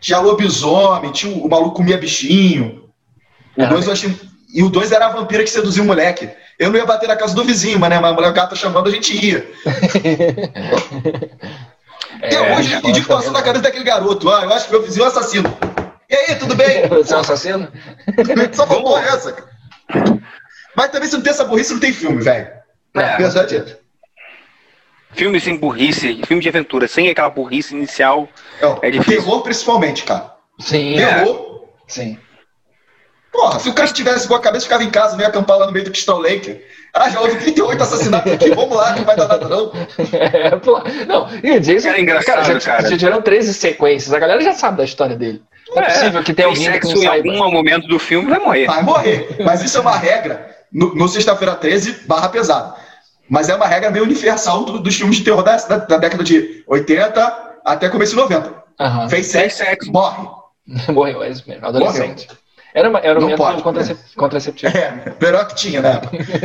Tinha 0.00 0.18
lobisomem, 0.18 1.12
tinha 1.12 1.32
o, 1.32 1.46
o 1.46 1.48
maluco 1.48 1.76
comia 1.76 1.96
bichinho. 1.96 2.90
O 3.56 3.66
2 3.66 3.86
eu 3.86 3.92
achei. 3.92 4.18
E 4.52 4.62
o 4.62 4.68
2 4.68 4.90
era 4.90 5.06
a 5.06 5.10
vampira 5.10 5.44
que 5.44 5.50
seduziu 5.50 5.84
o 5.84 5.86
moleque. 5.86 6.28
Eu 6.58 6.70
não 6.70 6.78
ia 6.78 6.84
bater 6.84 7.08
na 7.08 7.16
casa 7.16 7.34
do 7.34 7.44
vizinho, 7.44 7.78
mas, 7.78 7.88
né, 7.88 8.00
mas 8.00 8.10
a 8.10 8.14
mulher 8.14 8.32
gata 8.32 8.56
chamando, 8.56 8.88
a 8.88 8.90
gente 8.90 9.14
ia. 9.24 9.48
Até 12.22 12.34
É, 12.36 12.56
hoje, 12.56 12.74
é, 12.74 12.78
eu 12.78 12.92
que 12.92 13.02
passou 13.04 13.32
na 13.32 13.42
cabeça 13.42 13.62
daquele 13.62 13.84
garoto. 13.84 14.28
Ah, 14.30 14.42
eu 14.44 14.52
acho 14.52 14.66
que 14.66 14.72
meu 14.72 14.82
vizinho 14.82 15.02
é 15.04 15.06
um 15.06 15.10
assassino. 15.10 15.58
E 16.08 16.14
aí, 16.14 16.34
tudo 16.36 16.54
bem? 16.54 16.88
Você 16.88 17.14
é 17.14 17.16
um 17.16 17.20
assassino? 17.20 17.68
Só 18.52 18.66
faltou 18.66 18.98
essa. 18.98 19.32
cara. 19.32 19.48
Mas 20.76 20.90
também 20.90 21.08
se 21.08 21.14
não 21.16 21.22
tem 21.22 21.32
essa 21.32 21.44
burrice, 21.44 21.72
não 21.72 21.80
tem 21.80 21.92
filme, 21.92 22.22
velho. 22.22 22.48
É, 22.94 23.16
Verdade 23.16 23.56
é. 23.56 23.78
Filme 25.12 25.40
sem 25.40 25.56
burrice, 25.56 26.20
filme 26.24 26.42
de 26.42 26.48
aventura, 26.48 26.86
sem 26.86 27.08
aquela 27.08 27.30
burrice 27.30 27.74
inicial. 27.74 28.28
Não, 28.60 28.78
É 28.82 28.90
difícil. 28.90 29.20
Terror, 29.22 29.42
principalmente, 29.42 30.04
cara. 30.04 30.34
Sim, 30.58 30.96
Terror. 30.96 31.64
sim. 31.88 32.18
Porra, 33.32 33.58
se 33.58 33.68
o 33.68 33.72
cara 33.74 33.88
tivesse 33.92 34.26
boa 34.28 34.40
cabeça, 34.40 34.66
ficava 34.66 34.82
em 34.84 34.90
casa, 34.90 35.14
não 35.14 35.22
ia 35.22 35.28
acampar 35.28 35.56
lá 35.58 35.66
no 35.66 35.72
meio 35.72 35.84
do 35.84 35.90
Crystal 35.90 36.18
Lake. 36.18 36.60
Ah, 36.92 37.08
já 37.08 37.20
houve 37.20 37.36
38 37.36 37.82
assassinatos 37.82 38.32
aqui, 38.32 38.50
vamos 38.54 38.76
lá, 38.76 38.96
não 38.96 39.04
vai 39.04 39.16
dar 39.16 39.28
nada 39.28 39.48
não. 39.48 39.72
É, 40.12 40.50
pô, 40.56 40.80
não, 41.06 41.28
e 41.42 41.52
o 41.56 41.60
Jason, 41.60 41.86
Cara, 41.88 41.98
é 41.98 42.02
engraçado, 42.02 42.44
já, 42.44 42.60
cara. 42.60 42.82
já 42.90 42.98
tiveram 42.98 43.22
13 43.22 43.54
sequências, 43.54 44.12
a 44.12 44.18
galera 44.18 44.40
já 44.40 44.52
sabe 44.54 44.78
da 44.78 44.84
história 44.84 45.16
dele. 45.16 45.42
Não 45.74 45.82
é, 45.82 45.86
possível 45.86 46.22
que 46.24 46.34
tenha 46.34 46.48
alguém 46.48 46.64
que 46.66 46.72
sexo 46.72 46.94
não 46.96 47.02
em 47.02 47.06
algum 47.38 47.52
momento 47.52 47.86
do 47.86 47.98
filme 47.98 48.28
vai 48.28 48.40
morrer. 48.40 48.66
Vai 48.66 48.82
morrer. 48.82 49.36
Mas 49.44 49.62
isso 49.62 49.78
é 49.78 49.80
uma 49.80 49.96
regra 49.96 50.50
no, 50.72 50.94
no 50.96 51.06
Sexta-feira 51.08 51.54
13, 51.54 52.06
barra 52.08 52.28
pesada. 52.28 52.74
Mas 53.28 53.48
é 53.48 53.54
uma 53.54 53.66
regra 53.68 53.88
meio 53.90 54.04
universal 54.04 54.64
do- 54.64 54.80
dos 54.80 54.96
filmes 54.96 55.18
de 55.18 55.22
terror 55.24 55.44
da, 55.44 55.56
da- 55.56 55.76
da 55.78 55.96
década 55.96 56.24
de 56.24 56.64
80 56.66 57.60
até 57.64 57.88
começo 57.88 58.10
de 58.16 58.20
90. 58.20 58.52
Aham. 58.80 59.08
Fez 59.08 59.30
Fez 59.30 59.52
sexo, 59.54 59.58
sexo. 59.58 59.92
morre. 59.92 60.26
Morreu, 60.92 61.22
é 61.22 61.30
isso 61.30 61.44
mesmo, 61.48 61.64
adolescente. 61.66 62.26
Era, 62.72 62.88
uma- 62.88 62.98
era 63.00 63.18
um 63.18 63.22
Não 63.22 63.28
método 63.30 63.62
contracep- 63.62 64.14
contraceptivo. 64.16 64.76
É, 64.76 65.14
melhor 65.20 65.46
que 65.48 65.54
tinha, 65.56 65.80
né? 65.82 66.00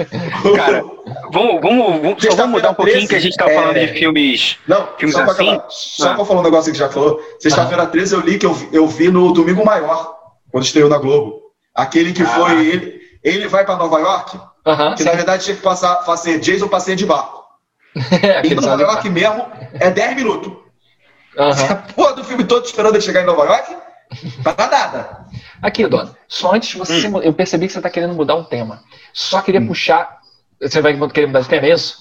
Cara, 0.56 0.84
vamos, 1.32 1.62
vamos, 1.62 2.02
vamos, 2.02 2.24
só 2.24 2.36
vamos 2.36 2.52
mudar 2.54 2.72
um 2.72 2.74
pouquinho 2.74 3.08
que 3.08 3.16
a 3.16 3.20
gente 3.20 3.36
tá 3.36 3.50
É. 3.50 3.54
falando 3.54 3.80
de 3.80 3.88
filmes. 3.90 4.58
Não, 4.68 4.88
Filmes 4.98 5.16
só 5.16 5.24
pra 5.24 5.34
assim? 5.34 5.50
acabar. 5.50 5.68
Só 5.70 6.10
Ah. 6.12 6.16
pra 6.16 6.26
falar 6.26 6.40
um 6.40 6.44
negócio 6.44 6.72
que 6.72 6.78
já 6.78 6.90
falou. 6.90 7.20
Sexta-feira 7.40 7.86
13 7.86 8.16
eu 8.16 8.22
li 8.22 8.38
que 8.40 8.46
eu, 8.46 8.54
vi- 8.54 8.70
eu 8.72 8.88
vi 8.88 9.10
no 9.10 9.32
Domingo 9.34 9.64
Maior, 9.64 10.16
quando 10.52 10.64
estreou 10.64 10.90
na 10.90 10.98
Globo. 10.98 11.42
Aquele 11.74 12.12
que 12.14 12.24
Ah. 12.24 12.28
foi 12.28 12.66
ele. 12.66 12.96
Ele 13.24 13.48
vai 13.48 13.66
pra 13.66 13.76
Nova 13.76 14.00
York, 14.00 14.38
que 14.96 15.04
sim. 15.04 15.04
na 15.10 15.12
verdade 15.16 15.44
tinha 15.46 15.56
que 15.56 15.62
passar, 15.64 16.04
fazer 16.06 16.40
Jason 16.40 16.68
passeia 16.68 16.96
de 16.96 17.06
barco. 17.06 17.44
É, 18.22 18.28
Em 18.28 18.38
aquele 18.40 18.56
Nova 18.62 18.82
York 18.82 19.10
mesmo 19.10 19.46
é 19.74 19.90
10 19.90 20.16
minutos. 20.16 20.52
Aham. 21.38 21.66
A 21.72 21.76
porra 21.76 22.14
do 22.14 22.24
filme 22.24 22.44
todo 22.44 22.66
esperando 22.66 22.94
ele 22.96 23.02
chegar 23.02 23.22
em 23.22 23.26
Nova 23.26 23.44
York, 23.46 23.76
pra 24.44 24.56
nada. 24.68 25.26
Aqui, 25.66 25.88
Dona, 25.88 26.16
só 26.28 26.54
antes 26.54 26.70
de 26.70 26.78
você. 26.78 27.08
Eu 27.24 27.34
percebi 27.34 27.66
que 27.66 27.74
você 27.74 27.82
tá 27.82 27.90
querendo 27.90 28.14
mudar 28.14 28.36
um 28.36 28.44
tema. 28.44 28.84
Só 29.12 29.42
queria 29.42 29.60
puxar. 29.66 30.20
Você 30.62 30.80
vai 30.80 30.96
querer 31.10 31.26
mudar 31.26 31.40
de 31.42 31.50
tema, 31.50 31.66
é 31.66 31.74
isso? 31.74 31.98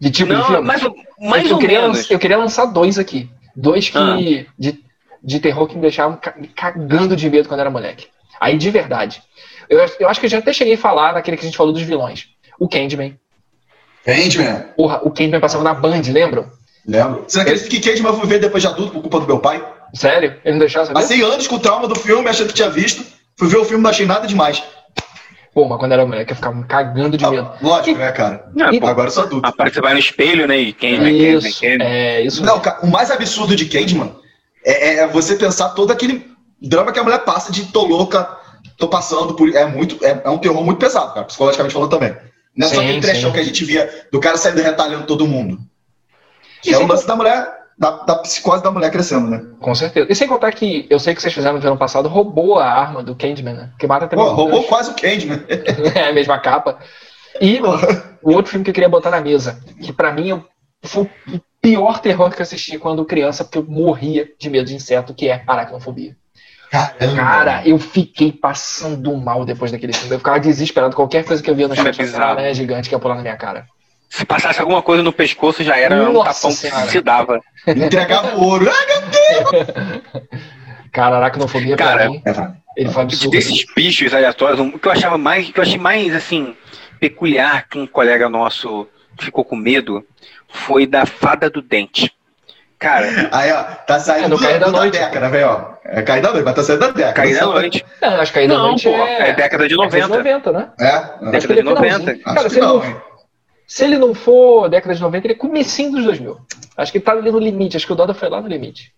De 0.00 0.10
tipo 0.10 0.30
de 0.32 0.38
Não, 0.38 0.46
filme? 0.46 0.62
mais, 0.66 0.82
mais 1.20 1.46
eu, 1.46 1.52
ou 1.56 1.58
queria, 1.58 1.82
menos. 1.82 1.98
lanç- 1.98 2.10
eu 2.10 2.18
queria 2.18 2.38
lançar 2.38 2.64
dois 2.64 2.98
aqui. 2.98 3.30
Dois 3.54 3.90
que. 3.90 3.98
Ah. 3.98 4.16
De, 4.58 4.82
de 5.22 5.38
terror 5.40 5.66
que 5.68 5.74
me 5.74 5.82
deixavam 5.82 6.18
cagando 6.56 7.14
de 7.14 7.28
medo 7.28 7.46
quando 7.46 7.60
era 7.60 7.68
moleque. 7.70 8.06
Aí, 8.40 8.56
de 8.56 8.70
verdade. 8.70 9.22
Eu, 9.68 9.78
eu 10.00 10.08
acho 10.08 10.18
que 10.18 10.24
eu 10.24 10.30
já 10.30 10.38
até 10.38 10.52
cheguei 10.54 10.74
a 10.74 10.78
falar 10.78 11.12
naquele 11.12 11.36
que 11.36 11.42
a 11.44 11.46
gente 11.46 11.58
falou 11.58 11.74
dos 11.74 11.82
vilões. 11.82 12.28
O 12.58 12.66
Candyman. 12.68 13.18
Candyman. 14.04 14.64
Porra, 14.76 15.00
o 15.02 15.10
Candyman 15.10 15.40
passava 15.40 15.62
na 15.62 15.74
Band, 15.74 16.00
lembram? 16.10 16.50
Lembro. 16.86 17.24
Você 17.28 17.40
acredita 17.40 17.68
que 17.68 17.80
Candyman 17.80 18.14
fui 18.14 18.26
ver 18.26 18.38
depois 18.38 18.62
de 18.62 18.68
adulto 18.68 18.92
por 18.92 19.02
culpa 19.02 19.20
do 19.20 19.26
meu 19.26 19.40
pai? 19.40 19.62
Sério? 19.94 20.36
Ele 20.44 20.52
não 20.52 20.58
deixava 20.60 20.86
saber? 20.86 21.00
Passei 21.00 21.22
anos 21.22 21.46
com 21.46 21.56
o 21.56 21.60
trauma 21.60 21.88
do 21.88 21.94
filme, 21.94 22.28
achando 22.28 22.48
que 22.48 22.54
tinha 22.54 22.70
visto. 22.70 23.04
Fui 23.36 23.48
ver 23.48 23.58
o 23.58 23.64
filme, 23.64 23.82
não 23.82 23.90
achei 23.90 24.06
nada 24.06 24.26
demais. 24.26 24.62
Pô, 25.54 25.66
mas 25.66 25.78
quando 25.78 25.92
era 25.92 26.06
moleque 26.06 26.32
eu 26.32 26.36
ficava 26.36 26.54
me 26.54 26.64
cagando 26.64 27.16
de 27.16 27.26
medo. 27.28 27.50
Ah, 27.52 27.58
lógico, 27.60 27.98
né, 27.98 28.12
cara? 28.12 28.48
Ah, 28.60 28.70
pô, 28.78 28.86
Agora 28.86 29.08
eu 29.08 29.12
sou 29.12 29.24
adulto. 29.24 29.46
Rapaz, 29.46 29.72
você 29.72 29.80
vai 29.80 29.92
no 29.92 29.98
espelho, 29.98 30.46
né? 30.46 30.56
E 30.56 30.72
quem, 30.72 30.98
né? 30.98 31.10
Quem, 31.10 31.34
Isso, 31.36 31.60
quem, 31.60 31.82
é 31.82 32.20
isso. 32.20 32.44
Não, 32.44 32.60
cara, 32.60 32.78
o 32.82 32.86
mais 32.86 33.10
absurdo 33.10 33.56
de 33.56 33.64
Candyman 33.64 34.14
é, 34.64 34.98
é 34.98 35.06
você 35.08 35.34
pensar 35.34 35.70
todo 35.70 35.90
aquele 35.90 36.30
drama 36.60 36.92
que 36.92 36.98
a 36.98 37.02
mulher 37.02 37.24
passa 37.24 37.50
de 37.50 37.64
tô 37.66 37.84
louca, 37.84 38.28
tô 38.76 38.88
passando 38.88 39.34
por. 39.34 39.48
É 39.54 39.66
muito. 39.66 40.04
É, 40.04 40.22
é 40.24 40.30
um 40.30 40.38
terror 40.38 40.62
muito 40.64 40.78
pesado, 40.78 41.14
cara, 41.14 41.26
psicologicamente 41.26 41.72
falando 41.72 41.90
também. 41.90 42.14
Não 42.56 42.66
é 42.66 42.70
só 42.70 42.80
aquele 42.80 43.00
trechão 43.00 43.30
sim. 43.30 43.34
que 43.34 43.40
a 43.40 43.44
gente 43.44 43.64
via 43.64 44.06
do 44.12 44.20
cara 44.20 44.36
saindo 44.36 44.60
retalhando 44.60 45.06
todo 45.06 45.26
mundo. 45.26 45.58
E 46.64 46.72
é 46.72 46.78
o 46.78 46.86
lance 46.86 47.06
da 47.06 47.14
mulher, 47.14 47.57
da, 47.78 47.90
da 47.90 48.16
psicose 48.16 48.62
da 48.62 48.70
mulher 48.70 48.90
crescendo, 48.90 49.30
né? 49.30 49.40
Com 49.60 49.74
certeza. 49.74 50.06
E 50.10 50.14
sem 50.14 50.26
contar 50.26 50.50
que 50.52 50.86
eu 50.90 50.98
sei 50.98 51.14
que 51.14 51.22
vocês 51.22 51.32
fizeram 51.32 51.58
no 51.58 51.66
ano 51.66 51.76
passado, 51.76 52.08
roubou 52.08 52.58
a 52.58 52.66
arma 52.66 53.02
do 53.02 53.14
Candyman, 53.14 53.54
né? 53.54 53.70
Que 53.78 53.86
mata 53.86 54.08
também. 54.08 54.24
Pô, 54.24 54.32
roubou 54.32 54.64
quase 54.64 54.90
o 54.90 54.94
Candyman. 54.94 55.44
é 55.94 56.08
a 56.08 56.12
mesma 56.12 56.38
capa. 56.40 56.78
E 57.40 57.60
o 58.20 58.32
outro 58.32 58.50
filme 58.50 58.64
que 58.64 58.70
eu 58.70 58.74
queria 58.74 58.88
botar 58.88 59.10
na 59.10 59.20
mesa, 59.20 59.60
que 59.80 59.92
pra 59.92 60.12
mim 60.12 60.42
foi 60.82 61.04
o 61.04 61.40
pior 61.62 62.00
terror 62.00 62.30
que 62.30 62.40
eu 62.40 62.42
assisti 62.42 62.78
quando 62.78 63.04
criança, 63.04 63.44
porque 63.44 63.58
eu 63.58 63.64
morria 63.64 64.28
de 64.38 64.50
medo 64.50 64.66
de 64.66 64.74
inseto, 64.74 65.14
que 65.14 65.28
é 65.28 65.44
aracnofobia. 65.46 66.16
Cara, 67.16 67.62
eu 67.64 67.78
fiquei 67.78 68.32
passando 68.32 69.16
mal 69.16 69.44
depois 69.44 69.70
daquele 69.70 69.92
filme. 69.92 70.14
Eu 70.14 70.18
ficava 70.18 70.38
desesperado. 70.38 70.94
Qualquer 70.94 71.24
coisa 71.24 71.42
que 71.42 71.48
eu 71.50 71.54
via 71.54 71.68
no 71.68 71.74
Filme 71.74 71.92
chat, 71.92 72.04
bizarro. 72.04 72.36
né, 72.36 72.52
gigante 72.52 72.88
que 72.88 72.94
ia 72.94 72.98
pular 72.98 73.14
na 73.14 73.22
minha 73.22 73.36
cara. 73.36 73.66
Se 74.08 74.24
passasse 74.24 74.60
alguma 74.60 74.80
coisa 74.82 75.02
no 75.02 75.12
pescoço, 75.12 75.62
já 75.62 75.76
era 75.76 75.94
um 76.08 76.12
Nossa 76.14 76.34
tapão 76.34 76.50
Senhora. 76.50 76.82
que 76.86 76.90
se 76.92 77.00
dava. 77.00 77.40
Entregava 77.66 78.36
o 78.36 78.42
ouro. 78.44 78.70
Ai, 78.70 78.86
meu 78.86 80.42
Cara, 80.92 81.16
aracnofobia 81.16 81.76
Cara, 81.76 81.96
pra 82.02 82.10
mim, 82.10 82.22
Deus! 82.24 82.36
ele 82.76 82.90
foi 82.90 83.02
absurdo. 83.02 83.30
Desses 83.30 83.64
bichos 83.76 84.14
aleatórios, 84.14 84.58
o 84.60 84.78
que 84.78 84.88
eu 84.88 84.92
achava 84.92 85.18
mais, 85.18 85.50
que 85.50 85.58
eu 85.58 85.62
achei 85.62 85.78
mais 85.78 86.14
assim 86.14 86.56
peculiar 86.98 87.68
que 87.68 87.78
um 87.78 87.86
colega 87.86 88.28
nosso 88.28 88.88
ficou 89.20 89.44
com 89.44 89.54
medo 89.54 90.04
foi 90.48 90.86
da 90.86 91.04
fada 91.04 91.50
do 91.50 91.60
dente. 91.60 92.10
Cara, 92.78 93.28
Aí, 93.32 93.52
ó, 93.52 93.62
tá 93.64 93.96
É, 93.96 93.98
saindo 93.98 94.38
Cair 94.38 94.60
da 94.60 94.68
Noite. 94.70 94.98
década, 94.98 95.28
velho, 95.28 95.48
ó. 95.48 95.74
É 95.84 96.00
cair 96.02 96.22
da 96.22 96.30
noite, 96.30 96.44
mas 96.44 96.54
tá 96.54 96.62
saindo 96.62 96.80
da 96.80 96.90
década. 96.92 97.12
cair 97.12 97.34
da 97.38 97.46
noite. 97.46 97.84
É, 98.00 98.06
acho 98.06 98.32
que 98.32 98.38
aí 98.38 98.46
da 98.48 98.54
Não, 98.56 98.68
noite 98.68 98.84
pô, 98.88 98.94
é... 98.94 99.30
é 99.30 99.32
década 99.32 99.68
de 99.68 99.76
década 99.76 100.08
90. 100.08 100.16
90, 100.16 100.52
né? 100.52 100.70
É? 100.80 101.30
Década 101.30 101.54
é 101.54 101.56
de 101.56 101.62
90. 101.62 101.82
finalzinho. 101.82 102.22
Acho 102.24 102.34
Cara, 102.36 102.46
ele, 102.46 102.60
não, 102.60 102.74
não? 102.78 103.02
Se 103.68 103.84
ele 103.84 103.98
não 103.98 104.14
for 104.14 104.68
década 104.68 104.94
de 104.94 105.00
90, 105.02 105.26
ele 105.26 105.34
é 105.34 105.36
comecinho 105.36 105.92
dos 105.92 106.04
2000. 106.04 106.38
Acho 106.76 106.90
que 106.90 106.98
ele 106.98 107.04
tá 107.04 107.12
ali 107.12 107.30
no 107.30 107.38
limite. 107.38 107.76
Acho 107.76 107.86
que 107.86 107.92
o 107.92 107.96
Doda 107.96 108.14
foi 108.14 108.28
lá 108.30 108.40
no 108.40 108.48
limite. 108.48 108.92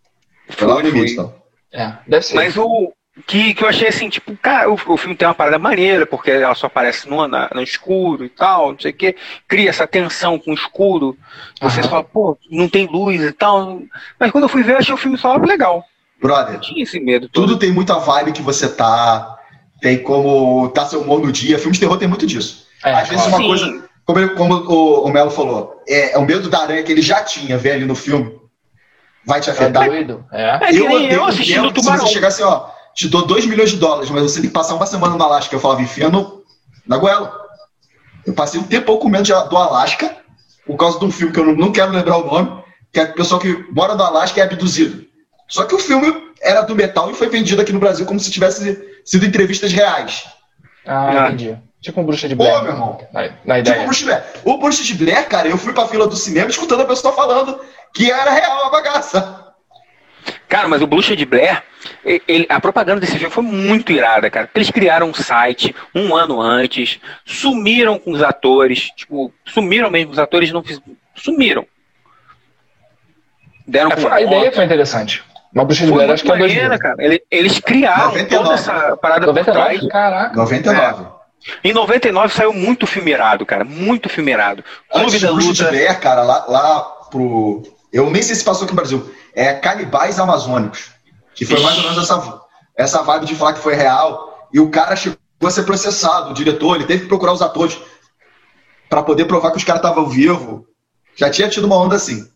Foi 0.51 0.67
lá 0.69 0.75
no 0.75 0.81
limite, 0.81 1.13
então. 1.15 1.35
É, 1.73 1.93
deve 2.07 2.25
ser. 2.25 2.37
Mas 2.37 2.57
o 2.57 2.93
que, 3.27 3.53
que 3.53 3.65
eu 3.65 3.69
achei 3.69 3.89
assim, 3.89 4.09
tipo, 4.09 4.37
cara, 4.37 4.71
o, 4.71 4.75
o 4.75 4.97
filme 4.97 5.17
tem 5.17 5.27
uma 5.27 5.35
parada 5.35 5.59
maneira, 5.59 6.07
porque 6.07 6.31
ela 6.31 6.55
só 6.55 6.69
aparece 6.69 7.09
no, 7.11 7.27
na- 7.27 7.51
no 7.53 7.61
escuro 7.63 8.25
e 8.25 8.29
tal, 8.29 8.73
não 8.73 8.79
sei 8.79 8.93
o 8.93 8.95
quê. 8.95 9.17
Cria 9.49 9.71
essa 9.71 9.87
tensão 9.89 10.39
com 10.39 10.53
o 10.53 10.55
escuro. 10.55 11.19
Você 11.61 11.81
Aham. 11.81 11.89
fala, 11.89 12.05
pô, 12.05 12.39
não 12.49 12.69
tem 12.69 12.87
luz 12.87 13.21
e 13.23 13.33
tal. 13.33 13.83
Mas 14.19 14.31
quando 14.31 14.45
eu 14.45 14.49
fui 14.49 14.63
ver, 14.63 14.75
eu 14.75 14.79
achei 14.79 14.95
o 14.95 14.99
filme 14.99 15.19
só 15.19 15.37
legal. 15.37 15.85
Brother, 16.23 16.61
tinha 16.61 16.83
esse 16.85 17.01
medo 17.01 17.29
todo. 17.29 17.47
tudo 17.49 17.59
tem 17.59 17.73
muita 17.73 17.99
vibe 17.99 18.33
que 18.33 18.43
você 18.43 18.69
tá. 18.69 19.37
Tem 19.81 20.01
como 20.03 20.69
tá 20.69 20.85
seu 20.87 21.01
humor 21.01 21.21
no 21.21 21.33
dia. 21.33 21.59
Filme 21.59 21.73
de 21.73 21.81
terror 21.81 21.97
tem 21.97 22.07
muito 22.07 22.27
disso. 22.27 22.67
É, 22.85 22.93
Às 22.93 23.09
vezes 23.09 23.25
claro. 23.27 23.45
uma 23.45 23.57
Sim. 23.59 23.65
coisa. 23.67 23.90
Como, 24.13 24.19
ele- 24.19 24.35
como 24.35 24.55
o, 24.55 25.05
o 25.07 25.09
Melo 25.13 25.31
falou, 25.31 25.81
é, 25.87 26.13
é 26.15 26.19
o 26.19 26.25
medo 26.25 26.51
da 26.51 26.63
aranha 26.63 26.83
que 26.83 26.91
ele 26.91 27.01
já 27.03 27.23
tinha, 27.23 27.57
ver 27.57 27.73
ali 27.73 27.85
no 27.85 27.95
filme. 27.95 28.39
Vai 29.25 29.41
te 29.41 29.47
Tá 29.47 29.53
afetar. 29.53 29.87
doido? 29.87 30.25
É. 30.33 30.59
É 30.69 30.75
eu 30.75 30.87
odeio 30.87 31.13
eu 31.13 31.23
o 31.23 31.27
assistindo 31.27 31.61
o 31.61 31.67
tempo 31.69 31.81
se 31.81 31.85
Tubarão. 31.87 32.07
você 32.07 32.13
chegar 32.13 32.29
assim, 32.29 32.43
ó, 32.43 32.67
te 32.95 33.07
dou 33.09 33.25
2 33.25 33.47
milhões 33.47 33.71
de 33.71 33.77
dólares, 33.77 34.11
mas 34.11 34.23
você 34.23 34.41
tem 34.41 34.49
que 34.49 34.55
passar 34.55 34.75
uma 34.75 34.87
semana 34.87 35.15
no 35.17 35.23
Alasca. 35.23 35.55
Eu 35.55 35.61
falava, 35.61 35.81
enfia 35.83 36.09
no, 36.09 36.43
na 36.87 36.97
goela. 36.99 37.39
Eu 38.27 38.33
passei 38.33 38.59
um 38.59 38.65
tempo 38.65 38.99
com 38.99 39.09
medo 39.09 39.23
de- 39.25 39.33
do 39.33 39.57
Alasca, 39.57 40.17
por 40.67 40.77
causa 40.77 40.99
de 40.99 41.05
um 41.05 41.13
filme 41.13 41.33
que 41.33 41.39
eu 41.39 41.45
não, 41.47 41.55
não 41.55 41.71
quero 41.73 41.93
lembrar 41.93 42.17
o 42.17 42.27
nome, 42.27 42.63
que 42.93 42.99
é 42.99 43.05
o 43.05 43.15
pessoal 43.15 43.41
que 43.41 43.65
mora 43.71 43.95
no 43.95 44.03
Alasca 44.03 44.39
e 44.39 44.43
é 44.43 44.45
abduzido. 44.45 45.05
Só 45.47 45.65
que 45.65 45.75
o 45.75 45.79
filme 45.79 46.13
era 46.43 46.63
do 46.63 46.75
metal 46.75 47.11
e 47.11 47.15
foi 47.15 47.29
vendido 47.29 47.61
aqui 47.63 47.73
no 47.73 47.79
Brasil 47.81 48.05
como 48.07 48.19
se 48.19 48.31
tivesse 48.31 48.77
sido 49.05 49.25
entrevistas 49.27 49.73
reais. 49.73 50.25
Ah, 50.87 51.11
Ah. 51.27 51.29
entendi. 51.29 51.57
Tipo 51.81 52.01
um 52.01 52.05
bruxa 52.05 52.29
de 52.29 52.37
Pô, 52.37 52.45
Blair. 52.45 52.63
meu 52.63 52.73
irmão. 52.73 53.01
Na, 53.13 53.21
na 53.23 53.29
Tipo 53.29 53.47
o 53.49 53.57
ideia. 53.59 53.85
Bruce 53.85 54.05
Blair. 54.05 54.23
O 54.45 54.59
Bruce 54.59 54.95
Blair, 54.95 55.29
cara, 55.29 55.49
eu 55.49 55.57
fui 55.57 55.73
pra 55.73 55.87
fila 55.89 56.07
do 56.07 56.15
cinema 56.17 56.51
escutando 56.51 56.83
a 56.83 56.87
pessoa 56.87 57.15
falando 57.15 57.59
que 57.95 58.11
era 58.11 58.31
real 58.31 58.67
a 58.67 58.71
bagaça. 58.71 59.47
Cara, 60.49 60.69
mas 60.69 60.83
o 60.83 60.87
Bruxa 60.87 61.17
de 61.17 61.25
Blair, 61.25 61.63
ele- 62.29 62.47
a 62.51 62.61
propaganda 62.61 63.01
desse 63.01 63.17
filme 63.19 63.33
foi 63.33 63.43
muito 63.43 63.91
irada, 63.93 64.29
cara. 64.29 64.47
Porque 64.47 64.59
Eles 64.59 64.71
criaram 64.71 65.09
um 65.09 65.15
site 65.15 65.75
um 65.95 66.15
ano 66.15 66.41
antes, 66.41 67.01
sumiram 67.25 67.99
com 67.99 68.13
os 68.13 68.23
atores, 68.23 68.91
tipo, 68.95 69.33
sumiram 69.47 69.89
mesmo, 69.91 70.13
os 70.13 70.19
atores 70.19 70.53
não 70.53 70.63
fiz, 70.63 70.79
sumiram. 71.15 71.65
Deram 73.67 73.91
É, 73.91 74.13
a 74.13 74.21
ideia 74.21 74.53
foi 74.53 74.65
interessante. 74.65 75.23
Uma 75.55 75.65
bruxa 75.65 75.85
de 75.85 75.89
Foi 75.89 75.97
Blair, 75.99 76.13
acho 76.13 76.23
que 76.25 76.31
é 76.31 76.37
2000. 76.37 76.55
maneira, 76.63 76.79
cara. 76.79 76.97
Ele- 76.99 77.23
Eles 77.31 77.59
criaram 77.59 78.07
99. 78.09 78.43
toda 78.45 78.55
essa 78.55 78.97
parada 78.99 79.27
por 79.27 79.35
trás. 79.45 79.81
99? 79.83 79.89
Caraca. 79.89 80.37
99. 80.37 81.07
Em 81.65 81.73
99 81.73 82.35
saiu 82.35 82.53
muito 82.53 82.87
filme 82.87 83.11
irado, 83.11 83.47
cara. 83.47 83.65
Muito 83.65 84.09
filme 84.09 84.31
irado. 84.31 84.63
Clube 84.91 85.07
Antes 85.07 85.21
da 85.23 85.31
Luta. 85.31 85.65
Blair, 85.71 86.01
cara, 86.01 86.23
lá, 86.23 86.45
lá 86.47 86.81
pro. 87.11 87.63
Eu 87.93 88.11
nem 88.11 88.23
sei 88.23 88.35
se 88.37 88.45
passou 88.45 88.65
aqui 88.65 88.73
no 88.73 88.77
Brasil. 88.77 89.15
É 89.35 89.55
Canibais 89.55 90.19
Amazônicos. 90.21 90.91
Que 91.35 91.45
foi 91.47 91.61
mais 91.61 91.77
ou 91.79 91.85
menos 91.85 91.99
essa, 91.99 92.41
essa 92.77 93.03
vibe 93.03 93.27
de 93.27 93.35
falar 93.35 93.55
que 93.55 93.61
foi 93.61 93.75
real. 93.75 94.49
E 94.53 94.61
o 94.61 94.71
cara 94.71 94.95
chegou 94.97 95.17
a 95.45 95.51
ser 95.51 95.63
processado, 95.63 96.31
o 96.31 96.35
diretor, 96.35 96.77
ele 96.77 96.85
teve 96.87 97.03
que 97.03 97.09
procurar 97.09 97.33
os 97.33 97.41
atores 97.41 97.79
pra 98.89 99.03
poder 99.03 99.25
provar 99.25 99.51
que 99.53 99.57
os 99.57 99.65
caras 99.65 99.81
estavam 99.83 100.07
vivos. 100.07 100.63
Já 101.17 101.31
tinha 101.31 101.49
tido 101.49 101.65
uma 101.67 101.77
onda 101.77 101.97
assim. 101.97 102.29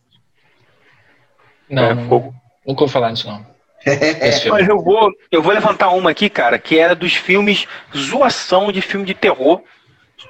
Não, 1.69 1.83
É, 1.83 1.93
não- 1.93 2.33
nunca 2.65 2.81
ouvi 2.81 2.91
falar 2.93 3.11
nisso, 3.11 3.27
não. 3.27 3.45
Filme. 3.85 4.49
Mas 4.49 4.67
eu 4.67 4.81
vou, 4.81 5.11
eu 5.31 5.41
vou 5.41 5.53
levantar 5.53 5.89
uma 5.89 6.11
aqui, 6.11 6.29
cara, 6.29 6.57
que 6.57 6.77
era 6.79 6.95
dos 6.95 7.15
filmes 7.15 7.67
zoação 7.95 8.71
de 8.71 8.81
filme 8.81 9.05
de 9.05 9.13
terror 9.13 9.61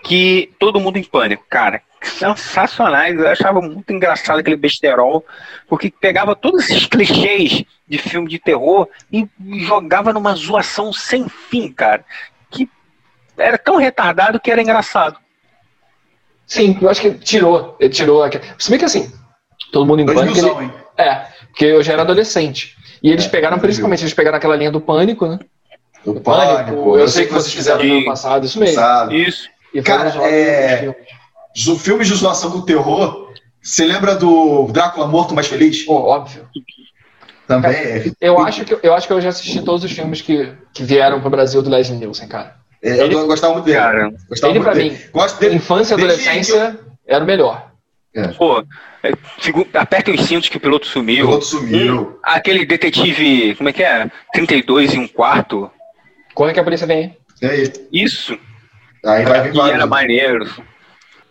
que 0.03 0.51
todo 0.59 0.79
mundo 0.79 0.97
em 0.97 1.03
pânico, 1.03 1.45
cara. 1.49 1.81
Sensacionais, 2.01 3.17
eu 3.17 3.27
achava 3.27 3.59
muito 3.61 3.91
engraçado 3.91 4.39
aquele 4.39 4.55
besterol, 4.55 5.25
porque 5.67 5.91
pegava 5.99 6.35
todos 6.35 6.69
esses 6.69 6.85
clichês 6.85 7.63
de 7.87 7.97
filme 7.97 8.29
de 8.29 8.37
terror 8.37 8.87
e 9.11 9.27
jogava 9.61 10.13
numa 10.13 10.35
zoação 10.35 10.93
sem 10.93 11.27
fim, 11.27 11.71
cara. 11.71 12.05
Que 12.51 12.69
era 13.37 13.57
tão 13.57 13.77
retardado 13.77 14.39
que 14.39 14.51
era 14.51 14.61
engraçado. 14.61 15.17
Sim, 16.45 16.77
eu 16.79 16.89
acho 16.89 17.01
que 17.01 17.11
tirou. 17.15 17.75
Ele 17.79 17.89
tirou. 17.89 18.23
Se 18.59 18.69
bem 18.69 18.77
que 18.77 18.85
assim, 18.85 19.11
todo 19.71 19.85
mundo 19.85 20.01
em 20.01 20.05
pânico. 20.05 20.37
ele-? 20.37 20.71
É, 20.97 21.25
porque 21.47 21.65
eu 21.65 21.81
já 21.81 21.93
era 21.93 22.03
adolescente. 22.03 22.74
E 23.05 23.11
eles 23.11 23.27
pegaram, 23.27 23.59
principalmente, 23.59 24.01
eles 24.01 24.15
pegaram 24.15 24.37
aquela 24.37 24.55
linha 24.55 24.71
do 24.71 24.81
pânico, 24.81 25.27
né? 25.27 25.37
O 26.03 26.13
Do 26.13 26.21
pânico. 26.21 26.97
Eu 26.97 27.07
sei 27.07 27.27
que 27.27 27.33
vocês 27.33 27.53
fizeram 27.53 27.83
no 27.83 27.97
ano 27.97 28.05
passado, 28.05 28.45
isso 28.45 28.59
mesmo. 28.59 28.75
Sabe? 28.75 29.21
Isso. 29.27 29.47
E 29.71 29.81
Cara, 29.83 30.09
é- 30.27 30.77
filmes. 31.55 31.81
Filmes 31.83 32.07
de 32.07 32.15
zoação 32.15 32.49
com 32.49 32.61
terror. 32.61 33.31
Você 33.61 33.85
lembra 33.85 34.15
do 34.15 34.67
Drácula 34.71 35.05
Morto 35.07 35.35
Mais 35.35 35.45
Feliz? 35.47 35.83
Pô, 35.83 35.93
óbvio. 35.93 36.47
Também. 37.47 37.71
é- 37.71 38.11
Eu 38.19 38.39
acho, 38.39 38.65
que, 38.65 38.75
eu 38.81 38.93
acho 38.93 39.05
que 39.05 39.13
eu 39.13 39.21
já 39.21 39.29
assisti 39.29 39.61
todos 39.61 39.83
os 39.83 39.91
filmes 39.91 40.21
que, 40.21 40.51
que 40.73 40.83
vieram 40.83 41.21
pro 41.21 41.29
Brasil 41.29 41.61
do 41.61 41.69
Leslie 41.69 41.99
Nielsen, 41.99 42.27
cara. 42.27 42.55
é, 42.81 43.01
Eu 43.01 43.05
Ele- 43.05 43.15
gostava 43.25 43.53
muito 43.53 43.65
dele. 43.65 43.77
Cara, 43.77 44.11
Gostava 44.27 44.51
ele, 44.51 44.59
muito 44.59 44.63
pra 44.63 44.73
dele. 44.73 44.89
mim, 44.91 44.97
Gosto 45.13 45.39
dele. 45.39 45.55
infância 45.55 45.93
e 45.93 45.97
adolescência 45.97 46.79
era 47.07 47.23
o 47.23 47.27
melhor. 47.27 47.71
pô, 48.15 48.19
é, 48.23 48.29
figu- 48.29 48.67
aperta 49.73 50.11
os 50.11 50.21
cintos 50.21 50.49
que 50.49 50.57
o 50.57 50.59
piloto 50.59 50.87
O 50.87 50.89
sumiu. 50.89 51.29
outro 51.29 51.47
sumiu. 51.47 52.19
Aquele 52.23 52.65
detetive, 52.65 53.55
como 53.55 53.69
é 53.69 53.73
que 53.73 53.83
é? 53.83 54.09
32 54.33 54.93
e 54.93 54.99
um 54.99 55.07
quarto. 55.07 55.69
Corre 56.33 56.53
que 56.53 56.59
a 56.59 56.63
polícia 56.63 56.85
vem. 56.87 57.17
E 57.41 57.45
aí? 57.45 57.73
Isso. 57.91 58.37
Aí 59.05 59.23
vai 59.25 59.41
vir 59.43 59.55
E 59.55 59.59
era 59.59 59.85
vários. 59.85 59.89
maneiro. 59.89 60.49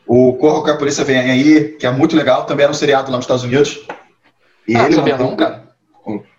O 0.06 0.34
Corro 0.34 0.62
que 0.64 0.70
a 0.70 0.76
Polícia 0.76 1.02
Vem 1.02 1.18
Aí, 1.18 1.76
que 1.78 1.86
é 1.86 1.90
muito 1.90 2.14
legal, 2.14 2.44
também 2.44 2.64
era 2.64 2.70
um 2.70 2.74
seriado 2.74 3.10
lá 3.10 3.16
nos 3.16 3.24
Estados 3.24 3.42
Unidos. 3.44 3.80
E 4.68 4.76
ah, 4.76 4.80
ele 4.80 4.88
não 4.90 4.96
sabia 4.96 5.12
mandou- 5.14 5.30
não, 5.30 5.36
cara. 5.36 5.64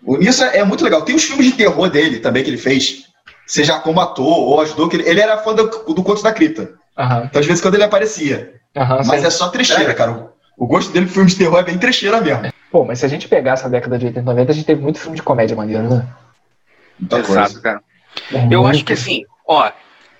O 0.03 0.17
Nisso 0.17 0.43
é 0.43 0.63
muito 0.63 0.83
legal. 0.83 1.01
Tem 1.01 1.15
os 1.15 1.23
filmes 1.23 1.47
de 1.47 1.53
terror 1.53 1.89
dele 1.89 2.19
também 2.19 2.43
que 2.43 2.49
ele 2.51 2.57
fez. 2.59 3.05
Seja 3.47 3.79
como 3.79 3.99
ator 3.99 4.25
ou 4.27 4.61
ajudou. 4.61 4.87
Que 4.87 4.97
ele, 4.97 5.09
ele 5.09 5.19
era 5.19 5.37
fã 5.39 5.55
do, 5.55 5.63
do 5.65 6.03
Conto 6.03 6.21
da 6.21 6.31
Cripta. 6.31 6.73
Aham, 6.97 7.23
Então, 7.25 7.39
às 7.41 7.45
vezes, 7.47 7.61
quando 7.61 7.73
ele 7.73 7.83
aparecia. 7.83 8.53
aham. 8.77 9.01
Mas 9.05 9.21
sim. 9.21 9.27
é 9.27 9.29
só 9.31 9.49
trecheira, 9.49 9.93
cara. 9.95 10.29
O, 10.57 10.65
gosto 10.67 10.91
dele 10.91 11.05
por 11.05 11.13
filme 11.13 11.29
de 11.29 11.37
terror 11.37 11.59
é 11.59 11.63
bem 11.63 11.77
trecheira 11.77 12.21
mesmo. 12.21 12.51
Pô, 12.71 12.85
mas 12.85 12.99
se 12.99 13.05
a 13.05 13.09
gente 13.09 13.27
pegar 13.27 13.53
essa 13.53 13.69
década 13.69 13.97
de 13.97 14.05
80 14.05 14.19
e 14.21 14.23
90, 14.23 14.51
a 14.51 14.55
gente 14.55 14.65
teve 14.65 14.81
muito 14.81 14.99
filme 14.99 15.15
de 15.15 15.23
comédia 15.23 15.55
maneiro, 15.55 15.83
né? 15.83 16.07
Muita 16.99 17.19
Exato, 17.19 17.33
coisa. 17.51 17.61
cara. 17.61 17.83
É 18.31 18.47
Eu 18.53 18.65
acho 18.65 18.83
que 18.85 18.93
assim, 18.93 19.23
ó, 19.47 19.69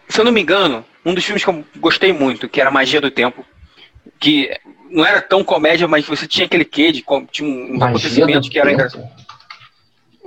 se 0.10 0.19
eu 0.19 0.26
não 0.26 0.32
me 0.32 0.41
engano, 0.41 0.84
um 1.06 1.13
dos 1.13 1.24
filmes 1.24 1.43
que 1.43 1.50
eu 1.50 1.63
gostei 1.78 2.12
muito, 2.12 2.50
que 2.50 2.60
era 2.60 2.69
Magia 2.71 3.00
do 3.00 3.10
Tempo, 3.12 3.45
que 4.19 4.50
não 4.89 5.06
era 5.06 5.21
tão 5.21 5.43
comédia, 5.43 5.88
mas 5.88 6.06
você 6.06 6.28
tinha 6.28 6.45
aquele 6.45 6.65
quê 6.65 6.91
de 6.91 7.04
tinha 7.32 7.48
um 7.50 7.78
Magia 7.78 7.88
acontecimento 7.88 8.41
do 8.41 8.50
que 8.50 8.60
era 8.60 8.69
tempo. 8.69 8.82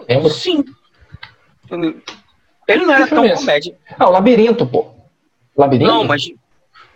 engraçado. 0.07 0.31
Sim. 0.31 0.65
Ele 2.67 2.85
não 2.87 2.95
era 2.95 3.05
Que 3.05 3.15
tão 3.15 3.25
é 3.25 3.35
comédia. 3.35 3.77
Ah, 3.99 4.09
o 4.09 4.13
Labirinto, 4.13 4.67
pô. 4.67 4.91
Labirinto? 5.57 5.91
Não, 5.91 6.05
mas 6.05 6.31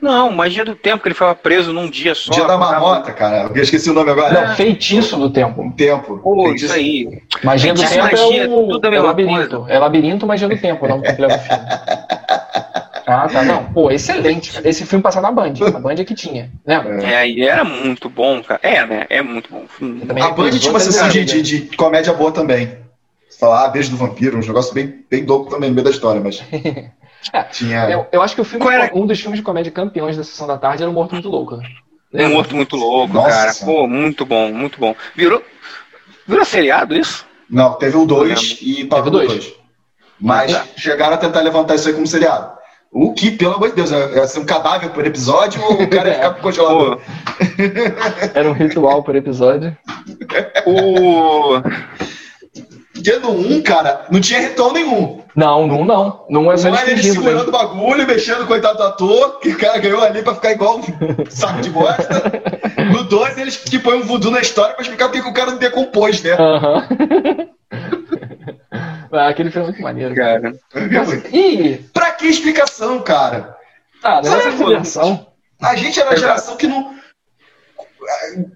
não, 0.03 0.33
Magia 0.33 0.65
do 0.65 0.75
Tempo 0.75 1.01
que 1.01 1.09
ele 1.09 1.15
ficava 1.15 1.35
preso 1.35 1.73
num 1.73 1.89
dia 1.89 2.13
só. 2.13 2.33
Dia 2.33 2.45
da 2.45 2.59
Marmota, 2.59 3.13
cara. 3.13 3.49
Eu 3.55 3.63
esqueci 3.63 3.89
o 3.89 3.95
nome 3.95 4.11
agora. 4.11 4.49
Não, 4.49 4.57
Feitiço 4.57 5.17
do 5.17 5.31
Tempo. 5.31 5.63
Um 5.63 5.71
tempo. 5.71 6.19
Pô, 6.19 6.45
Feitiço. 6.47 6.65
isso 6.65 6.75
aí. 6.75 7.23
Magia 7.45 7.73
do 7.73 7.81
Feitiço, 7.81 8.01
Tempo 8.01 8.17
magia, 8.17 8.45
é 8.45 8.49
o, 8.49 8.69
tudo 8.69 8.87
é 8.89 9.01
Labirinto. 9.01 9.67
É 9.69 9.79
Labirinto, 9.79 10.27
Magia 10.27 10.49
do 10.49 10.59
Tempo, 10.59 10.85
o 10.85 10.89
nome 10.89 11.07
completo 11.07 11.35
do 11.35 11.41
filme. 11.41 11.63
Ah, 13.05 13.29
tá, 13.29 13.43
não. 13.43 13.65
Pô, 13.65 13.91
excelente. 13.91 14.53
Esse 14.65 14.87
filme 14.87 15.03
passava 15.03 15.27
na 15.27 15.33
Band. 15.33 15.55
A 15.67 15.79
Band 15.79 15.95
é 15.95 16.05
que 16.05 16.15
tinha. 16.15 16.51
Lembra? 16.65 17.05
É, 17.05 17.29
e 17.29 17.43
era 17.43 17.65
muito 17.65 18.09
bom, 18.09 18.41
cara. 18.43 18.61
É, 18.63 18.87
né? 18.87 19.07
É 19.11 19.21
muito 19.21 19.51
bom. 19.51 19.65
Hum. 19.83 20.01
A 20.09 20.31
Band 20.31 20.51
tinha 20.51 20.71
uma 20.71 20.81
sessão 20.81 21.09
de, 21.09 21.25
de, 21.25 21.43
de 21.43 21.77
comédia 21.77 22.13
boa 22.13 22.31
também. 22.31 22.69
Você 23.29 23.39
fala, 23.39 23.65
ah, 23.65 23.69
Beijo 23.69 23.91
do 23.91 23.97
Vampiro, 23.97 24.37
um 24.37 24.41
negócio 24.41 24.73
bem, 24.73 25.05
bem 25.11 25.25
louco 25.25 25.51
também 25.51 25.69
no 25.69 25.75
meio 25.75 25.85
da 25.85 25.91
história, 25.91 26.21
mas. 26.21 26.43
É, 27.33 27.43
tinha. 27.45 27.91
Eu, 27.91 28.07
eu 28.11 28.23
acho 28.23 28.35
que 28.35 28.41
o 28.41 28.45
filme, 28.45 28.67
era? 28.67 28.91
um 28.95 29.07
dos 29.07 29.21
filmes 29.21 29.39
de 29.39 29.45
comédia 29.45 29.71
campeões 29.71 30.17
da 30.17 30.25
Sessão 30.25 30.47
da 30.47 30.57
Tarde 30.57 30.83
era 30.83 30.91
o 30.91 30.95
Morto 30.95 31.13
Muito 31.13 31.29
Louco. 31.29 31.57
Né? 31.57 32.27
Um 32.27 32.35
morto 32.35 32.55
muito 32.55 32.77
louco, 32.77 33.15
Nossa 33.15 33.31
cara. 33.31 33.55
Pô, 33.65 33.87
muito 33.87 34.27
bom, 34.27 34.53
muito 34.53 34.79
bom. 34.79 34.95
Virou, 35.17 35.43
virou 36.27 36.45
seriado 36.45 36.95
isso? 36.95 37.25
Não, 37.49 37.73
teve 37.75 37.97
o 37.97 38.05
2 38.05 38.59
e 38.61 38.85
parou 38.85 39.07
no 39.07 39.11
dois. 39.13 39.29
2. 39.29 39.55
Mas 40.21 40.53
tá. 40.53 40.65
chegaram 40.77 41.15
a 41.15 41.19
tentar 41.19 41.41
levantar 41.41 41.75
isso 41.75 41.89
aí 41.89 41.95
como 41.95 42.07
seriado. 42.07 42.53
O 42.91 43.15
que, 43.15 43.31
pelo 43.31 43.55
amor 43.55 43.71
de 43.71 43.77
Deus, 43.77 43.91
ia 43.91 44.27
ser 44.27 44.41
um 44.41 44.45
cadáver 44.45 44.91
por 44.91 45.07
episódio 45.07 45.63
ou 45.65 45.83
o 45.83 45.89
cara 45.89 46.09
ia 46.13 46.15
ficar 46.15 46.35
congelado? 46.35 46.77
Pô, 46.77 47.01
Era 48.39 48.51
um 48.51 48.53
ritual 48.53 49.03
por 49.03 49.17
episódio. 49.17 49.77
o... 50.67 51.63
Porque 52.93 53.17
no 53.19 53.31
1, 53.31 53.63
cara, 53.63 54.07
não 54.11 54.21
tinha 54.21 54.41
ritual 54.41 54.73
nenhum. 54.73 55.22
Não, 55.35 55.67
não, 55.67 55.85
não. 55.85 56.27
Não 56.29 56.53
é 56.53 56.57
só 56.57 56.69
Não 56.69 56.77
era 56.77 56.91
ele 56.91 57.03
segurando 57.03 57.49
o 57.49 57.53
bagulho, 57.53 58.07
mexendo, 58.07 58.47
coitado 58.47 58.77
do 58.79 58.85
ator, 58.85 59.41
que 59.41 59.49
o 59.51 59.59
cara 59.59 59.79
ganhou 59.79 60.03
ali 60.03 60.23
pra 60.23 60.35
ficar 60.35 60.53
igual 60.53 60.79
um 60.79 60.83
saco 61.31 61.61
de 61.63 61.71
bosta. 61.71 62.23
No 62.93 63.05
2, 63.05 63.39
eles 63.39 63.57
que 63.57 63.79
põem 63.79 64.01
um 64.03 64.07
voodoo 64.07 64.31
na 64.31 64.41
história 64.41 64.75
pra 64.75 64.83
explicar 64.83 65.07
porque 65.09 65.23
que 65.23 65.29
o 65.29 65.33
cara 65.33 65.53
não 65.53 65.59
decompôs, 65.59 66.23
né? 66.23 66.33
Aham. 66.33 66.87
Ah, 69.15 69.29
Aquele 69.29 69.51
filme 69.51 69.67
é 69.69 69.71
muito 69.71 69.83
maneiro. 69.83 70.15
Cara, 70.15 70.55
Ih, 71.31 71.85
pra 71.93 72.13
que 72.13 72.27
explicação, 72.27 72.99
cara? 73.01 73.55
ah, 74.03 74.23
Sabe, 74.23 74.53
de 74.53 74.57
diversão. 74.57 75.27
A 75.61 75.77
gente 75.77 76.01
era 76.01 76.13
a 76.13 76.17
geração 76.17 76.57
que 76.57 76.67
não. 76.67 76.95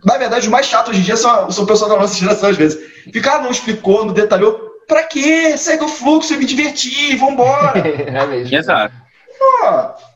Na 0.04 0.16
verdade, 0.16 0.46
os 0.46 0.50
mais 0.50 0.64
chatos 0.64 0.90
hoje 0.92 1.00
em 1.00 1.04
dia 1.04 1.16
são, 1.16 1.50
são 1.50 1.64
o 1.64 1.66
pessoal 1.66 1.90
da 1.90 1.96
nossa 1.98 2.14
geração, 2.18 2.48
às 2.48 2.56
vezes. 2.56 2.82
Ficar, 3.12 3.42
não 3.42 3.50
explicou, 3.50 4.06
não 4.06 4.14
detalhou. 4.14 4.65
Pra 4.87 5.03
quê? 5.05 5.57
Segue 5.57 5.84
o 5.84 5.89
fluxo, 5.89 6.34
eu 6.34 6.39
me 6.39 6.45
divertir, 6.45 7.16
vambora. 7.16 7.72
É 8.07 8.26
mesmo. 8.26 8.57
exato. 8.57 8.95
Pô. 9.39 10.07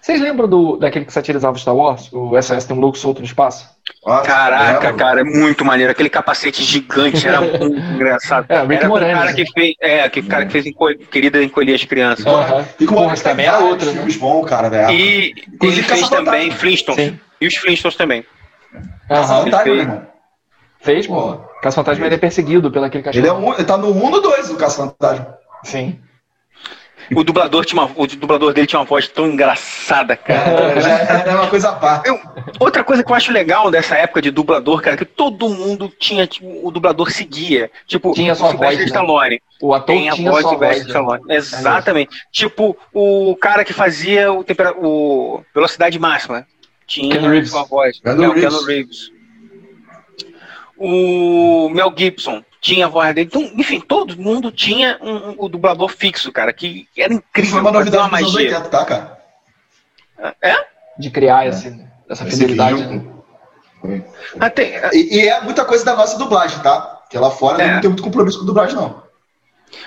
Vocês 0.00 0.20
lembram 0.22 0.48
do, 0.48 0.76
daquele 0.76 1.04
que 1.04 1.12
satirizava 1.12 1.54
o 1.56 1.60
Star 1.60 1.74
Wars? 1.76 2.08
O 2.12 2.40
SOS 2.40 2.64
tem 2.64 2.74
um 2.74 2.80
louco 2.80 2.96
solto 2.96 3.18
no 3.18 3.26
espaço? 3.26 3.68
Ó, 4.04 4.20
Caraca, 4.22 4.86
lembro. 4.88 4.96
cara, 4.96 5.20
é 5.20 5.24
muito 5.24 5.64
maneiro. 5.64 5.92
Aquele 5.92 6.08
capacete 6.08 6.62
gigante 6.62 7.26
era 7.28 7.40
muito 7.42 7.66
engraçado. 7.94 8.46
É, 8.48 8.60
Rick 8.62 8.74
era 8.76 8.86
o 8.86 8.88
Moranis, 8.88 9.14
cara 9.18 9.30
né? 9.30 9.36
que 9.36 9.52
fez, 9.52 9.74
é, 9.82 10.00
aquele 10.04 10.26
cara 10.28 10.46
que 10.46 10.52
fez 10.52 10.64
enco... 10.66 10.88
Querida 11.10 11.42
Encolher 11.42 11.74
as 11.74 11.84
Crianças. 11.84 12.24
E 12.80 12.86
com 12.86 12.94
Porra, 12.94 13.14
o 13.14 13.20
também 13.20 13.44
era 13.46 13.56
vários 13.58 13.70
outra, 13.72 13.86
né? 13.86 13.92
filmes 13.96 14.16
bons, 14.16 14.44
cara, 14.46 14.70
velho. 14.70 14.90
E 14.92 15.34
ele 15.62 15.82
fez 15.82 16.08
também 16.08 16.50
Flintstones. 16.52 17.04
Sim. 17.04 17.20
E 17.40 17.46
os 17.46 17.56
Flintstones 17.56 17.96
também. 17.96 18.24
Aham. 19.10 19.44
Fantasma, 19.44 19.60
ele 19.66 19.74
meu 19.74 19.82
irmão. 19.82 20.06
Fez, 20.80 21.06
pô. 21.06 21.38
Caso 21.62 21.74
Fantasma 21.76 22.06
ele 22.06 22.14
é 22.14 22.18
perseguido 22.18 22.70
pelo 22.70 22.84
aquele 22.84 23.02
cachorro. 23.02 23.20
Ele, 23.20 23.28
é 23.28 23.32
um, 23.32 23.52
ele 23.54 23.64
tá 23.64 23.76
no 23.76 23.90
1 23.90 24.10
no 24.10 24.20
2 24.20 24.48
do 24.48 24.56
Caça 24.56 24.82
Fantasma. 24.84 25.34
Sim. 25.64 25.98
O 27.14 27.24
dublador, 27.24 27.64
tinha 27.64 27.80
uma, 27.82 27.90
o 27.96 28.06
dublador 28.06 28.52
dele 28.52 28.66
tinha 28.66 28.78
uma 28.78 28.84
voz 28.84 29.08
tão 29.08 29.26
engraçada, 29.28 30.14
cara. 30.14 30.38
É, 31.26 31.30
é 31.30 31.34
uma 31.34 31.46
coisa 31.48 31.70
à 31.70 31.72
parte. 31.72 32.06
Eu- 32.06 32.20
outra 32.60 32.84
coisa 32.84 33.02
que 33.02 33.10
eu 33.10 33.16
acho 33.16 33.32
legal 33.32 33.70
dessa 33.70 33.96
época 33.96 34.20
de 34.20 34.30
dublador, 34.30 34.82
cara, 34.82 34.94
que 34.96 35.06
todo 35.06 35.48
mundo 35.48 35.90
tinha, 35.98 36.26
tipo, 36.26 36.46
o 36.66 36.70
dublador 36.70 37.10
seguia. 37.10 37.70
Tipo, 37.86 38.12
Tinha 38.12 38.34
sua 38.34 38.48
o 38.48 38.50
Sylvester 38.50 38.76
voz, 38.76 38.78
né? 38.80 38.84
Stallone. 38.84 39.42
O 39.62 39.72
ator 39.72 39.86
Tem 39.86 40.10
a 40.10 40.12
tinha 40.12 40.30
voz 40.30 40.42
sua 40.42 40.52
do 40.52 40.58
voz. 40.58 40.78
Né? 40.78 40.84
Stallone. 40.84 41.22
Exatamente. 41.30 42.16
Tipo, 42.30 42.76
o 42.92 43.34
cara 43.40 43.64
que 43.64 43.72
fazia 43.72 44.30
o, 44.30 44.44
tempera- 44.44 44.74
o 44.78 45.42
Velocidade 45.54 45.98
Máxima. 45.98 46.46
Tinha 46.86 47.12
Keanu 47.12 47.28
Reeves. 47.30 47.50
sua 47.50 47.64
voz. 47.64 47.98
Keanu 48.00 48.22
É, 48.24 48.28
o 48.28 48.64
Reeves. 48.64 49.10
O 50.78 51.68
Mel 51.70 51.92
Gibson 51.96 52.42
tinha 52.60 52.86
a 52.86 52.88
voz 52.88 53.14
dele. 53.14 53.28
Então, 53.32 53.42
enfim, 53.58 53.80
todo 53.80 54.16
mundo 54.16 54.50
tinha 54.52 54.98
um, 55.00 55.30
um- 55.30 55.34
o 55.38 55.48
dublador 55.48 55.88
fixo, 55.88 56.30
cara, 56.32 56.52
que 56.52 56.88
era 56.96 57.12
Isso 57.12 57.22
incrível. 57.28 57.50
foi 57.52 57.60
uma 57.60 57.72
novidade 57.72 58.08
dos 58.10 58.18
anos 58.18 58.32
magia. 58.34 58.48
80, 58.56 58.68
tá, 58.68 58.84
cara? 58.84 59.18
É? 60.42 60.54
De 60.98 61.10
criar 61.10 61.46
esse, 61.46 61.68
essa 62.08 62.26
Esse 62.26 62.36
fidelidade. 62.38 62.84
né? 62.86 64.02
Até, 64.40 64.90
E, 64.92 65.16
e 65.20 65.28
é 65.28 65.40
muita 65.40 65.64
coisa 65.64 65.84
da 65.84 65.94
nossa 65.94 66.18
dublagem, 66.18 66.58
tá? 66.60 66.80
Porque 66.80 67.16
lá 67.18 67.30
fora 67.30 67.62
É. 67.62 67.74
não 67.74 67.80
tem 67.80 67.90
muito 67.90 68.02
compromisso 68.02 68.40
com 68.40 68.44
dublagem, 68.46 68.74
não. 68.74 69.02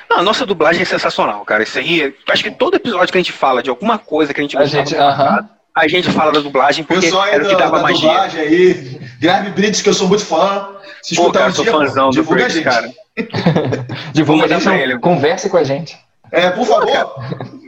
Não, 0.10 0.20
a 0.20 0.24
nossa 0.24 0.46
dublagem 0.46 0.82
é 0.82 0.86
sensacional, 0.86 1.44
cara. 1.44 1.64
Isso 1.64 1.78
aí, 1.80 2.16
acho 2.30 2.44
que 2.44 2.52
todo 2.52 2.76
episódio 2.76 3.12
que 3.12 3.18
a 3.18 3.22
gente 3.22 3.32
fala 3.34 3.62
de 3.64 3.70
alguma 3.70 3.98
coisa 3.98 4.34
que 4.34 4.39
a 4.39 4.44
gente 4.44 4.58
A 4.58 4.66
gente, 4.66 4.94
do 4.94 4.98
passado, 4.98 5.50
a 5.76 5.88
gente 5.88 6.10
fala 6.12 6.32
da 6.32 6.39
dublagem 6.39 6.84
porque 6.86 7.08
era 7.08 7.44
o 7.44 7.48
que 7.48 7.54
da, 7.54 7.60
dava 7.60 7.78
da 7.78 7.84
magia. 7.84 8.00
dublagem 8.10 8.42
aí, 8.42 9.01
Guilherme 9.22 9.50
Brits, 9.52 9.82
que 9.84 9.90
eu 9.90 9.94
sou 9.94 10.08
muito 10.08 10.26
fã. 10.26 10.70
Se 11.04 11.16
Pô, 11.16 11.22
escutar 11.22 11.40
cara, 11.40 11.52
um 11.52 11.56
sou 11.56 11.64
dia, 11.64 11.72
fãzão 11.74 12.10
do 12.10 12.14
divulga 12.14 12.46
a 12.46 12.48
Briggs, 12.50 12.56
gente. 12.56 12.64
cara. 12.64 12.92
Divulga 14.14 14.46
a 14.46 14.48
gente, 14.48 14.64
pra 14.64 14.72
não, 14.74 14.80
ele. 14.80 15.00
converse 15.00 15.50
com 15.50 15.58
a 15.58 15.64
gente. 15.64 15.98
É, 16.32 16.50
por 16.50 16.66
favor. 16.66 16.90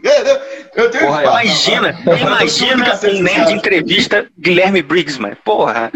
É, 0.04 0.32
eu- 0.32 0.42
eu 0.86 0.90
tenho 0.92 1.06
Porra, 1.06 1.18
que 1.20 1.26
falar. 1.26 1.46
Imagina, 1.46 2.00
imagina 2.06 2.76
um 3.14 3.22
nerd 3.22 3.52
entrevista 3.54 4.26
Guilherme 4.40 4.82
Briggs, 4.82 5.20
mano. 5.22 5.38
Porra. 5.46 5.92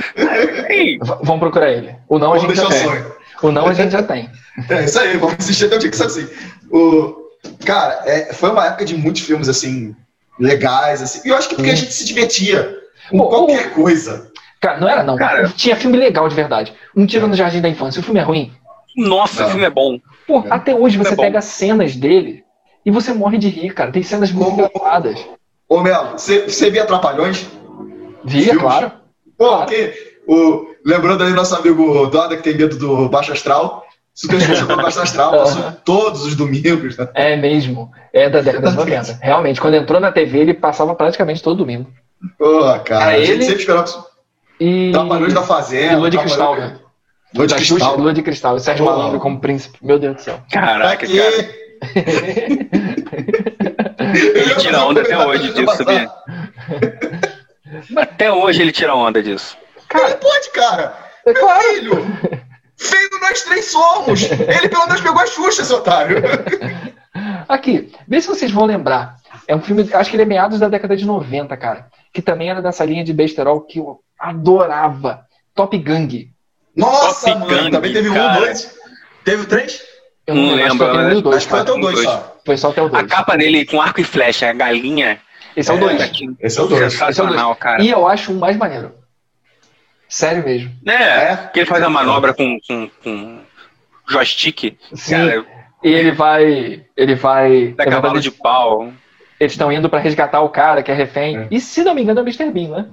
Vamos 1.24 1.40
procurar 1.40 1.72
ele. 1.72 1.96
O 2.08 2.20
não 2.20 2.34
a 2.34 2.38
Vamos 2.38 2.56
gente 2.56 2.56
já 2.58 2.68
deixar 2.68 2.88
o 2.88 2.90
tem. 2.92 3.00
sonho. 3.02 3.16
O 3.44 3.52
não 3.52 3.68
a 3.68 3.74
gente 3.74 3.92
já 3.92 4.04
tem. 4.04 4.30
É 4.70 4.86
isso 4.86 5.00
aí, 5.00 5.16
vamos 5.18 5.36
assistir 5.38 5.66
até 5.66 5.76
o 5.76 5.80
dia 5.80 5.90
que 5.92 5.96
sai 5.98 6.08
assim. 6.08 6.28
O, 6.72 7.16
cara, 7.64 8.02
é, 8.06 8.34
foi 8.34 8.50
uma 8.50 8.66
época 8.66 8.84
de 8.86 8.98
muitos 8.98 9.22
filmes 9.22 9.48
assim, 9.48 9.96
legais, 10.40 11.00
assim. 11.02 11.22
E 11.24 11.30
eu 11.30 11.38
acho 11.38 11.48
que 11.50 11.56
porque 11.56 11.70
a 11.70 11.76
gente 11.76 11.94
se 11.94 12.04
divertia 12.06 12.76
com 13.12 13.20
Pô, 13.20 13.28
qualquer 13.30 13.72
coisa. 13.74 14.32
Cara, 14.60 14.80
não 14.80 14.90
era 14.90 15.04
não. 15.04 15.16
Cara. 15.16 15.48
Tinha 15.50 15.76
filme 15.76 15.98
legal 15.98 16.28
de 16.28 16.36
verdade. 16.36 16.74
Um 16.96 17.06
tiro 17.06 17.28
no 17.28 17.36
Jardim 17.36 17.62
da 17.62 17.70
Infância. 17.70 18.00
O 18.00 18.04
filme 18.04 18.20
é 18.20 18.24
ruim. 18.24 18.52
nossa, 18.96 19.42
Não. 19.42 19.48
o 19.48 19.52
filme 19.52 19.66
é 19.66 19.70
bom. 19.70 20.00
Pô, 20.26 20.40
É. 20.40 20.48
até 20.50 20.74
hoje 20.76 20.98
você 20.98 21.14
É 21.14 21.16
pega 21.18 21.40
cenas 21.42 21.96
dele 21.96 22.44
e 22.86 22.90
você 22.92 23.14
morre 23.14 23.38
de 23.38 23.48
rir, 23.50 23.74
cara. 23.74 23.92
Tem 23.92 24.02
cenas 24.04 24.32
muito 24.32 24.52
engraçadas. 24.54 25.24
Ô, 25.70 25.82
Mel, 25.82 26.14
você 26.18 26.70
via 26.72 26.86
Trapalhões? 26.86 27.46
Via, 28.24 28.44
Filmes? 28.46 28.62
claro. 28.62 28.92
Pô, 29.38 29.48
Claro. 29.50 29.66
que, 29.70 29.94
o, 30.28 30.68
lembrando 30.86 31.24
aí 31.24 31.32
nosso 31.34 31.56
amigo 31.56 32.08
Doda, 32.08 32.36
que 32.36 32.44
tem 32.44 32.58
medo 32.58 32.78
do 32.78 33.08
Baixo 33.10 33.32
Astral. 33.32 33.86
Super 34.16 34.38
especial 34.38 34.66
do 34.68 34.76
Baixo 34.78 35.00
Astral, 35.00 35.30
passou 35.38 35.62
Aham. 35.62 35.78
todos 35.86 36.26
os 36.26 36.36
domingos, 36.36 36.98
né? 36.98 37.08
É 37.14 37.36
mesmo. 37.36 37.92
É 38.12 38.28
da 38.28 38.42
década 38.42 38.72
de 38.72 38.76
90. 38.78 39.20
Realmente, 39.22 39.62
quando 39.62 39.76
entrou 39.76 40.00
na 40.00 40.12
TV, 40.12 40.40
ele 40.40 40.54
passava 40.56 40.96
praticamente 40.96 41.44
todo 41.44 41.58
domingo. 41.58 41.88
Pô, 42.40 42.62
cara, 42.84 43.12
Era 43.12 43.18
a 43.18 43.20
gente 43.20 43.32
ele? 43.34 43.44
sempre 43.44 43.60
esperava 43.60 43.84
que 43.84 43.92
E. 44.60 44.92
Trapalhões 44.92 45.34
da 45.34 45.42
e 45.42 45.46
Fazenda. 45.46 45.98
Lua 45.98 46.10
de 46.10 46.18
Trapalhões- 46.18 46.38
Cristal, 46.38 46.56
né? 46.56 46.80
Lua 47.36 47.48
de 47.48 47.54
Da 47.54 47.60
Xuxa, 47.60 47.74
Cristal. 47.76 47.98
Lua 47.98 48.14
de 48.14 48.22
Cristal. 48.24 48.60
Sérgio 48.60 48.86
Pô. 48.86 48.92
Malandro 48.92 49.20
como 49.20 49.40
príncipe. 49.40 49.78
Meu 49.82 50.00
Deus 50.00 50.16
do 50.16 50.22
céu. 50.22 50.40
Caraca, 50.52 51.06
Aqui. 51.06 51.18
cara. 51.18 51.68
Ele 54.18 54.56
tira 54.56 54.86
onda 54.86 55.02
até 55.02 55.18
hoje 55.26 55.54
disso, 55.54 55.76
sabia? 55.78 56.10
Até 57.98 58.32
hoje 58.32 58.62
ele 58.62 58.72
tira 58.72 58.96
onda 58.96 59.22
disso. 59.22 59.58
Cara, 59.90 60.16
pode, 60.16 60.50
cara. 60.52 60.94
É 61.26 61.34
claro. 61.34 61.62
Filho, 61.74 62.06
feio 62.78 63.10
nós 63.22 63.42
três 63.44 63.66
somos. 63.66 64.24
Ele 64.32 64.70
pelo 64.70 64.86
menos 64.88 65.02
pegou 65.02 65.22
a 65.22 65.28
Xuxa, 65.28 65.64
seu 65.64 65.78
otário. 65.78 66.18
Aqui, 67.48 67.92
vê 68.08 68.22
se 68.22 68.28
vocês 68.28 68.52
vão 68.52 68.66
lembrar. 68.66 69.16
É 69.48 69.56
um 69.56 69.62
filme, 69.62 69.88
acho 69.94 70.10
que 70.10 70.16
ele 70.16 70.24
é 70.24 70.26
meados 70.26 70.60
da 70.60 70.70
década 70.70 70.96
de 70.96 71.06
90, 71.06 71.56
cara. 71.58 71.88
Que 72.14 72.22
também 72.22 72.50
era 72.50 72.62
dessa 72.62 72.86
linha 72.86 73.04
de 73.04 73.14
besterol 73.14 73.62
que 73.62 73.80
eu 73.80 74.00
adorava. 74.20 75.26
Top 75.56 75.78
Gang. 75.78 76.32
Nossa, 76.76 77.32
Top 77.34 77.40
mano, 77.52 77.64
Gun, 77.64 77.72
também 77.72 77.94
teve 77.94 78.10
um, 78.10 78.14
cara. 78.14 78.40
dois. 78.40 78.78
Teve 79.24 79.44
o 79.44 79.46
três? 79.48 79.84
Eu 80.28 80.36
Não 80.36 80.44
acho 80.44 80.56
que 80.58 80.64
lembro, 80.64 80.86
eu 80.88 80.92
tenho 80.92 81.08
né? 81.08 81.16
um 81.16 81.18
e 81.18 81.22
dois, 81.22 81.36
Acho 81.38 81.46
que 81.46 81.52
foi 81.52 81.60
até 81.62 81.72
o 81.72 81.78
dois 81.80 81.96
dois. 81.96 82.08
só. 82.08 82.38
Foi 82.46 82.58
só 82.58 82.70
até 82.70 82.82
o 82.82 82.86
A 82.86 82.90
dois. 82.90 83.08
capa 83.08 83.38
dele 83.38 83.66
com 83.66 83.82
arco 83.82 84.02
e 84.02 84.04
flecha, 84.04 84.50
a 84.50 84.54
galinha. 84.54 85.20
Esse 85.56 85.72
é 85.72 85.74
o 85.74 85.80
dois. 85.80 86.00
Esse 86.40 86.60
é 86.60 86.62
o 86.62 86.68
dois. 86.68 86.94
Sensacional, 86.94 87.56
cara. 87.56 87.82
E 87.82 87.90
eu 87.90 88.08
acho 88.08 88.32
um 88.32 88.38
mais 88.38 88.56
maneiro. 88.58 88.94
Sério 90.08 90.44
mesmo. 90.44 90.72
É, 90.86 90.94
É? 90.94 91.50
que 91.54 91.60
ele 91.60 91.66
faz 91.66 91.84
a 91.84 91.90
manobra 91.90 92.34
com, 92.34 92.58
com, 92.68 92.90
com 93.04 93.40
joystick. 94.08 94.78
Sim. 94.94 95.12
Cara, 95.12 95.46
E 95.84 95.90
ele 95.90 96.12
vai. 96.12 96.86
Ele 96.96 97.16
vai. 97.16 97.70
da 97.70 97.86
na 97.86 97.92
cavalo 97.92 98.14
verdade, 98.14 98.30
de 98.30 98.32
pau. 98.32 98.92
Eles 99.40 99.54
estão 99.54 99.72
indo 99.72 99.90
pra 99.90 100.00
resgatar 100.00 100.42
o 100.42 100.50
cara 100.50 100.82
que 100.82 100.92
é 100.92 100.94
refém. 100.94 101.38
É. 101.38 101.48
E 101.52 101.60
se 101.60 101.84
não 101.84 101.94
me 101.94 102.02
engano 102.02 102.20
é 102.20 102.24
o 102.24 102.26
Mr. 102.26 102.50
Bean, 102.52 102.70
né? 102.70 102.86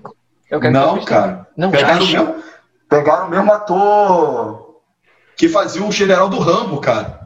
Eu 0.55 0.61
quero 0.61 0.73
que 0.73 0.79
Não. 0.81 0.95
Bean. 0.95 1.05
cara. 1.05 1.47
Não, 1.57 1.71
Pegaram 1.71 2.05
o, 2.05 2.07
mesmo, 2.07 2.35
pegaram 2.89 3.27
o 3.27 3.31
mesmo 3.31 3.53
ator 3.53 4.81
que 5.37 5.49
fazia 5.49 5.85
o 5.85 5.91
general 5.91 6.29
do 6.29 6.39
Rambo, 6.39 6.81
cara. 6.81 7.21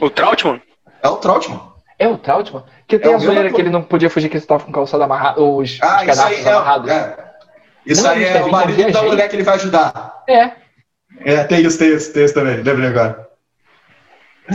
O 0.00 0.08
Trautmann? 0.08 0.62
É 1.02 1.08
o 1.08 1.16
Trautmann. 1.16 1.60
É 1.98 2.06
o 2.08 2.16
Trautmann? 2.16 2.62
Que 2.86 2.96
tem 2.98 3.10
É 3.10 3.14
a 3.14 3.18
zoeira 3.18 3.50
que 3.52 3.60
ele 3.60 3.70
não 3.70 3.82
podia 3.82 4.08
fugir 4.08 4.28
que 4.28 4.36
ele 4.36 4.44
estava 4.44 4.62
com 4.64 4.70
calçado 4.70 5.02
amarrado, 5.02 5.42
os, 5.42 5.78
Ah, 5.82 5.96
os 5.96 6.02
isso 6.02 6.02
aí 6.02 6.06
cadastros 6.06 6.46
é, 6.46 6.52
amarrados. 6.52 6.90
é. 6.90 7.28
Isso 7.84 8.02
Não, 8.04 8.10
aí 8.10 8.24
é 8.24 8.42
o 8.44 8.50
marido 8.52 8.92
da 8.92 9.02
mulher 9.02 9.28
que 9.28 9.34
ele 9.36 9.42
vai 9.42 9.54
ajudar. 9.56 10.22
É. 10.28 10.52
É, 11.24 11.42
tem 11.44 11.60
isso, 11.64 11.76
tem 11.78 11.92
isso, 11.94 12.12
tem 12.12 12.24
isso 12.24 12.34
também. 12.34 12.56
Lembrei 12.62 12.88
agora. 12.90 13.27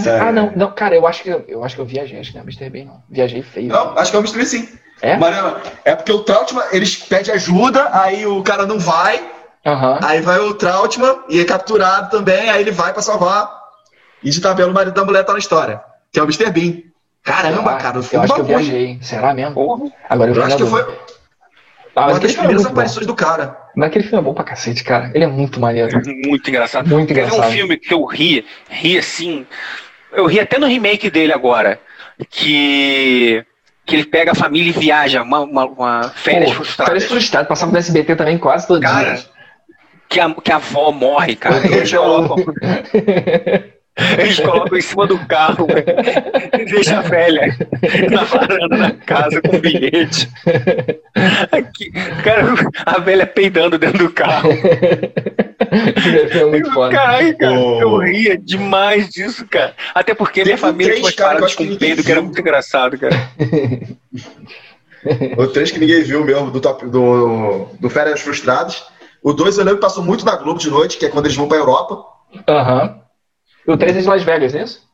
É. 0.06 0.20
Ah, 0.20 0.32
não, 0.32 0.52
não, 0.56 0.72
cara, 0.72 0.96
eu 0.96 1.06
acho 1.08 1.22
que 1.24 1.30
eu, 1.30 1.44
eu 1.48 1.64
acho 1.64 1.76
que 1.76 1.82
eu 1.82 1.86
viajei, 1.86 2.20
acho 2.20 2.32
que 2.32 2.38
não 2.38 2.44
é 2.44 2.48
Mr. 2.48 2.70
Bean, 2.70 2.86
não. 2.86 3.04
Viajei 3.10 3.42
feio. 3.44 3.68
Não, 3.70 3.98
acho 3.98 4.10
que 4.12 4.18
é 4.18 4.20
o 4.20 4.24
Mr. 4.24 4.46
sim. 4.46 4.68
É? 5.02 5.18
Mariana, 5.18 5.58
é 5.84 5.96
porque 5.96 6.12
o 6.12 6.20
Trautmann, 6.24 6.64
eles 6.72 6.96
pedem 6.96 7.34
ajuda, 7.34 7.90
aí 7.92 8.26
o 8.26 8.42
cara 8.42 8.66
não 8.66 8.80
vai, 8.80 9.22
Aham. 9.66 10.00
aí 10.02 10.22
vai 10.22 10.40
o 10.40 10.54
Trautmann 10.54 11.20
e 11.30 11.40
é 11.42 11.46
capturado 11.46 12.10
também, 12.10 12.50
aí 12.50 12.62
ele 12.62 12.72
vai 12.72 12.94
pra 12.94 13.02
salvar. 13.02 13.52
E 14.24 14.30
de 14.30 14.40
tabela 14.40 14.72
o 14.72 14.74
marido 14.74 14.94
da 14.94 15.04
mulher 15.04 15.24
tá 15.26 15.34
na 15.34 15.40
história, 15.40 15.82
que 16.12 16.20
é 16.20 16.24
o 16.24 16.26
Mr. 16.26 16.50
Bean. 16.52 16.78
Caramba, 17.22 17.72
Ah, 17.72 17.78
cara, 17.78 17.98
o 17.98 18.00
eu 18.00 18.04
filme 18.04 18.26
acho 18.26 18.34
que 18.36 18.42
eu 18.42 18.46
viajei. 18.46 18.98
Será 19.02 19.34
mesmo? 19.34 19.54
Porra. 19.56 19.92
Agora 20.10 20.32
eu, 20.32 20.36
Eu 20.36 20.44
acho 20.44 20.58
que 20.58 20.66
foi 20.66 20.82
Ah, 21.96 22.08
uma 22.08 22.20
das 22.20 22.32
é 22.32 22.38
primeiras 22.38 22.64
bom. 22.64 22.70
aparições 22.70 23.06
do 23.08 23.16
cara. 23.16 23.58
Mas 23.76 23.88
aquele 23.88 24.04
filme 24.06 24.20
é 24.20 24.22
bom 24.24 24.34
pra 24.34 24.44
cacete, 24.44 24.84
cara. 24.84 25.12
Ele 25.14 25.24
é 25.24 25.28
muito 25.28 25.60
maneiro. 25.60 25.90
Muito 26.26 26.50
engraçado. 26.50 26.88
Muito 26.90 27.12
É 27.12 27.14
um 27.16 27.18
engraçado. 27.26 27.52
filme 27.52 27.78
que 27.78 27.94
eu 27.94 28.04
ri, 28.06 28.46
ri 28.70 28.98
assim. 28.98 29.46
Eu 30.14 30.26
ri 30.26 30.40
até 30.40 30.58
no 30.58 30.68
remake 30.68 31.10
dele 31.10 31.34
agora. 31.34 31.80
Que 32.30 33.46
que 33.86 33.96
ele 33.96 34.06
pega 34.06 34.32
a 34.32 34.36
família 34.36 34.70
e 34.70 34.72
viaja, 34.72 35.22
uma, 35.24 35.42
uma, 35.42 35.66
uma 35.66 36.10
férias 36.10 36.52
Pô, 36.52 36.56
frustradas. 36.58 36.94
Férias 36.94 37.10
frustradas, 37.12 37.50
passava 37.50 37.72
no 37.72 37.78
SBT 37.78 38.16
também 38.16 38.38
quase 38.38 38.66
todo 38.68 38.82
Cara, 38.82 39.16
dia. 39.16 39.26
que 40.08 40.20
a, 40.20 40.34
que 40.34 40.52
a 40.52 40.56
avó 40.56 40.92
morre, 40.92 41.36
cara. 41.36 41.58
Eles 41.68 41.92
colocam, 41.92 42.38
eles 44.20 44.40
colocam 44.42 44.78
em 44.78 44.82
cima 44.82 45.06
do 45.06 45.20
carro 45.26 45.68
e 46.60 46.66
deixa 46.66 47.00
a 47.00 47.02
velha 47.02 47.56
na 48.10 48.24
varanda 48.24 48.78
da 48.78 48.92
casa 48.92 49.42
com 49.42 49.60
bilhete. 49.60 50.30
Aqui, 51.52 51.92
cara, 52.24 52.54
a 52.86 53.00
velha 53.00 53.26
peidando 53.26 53.78
dentro 53.78 54.08
do 54.08 54.14
carro. 54.14 54.50
Foi 56.32 56.50
muito 56.50 56.72
foda. 56.72 56.96
Caralho, 56.96 57.38
cara, 57.38 57.56
Pô. 57.56 57.82
eu 57.82 57.98
ria 58.00 58.38
demais 58.38 59.10
disso, 59.10 59.46
cara. 59.48 59.74
Até 59.94 60.14
porque 60.14 60.44
minha 60.44 60.56
Teve 60.56 60.68
um 60.68 60.72
família 60.72 60.94
tinha 60.94 61.06
umas 61.06 61.16
cara, 61.16 61.30
paradas 61.36 61.56
com 61.56 61.76
peido 61.76 62.04
que 62.04 62.12
era 62.12 62.22
muito 62.22 62.40
engraçado, 62.40 62.98
cara. 62.98 63.16
O 65.38 65.48
3 65.48 65.72
que 65.72 65.80
ninguém 65.80 66.02
viu 66.02 66.24
mesmo, 66.24 66.50
do, 66.50 66.62
top, 66.62 66.86
do, 66.86 67.68
do 67.78 67.90
Férias 67.90 68.22
Frustradas. 68.22 68.86
O 69.22 69.34
2 69.34 69.58
eu 69.58 69.66
lembro 69.66 69.80
que 69.80 69.86
passou 69.86 70.02
muito 70.02 70.26
na 70.26 70.38
Globo 70.38 70.60
de 70.60 70.70
noite, 70.70 70.98
que 70.98 71.06
é 71.06 71.10
quando 71.10 71.26
eles 71.26 71.36
vão 71.36 71.46
pra 71.46 71.58
Europa. 71.58 72.06
Aham. 72.48 73.03
O 73.68 73.78
3 73.78 73.98
é 73.98 74.02
de 74.02 74.08
Las 74.08 74.24
Vegas, 74.24 74.54
não 74.54 74.60
é 74.62 74.64
isso? 74.64 74.88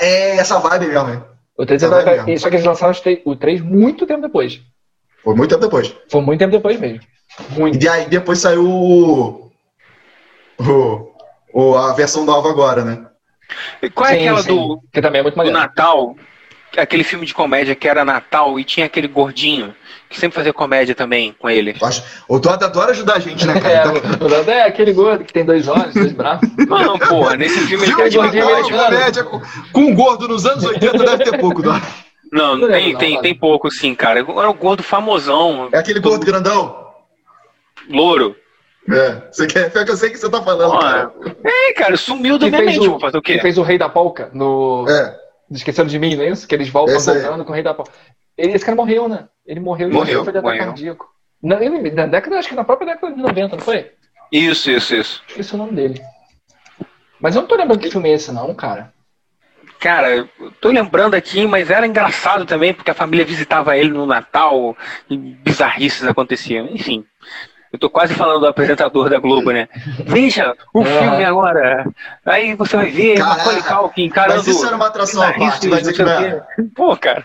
É 0.00 0.36
essa 0.36 0.58
vibe 0.58 0.86
mesmo, 0.88 1.08
hein? 1.10 1.22
O 1.56 1.64
3 1.64 1.82
é 1.82 1.86
de 1.86 1.92
Las 1.94 2.04
Vegas. 2.04 2.40
Só 2.40 2.48
que 2.50 2.56
eles 2.56 2.66
lançaram 2.66 2.94
o 3.24 3.36
3 3.36 3.60
muito 3.60 4.06
tempo 4.06 4.22
depois. 4.22 4.60
Foi 5.22 5.34
muito 5.34 5.50
tempo 5.50 5.62
depois. 5.62 5.94
Foi 6.10 6.20
muito 6.20 6.38
tempo 6.38 6.52
depois 6.52 6.78
mesmo. 6.80 7.00
Muito. 7.50 7.82
E 7.82 7.88
aí 7.88 8.06
depois 8.06 8.38
saiu 8.40 8.66
o, 8.68 9.50
o, 10.58 11.12
o- 11.52 11.74
a 11.76 11.92
versão 11.92 12.24
nova 12.24 12.50
agora, 12.50 12.84
né? 12.84 13.06
E 13.82 13.90
Qual 13.90 14.06
é 14.08 14.14
Sim, 14.14 14.20
aquela 14.28 14.42
sim. 14.42 14.48
do, 14.48 14.82
Que 14.92 15.00
também 15.00 15.20
é 15.20 15.22
muito 15.22 15.34
do 15.34 15.38
maneiro. 15.38 15.58
Natal? 15.58 16.14
Aquele 16.76 17.02
filme 17.04 17.26
de 17.26 17.34
comédia 17.34 17.74
que 17.74 17.88
era 17.88 18.04
Natal 18.04 18.58
e 18.58 18.64
tinha 18.64 18.86
aquele 18.86 19.08
gordinho 19.08 19.74
que 20.08 20.18
sempre 20.18 20.34
fazia 20.36 20.52
comédia 20.52 20.94
também 20.94 21.34
com 21.38 21.48
ele. 21.50 21.76
Acho- 21.82 22.02
O 22.28 22.38
Todd 22.40 22.62
adora 22.64 22.90
ajudar 22.92 23.14
a 23.16 23.18
gente, 23.18 23.46
né, 23.46 23.60
cara? 23.60 23.74
É, 23.74 23.80
Então, 23.86 24.26
o 24.26 24.28
Dado 24.30 24.50
é 24.50 24.62
aquele 24.64 24.92
gordo 24.92 25.24
que 25.24 25.32
tem 25.32 25.44
dois 25.44 25.68
olhos, 25.68 25.94
dois 25.94 26.12
braços. 26.12 26.48
Não, 26.68 26.98
porra, 26.98 27.36
nesse 27.36 27.58
filme 27.66 27.84
ele 27.84 27.92
filme 27.94 28.08
de 28.10 28.16
tem 28.16 28.42
gordinho 28.42 28.76
Natal 28.76 28.90
comédia 28.90 29.24
com, 29.24 29.40
com 29.72 29.80
um 29.80 29.94
gordo 29.94 30.26
nos 30.28 30.46
anos 30.46 30.64
80 30.64 30.98
deve 31.04 31.24
ter 31.24 31.38
pouco, 31.38 31.62
Dó. 31.62 31.80
Não, 32.32 32.56
Não 32.56 32.68
tem, 32.68 32.84
lembro, 32.86 32.98
tem, 32.98 33.14
não, 33.14 33.22
tem 33.22 33.34
pouco 33.34 33.70
sim, 33.70 33.94
cara. 33.94 34.20
Era 34.20 34.50
um 34.50 34.54
gordo 34.54 34.82
famosão, 34.84 35.68
É 35.72 35.78
aquele 35.78 35.98
gordo 36.00 36.24
grandão? 36.24 36.88
louro. 37.88 38.36
É, 38.90 39.22
você 39.30 39.46
quer, 39.46 39.66
é 39.76 39.84
que 39.84 39.90
eu 39.90 39.96
sei 39.96 40.10
que 40.10 40.16
você 40.18 40.28
tá 40.28 40.42
falando, 40.42 40.78
cara. 40.80 41.12
É, 41.44 41.72
cara, 41.74 41.96
sumiu 41.96 42.38
da 42.38 42.46
Que 42.46 42.50
minha 42.52 42.64
mente, 42.64 42.88
o, 42.88 42.98
fazer 42.98 43.18
o 43.18 43.22
que 43.22 43.34
quê? 43.34 43.40
fez 43.40 43.58
o 43.58 43.62
Rei 43.62 43.78
da 43.78 43.88
Polca 43.88 44.30
no. 44.32 44.86
É, 44.88 45.14
Esqueceram 45.50 45.88
de 45.88 45.98
mim, 45.98 46.14
não 46.14 46.22
é 46.24 46.28
isso? 46.30 46.46
Que 46.46 46.54
eles 46.54 46.68
voltam 46.68 46.94
Esse 46.96 47.10
aí. 47.10 47.18
voltando 47.20 47.44
com 47.44 47.50
o 47.50 47.54
Rei 47.54 47.62
da 47.62 47.74
Polca. 47.74 47.92
Ele, 48.36 48.52
esse 48.54 48.64
cara 48.64 48.76
morreu, 48.76 49.08
né? 49.08 49.28
Ele 49.44 49.60
morreu 49.60 49.88
e 49.90 49.92
Morreu, 49.92 50.22
foi 50.24 50.32
de 50.32 50.38
ataque 50.38 50.58
cardíaco. 50.58 51.06
Na, 51.42 51.62
ele- 51.62 51.90
na 51.90 52.06
década, 52.06 52.38
acho 52.38 52.48
que 52.48 52.54
na 52.54 52.64
própria 52.64 52.94
década 52.94 53.14
de 53.14 53.20
90, 53.20 53.56
não 53.56 53.62
foi? 53.62 53.90
Isso, 54.30 54.70
isso, 54.70 54.94
isso. 54.94 55.22
Esqueci 55.28 55.54
o 55.54 55.58
nome 55.58 55.72
dele. 55.72 56.00
Mas 57.20 57.34
eu 57.34 57.42
não 57.42 57.48
tô 57.48 57.56
lembrando 57.56 57.80
que 57.80 57.90
filme 57.90 58.08
é 58.10 58.14
esse, 58.14 58.30
não, 58.32 58.54
cara. 58.54 58.92
Cara, 59.78 60.10
eu 60.14 60.28
tô 60.60 60.68
lembrando 60.68 61.14
aqui, 61.14 61.46
mas 61.46 61.70
era 61.70 61.86
engraçado 61.86 62.44
também, 62.44 62.72
porque 62.72 62.90
a 62.90 62.94
família 62.94 63.24
visitava 63.24 63.76
ele 63.76 63.90
no 63.90 64.06
Natal 64.06 64.76
e 65.08 65.16
bizarrices 65.16 66.06
aconteciam. 66.06 66.66
Enfim, 66.70 67.04
eu 67.72 67.78
tô 67.78 67.88
quase 67.88 68.14
falando 68.14 68.40
do 68.40 68.46
apresentador 68.46 69.08
da 69.08 69.18
Globo, 69.18 69.50
né? 69.50 69.68
Veja 70.04 70.54
o 70.74 70.82
É. 70.82 70.84
filme 70.84 71.24
agora. 71.24 71.86
Aí 72.26 72.54
você 72.54 72.76
vai 72.76 72.90
ver 72.90 73.18
Caraca, 73.18 73.36
Macaulay 73.38 73.62
Culkin 73.62 74.04
encarando 74.04 74.38
mas 74.38 74.46
isso 74.46 74.66
era 74.66 74.76
uma 74.76 74.86
atração 74.86 75.22
à 75.22 75.32
parte, 75.32 75.68
vai 75.68 75.80
dizer 75.80 75.92
que 75.92 76.02
não 76.02 76.12
é. 76.12 76.42
Pô, 76.74 76.96
cara. 76.96 77.24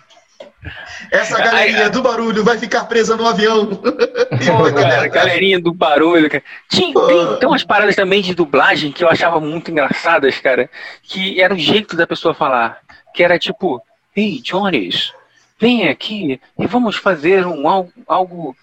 Essa 1.11 1.37
galerinha 1.37 1.89
do 1.89 2.01
barulho 2.01 2.43
vai 2.43 2.57
ficar 2.57 2.85
presa 2.85 3.15
no 3.15 3.27
avião. 3.27 3.67
Pô, 3.77 4.73
cara, 4.73 5.07
galerinha 5.07 5.59
do 5.59 5.71
barulho, 5.71 6.29
cara. 6.29 6.43
Tinha, 6.69 6.93
tem, 6.93 7.35
tem 7.39 7.47
umas 7.49 7.63
paradas 7.63 7.95
também 7.95 8.21
de 8.21 8.33
dublagem 8.33 8.91
que 8.91 9.03
eu 9.03 9.09
achava 9.09 9.39
muito 9.39 9.69
engraçadas, 9.69 10.39
cara. 10.39 10.69
Que 11.03 11.39
era 11.39 11.53
o 11.53 11.57
jeito 11.57 11.95
da 11.95 12.07
pessoa 12.07 12.33
falar. 12.33 12.79
Que 13.13 13.23
era 13.23 13.37
tipo, 13.37 13.79
ei, 14.15 14.41
Jones, 14.41 15.13
vem 15.59 15.87
aqui 15.87 16.41
e 16.57 16.65
vamos 16.67 16.95
fazer 16.95 17.45
um 17.45 17.67
algo, 17.69 17.91
algo 18.07 18.55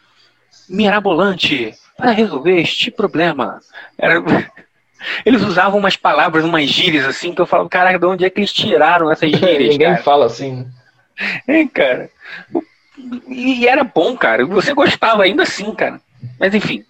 mirabolante 0.73 1.75
para 1.97 2.11
resolver 2.11 2.61
este 2.61 2.91
problema. 2.91 3.61
Era... 3.99 4.23
Eles 5.27 5.43
usavam 5.43 5.81
umas 5.81 5.97
palavras, 5.97 6.45
umas 6.45 6.69
gírias 6.69 7.05
assim, 7.05 7.35
que 7.35 7.41
eu 7.41 7.47
falava, 7.47 7.69
caraca, 7.69 7.99
de 7.99 8.07
onde 8.07 8.25
é 8.25 8.31
que 8.31 8.39
eles 8.39 8.53
tiraram 8.53 9.11
essas 9.11 9.31
gírias, 9.35 9.71
Ninguém 9.73 9.91
cara? 9.91 10.03
fala 10.03 10.27
assim. 10.27 10.65
É, 11.49 11.67
cara. 11.67 12.09
E 13.27 13.67
era 13.67 13.83
bom, 13.83 14.17
cara. 14.17 14.47
Você 14.47 14.73
gostava 14.73 15.25
ainda 15.25 15.43
assim, 15.43 15.75
cara. 15.75 16.01
Mas 16.39 16.55
enfim. 16.55 16.85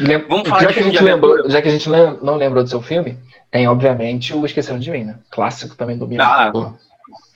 Lem- 0.00 0.24
Vamos 0.28 0.48
falar 0.48 0.62
já 0.62 0.68
de 0.68 0.74
que 0.74 0.80
a 0.80 0.82
gente 0.82 1.02
lembrou. 1.02 1.48
Já 1.48 1.62
que 1.62 1.68
a 1.68 1.70
gente 1.70 1.88
não 1.88 2.34
lembrou 2.36 2.64
do 2.64 2.68
seu 2.70 2.82
filme, 2.82 3.16
tem, 3.48 3.68
obviamente, 3.68 4.34
o 4.34 4.44
Esqueceram 4.44 4.80
de 4.80 4.90
Mim, 4.90 5.04
né? 5.04 5.14
Clássico 5.30 5.76
também 5.76 5.96
do 5.96 6.08
Milagre. 6.08 6.66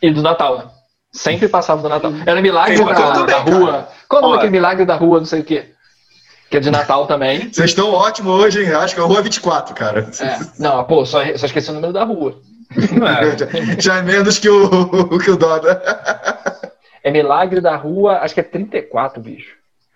E 0.03 0.11
do 0.11 0.23
Natal, 0.23 0.59
né? 0.59 0.65
Sempre 1.13 1.49
passava 1.49 1.81
do 1.83 1.89
Natal. 1.89 2.13
Era 2.27 2.43
Milagre 2.43 2.77
também, 2.77 3.27
da 3.27 3.39
Rua. 3.39 3.89
Qual 4.09 4.21
o 4.23 4.25
nome 4.25 4.37
daquele 4.37 4.53
Milagre 4.53 4.85
da 4.85 4.97
Rua, 4.97 5.19
não 5.19 5.27
sei 5.27 5.41
o 5.41 5.45
quê? 5.45 5.67
Que 6.51 6.57
é 6.57 6.61
de 6.61 6.71
Natal 6.71 7.07
também. 7.07 7.41
Vocês 7.53 7.71
estão 7.71 7.93
ótimos 7.93 8.33
hoje, 8.41 8.65
hein? 8.65 8.73
Acho 8.73 8.95
que 8.95 9.01
é 9.01 9.05
a 9.05 9.07
Rua 9.07 9.21
24, 9.23 9.75
cara. 9.75 10.11
É. 10.21 10.39
Não, 10.59 10.83
pô, 10.85 11.05
só, 11.05 11.19
só 11.37 11.47
esqueci 11.47 11.71
o 11.71 11.75
número 11.75 11.93
da 11.93 12.05
rua. 12.05 12.41
É. 12.71 13.81
Já 13.81 13.97
é 13.97 14.03
menos 14.03 14.39
que 14.39 14.49
o, 14.49 14.69
que 15.19 15.31
o 15.31 15.37
Doda. 15.39 15.83
É 17.03 17.11
Milagre 17.11 17.63
da 17.63 17.75
Rua, 17.77 18.19
acho 18.19 18.35
que 18.35 18.41
é 18.41 18.43
34, 18.43 19.23
bicho. 19.23 19.55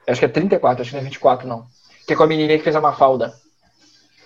Acho 0.08 0.18
que 0.20 0.24
é 0.24 0.28
34, 0.28 0.80
acho 0.80 0.90
que 0.90 0.96
não 0.96 1.02
é 1.02 1.04
24, 1.04 1.46
não. 1.46 1.64
Que 2.06 2.14
é 2.14 2.16
com 2.16 2.22
a 2.22 2.26
menininha 2.26 2.56
que 2.56 2.64
fez 2.64 2.74
a 2.74 2.80
Mafalda. 2.80 3.34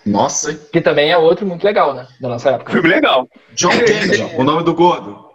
Nossa, 0.04 0.52
hein? 0.52 0.60
Que 0.72 0.80
também 0.80 1.10
é 1.10 1.18
outro 1.18 1.44
muito 1.44 1.64
legal, 1.64 1.92
né? 1.92 2.06
Da 2.20 2.28
nossa 2.28 2.50
época. 2.50 2.70
Filme 2.72 2.88
legal. 2.88 3.28
John 3.54 3.70
Candy, 3.70 4.22
o 4.38 4.44
nome 4.44 4.62
do 4.62 4.74
gordo. 4.74 5.26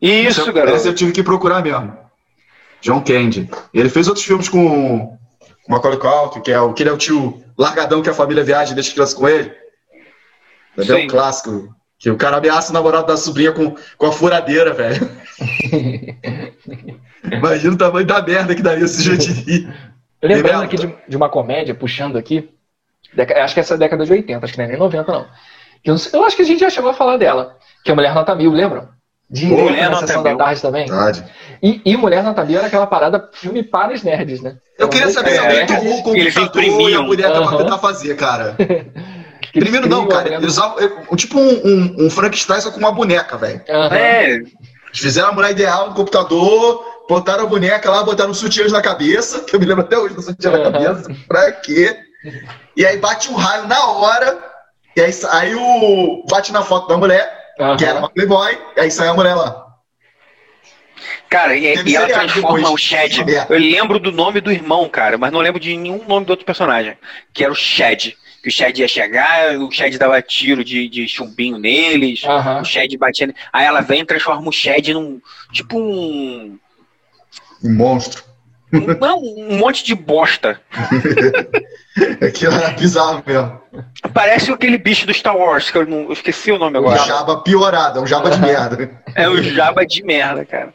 Isso, 0.00 0.42
Esse- 0.42 0.52
garoto. 0.52 0.76
Esse 0.76 0.88
eu 0.88 0.94
tive 0.94 1.10
que 1.10 1.22
procurar 1.24 1.60
mesmo. 1.62 1.98
John 2.86 3.02
Candy. 3.02 3.48
Ele 3.74 3.88
fez 3.88 4.06
outros 4.06 4.24
filmes 4.24 4.48
com 4.48 4.96
o 4.96 5.18
Macaulay 5.68 5.98
Culkin, 5.98 6.40
que 6.40 6.52
é 6.52 6.60
o 6.60 6.72
que 6.72 6.82
ele 6.82 6.90
é 6.90 6.92
o 6.92 6.96
tio 6.96 7.42
largadão 7.58 8.00
que 8.02 8.08
a 8.10 8.14
família 8.14 8.44
viaja 8.44 8.72
e 8.72 8.74
deixa 8.74 8.90
as 8.90 8.94
crianças 8.94 9.14
com 9.14 9.28
ele. 9.28 9.52
É 10.78 10.94
um 10.94 11.06
clássico. 11.08 11.74
Que 11.98 12.10
o 12.10 12.16
cara 12.16 12.36
ameaça 12.36 12.70
o 12.70 12.74
namorado 12.74 13.06
da 13.06 13.16
sobrinha 13.16 13.52
com, 13.52 13.74
com 13.96 14.06
a 14.06 14.12
furadeira, 14.12 14.72
velho. 14.74 15.10
Imagina 17.32 17.74
o 17.74 17.78
tamanho 17.78 18.06
da 18.06 18.22
merda 18.22 18.54
que 18.54 18.62
daria 18.62 18.84
esse 18.84 19.02
jeito 19.02 19.22
de 19.26 19.32
rir. 19.32 19.74
Lembrando 20.22 20.60
Lembra? 20.60 20.64
aqui 20.66 20.76
de, 20.76 20.94
de 21.08 21.16
uma 21.16 21.28
comédia, 21.28 21.74
puxando 21.74 22.16
aqui, 22.16 22.50
deca- 23.14 23.42
acho 23.42 23.54
que 23.54 23.60
essa 23.60 23.74
é 23.74 23.76
a 23.76 23.78
década 23.78 24.04
de 24.04 24.12
80, 24.12 24.44
acho 24.44 24.52
que 24.52 24.58
não 24.58 24.64
é 24.66 24.68
nem 24.68 24.78
90, 24.78 25.10
não. 25.12 25.26
Eu, 25.84 25.96
eu 26.12 26.24
acho 26.24 26.36
que 26.36 26.42
a 26.42 26.44
gente 26.44 26.60
já 26.60 26.70
chegou 26.70 26.90
a 26.90 26.94
falar 26.94 27.16
dela, 27.16 27.56
que 27.84 27.90
é 27.90 27.94
Mulher 27.94 28.14
Nota 28.14 28.34
Mil, 28.34 28.50
lembram? 28.52 28.88
Direito 29.28 29.64
Mulher 29.64 29.90
na 29.90 29.96
sessão 29.96 30.22
da 30.22 30.36
tarde 30.36 30.62
também. 30.62 30.86
Verdade. 30.86 31.24
E, 31.62 31.80
e 31.84 31.96
Mulher 31.96 32.22
Nota 32.22 32.44
Mil 32.44 32.58
era 32.58 32.68
aquela 32.68 32.86
parada 32.86 33.28
filme 33.32 33.62
para 33.62 33.92
os 33.92 34.02
nerds, 34.02 34.40
né? 34.40 34.56
Eu 34.78 34.88
queria 34.88 35.08
saber 35.10 35.32
se 35.32 35.38
É, 35.38 35.40
alguém 35.40 35.66
tomou 35.66 35.98
o 35.98 36.02
computador 36.02 36.90
e 36.90 36.94
a 36.94 37.02
mulher 37.02 37.32
tava 37.32 37.46
Aham. 37.46 37.56
tentar 37.56 37.78
fazer, 37.78 38.14
cara. 38.14 38.56
Primeiro 39.52 39.88
não, 39.88 40.06
cara. 40.06 40.24
mulher 40.24 40.38
Eles 40.38 40.52
usavam 40.52 40.78
é, 40.78 41.16
tipo 41.16 41.38
um, 41.38 41.60
um, 41.64 42.06
um 42.06 42.10
Frankenstein 42.10 42.60
só 42.60 42.70
com 42.70 42.78
uma 42.78 42.92
boneca, 42.92 43.36
velho. 43.36 43.62
Aham. 43.68 43.96
É, 43.96 44.30
Eles 44.34 44.52
fizeram 44.94 45.30
a 45.30 45.32
mulher 45.32 45.50
ideal 45.50 45.88
no 45.88 45.94
computador, 45.94 46.84
botaram 47.08 47.44
a 47.44 47.48
boneca 47.48 47.90
lá, 47.90 48.04
botaram 48.04 48.32
sutiãs 48.34 48.70
na 48.70 48.82
cabeça, 48.82 49.40
que 49.48 49.56
eu 49.56 49.60
me 49.60 49.66
lembro 49.66 49.82
até 49.84 49.98
hoje 49.98 50.14
do 50.14 50.22
sutiã 50.22 50.52
na 50.52 50.58
Aham. 50.58 50.72
cabeça. 50.72 51.10
Pra 51.26 51.50
quê? 51.52 51.96
E 52.76 52.84
aí 52.84 52.98
bate 52.98 53.30
um 53.30 53.34
raio 53.34 53.66
na 53.66 53.86
hora, 53.86 54.38
e 54.96 55.00
aí, 55.00 55.10
aí 55.30 55.54
o. 55.54 56.24
bate 56.30 56.52
na 56.52 56.62
foto 56.62 56.88
da 56.88 56.96
mulher, 56.98 57.35
Aham. 57.58 57.76
que 57.76 57.84
era 57.84 57.98
uma 57.98 58.10
Playboy, 58.10 58.58
e 58.76 58.80
aí 58.80 58.90
sai 58.90 59.08
a 59.08 59.14
mulher 59.14 59.34
lá. 59.34 59.64
cara, 61.28 61.56
e, 61.56 61.64
e 61.86 61.96
ela 61.96 62.06
transforma 62.06 62.58
depois. 62.58 62.68
o 62.74 62.76
Shed. 62.76 63.20
É. 63.30 63.46
Eu 63.48 63.58
lembro 63.58 63.98
do 63.98 64.12
nome 64.12 64.40
do 64.40 64.52
irmão, 64.52 64.88
cara, 64.88 65.16
mas 65.18 65.32
não 65.32 65.40
lembro 65.40 65.60
de 65.60 65.76
nenhum 65.76 66.04
nome 66.06 66.26
do 66.26 66.30
outro 66.30 66.44
personagem. 66.46 66.96
Que 67.32 67.42
era 67.44 67.52
o 67.52 67.56
Shed. 67.56 68.16
Que 68.42 68.48
o 68.48 68.52
Shed 68.52 68.78
ia 68.80 68.86
chegar, 68.88 69.56
o 69.58 69.70
Shed 69.72 69.98
dava 69.98 70.20
tiro 70.22 70.62
de, 70.64 70.88
de 70.88 71.08
chumbinho 71.08 71.58
neles. 71.58 72.22
Aham. 72.24 72.60
O 72.60 72.64
Shed 72.64 72.96
batia. 72.96 73.34
Aí 73.52 73.64
ela 73.66 73.80
vem 73.80 74.00
e 74.02 74.04
transforma 74.06 74.48
o 74.48 74.52
Shed 74.52 74.92
num. 74.94 75.20
Tipo 75.52 75.78
um. 75.78 76.58
Um 77.64 77.74
monstro. 77.74 78.22
um- 78.72 78.86
não, 79.00 79.18
um 79.18 79.56
monte 79.56 79.82
de 79.82 79.94
bosta. 79.94 80.60
Aquilo 82.20 82.54
era 82.54 82.70
bizarro 82.70 83.22
mesmo. 83.26 83.60
Parece 84.12 84.50
aquele 84.52 84.78
bicho 84.78 85.06
do 85.06 85.14
Star 85.14 85.36
Wars, 85.36 85.70
que 85.70 85.78
eu, 85.78 85.86
não, 85.86 86.02
eu 86.04 86.12
esqueci 86.12 86.52
o 86.52 86.58
nome 86.58 86.76
Um 86.76 86.80
agora. 86.80 86.98
jaba 87.04 87.40
piorado, 87.40 88.00
um 88.02 88.06
jaba 88.06 88.30
de 88.30 88.38
merda. 88.40 89.02
É 89.14 89.28
o 89.28 89.42
Jaba 89.42 89.86
de 89.86 90.02
merda, 90.02 90.44
cara. 90.44 90.74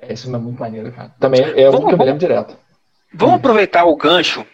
É, 0.00 0.12
Isso 0.12 0.34
é 0.34 0.38
muito 0.38 0.58
maneiro, 0.60 0.90
cara. 0.92 1.12
Também 1.20 1.40
é 1.56 1.68
um 1.68 1.72
Vamos- 1.72 1.88
que 1.88 1.94
eu 1.94 1.98
me 1.98 2.04
lembro 2.04 2.18
direto. 2.20 2.56
Vamos 3.12 3.36
aproveitar 3.36 3.84
o 3.84 3.96
gancho 3.96 4.46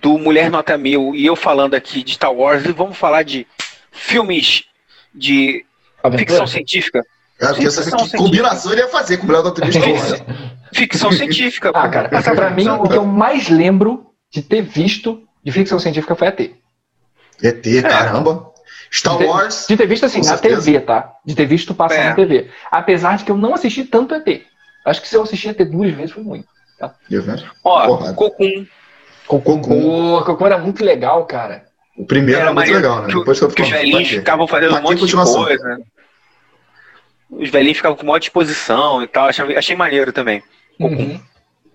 do 0.00 0.16
Mulher 0.18 0.50
Nota 0.50 0.78
Mil 0.78 1.14
e 1.14 1.26
eu 1.26 1.34
falando 1.36 1.74
aqui 1.74 2.02
de 2.04 2.14
Star 2.14 2.32
Wars 2.32 2.64
e 2.64 2.72
vamos 2.72 2.96
falar 2.96 3.22
de 3.24 3.46
filmes 3.90 4.64
de 5.14 5.64
Aventura? 6.02 6.18
ficção 6.18 6.46
científica. 6.46 7.02
É, 7.40 7.46
porque 7.48 7.66
essa 7.66 7.82
Ficção 7.82 8.06
que 8.08 8.16
combinação 8.16 8.72
ele 8.72 8.80
ia 8.82 8.88
fazer 8.88 9.16
com 9.18 9.26
o 9.26 9.30
Léo 9.32 9.42
da 9.42 9.48
Atriz. 9.50 9.74
Ficção 10.72 11.10
científica. 11.12 11.70
Ah, 11.74 11.88
cara, 11.88 12.08
pra 12.08 12.50
mim, 12.50 12.68
o 12.68 12.88
que 12.88 12.96
eu 12.96 13.04
mais 13.04 13.48
lembro 13.48 14.07
de 14.30 14.42
ter 14.42 14.62
visto 14.62 15.22
de 15.44 15.52
ficção 15.52 15.78
científica 15.78 16.14
foi 16.14 16.28
a 16.28 16.32
T. 16.32 16.54
ET, 17.42 17.82
caramba. 17.82 18.52
Star 18.92 19.14
De 19.14 19.18
ter- 19.20 19.26
Wars. 19.26 19.66
De 19.68 19.76
ter 19.76 19.86
visto 19.86 20.04
assim, 20.06 20.18
na 20.18 20.24
certeza. 20.24 20.62
TV, 20.64 20.80
tá? 20.80 21.12
De 21.24 21.34
ter 21.34 21.46
visto 21.46 21.74
passar 21.74 21.94
É. 21.96 22.08
na 22.08 22.14
TV. 22.14 22.50
Apesar 22.70 23.16
de 23.18 23.24
que 23.24 23.30
eu 23.30 23.36
não 23.36 23.54
assisti 23.54 23.84
tanto 23.84 24.14
ET. 24.14 24.42
Acho 24.84 25.02
que 25.02 25.08
se 25.08 25.14
eu 25.16 25.22
assisti 25.22 25.48
ET 25.48 25.58
duas 25.64 25.92
vezes 25.94 26.12
foi 26.12 26.22
muito. 26.22 26.48
Ó, 27.64 27.86
Porra. 27.86 28.14
Cocum. 28.14 28.66
Cocum. 29.26 29.60
Pô, 29.60 30.22
Cocô 30.24 30.46
era 30.46 30.58
muito 30.58 30.84
legal, 30.84 31.26
cara. 31.26 31.66
O 31.96 32.06
primeiro 32.06 32.40
era, 32.40 32.46
muito 32.52 32.56
maneiro, 32.56 32.78
legal, 32.80 33.02
né? 33.02 33.08
Que, 33.08 33.16
o- 33.16 33.18
Depois 33.20 33.38
que 33.38 33.44
eu 33.44 33.48
que 33.50 33.62
os 33.62 33.68
velhinhos 33.68 34.08
ficavam 34.08 34.46
fazendo 34.46 34.76
um 34.76 34.80
monte 34.82 34.94
de 34.96 35.00
continuação? 35.02 35.44
coisa. 35.44 35.80
Os 37.30 37.50
velhinhos 37.50 37.76
ficavam 37.76 37.96
com 37.96 38.06
maior 38.06 38.18
disposição 38.18 39.02
e 39.02 39.06
tal. 39.06 39.28
Achei, 39.28 39.56
achei 39.56 39.76
maneiro 39.76 40.12
também. 40.12 40.42
Uhum. 40.80 41.20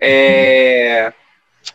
É, 0.00 1.12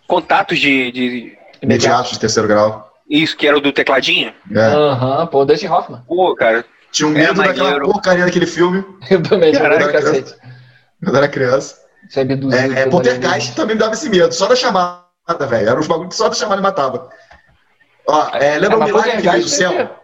Contatos 0.07 0.59
de, 0.59 0.91
de- 0.91 1.37
Imediatos 1.61 2.11
de 2.11 2.19
terceiro 2.19 2.47
grau. 2.47 2.89
Isso, 3.09 3.35
que 3.35 3.47
era 3.47 3.57
o 3.57 3.61
do 3.61 3.71
tecladinho. 3.71 4.33
É. 4.55 4.59
Aham, 4.59 5.25
pô, 5.27 5.43
Dustin 5.45 5.67
Hoffman. 5.67 6.01
Pô, 6.07 6.35
cara. 6.35 6.63
Tinha 6.91 7.07
um 7.07 7.11
Era 7.11 7.33
medo 7.33 7.37
daquela 7.43 7.63
maneiro. 7.71 7.85
porcaria 7.91 8.25
daquele 8.25 8.45
filme 8.47 8.83
Eu 9.09 9.21
também 9.21 9.51
Caraca, 9.51 9.91
cacete. 9.91 10.33
quando 11.03 11.15
era 11.17 11.27
criança. 11.27 11.75
Você 12.07 12.19
é 12.19 12.23
abduzido. 12.23 12.55
É, 12.55 12.81
é, 12.81 12.85
Poltergeist 12.87 13.55
também 13.55 13.75
me 13.75 13.79
dava 13.81 13.93
esse 13.93 14.09
medo, 14.09 14.33
só 14.33 14.47
da 14.47 14.55
chamada, 14.55 15.03
velho. 15.47 15.69
Era 15.69 15.79
uns 15.79 15.87
bagulho 15.87 16.09
que 16.09 16.15
só 16.15 16.29
da 16.29 16.35
chamada 16.35 16.61
matava. 16.61 17.09
Ó, 18.07 18.29
é, 18.35 18.57
lembra 18.57 18.77
É, 18.77 18.81
o 18.81 18.83
milagre 18.85 19.11
que 19.11 19.17
veio 19.29 19.43
do 19.43 19.49
Poltergeist 19.49 19.53
é- 19.63 19.67
céu? 19.69 19.95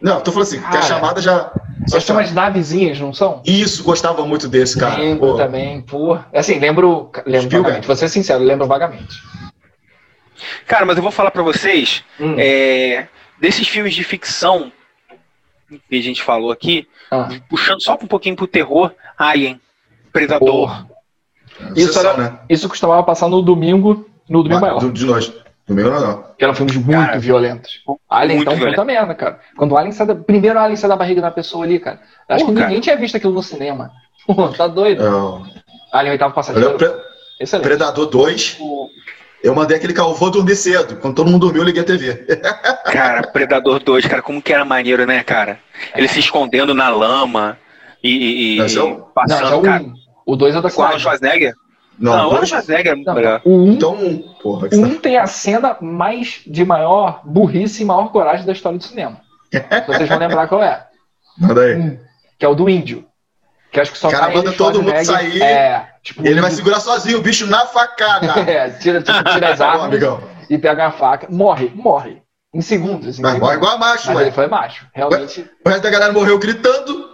Não, 0.00 0.20
tô 0.20 0.32
falando 0.32 0.48
assim, 0.48 0.60
que 0.60 0.66
a 0.66 0.70
Cara, 0.70 0.82
chamada 0.82 1.20
já. 1.20 1.52
Só 1.88 2.00
chama... 2.00 2.20
umas 2.20 2.32
navezinhas, 2.32 2.98
não 3.00 3.12
são? 3.12 3.42
Isso, 3.44 3.82
gostava 3.82 4.24
muito 4.24 4.48
desse, 4.48 4.78
cara. 4.78 4.96
lembro 5.00 5.32
Pô, 5.32 5.36
também, 5.36 5.80
pô. 5.82 6.18
Assim, 6.32 6.58
lembro, 6.58 7.10
lembro 7.26 7.42
Spielberg. 7.42 7.62
vagamente. 7.62 7.86
Vou 7.86 7.96
ser 7.96 8.08
sincero, 8.08 8.42
lembro 8.44 8.66
vagamente. 8.66 9.16
Cara, 10.66 10.86
mas 10.86 10.96
eu 10.96 11.02
vou 11.02 11.12
falar 11.12 11.30
pra 11.30 11.42
vocês. 11.42 12.02
Hum. 12.18 12.34
é, 12.38 13.08
desses 13.40 13.68
filmes 13.68 13.94
de 13.94 14.04
ficção 14.04 14.72
que 15.88 15.96
a 15.96 16.02
gente 16.02 16.22
falou 16.22 16.50
aqui, 16.50 16.86
Ah. 17.10 17.28
puxando 17.48 17.82
só 17.82 17.94
um 17.94 18.06
pouquinho 18.06 18.36
pro 18.36 18.46
terror, 18.46 18.92
Alien, 19.18 19.60
Predador. 20.12 20.86
Isso, 21.76 21.98
era, 21.98 22.16
né? 22.16 22.38
isso 22.48 22.68
costumava 22.68 23.02
passar 23.02 23.28
no 23.28 23.42
domingo, 23.42 24.08
no 24.28 24.42
domingo 24.42 24.60
maior. 24.62 24.90
De 24.90 25.06
noite. 25.74 25.90
Domingo 25.90 25.90
não, 25.90 26.00
não. 26.16 26.24
Que 26.36 26.44
eram 26.44 26.54
filmes 26.54 26.76
muito 26.76 26.90
Cara, 26.90 27.18
violentos. 27.18 27.80
Alien, 28.08 28.36
muito 28.36 28.48
então, 28.48 28.52
puta 28.54 28.70
violento. 28.70 28.84
merda, 28.86 29.14
cara. 29.14 29.40
Quando 29.56 29.72
o 29.72 29.76
Alien 29.76 29.92
sai 29.92 30.06
da... 30.06 30.14
Primeiro 30.14 30.58
o 30.58 30.62
Alien 30.62 30.76
sai 30.76 30.88
da 30.90 30.96
barriga 30.96 31.20
da 31.22 31.30
pessoa 31.30 31.64
ali, 31.64 31.78
cara. 31.78 32.00
Acho 32.28 32.44
Pô, 32.44 32.50
que 32.50 32.56
cara. 32.56 32.66
ninguém 32.68 32.80
tinha 32.80 32.96
visto 32.96 33.16
aquilo 33.16 33.32
no 33.32 33.42
cinema. 33.42 33.90
Pô, 34.26 34.48
tá 34.48 34.66
doido. 34.66 35.02
Eu, 35.02 35.42
Alien, 35.92 36.12
oitavo 36.12 36.34
passageiro. 36.34 36.76
Pre- 36.76 36.94
Excelente. 37.40 37.64
Predador 37.66 38.06
2. 38.06 38.58
Eu 39.42 39.54
mandei 39.54 39.78
aquele 39.78 39.94
carro, 39.94 40.14
vou 40.14 40.30
dormir 40.30 40.54
cedo. 40.54 40.96
Quando 40.96 41.14
todo 41.14 41.30
mundo 41.30 41.40
dormiu, 41.46 41.62
eu 41.62 41.66
liguei 41.66 41.80
a 41.80 41.86
TV. 41.86 42.14
Cara, 42.84 43.22
Predador 43.22 43.82
2, 43.82 44.04
cara, 44.06 44.20
como 44.20 44.42
que 44.42 44.52
era 44.52 44.64
maneiro, 44.66 45.06
né, 45.06 45.22
cara? 45.22 45.58
Ele 45.96 46.06
se 46.08 46.18
escondendo 46.20 46.74
na 46.74 46.90
lama 46.90 47.56
e, 48.04 48.54
e- 48.54 48.58
Não, 48.58 48.66
esse 48.66 48.76
é 48.78 48.82
o- 48.82 48.90
Não, 48.90 49.00
passando, 49.14 49.48
já 49.48 49.56
o, 49.56 49.62
cara. 49.62 49.84
o 50.26 50.36
dois 50.36 50.54
é 50.54 50.60
da 50.60 50.70
Com. 50.70 50.98
Schwarzenegger? 50.98 51.54
Não, 52.00 52.12
Não, 52.12 52.18
o 52.18 52.20
Arnold 52.22 52.36
dois- 52.38 52.48
Schwarzenegger 52.48 52.92
é 52.92 52.94
muito 52.94 53.06
Não, 53.08 53.14
melhor. 53.14 53.40
o 53.44 53.50
um, 53.50 53.72
Então, 53.72 53.94
um. 53.94 54.18
Porra, 54.42 54.68
que 54.70 54.74
o 54.76 54.80
tá- 54.80 54.86
um 54.86 54.94
tem 54.98 55.18
a 55.18 55.26
cena 55.26 55.76
mais 55.80 56.40
de 56.46 56.64
maior 56.64 57.20
burrice 57.24 57.82
e 57.82 57.84
maior 57.84 58.10
coragem 58.10 58.46
da 58.46 58.52
história 58.52 58.78
do 58.78 58.84
cinema. 58.84 59.20
Vocês 59.86 60.08
vão 60.08 60.18
lembrar 60.18 60.48
qual 60.48 60.62
é. 60.62 60.86
Manda 61.38 61.60
aí. 61.60 61.76
Um, 61.76 61.98
que 62.38 62.44
é 62.46 62.48
o 62.48 62.54
do 62.54 62.68
índio. 62.70 63.04
Que 63.70 63.78
acho 63.80 63.92
que 63.92 63.98
só 63.98 64.08
Cara, 64.10 64.26
vai 64.26 64.36
manda 64.36 64.52
todo 64.52 64.82
mundo 64.82 65.04
sair. 65.04 65.40
É, 65.42 65.90
tipo, 66.02 66.22
Ele 66.26 66.40
vai 66.40 66.50
índio- 66.50 66.56
segurar 66.56 66.80
sozinho 66.80 67.18
o 67.18 67.22
bicho 67.22 67.46
na 67.46 67.66
facada. 67.66 68.32
É, 68.50 68.70
tira, 68.70 69.00
tipo, 69.02 69.22
tira 69.24 69.50
as 69.52 69.58
Bom, 69.60 69.64
armas 69.64 69.84
amigão. 69.84 70.20
e 70.48 70.56
pega 70.58 70.86
a 70.86 70.90
faca. 70.90 71.26
Morre, 71.30 71.70
morre. 71.74 72.22
Em 72.52 72.60
segundos. 72.62 73.18
Em 73.18 73.22
Mas 73.22 73.38
morre 73.38 73.52
segundos. 73.52 73.56
igual 73.56 73.74
a 73.74 73.78
macho, 73.78 74.06
Mas 74.08 74.16
ué. 74.16 74.22
ele 74.24 74.32
foi 74.32 74.46
macho. 74.48 74.86
Realmente. 74.92 75.48
O 75.64 75.68
resto 75.68 75.82
da 75.82 75.90
galera 75.90 76.12
morreu 76.12 76.36
gritando. 76.38 77.10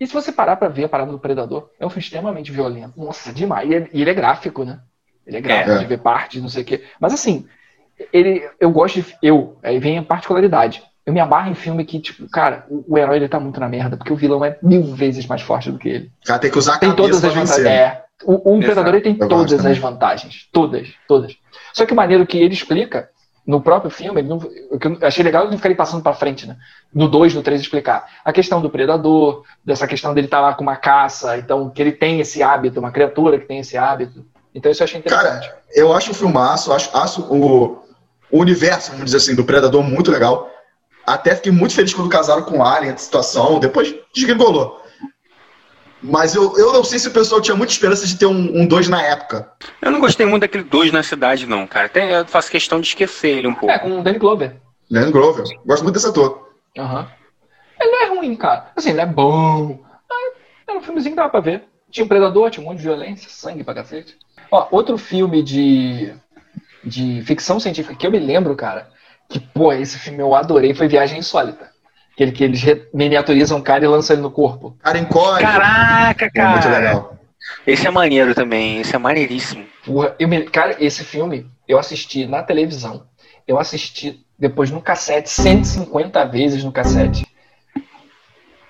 E 0.00 0.06
se 0.06 0.12
você 0.12 0.32
parar 0.32 0.56
pra 0.56 0.68
ver 0.68 0.84
a 0.84 0.88
parada 0.88 1.10
do 1.10 1.18
Predador, 1.18 1.70
é 1.78 1.86
um 1.86 1.90
filme 1.90 2.02
extremamente 2.02 2.50
violento. 2.52 2.92
Nossa, 2.96 3.32
demais. 3.32 3.68
E 3.68 3.74
ele, 3.74 3.90
ele 3.92 4.10
é 4.10 4.14
gráfico, 4.14 4.64
né? 4.64 4.80
Ele 5.26 5.36
é 5.38 5.40
gráfico, 5.40 5.70
É. 5.72 5.78
de 5.78 5.86
ver 5.86 5.98
partes, 5.98 6.42
não 6.42 6.48
sei 6.48 6.62
o 6.62 6.66
quê. 6.66 6.82
Mas 7.00 7.12
assim, 7.14 7.46
ele, 8.12 8.48
eu 8.60 8.70
gosto 8.70 9.00
de. 9.00 9.16
Eu, 9.22 9.58
aí 9.62 9.78
vem 9.78 9.98
a 9.98 10.02
particularidade. 10.02 10.82
Eu 11.06 11.12
me 11.12 11.20
amarro 11.20 11.50
em 11.50 11.54
filme 11.54 11.84
que, 11.84 12.00
tipo, 12.00 12.28
cara, 12.30 12.64
o, 12.68 12.94
o 12.94 12.98
herói 12.98 13.16
ele 13.16 13.28
tá 13.28 13.38
muito 13.38 13.60
na 13.60 13.68
merda, 13.68 13.96
porque 13.96 14.12
o 14.12 14.16
vilão 14.16 14.44
é 14.44 14.58
mil 14.62 14.82
vezes 14.94 15.26
mais 15.26 15.42
forte 15.42 15.70
do 15.70 15.78
que 15.78 15.88
ele. 15.88 16.12
Cara 16.24 16.38
tem 16.38 16.50
que 16.50 16.58
usar 16.58 16.76
a 16.76 16.78
Tem 16.78 16.94
todas 16.94 17.22
as 17.22 17.34
vantagens. 17.34 17.66
É. 17.66 18.04
O. 18.24 18.58
Predador 18.58 18.94
ele 18.94 19.02
tem 19.02 19.16
Eu 19.20 19.28
todas 19.28 19.64
as 19.64 19.78
vantagens. 19.78 20.48
Todas, 20.52 20.88
todas. 21.06 21.36
Só 21.72 21.84
que 21.84 21.92
o 21.92 21.96
maneiro 21.96 22.26
que 22.26 22.38
ele 22.38 22.54
explica 22.54 23.10
no 23.46 23.60
próprio 23.60 23.90
filme, 23.90 24.22
não- 24.22 24.38
o 24.38 24.78
eu 24.80 24.98
achei 25.06 25.22
legal 25.22 25.42
ele 25.42 25.50
não 25.50 25.58
ficar 25.58 25.74
passando 25.74 26.02
pra 26.02 26.14
frente, 26.14 26.46
né? 26.46 26.56
No 26.92 27.08
2, 27.08 27.34
no 27.34 27.42
3 27.42 27.60
explicar. 27.60 28.06
A 28.24 28.32
questão 28.32 28.60
do 28.60 28.70
predador, 28.70 29.42
dessa 29.64 29.86
questão 29.86 30.14
dele 30.14 30.26
estar 30.26 30.40
lá 30.40 30.54
com 30.54 30.62
uma 30.62 30.76
caça, 30.76 31.36
então 31.36 31.68
que 31.68 31.82
ele 31.82 31.92
tem 31.92 32.20
esse 32.20 32.42
hábito, 32.42 32.80
uma 32.80 32.90
criatura 32.90 33.38
que 33.38 33.46
tem 33.46 33.58
esse 33.58 33.76
hábito. 33.76 34.24
Então 34.54 34.70
isso 34.72 34.82
eu 34.82 34.84
achei 34.84 35.00
interessante. 35.00 35.48
Cara, 35.48 35.62
eu 35.74 35.92
acho 35.92 36.10
um 36.10 36.14
filmaço, 36.14 36.72
acho, 36.72 36.96
acho 36.96 37.20
o, 37.22 37.82
o 38.30 38.38
universo, 38.38 38.92
vamos 38.92 39.06
dizer 39.06 39.18
assim, 39.18 39.34
do 39.34 39.44
Predador 39.44 39.82
muito 39.82 40.10
legal. 40.10 40.50
Até 41.06 41.34
fiquei 41.34 41.52
muito 41.52 41.74
feliz 41.74 41.92
quando 41.92 42.08
casaram 42.08 42.42
com 42.44 42.58
o 42.58 42.62
Alien, 42.64 42.94
a 42.94 42.96
situação, 42.96 43.58
depois 43.58 43.94
desgringolou. 44.14 44.80
Mas 46.06 46.34
eu, 46.34 46.54
eu 46.58 46.70
não 46.70 46.84
sei 46.84 46.98
se 46.98 47.08
o 47.08 47.12
pessoal 47.12 47.40
tinha 47.40 47.56
muita 47.56 47.72
esperança 47.72 48.06
de 48.06 48.18
ter 48.18 48.26
um 48.26 48.66
2 48.66 48.88
na 48.88 49.02
época. 49.02 49.50
Eu 49.80 49.90
não 49.90 50.00
gostei 50.00 50.26
muito 50.26 50.42
daquele 50.42 50.64
2 50.64 50.92
na 50.92 51.02
cidade, 51.02 51.46
não, 51.46 51.66
cara. 51.66 51.86
Até 51.86 52.20
eu 52.20 52.26
faço 52.26 52.50
questão 52.50 52.78
de 52.78 52.88
esquecer 52.88 53.38
ele 53.38 53.48
um 53.48 53.54
pouco. 53.54 53.70
É, 53.74 53.78
com 53.78 53.98
o 53.98 54.02
Danny 54.02 54.18
Glover. 54.18 54.56
Leandro 54.90 55.12
Grover. 55.12 55.44
Gosto 55.64 55.82
muito 55.82 55.94
desse 55.94 56.06
ator. 56.06 56.50
Aham. 56.78 57.08
Ele 57.80 57.90
não 57.90 58.02
é 58.02 58.06
ruim, 58.18 58.36
cara. 58.36 58.70
Assim, 58.76 58.90
ele 58.90 59.00
é 59.00 59.06
bom. 59.06 59.82
Ah, 60.10 60.38
Era 60.68 60.78
um 60.78 60.82
filmezinho 60.82 61.14
que 61.14 61.16
dava 61.16 61.30
pra 61.30 61.40
ver. 61.40 61.64
Tinha 61.90 62.04
um 62.04 62.08
predador, 62.08 62.50
tinha 62.50 62.62
um 62.62 62.68
monte 62.68 62.78
de 62.78 62.84
violência, 62.84 63.30
sangue 63.30 63.64
pra 63.64 63.72
cacete. 63.74 64.16
Ó, 64.50 64.68
outro 64.70 64.98
filme 64.98 65.42
de, 65.42 66.12
de 66.84 67.22
ficção 67.22 67.58
científica 67.58 67.94
que 67.94 68.06
eu 68.06 68.10
me 68.10 68.18
lembro, 68.18 68.54
cara, 68.54 68.90
que, 69.28 69.40
pô, 69.40 69.72
esse 69.72 69.98
filme 69.98 70.20
eu 70.20 70.34
adorei, 70.34 70.74
foi 70.74 70.86
Viagem 70.86 71.18
Insólita. 71.18 71.70
Aquele 72.14 72.32
que 72.32 72.44
eles 72.44 72.62
miniaturizam 72.94 73.58
o 73.58 73.62
cara 73.62 73.84
e 73.84 73.88
lançam 73.88 74.14
ele 74.14 74.22
no 74.22 74.30
corpo. 74.30 74.76
Cara 74.82 74.98
encolhe. 74.98 75.42
Caraca, 75.42 76.24
muito 76.24 76.62
cara. 76.64 76.78
legal. 76.78 77.18
Esse 77.66 77.86
é 77.86 77.90
maneiro 77.90 78.34
também. 78.34 78.78
Esse 78.80 78.94
é 78.94 78.98
maneiríssimo. 78.98 79.66
Porra, 79.84 80.14
eu 80.18 80.28
me- 80.28 80.42
cara, 80.44 80.76
esse 80.78 81.04
filme 81.04 81.46
eu 81.68 81.78
assisti 81.78 82.26
na 82.26 82.42
televisão. 82.42 83.04
Eu 83.46 83.58
assisti 83.58 84.24
depois 84.38 84.70
no 84.70 84.80
cassete, 84.80 85.28
150 85.28 86.24
vezes 86.24 86.62
no 86.64 86.72
cassete. 86.72 87.26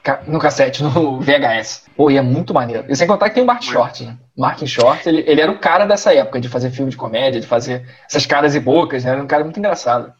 Ca- 0.02 0.22
No 0.26 0.38
cassete, 0.38 0.82
no 0.82 1.20
VHS. 1.22 1.84
Pô, 1.96 2.10
e 2.10 2.16
é 2.16 2.22
muito 2.22 2.52
maneiro. 2.52 2.84
E 2.88 2.96
sem 2.96 3.06
contar 3.06 3.28
que 3.28 3.34
tem 3.36 3.44
o 3.44 3.46
Martin 3.46 3.70
Short, 3.70 4.04
né? 4.04 4.16
Martin 4.36 4.66
Short, 4.66 5.08
ele, 5.08 5.22
ele 5.26 5.40
era 5.40 5.50
o 5.52 5.58
cara 5.58 5.86
dessa 5.86 6.12
época, 6.14 6.40
de 6.40 6.48
fazer 6.48 6.70
filme 6.70 6.90
de 6.90 6.96
comédia, 6.96 7.40
de 7.40 7.46
fazer 7.46 7.86
essas 8.08 8.26
caras 8.26 8.54
e 8.54 8.60
bocas, 8.60 9.04
né? 9.04 9.12
Era 9.12 9.22
um 9.22 9.26
cara 9.26 9.44
muito 9.44 9.58
engraçado. 9.58 10.12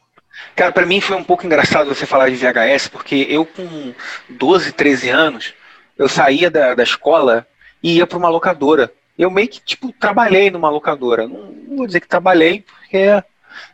Cara, 0.57 0.72
pra 0.72 0.87
mim 0.87 1.01
foi 1.01 1.16
um 1.16 1.24
pouco 1.24 1.45
engraçado 1.47 1.89
você 1.89 2.07
falar 2.07 2.28
de 2.28 2.37
VHS, 2.37 2.89
porque 2.89 3.26
eu 3.28 3.45
com 3.45 3.95
12, 4.28 4.72
13 4.72 5.09
anos, 5.11 5.55
eu 5.99 6.09
saía 6.09 6.51
da, 6.51 6.74
da 6.74 6.82
escola 6.82 7.47
e 7.82 7.97
ia 7.97 8.07
pra 8.07 8.18
uma 8.18 8.28
locadora. 8.28 8.93
Eu 9.18 9.30
meio 9.30 9.49
que, 9.49 9.61
tipo, 9.61 9.93
trabalhei 9.93 10.51
numa 10.51 10.68
locadora. 10.68 11.26
Não, 11.26 11.39
não 11.47 11.76
vou 11.76 11.87
dizer 11.87 12.01
que 12.01 12.09
trabalhei, 12.09 12.62
porque 12.62 13.22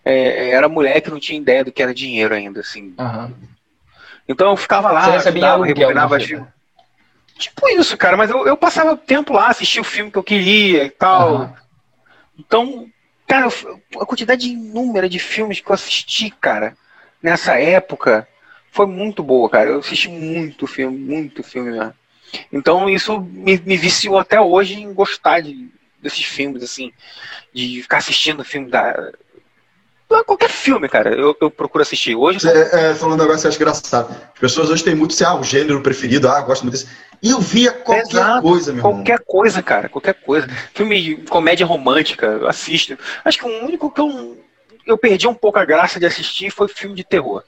é, 0.05 0.51
era 0.51 0.69
moleque, 0.69 1.11
não 1.11 1.21
tinha 1.21 1.41
ideia 1.41 1.65
do 1.65 1.73
que 1.73 1.83
era 1.83 1.95
dinheiro 1.95 2.35
ainda, 2.35 2.61
assim. 2.61 2.95
Aham. 2.99 3.33
Então 4.29 4.51
eu 4.51 4.57
ficava 4.57 4.91
lá, 4.93 5.05
Você 5.05 5.11
recebia 5.13 5.53
ajudava, 5.53 5.65
aluguel 5.65 6.09
fita. 6.09 6.21
filmes. 6.21 6.49
Tipo 7.39 7.69
isso, 7.71 7.97
cara, 7.97 8.17
mas 8.17 8.31
eu, 8.31 8.47
eu 8.47 8.57
passava 8.57 8.97
tempo 8.97 9.33
lá, 9.33 9.49
assistia 9.49 9.81
o 9.81 9.85
filme 9.85 10.11
que 10.11 10.19
eu 10.19 10.23
queria 10.23 10.85
e 10.85 10.91
tal. 10.91 11.35
Aham. 11.35 11.55
Então, 12.39 12.87
cara, 13.31 13.49
a 14.01 14.07
quantidade 14.07 14.49
inúmera 14.49 15.09
de 15.09 15.21
filmes 15.21 15.61
que 15.61 15.71
eu 15.71 15.75
assisti, 15.75 16.31
cara, 16.31 16.77
nessa 17.23 17.55
época, 17.55 18.27
foi 18.73 18.87
muito 18.87 19.23
boa, 19.23 19.49
cara. 19.49 19.71
Eu 19.71 19.79
assisti 19.79 20.09
muito 20.09 20.67
filme, 20.67 20.99
muito 20.99 21.41
filme 21.45 21.71
mesmo. 21.71 21.95
Então 22.53 22.91
isso 22.91 23.21
me, 23.21 23.57
me 23.65 23.77
viciou 23.77 24.19
até 24.19 24.41
hoje 24.41 24.75
em 24.75 24.93
gostar 24.93 25.41
de, 25.41 25.69
desses 26.03 26.25
filmes, 26.25 26.65
assim, 26.65 26.93
de 27.55 27.83
ficar 27.83 27.99
assistindo 27.99 28.43
filme 28.43 28.69
da. 28.69 29.13
Qualquer 30.27 30.51
filme, 30.51 30.89
cara, 30.89 31.15
eu, 31.15 31.37
eu 31.41 31.51
procuro 31.53 31.83
assistir. 31.83 32.17
Hoje 32.17 32.49
É, 32.49 32.91
é, 32.91 32.95
falando 32.97 33.23
agora, 33.23 33.39
você 33.39 33.47
acha 33.47 33.57
engraçado. 33.57 34.11
As 34.11 34.41
pessoas 34.41 34.69
hoje 34.69 34.83
têm 34.83 34.97
muito, 34.97 35.15
assim, 35.15 35.23
ah, 35.23 35.37
o 35.37 35.45
gênero 35.45 35.81
preferido, 35.83 36.29
ah, 36.29 36.41
gosto 36.41 36.63
muito 36.63 36.73
desse. 36.73 36.89
E 37.23 37.31
eu 37.31 37.41
via 37.41 37.73
qualquer 37.73 38.03
Exato, 38.09 38.43
coisa, 38.43 38.73
meu 38.73 38.85
irmão. 38.85 38.95
Qualquer 38.95 39.21
coisa, 39.25 39.63
cara, 39.63 39.89
qualquer 39.89 40.15
coisa. 40.15 40.49
Filme 40.75 41.03
de 41.03 41.17
comédia 41.27 41.67
romântica, 41.67 42.27
eu 42.27 42.49
assisto. 42.49 42.99
Acho 43.25 43.39
que 43.39 43.47
o 43.47 43.65
único 43.65 43.91
que 43.91 44.01
eu, 44.01 44.39
eu 44.87 44.97
perdi 44.99 45.27
um 45.29 45.35
pouco 45.35 45.59
a 45.59 45.65
graça 45.65 46.01
de 46.01 46.07
assistir 46.07 46.51
foi 46.51 46.69
filme 46.69 46.97
de 46.97 47.05
terror. 47.05 47.43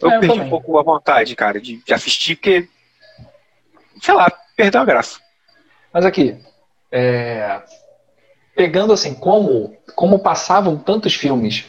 Eu 0.00 0.10
É, 0.10 0.16
eu 0.16 0.20
perdi 0.20 0.34
também. 0.34 0.46
um 0.46 0.50
pouco 0.50 0.78
a 0.78 0.82
vontade, 0.82 1.34
cara, 1.34 1.60
de, 1.60 1.78
de 1.84 1.94
assistir, 1.94 2.36
porque 2.36 2.68
sei 4.00 4.14
lá, 4.14 4.30
perdeu 4.56 4.80
a 4.80 4.84
graça. 4.84 5.18
Mas 5.92 6.04
aqui, 6.04 6.36
é, 6.92 7.62
pegando 8.54 8.92
assim, 8.92 9.14
como, 9.14 9.76
como 9.94 10.18
passavam 10.18 10.76
tantos 10.78 11.14
filmes 11.14 11.64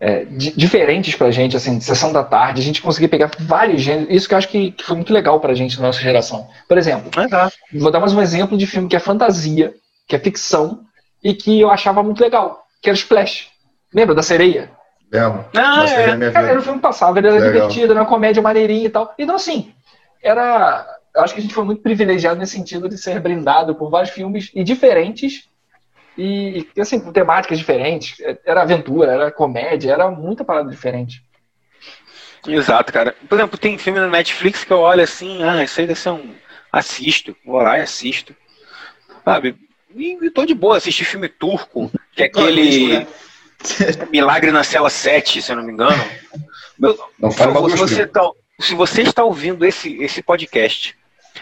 é, 0.00 0.24
di- 0.24 0.52
diferentes 0.56 1.14
pra 1.14 1.30
gente, 1.30 1.56
assim, 1.56 1.76
de 1.78 1.84
sessão 1.84 2.10
da 2.12 2.24
tarde, 2.24 2.60
a 2.60 2.64
gente 2.64 2.80
conseguia 2.80 3.08
pegar 3.08 3.30
vários 3.38 3.82
gêneros. 3.82 4.08
Isso 4.14 4.26
que 4.26 4.32
eu 4.34 4.38
acho 4.38 4.48
que, 4.48 4.70
que 4.72 4.82
foi 4.82 4.96
muito 4.96 5.12
legal 5.12 5.38
pra 5.38 5.52
gente 5.54 5.78
na 5.78 5.88
nossa 5.88 6.00
geração. 6.00 6.48
Por 6.66 6.78
exemplo, 6.78 7.10
Exato. 7.22 7.54
vou 7.74 7.90
dar 7.90 8.00
mais 8.00 8.14
um 8.14 8.22
exemplo 8.22 8.56
de 8.56 8.66
filme 8.66 8.88
que 8.88 8.96
é 8.96 9.00
fantasia, 9.00 9.74
que 10.08 10.16
é 10.16 10.18
ficção, 10.18 10.80
e 11.22 11.34
que 11.34 11.60
eu 11.60 11.70
achava 11.70 12.02
muito 12.02 12.20
legal, 12.20 12.64
que 12.80 12.88
era 12.88 12.96
Splash. 12.96 13.48
Lembra 13.92 14.14
da 14.14 14.22
sereia? 14.22 14.70
Mesmo. 15.12 15.44
Ah, 15.56 15.84
é. 15.84 16.16
minha 16.16 16.30
Cara, 16.32 16.48
era 16.48 16.58
um 16.58 16.62
filme 16.62 16.78
que 16.78 16.82
passava, 16.82 17.18
ele 17.18 17.26
era 17.26 17.36
Legal. 17.36 17.52
divertido, 17.52 17.92
era 17.92 18.00
uma 18.00 18.08
comédia 18.08 18.40
maneirinha 18.42 18.86
e 18.86 18.90
tal. 18.90 19.12
Então, 19.18 19.34
assim, 19.36 19.72
era. 20.22 20.86
Eu 21.14 21.22
acho 21.22 21.34
que 21.34 21.40
a 21.40 21.42
gente 21.42 21.52
foi 21.52 21.64
muito 21.64 21.82
privilegiado 21.82 22.38
nesse 22.38 22.52
sentido 22.52 22.88
de 22.88 22.96
ser 22.96 23.18
brindado 23.20 23.74
por 23.74 23.90
vários 23.90 24.10
filmes 24.12 24.50
e 24.54 24.62
diferentes 24.62 25.49
e, 26.16 26.68
e, 26.76 26.80
assim, 26.80 27.00
com 27.00 27.12
temáticas 27.12 27.58
diferentes. 27.58 28.16
Era 28.44 28.62
aventura, 28.62 29.12
era 29.12 29.30
comédia, 29.30 29.92
era 29.92 30.10
muita 30.10 30.44
parada 30.44 30.70
diferente. 30.70 31.24
Exato, 32.46 32.92
cara. 32.92 33.14
Por 33.28 33.38
exemplo, 33.38 33.58
tem 33.58 33.78
filme 33.78 34.00
na 34.00 34.08
Netflix 34.08 34.64
que 34.64 34.72
eu 34.72 34.78
olho 34.78 35.02
assim, 35.02 35.42
ah, 35.42 35.62
isso 35.62 35.80
aí 35.80 35.86
deve 35.86 35.98
ser 35.98 36.10
um. 36.10 36.34
Assisto, 36.72 37.36
vou 37.44 37.60
lá 37.60 37.78
e 37.78 37.82
assisto. 37.82 38.34
Sabe? 39.24 39.56
E, 39.94 40.24
e 40.24 40.30
tô 40.30 40.44
de 40.44 40.54
boa, 40.54 40.76
assistir 40.76 41.04
filme 41.04 41.28
turco, 41.28 41.90
que 42.12 42.22
é 42.22 42.26
aquele 42.26 42.98
né? 43.00 43.06
Milagre 44.10 44.50
na 44.52 44.62
Cela 44.62 44.88
7, 44.88 45.42
se 45.42 45.52
eu 45.52 45.56
não 45.56 45.64
me 45.64 45.72
engano. 45.72 46.02
Meu, 46.78 46.98
Não 47.18 47.30
fala 47.30 47.68
se 47.68 47.76
você, 47.76 48.06
tá, 48.06 48.30
se 48.58 48.74
você 48.74 49.02
está 49.02 49.24
ouvindo 49.24 49.66
esse, 49.66 49.96
esse 50.02 50.22
podcast 50.22 50.96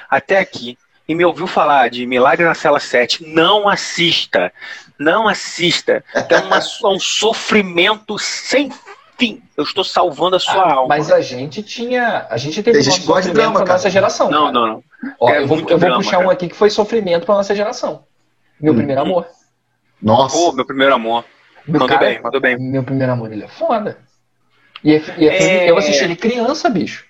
até 0.09 0.39
aqui 0.39 0.79
e 1.09 1.15
me 1.15 1.25
ouviu 1.25 1.47
falar 1.47 1.89
de 1.89 2.05
Milagre 2.07 2.45
na 2.45 2.55
Cela 2.55 2.79
7, 2.79 3.25
não 3.27 3.67
assista. 3.69 4.53
Não 4.99 5.27
assista. 5.27 6.05
É 6.15 6.37
uma- 6.39 6.61
um 6.95 7.01
sofrimento 7.01 8.19
sem 8.19 8.71
fim. 9.19 9.43
Eu 9.57 9.65
estou 9.65 9.83
salvando 9.83 10.37
a 10.37 10.41
sua 10.41 10.63
Ah, 10.63 10.73
alma. 10.75 10.89
mas 10.89 11.11
a 11.11 11.21
gente 11.21 11.63
tinha. 11.63 12.27
A 12.31 12.37
gente 12.37 12.63
teve 12.63 12.79
Tem 12.79 12.83
gente 12.83 13.01
que 13.01 13.07
gosta 13.07 13.23
de 13.29 13.35
drama, 13.35 13.55
pra 13.55 13.63
cara. 13.65 13.73
nossa 13.79 13.91
geração. 13.91 14.31
Não, 14.31 14.41
cara. 14.41 14.53
não, 14.53 14.67
não. 14.67 14.85
Ó, 15.19 15.31
É 15.31 15.39
eu 15.39 15.47
vou, 15.47 15.59
eu 15.59 15.65
vou 15.67 15.79
drama, 15.79 15.97
puxar 15.97 16.19
um 16.19 16.23
cara. 16.23 16.33
aqui 16.35 16.49
que 16.49 16.55
foi 16.57 16.69
sofrimento 16.71 17.25
pra 17.27 17.37
nossa 17.37 17.55
geração. 17.55 18.05
Meu 18.61 18.73
Hum. 18.73 18.77
primeiro 18.77 19.01
amor. 19.01 19.27
Nossa. 20.03 20.37
Pô, 20.37 20.53
meu 20.53 20.65
primeiro 20.67 20.95
amor. 20.95 21.25
Meu 21.67 21.81
Mandou 21.81 21.99
bem, 21.99 22.21
mandou 22.23 22.41
bem. 22.41 22.57
Meu 22.59 22.83
primeiro 22.83 23.13
amor, 23.13 23.33
ele 23.33 23.45
é 23.45 23.49
foda. 23.49 23.99
E, 24.83 24.95
é- 24.95 25.03
e 25.19 25.29
é- 25.29 25.43
É. 25.67 25.71
eu 25.71 25.77
assisti 25.77 26.03
ele 26.05 26.17
criança, 26.17 26.69
bicho. 26.71 27.05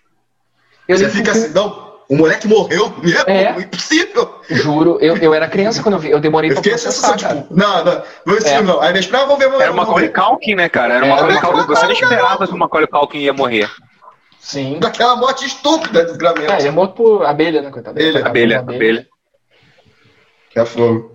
Eu 0.86 0.96
Você 0.98 1.08
fica 1.10 1.32
assim, 1.32 1.48
não, 1.52 1.87
o 2.08 2.16
moleque 2.16 2.48
morreu 2.48 2.92
mesmo? 3.02 3.24
É. 3.28 3.50
Impossível. 3.60 4.40
Juro, 4.48 4.98
eu, 5.00 5.16
eu 5.18 5.34
era 5.34 5.46
criança 5.48 5.82
quando 5.82 5.94
eu 5.94 5.98
vi. 6.00 6.10
Eu 6.10 6.20
demorei 6.20 6.50
Eu 6.50 6.54
pra 6.54 6.60
a 6.60 6.64
processar, 6.64 6.90
sensação, 6.92 7.16
cara. 7.18 7.42
tipo, 7.42 7.54
não, 7.54 7.84
não, 7.84 8.02
não 8.26 8.36
É. 8.36 8.40
filme 8.40 8.62
não. 8.68 8.80
Aí 8.80 8.90
minhas 8.92 9.06
provas 9.06 9.28
vão 9.28 9.36
ver 9.36 9.44
Era 9.60 9.72
uma 9.72 9.82
Macaulay 9.82 10.08
Culkin, 10.08 10.54
né, 10.54 10.68
cara? 10.68 10.94
Era 10.94 11.04
uma 11.04 11.16
Era 11.18 11.26
Macaulay 11.34 11.64
Culkin. 11.64 11.80
Você 11.80 11.86
não 11.86 11.92
esperava 11.92 12.46
que 12.46 12.54
o 12.54 12.58
Macaulay 12.58 12.86
Culkin 12.88 13.18
ia 13.18 13.32
morrer. 13.32 13.70
Sim. 14.40 14.78
Daquela 14.78 15.16
morte 15.16 15.44
estúpida, 15.44 16.00
É, 16.00 16.04
desgramento. 16.04 16.52
ele 16.52 16.68
é 16.68 16.70
morto 16.70 16.94
por 16.94 17.26
abelha, 17.26 17.60
né, 17.60 17.70
coitado? 17.70 17.98
Abelha, 17.98 18.24
Abelha, 18.26 18.62
por 18.62 18.74
abelha. 18.74 19.06
Que 20.50 20.60
é 20.60 20.64
fogo. 20.64 21.14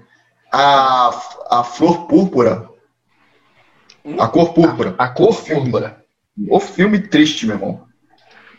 A, 0.52 1.10
a 1.50 1.64
flor 1.64 2.06
púrpura. 2.06 2.70
A 4.20 4.28
cor 4.28 4.54
púrpura. 4.54 4.94
A 4.98 5.08
cor 5.08 5.34
filme. 5.34 5.62
púrpura. 5.72 6.04
O 6.50 6.60
filme 6.60 7.00
triste, 7.00 7.48
meu 7.48 7.56
irmão. 7.56 7.83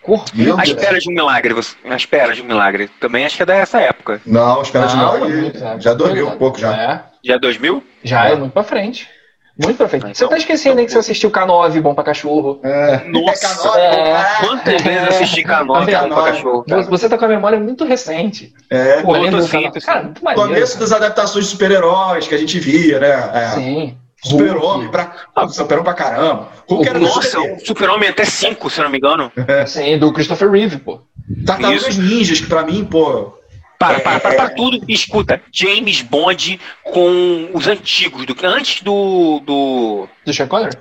Cor 0.04 0.24
Meu 0.34 0.58
A 0.58 0.62
espera 0.64 0.98
de 1.00 1.08
um 1.08 1.14
milagre. 1.14 1.54
você- 1.54 1.74
A 1.88 1.96
espera 1.96 2.32
de 2.34 2.42
um 2.42 2.44
milagre. 2.44 2.88
Também 3.00 3.24
acho 3.24 3.36
que 3.36 3.42
é 3.42 3.46
dessa 3.46 3.80
época. 3.80 4.20
Não, 4.26 4.60
espera 4.62 4.86
de 4.86 4.94
é 4.96 5.18
muito, 5.28 5.64
é. 5.64 5.80
Já 5.80 5.94
dormiu 5.94 6.28
um 6.28 6.36
pouco 6.38 6.58
já. 6.58 6.72
É, 6.76 7.02
Já 7.24 7.34
é 7.34 7.38
2000? 7.38 7.82
já 8.02 8.28
É. 8.28 8.32
é 8.32 8.36
muito 8.36 8.52
pra 8.52 8.62
frente. 8.62 9.08
Muito 9.56 9.76
pra 9.76 9.88
frente. 9.88 10.02
Então, 10.02 10.14
você 10.14 10.26
tá 10.28 10.36
esquecendo 10.36 10.80
aí 10.80 10.84
que 10.84 10.90
você 10.90 10.98
assistiu 10.98 11.30
K9, 11.30 11.80
Bom 11.80 11.94
pra 11.94 12.02
Cachorro. 12.02 12.58
É. 12.64 13.02
Nossa. 13.06 13.46
É 13.46 13.54
canói, 13.54 13.80
É. 13.80 14.24
Quantas 14.40 14.82
vezes 14.82 15.02
eu 15.02 15.08
assisti 15.08 15.42
K9 15.44 15.72
Tá 15.78 15.80
vendo? 16.00 16.14
pra 16.14 16.24
cachorro, 16.24 16.64
cara? 16.64 16.82
Você 16.82 17.08
tá 17.08 17.16
com 17.16 17.24
a 17.24 17.28
memória 17.28 17.60
muito 17.60 17.84
recente. 17.84 18.52
É. 18.68 19.00
Pô, 19.00 19.14
eu 19.16 19.30
do 19.30 19.36
K9? 19.38 19.70
tô 19.72 19.80
Cara, 19.86 20.02
muito 20.02 20.24
maneiro. 20.24 20.48
Começo 20.54 20.76
das 20.80 20.90
adaptações 20.92 21.44
de 21.44 21.50
super-heróis 21.52 22.26
que 22.26 22.34
a 22.34 22.38
gente 22.38 22.58
via, 22.58 22.98
né? 22.98 23.30
É. 23.32 23.48
Sim. 23.50 23.96
Super-homem 24.24 24.88
pra, 24.90 25.12
super 25.48 25.82
pra 25.82 25.94
caramba. 25.94 26.48
Hulk 26.68 26.88
era 26.88 26.98
Nossa, 26.98 27.38
no 27.38 27.54
o 27.56 27.66
Super-Homem 27.66 28.08
até 28.08 28.24
5, 28.24 28.70
se 28.70 28.80
não 28.80 28.88
me 28.88 28.98
engano. 28.98 29.30
Sim, 29.66 29.98
do 29.98 30.12
Christopher 30.12 30.50
Reeve, 30.50 30.78
pô. 30.78 31.00
Tartarugas 31.46 31.88
Isso. 31.88 32.02
Ninjas, 32.02 32.40
que 32.40 32.46
pra 32.46 32.62
mim, 32.62 32.84
pô. 32.84 33.34
Para, 33.78 34.00
para, 34.00 34.20
para, 34.20 34.34
para 34.36 34.50
tudo. 34.50 34.80
E 34.88 34.94
escuta, 34.94 35.42
James 35.52 36.00
Bond 36.00 36.58
com 36.84 37.50
os 37.52 37.66
antigos, 37.66 38.24
do, 38.24 38.34
antes 38.46 38.82
do. 38.82 39.40
do 39.44 40.08
Do 40.24 40.32
Sean 40.32 40.46
Connery? 40.46 40.78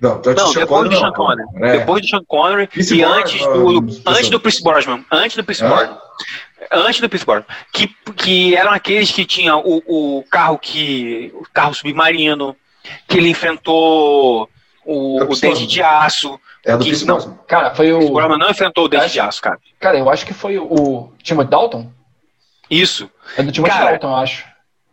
Não, 0.00 0.14
não, 0.14 0.20
do 0.20 0.34
Sean 0.52 0.60
depois 0.60 0.68
Connery, 0.68 0.94
do. 0.94 1.00
Sean 1.00 1.12
Connery. 1.12 1.48
É. 1.56 1.78
Depois 1.78 2.02
do 2.02 2.08
Sean 2.08 2.22
Connery 2.26 2.66
Pierce 2.68 2.94
e 2.94 2.98
Brosnan, 2.98 3.18
antes 3.20 3.40
do, 3.40 3.78
antes 4.06 4.30
do 4.30 4.40
Pierce 4.40 4.62
Brosnan. 4.62 5.04
Antes 5.10 5.36
do 5.36 5.44
Pierce 5.44 5.64
É. 5.64 5.68
Brosnan. 5.68 5.98
Antes 6.70 7.00
do 7.00 7.08
Brosnan. 7.08 7.44
Que, 7.72 7.88
que 8.16 8.54
eram 8.56 8.72
aqueles 8.72 9.10
que 9.10 9.24
tinham 9.24 9.60
o, 9.64 10.18
o 10.18 10.24
carro 10.24 10.58
que. 10.58 11.30
o 11.34 11.44
carro 11.52 11.74
submarino, 11.74 12.56
que 13.08 13.18
ele 13.18 13.28
enfrentou 13.30 14.48
o, 14.84 15.18
É 15.20 15.24
o 15.24 15.36
Dente 15.36 15.66
de 15.66 15.82
Aço. 15.82 16.38
É 16.64 16.76
do 16.76 16.84
Que 16.84 17.04
não-. 17.04 17.34
Cara, 17.48 17.74
foi 17.74 17.92
O 17.92 18.12
o. 18.12 18.38
Não 18.38 18.50
enfrentou 18.50 18.84
o 18.84 18.88
Dente 18.88 19.04
Acho- 19.04 19.12
de 19.14 19.20
Aço, 19.20 19.40
cara. 19.42 19.58
Cara, 19.78 19.98
eu 19.98 20.10
acho 20.10 20.26
que 20.26 20.34
foi 20.34 20.58
o 20.58 21.10
Timothy 21.22 21.50
Dalton. 21.50 21.90
Isso. 22.70 23.10
É 23.36 23.42
do 23.42 23.50
Timothy 23.50 23.74
Cara, 23.74 23.90
Dalton, 23.92 24.08
eu 24.10 24.16
acho. 24.16 24.44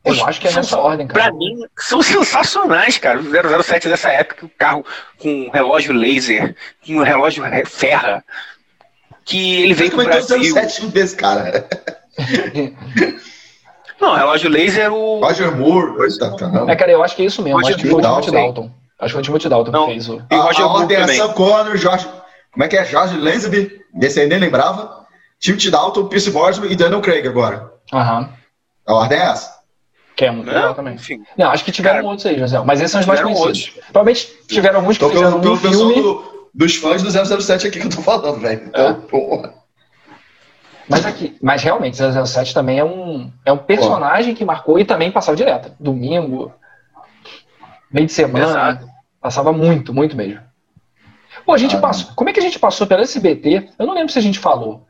Eu 0.06 0.14
os- 0.14 0.22
acho 0.24 0.40
que 0.40 0.48
é 0.48 0.52
são- 0.52 0.62
nessa 0.62 0.80
ordem, 0.80 1.06
cara. 1.06 1.24
Pra 1.26 1.34
mim, 1.38 1.66
são 1.78 2.02
sensacionais, 2.02 2.98
cara. 2.98 3.20
O 3.20 3.24
007 3.64 3.90
dessa 3.90 4.10
época, 4.10 4.46
o 4.46 4.50
carro 4.50 4.86
com 5.18 5.30
um 5.30 5.50
relógio 5.50 5.92
laser, 5.94 6.56
com 6.86 6.94
um 6.94 7.04
relógio 7.04 7.44
re- 7.44 7.66
ferra, 7.66 8.24
que 9.28 9.62
ele 9.64 9.74
veio 9.74 9.88
Ele 9.90 9.96
pro 9.96 10.06
comentou 10.06 10.38
Brasil. 10.38 10.54
07 10.56 10.88
vezes, 10.88 11.14
cara. 11.16 11.68
Não, 14.00 14.14
relógio 14.16 14.50
laser, 14.50 14.94
o. 14.94 15.20
Roger 15.20 15.56
Moore. 15.56 16.18
da 16.20 16.36
caramba. 16.36 16.72
É, 16.72 16.76
cara, 16.76 16.92
eu 16.92 17.04
acho 17.04 17.16
que 17.16 17.24
é 17.24 17.26
isso 17.26 17.42
mesmo. 17.42 17.58
Roger 17.60 17.76
acho 17.76 17.84
que 17.84 17.90
foi 17.90 18.00
o 18.00 18.02
Timothy 18.04 18.32
Dalton. 18.32 18.72
Acho 19.00 19.08
que 19.08 19.12
foi 19.12 19.20
o 19.22 19.24
Timothy 19.24 19.50
Dalton 19.50 19.72
Não. 19.72 19.86
que 19.88 19.92
fez 19.94 20.10
o. 20.10 20.22
E 20.32 20.36
o 20.36 20.42
A, 20.42 20.44
Roger 20.46 20.66
a 20.66 20.68
Moore 20.70 20.82
ordem 20.84 20.98
é 20.98 21.02
também. 21.02 21.18
Sam 21.18 21.34
Connor, 21.34 21.78
George. 21.78 22.08
Como 22.52 22.64
é 22.64 22.68
que 22.68 22.78
é? 22.78 22.86
George 22.86 23.18
Lazenby. 23.18 23.72
Desse 23.94 24.20
aí 24.20 24.28
nem 24.28 24.40
lembrava. 24.40 25.06
Timothy 25.40 25.70
Dalton, 25.72 26.06
Pierce 26.08 26.30
Brosnan 26.32 26.68
e 26.68 26.76
Daniel 26.76 27.02
Craig 27.02 27.28
agora. 27.28 27.72
Aham. 27.94 28.30
A 28.88 28.94
ordem 28.94 29.18
é 29.20 29.22
essa. 29.24 29.58
Que 30.16 30.26
é 30.26 30.32
muito 30.32 30.48
legal 30.48 30.70
Né? 30.70 30.74
também. 30.76 30.94
Enfim. 30.96 31.22
Não, 31.38 31.50
acho 31.50 31.64
que 31.64 31.72
tiveram 31.72 31.98
Cara, 31.98 32.08
outros 32.08 32.26
aí, 32.26 32.40
José. 32.40 32.60
Mas 32.66 32.80
esses 32.80 32.92
são 32.92 33.02
os 33.02 33.06
mais 33.08 33.22
conhecidos. 33.22 33.72
Provavelmente 33.92 34.28
tiveram 34.48 34.80
alguns 34.80 34.98
que 34.98 35.08
fizeram 35.10 35.38
um 35.40 35.58
filme. 35.58 36.02
do- 36.02 36.37
dos 36.58 36.76
fãs 36.76 37.04
do 37.04 37.12
007 37.12 37.68
aqui 37.68 37.80
que 37.80 37.86
eu 37.86 37.92
tô 37.92 38.02
falando, 38.02 38.40
velho. 38.40 38.64
Então, 38.68 38.88
É. 38.90 38.94
porra. 38.94 39.54
Mas 40.90 41.06
aqui, 41.06 41.38
mas 41.42 41.62
realmente, 41.62 41.98
007 41.98 42.54
também 42.54 42.80
é 42.80 42.84
um, 42.84 43.32
é 43.46 43.52
um 43.52 43.58
personagem 43.58 44.34
que 44.34 44.44
marcou 44.46 44.80
e 44.80 44.86
também 44.86 45.12
passava 45.12 45.36
direto. 45.38 45.72
Domingo, 45.80 46.52
meio 47.92 48.08
de 48.08 48.14
semana. 48.14 48.46
Exato. 48.48 48.88
Passava 49.22 49.52
muito, 49.52 49.94
muito 49.94 50.16
mesmo. 50.16 50.40
Pô, 51.46 51.54
a 51.54 51.58
gente 51.58 51.76
Ah. 51.76 51.80
passou. 51.80 52.12
Como 52.16 52.30
é 52.30 52.34
que 52.34 52.40
a 52.40 52.44
gente 52.44 52.58
passou 52.58 52.88
pelo 52.88 53.02
SBT? 53.02 53.70
Eu 53.78 53.86
não 53.86 53.94
lembro 53.94 54.12
se 54.12 54.18
a 54.20 54.22
gente 54.22 54.40
falou. 54.40 54.86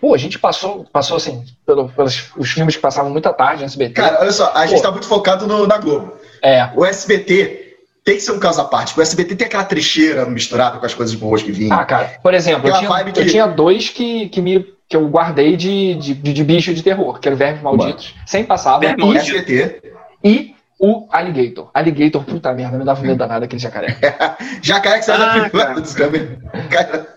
Pô, 0.00 0.14
a 0.14 0.18
gente 0.18 0.38
passou, 0.38 0.84
passou 0.92 1.16
assim, 1.16 1.44
pelo- 1.66 1.88
pelos 1.88 2.30
os 2.36 2.50
filmes 2.50 2.76
que 2.76 2.82
passavam 2.82 3.10
muita 3.10 3.32
tarde 3.32 3.62
no 3.62 3.66
SBT. 3.66 3.94
Cara, 3.94 4.20
olha 4.20 4.30
só, 4.30 4.52
a 4.54 4.64
gente 4.66 4.76
Pô. 4.78 4.82
tá 4.84 4.90
muito 4.92 5.08
focado 5.08 5.46
no, 5.46 5.66
na 5.66 5.78
Globo. 5.78 6.12
é. 6.42 6.70
O 6.76 6.84
SBT 6.84 7.67
tem 8.08 8.16
que 8.16 8.22
ser 8.22 8.32
um 8.32 8.38
caso 8.38 8.58
à 8.62 8.64
parte. 8.64 8.98
O 8.98 9.02
SBT 9.02 9.36
tem 9.36 9.46
aquela 9.46 9.64
trecheira 9.64 10.24
misturada 10.24 10.78
com 10.78 10.86
as 10.86 10.94
coisas 10.94 11.14
boas 11.14 11.42
que 11.42 11.52
vinham. 11.52 11.78
Ah, 11.78 11.84
cara, 11.84 12.18
por 12.22 12.32
exemplo, 12.32 12.66
eu 12.66 12.78
tinha, 12.78 12.88
vibe 12.88 13.12
eu 13.14 13.26
tinha 13.26 13.46
dois 13.46 13.90
que, 13.90 14.30
que, 14.30 14.40
me, 14.40 14.64
que 14.88 14.96
eu 14.96 15.06
guardei 15.08 15.58
de, 15.58 15.94
de, 15.96 16.14
de, 16.14 16.32
de 16.32 16.42
bicho 16.44 16.72
de 16.72 16.82
terror, 16.82 17.20
que 17.20 17.28
era 17.28 17.34
o 17.34 17.38
Vermes 17.38 17.62
Malditos. 17.62 18.14
Sem 18.24 18.44
passava. 18.44 18.80
Vermes 18.80 19.14
E. 19.14 19.18
SBT. 19.36 19.82
e 20.24 20.54
o 20.80 21.06
Alligator. 21.10 21.70
Alligator, 21.74 22.24
puta 22.24 22.50
merda, 22.54 22.78
me 22.78 22.84
dava 22.86 23.02
medo 23.02 23.16
danado 23.18 23.44
aquele 23.44 23.60
jacaré. 23.60 23.94
Jacaré 24.62 25.00
que 25.00 25.04
saiu 25.04 25.18
da 25.18 25.64
Ah, 25.64 25.74
dos 25.74 25.92
câmeras. 25.92 26.38
Cara. 26.70 27.08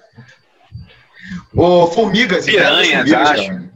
Ô, 1.56 1.88
Formigas. 1.88 2.44
Piranhas, 2.46 2.88
Formigas, 2.90 3.30
acho. 3.30 3.48
cara. 3.48 3.72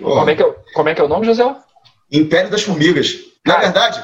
Como 0.00 0.30
é, 0.30 0.34
que 0.36 0.42
é, 0.42 0.46
o- 0.46 0.54
como 0.74 0.88
é 0.88 0.94
que 0.94 1.00
é 1.00 1.04
o 1.04 1.08
nome, 1.08 1.26
José? 1.26 1.44
Império 2.10 2.50
das 2.50 2.62
Formigas. 2.62 3.16
Na 3.44 3.56
verdade, 3.56 4.00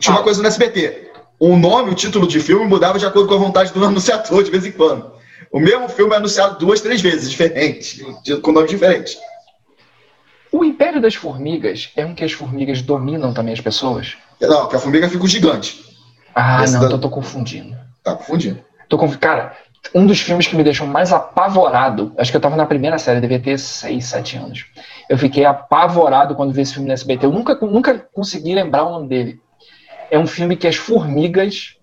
tinha 0.00 0.14
Ah. 0.14 0.18
uma 0.18 0.24
coisa 0.24 0.42
no 0.42 0.48
SBT. 0.48 1.03
O 1.38 1.56
nome, 1.56 1.90
o 1.90 1.94
título 1.94 2.26
de 2.26 2.40
filme 2.40 2.64
mudava 2.66 2.98
de 2.98 3.06
acordo 3.06 3.28
com 3.28 3.34
a 3.34 3.38
vontade 3.38 3.72
do 3.72 3.84
anunciador 3.84 4.42
de 4.42 4.50
vez 4.50 4.64
em 4.66 4.72
quando. 4.72 5.12
O 5.50 5.60
mesmo 5.60 5.88
filme 5.88 6.12
é 6.14 6.16
anunciado 6.16 6.58
duas, 6.58 6.80
três 6.80 7.00
vezes, 7.00 7.30
diferente, 7.30 8.04
com 8.42 8.50
nomes 8.52 8.70
diferentes. 8.70 9.16
O 10.50 10.64
Império 10.64 11.00
das 11.00 11.14
Formigas 11.14 11.90
é 11.96 12.04
um 12.06 12.14
que 12.14 12.24
as 12.24 12.32
formigas 12.32 12.80
dominam 12.82 13.32
também 13.34 13.52
as 13.52 13.60
pessoas? 13.60 14.16
Não, 14.40 14.68
que 14.68 14.76
a 14.76 14.78
formiga 14.78 15.08
fica 15.08 15.22
um 15.24 15.28
gigante. 15.28 15.84
Ah, 16.34 16.62
Esse 16.64 16.72
não, 16.74 16.80
da- 16.80 16.86
então 16.86 16.98
eu 16.98 17.02
tô 17.02 17.10
confundindo. 17.10 17.76
Tá 18.02 18.14
confundindo. 18.14 18.60
Tô 18.88 18.96
conf... 18.98 19.16
Cara, 19.16 19.56
um 19.94 20.06
dos 20.06 20.20
filmes 20.20 20.46
que 20.46 20.56
me 20.56 20.62
deixou 20.64 20.86
mais 20.86 21.12
apavorado, 21.12 22.12
acho 22.18 22.30
que 22.30 22.36
eu 22.36 22.40
tava 22.40 22.56
na 22.56 22.66
primeira 22.66 22.98
série, 22.98 23.20
devia 23.20 23.40
ter 23.40 23.58
6, 23.58 24.04
7 24.04 24.36
anos. 24.36 24.66
Eu 25.08 25.18
fiquei 25.18 25.44
apavorado 25.44 26.34
quando 26.34 26.52
vi 26.52 26.62
esse 26.62 26.74
filme 26.74 26.86
no 26.88 26.94
SBT. 26.94 27.26
Eu 27.26 27.32
nunca, 27.32 27.54
nunca 27.60 28.06
consegui 28.12 28.54
lembrar 28.54 28.84
o 28.84 28.90
nome 28.90 29.08
dele. 29.08 29.40
É 30.14 30.18
um 30.18 30.28
filme 30.28 30.56
que 30.56 30.68
as 30.68 30.76
formigas 30.76 31.76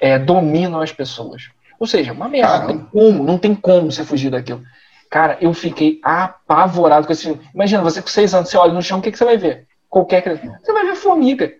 é, 0.00 0.16
dominam 0.16 0.80
as 0.80 0.92
pessoas. 0.92 1.50
Ou 1.80 1.86
seja, 1.86 2.12
uma 2.12 2.28
merda. 2.28 2.60
Não 2.60 2.66
tem 2.68 2.78
como, 2.78 3.24
não 3.24 3.38
tem 3.38 3.54
como 3.56 3.90
você 3.90 4.04
fugir 4.04 4.30
daquilo. 4.30 4.62
Cara, 5.10 5.36
eu 5.40 5.52
fiquei 5.52 5.98
apavorado 6.00 7.08
com 7.08 7.12
esse 7.12 7.24
filme. 7.24 7.40
Imagina, 7.52 7.82
você 7.82 8.00
com 8.00 8.06
seis 8.06 8.32
anos, 8.32 8.50
você 8.50 8.56
olha 8.56 8.72
no 8.72 8.80
chão, 8.80 9.00
o 9.00 9.02
que, 9.02 9.10
que 9.10 9.18
você 9.18 9.24
vai 9.24 9.36
ver? 9.36 9.66
Qualquer 9.88 10.22
criança. 10.22 10.60
Você 10.62 10.72
vai 10.72 10.86
ver 10.86 10.94
formiga. 10.94 11.52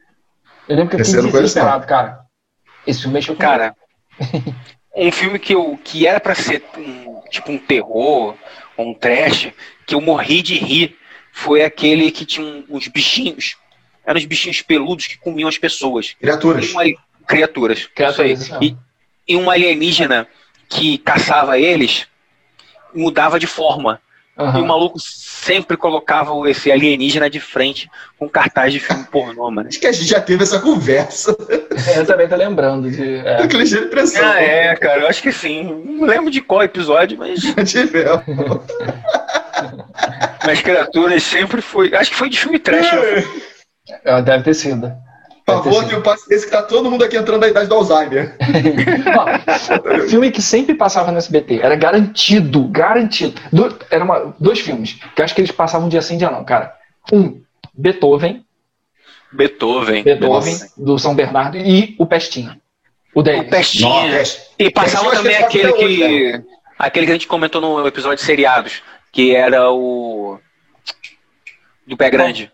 Eu 0.69 0.77
lembro 0.77 0.91
que 0.97 1.03
eu 1.03 1.05
fiquei 1.05 1.29
desesperado, 1.29 1.89
cara. 1.89 2.21
Esse 2.87 3.01
filme 3.01 3.15
mexeu 3.15 3.35
com 3.35 3.41
Cara, 3.41 3.75
um 4.95 5.11
filme 5.11 5.41
que, 5.41 5.57
eu, 5.57 5.77
que 5.83 6.07
era 6.07 6.21
para 6.21 6.37
ser 6.37 6.63
um, 6.79 7.21
tipo 7.31 7.51
um 7.51 7.59
terror, 7.59 8.37
um 8.79 8.95
trash, 8.95 9.53
que 9.85 9.97
eu 9.97 10.01
morri 10.01 10.41
de 10.41 10.55
rir, 10.55 10.97
foi 11.33 11.65
aquele 11.65 12.13
que 12.13 12.25
tinha 12.25 12.65
uns 12.71 12.87
bichinhos. 12.87 13.57
Eram 14.05 14.19
os 14.19 14.25
bichinhos 14.25 14.63
peludos 14.63 15.07
que 15.07 15.19
comiam 15.19 15.49
as 15.49 15.59
pessoas. 15.59 16.15
Criaturas. 16.21 16.71
Uma, 16.71 16.83
criaturas. 17.27 17.87
Criaturas. 17.95 18.41
Isso 18.43 18.55
aí. 18.55 18.77
E, 19.27 19.35
e 19.35 19.37
um 19.37 19.51
alienígena 19.51 20.27
que 20.69 20.99
caçava 20.99 21.59
eles 21.59 22.07
mudava 22.95 23.39
de 23.39 23.47
forma. 23.47 24.01
Uhum. 24.37 24.59
E 24.59 24.63
o 24.63 24.67
maluco 24.67 24.99
sempre 24.99 25.77
colocava 25.77 26.33
esse 26.49 26.73
alienígena 26.73 27.29
de 27.29 27.39
frente 27.39 27.91
com 28.19 28.27
cartaz 28.29 28.73
de 28.73 28.81
filme 28.81 29.05
pornô, 29.05 29.51
mano. 29.51 29.69
Acho 29.69 29.79
que 29.79 29.87
a 29.87 29.93
gente 29.93 30.09
já 30.09 30.21
teve 30.21 30.43
essa 30.43 30.59
conversa. 30.59 31.37
É, 31.87 31.99
eu 31.99 32.07
também 32.07 32.27
tô 32.27 32.37
lembrando 32.37 32.91
de. 32.91 33.17
É. 33.17 33.43
Aquele 33.43 33.65
de 33.65 33.77
impressão. 33.77 34.25
Ah, 34.25 34.41
é, 34.41 34.75
cara, 34.77 35.03
eu 35.03 35.09
acho 35.09 35.23
que 35.23 35.31
sim. 35.31 35.65
Não 35.85 36.07
lembro 36.07 36.31
de 36.31 36.41
qual 36.41 36.63
episódio, 36.63 37.19
mas. 37.19 37.41
Tivemos. 37.71 38.23
mas 40.47 40.63
criaturas 40.63 41.23
sempre 41.23 41.61
foi. 41.61 41.95
Acho 41.95 42.11
que 42.11 42.17
foi 42.17 42.31
de 42.31 42.39
filme 42.39 42.59
trash, 42.59 42.91
é. 42.91 43.25
Deve 44.25 44.45
ter 44.45 44.55
sido. 44.55 44.93
Por 45.45 45.65
favor, 45.65 45.85
tenha 45.85 46.01
paciência 46.01 46.47
que 46.47 46.53
tá 46.53 46.63
todo 46.63 46.89
mundo 46.89 47.05
aqui 47.05 47.17
entrando 47.17 47.41
na 47.41 47.49
idade 47.49 47.69
do 47.69 47.75
Alzheimer. 47.75 48.37
filme 50.09 50.31
que 50.31 50.41
sempre 50.41 50.75
passava 50.75 51.11
no 51.11 51.19
SBT, 51.19 51.61
era 51.61 51.75
garantido, 51.75 52.69
garantido. 52.69 53.41
Do, 53.53 53.77
era 53.91 54.05
uma, 54.05 54.35
dois 54.39 54.61
filmes, 54.61 54.99
que 55.17 55.23
acho 55.23 55.35
que 55.35 55.41
eles 55.41 55.51
passavam 55.51 55.87
um 55.87 55.91
dia 55.91 56.01
sim, 56.01 56.17
dia 56.17 56.31
não, 56.31 56.45
cara. 56.45 56.75
Um, 57.13 57.43
Beethoven. 57.75 58.45
Beethoven. 59.33 60.05
Beethoven, 60.05 60.53
Nossa. 60.53 60.73
do 60.77 60.99
São 60.99 61.15
Bernardo, 61.15 61.57
e 61.57 61.97
o 61.99 62.07
Pestinha. 62.07 62.61
O 63.13 63.23
Denis. 63.23 63.49
O 63.49 63.51
Pestinha. 63.51 64.19
Nossa. 64.19 64.47
E 64.59 64.71
passava 64.71 65.11
também 65.11 65.37
aquele 65.37 65.73
que, 65.73 66.33
né? 66.33 66.45
aquele 66.79 67.07
que 67.07 67.13
a 67.13 67.15
gente 67.17 67.27
comentou 67.27 67.61
no 67.61 67.87
episódio 67.87 68.19
de 68.19 68.23
seriados, 68.23 68.83
que 69.11 69.35
era 69.35 69.71
o. 69.73 70.39
Do 71.85 71.97
Pé 71.97 72.11
Grande. 72.11 72.53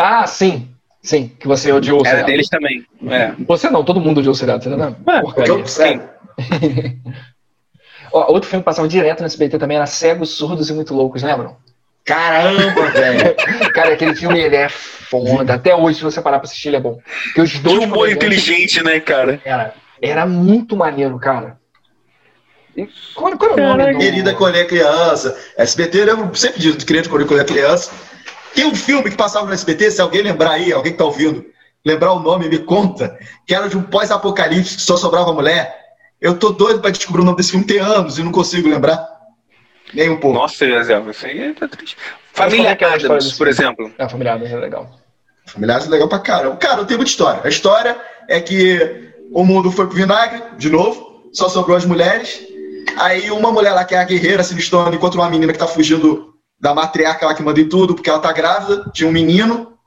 Ah, 0.00 0.26
sim. 0.26 0.68
Sim, 1.02 1.30
que 1.38 1.46
você 1.46 1.70
odiou 1.72 2.02
o 2.02 2.06
Era 2.06 2.22
deles 2.22 2.48
também. 2.48 2.84
É. 3.08 3.32
Você 3.46 3.70
não, 3.70 3.84
todo 3.84 4.00
mundo 4.00 4.18
odiou 4.18 4.32
o 4.32 4.36
seriado, 4.36 4.62
você 4.62 4.70
não 4.70 4.96
é, 5.06 5.20
porcaria. 5.20 5.66
Sim. 5.66 6.00
Ó, 8.12 8.32
outro 8.32 8.48
filme 8.48 8.62
que 8.62 8.66
passava 8.66 8.88
direto 8.88 9.20
no 9.20 9.26
SBT 9.26 9.58
também 9.58 9.76
era 9.76 9.86
Cegos, 9.86 10.30
Surdos 10.30 10.68
e 10.68 10.72
Muito 10.72 10.94
Loucos, 10.94 11.22
lembram? 11.22 11.56
Caramba, 12.04 12.86
velho! 12.90 13.34
Cara, 13.72 13.92
aquele 13.92 14.14
filme 14.14 14.40
ele 14.40 14.56
é 14.56 14.68
foda. 14.68 15.54
Até 15.54 15.74
hoje, 15.74 15.98
se 15.98 16.04
você 16.04 16.20
parar 16.20 16.38
pra 16.38 16.46
assistir, 16.46 16.68
ele 16.68 16.76
é 16.76 16.80
bom. 16.80 16.98
Porque 17.24 17.40
os 17.42 17.58
dois. 17.60 17.84
humor 17.84 18.10
inteligente, 18.10 18.82
né, 18.82 19.00
cara? 19.00 19.40
Era, 19.44 19.74
era 20.02 20.26
muito 20.26 20.76
maneiro, 20.76 21.18
cara. 21.18 21.58
E 22.76 22.88
qual, 23.14 23.36
qual 23.36 23.52
era 23.52 23.62
o 23.62 23.76
nome 23.76 23.92
do... 23.92 23.98
Querida 23.98 24.34
quando 24.34 24.56
é 24.56 24.64
criança. 24.64 25.38
SBT, 25.56 26.00
eu 26.00 26.06
lembro 26.06 26.34
sempre 26.34 26.60
disso, 26.60 26.84
querida 26.84 27.08
quando 27.08 27.40
é 27.40 27.44
criança. 27.44 27.92
Tem 28.54 28.66
um 28.66 28.74
filme 28.74 29.10
que 29.10 29.16
passava 29.16 29.46
no 29.46 29.52
SBT, 29.52 29.90
se 29.90 30.00
alguém 30.00 30.22
lembrar 30.22 30.52
aí, 30.52 30.72
alguém 30.72 30.92
que 30.92 30.98
tá 30.98 31.04
ouvindo, 31.04 31.44
lembrar 31.84 32.12
o 32.12 32.20
nome, 32.20 32.48
me 32.48 32.58
conta, 32.58 33.18
que 33.46 33.54
era 33.54 33.68
de 33.68 33.76
um 33.76 33.82
pós-apocalipse 33.82 34.76
que 34.76 34.82
só 34.82 34.96
sobrava 34.96 35.32
mulher. 35.32 35.78
Eu 36.20 36.38
tô 36.38 36.50
doido 36.50 36.80
para 36.80 36.90
descobrir 36.90 37.22
o 37.22 37.24
nome 37.24 37.36
desse 37.36 37.52
filme, 37.52 37.64
tem 37.64 37.78
anos 37.78 38.18
e 38.18 38.22
não 38.22 38.32
consigo 38.32 38.68
lembrar. 38.68 39.08
Nem 39.94 40.10
um 40.10 40.18
pouco. 40.18 40.38
Nossa, 40.38 40.82
Zé, 40.82 41.00
isso 41.10 41.26
aí 41.26 41.54
tá 41.54 41.66
triste. 41.66 41.96
Família 42.32 42.72
Adams, 42.72 43.32
por 43.32 43.48
exemplo. 43.48 43.90
É, 43.98 44.08
Família 44.08 44.34
Adams 44.34 44.52
é 44.52 44.56
legal. 44.56 44.90
Família 45.46 45.76
Adams 45.76 45.88
é 45.88 45.92
legal 45.92 46.08
pra 46.08 46.18
caramba. 46.18 46.56
Cara, 46.56 46.80
eu 46.80 46.86
tenho 46.86 46.98
muita 46.98 47.10
história. 47.10 47.40
A 47.42 47.48
história 47.48 47.96
é 48.28 48.40
que 48.40 49.10
o 49.32 49.44
mundo 49.44 49.70
foi 49.72 49.86
pro 49.86 49.96
vinagre, 49.96 50.42
de 50.58 50.70
novo, 50.70 51.30
só 51.32 51.48
sobrou 51.48 51.76
as 51.76 51.84
mulheres. 51.84 52.40
Aí 52.98 53.30
uma 53.30 53.50
mulher 53.50 53.72
lá 53.72 53.84
que 53.84 53.94
é 53.94 53.98
a 53.98 54.04
guerreira 54.04 54.42
se 54.42 54.54
listando 54.54 54.94
encontra 54.94 55.20
uma 55.20 55.30
menina 55.30 55.52
que 55.52 55.58
tá 55.58 55.66
fugindo 55.66 56.29
da 56.60 56.74
matriarca 56.74 57.26
lá 57.26 57.34
que 57.34 57.42
manda 57.42 57.60
em 57.60 57.68
tudo, 57.68 57.94
porque 57.94 58.10
ela 58.10 58.18
tá 58.18 58.32
grávida, 58.32 58.90
tinha 58.92 59.08
um 59.08 59.12
menino. 59.12 59.78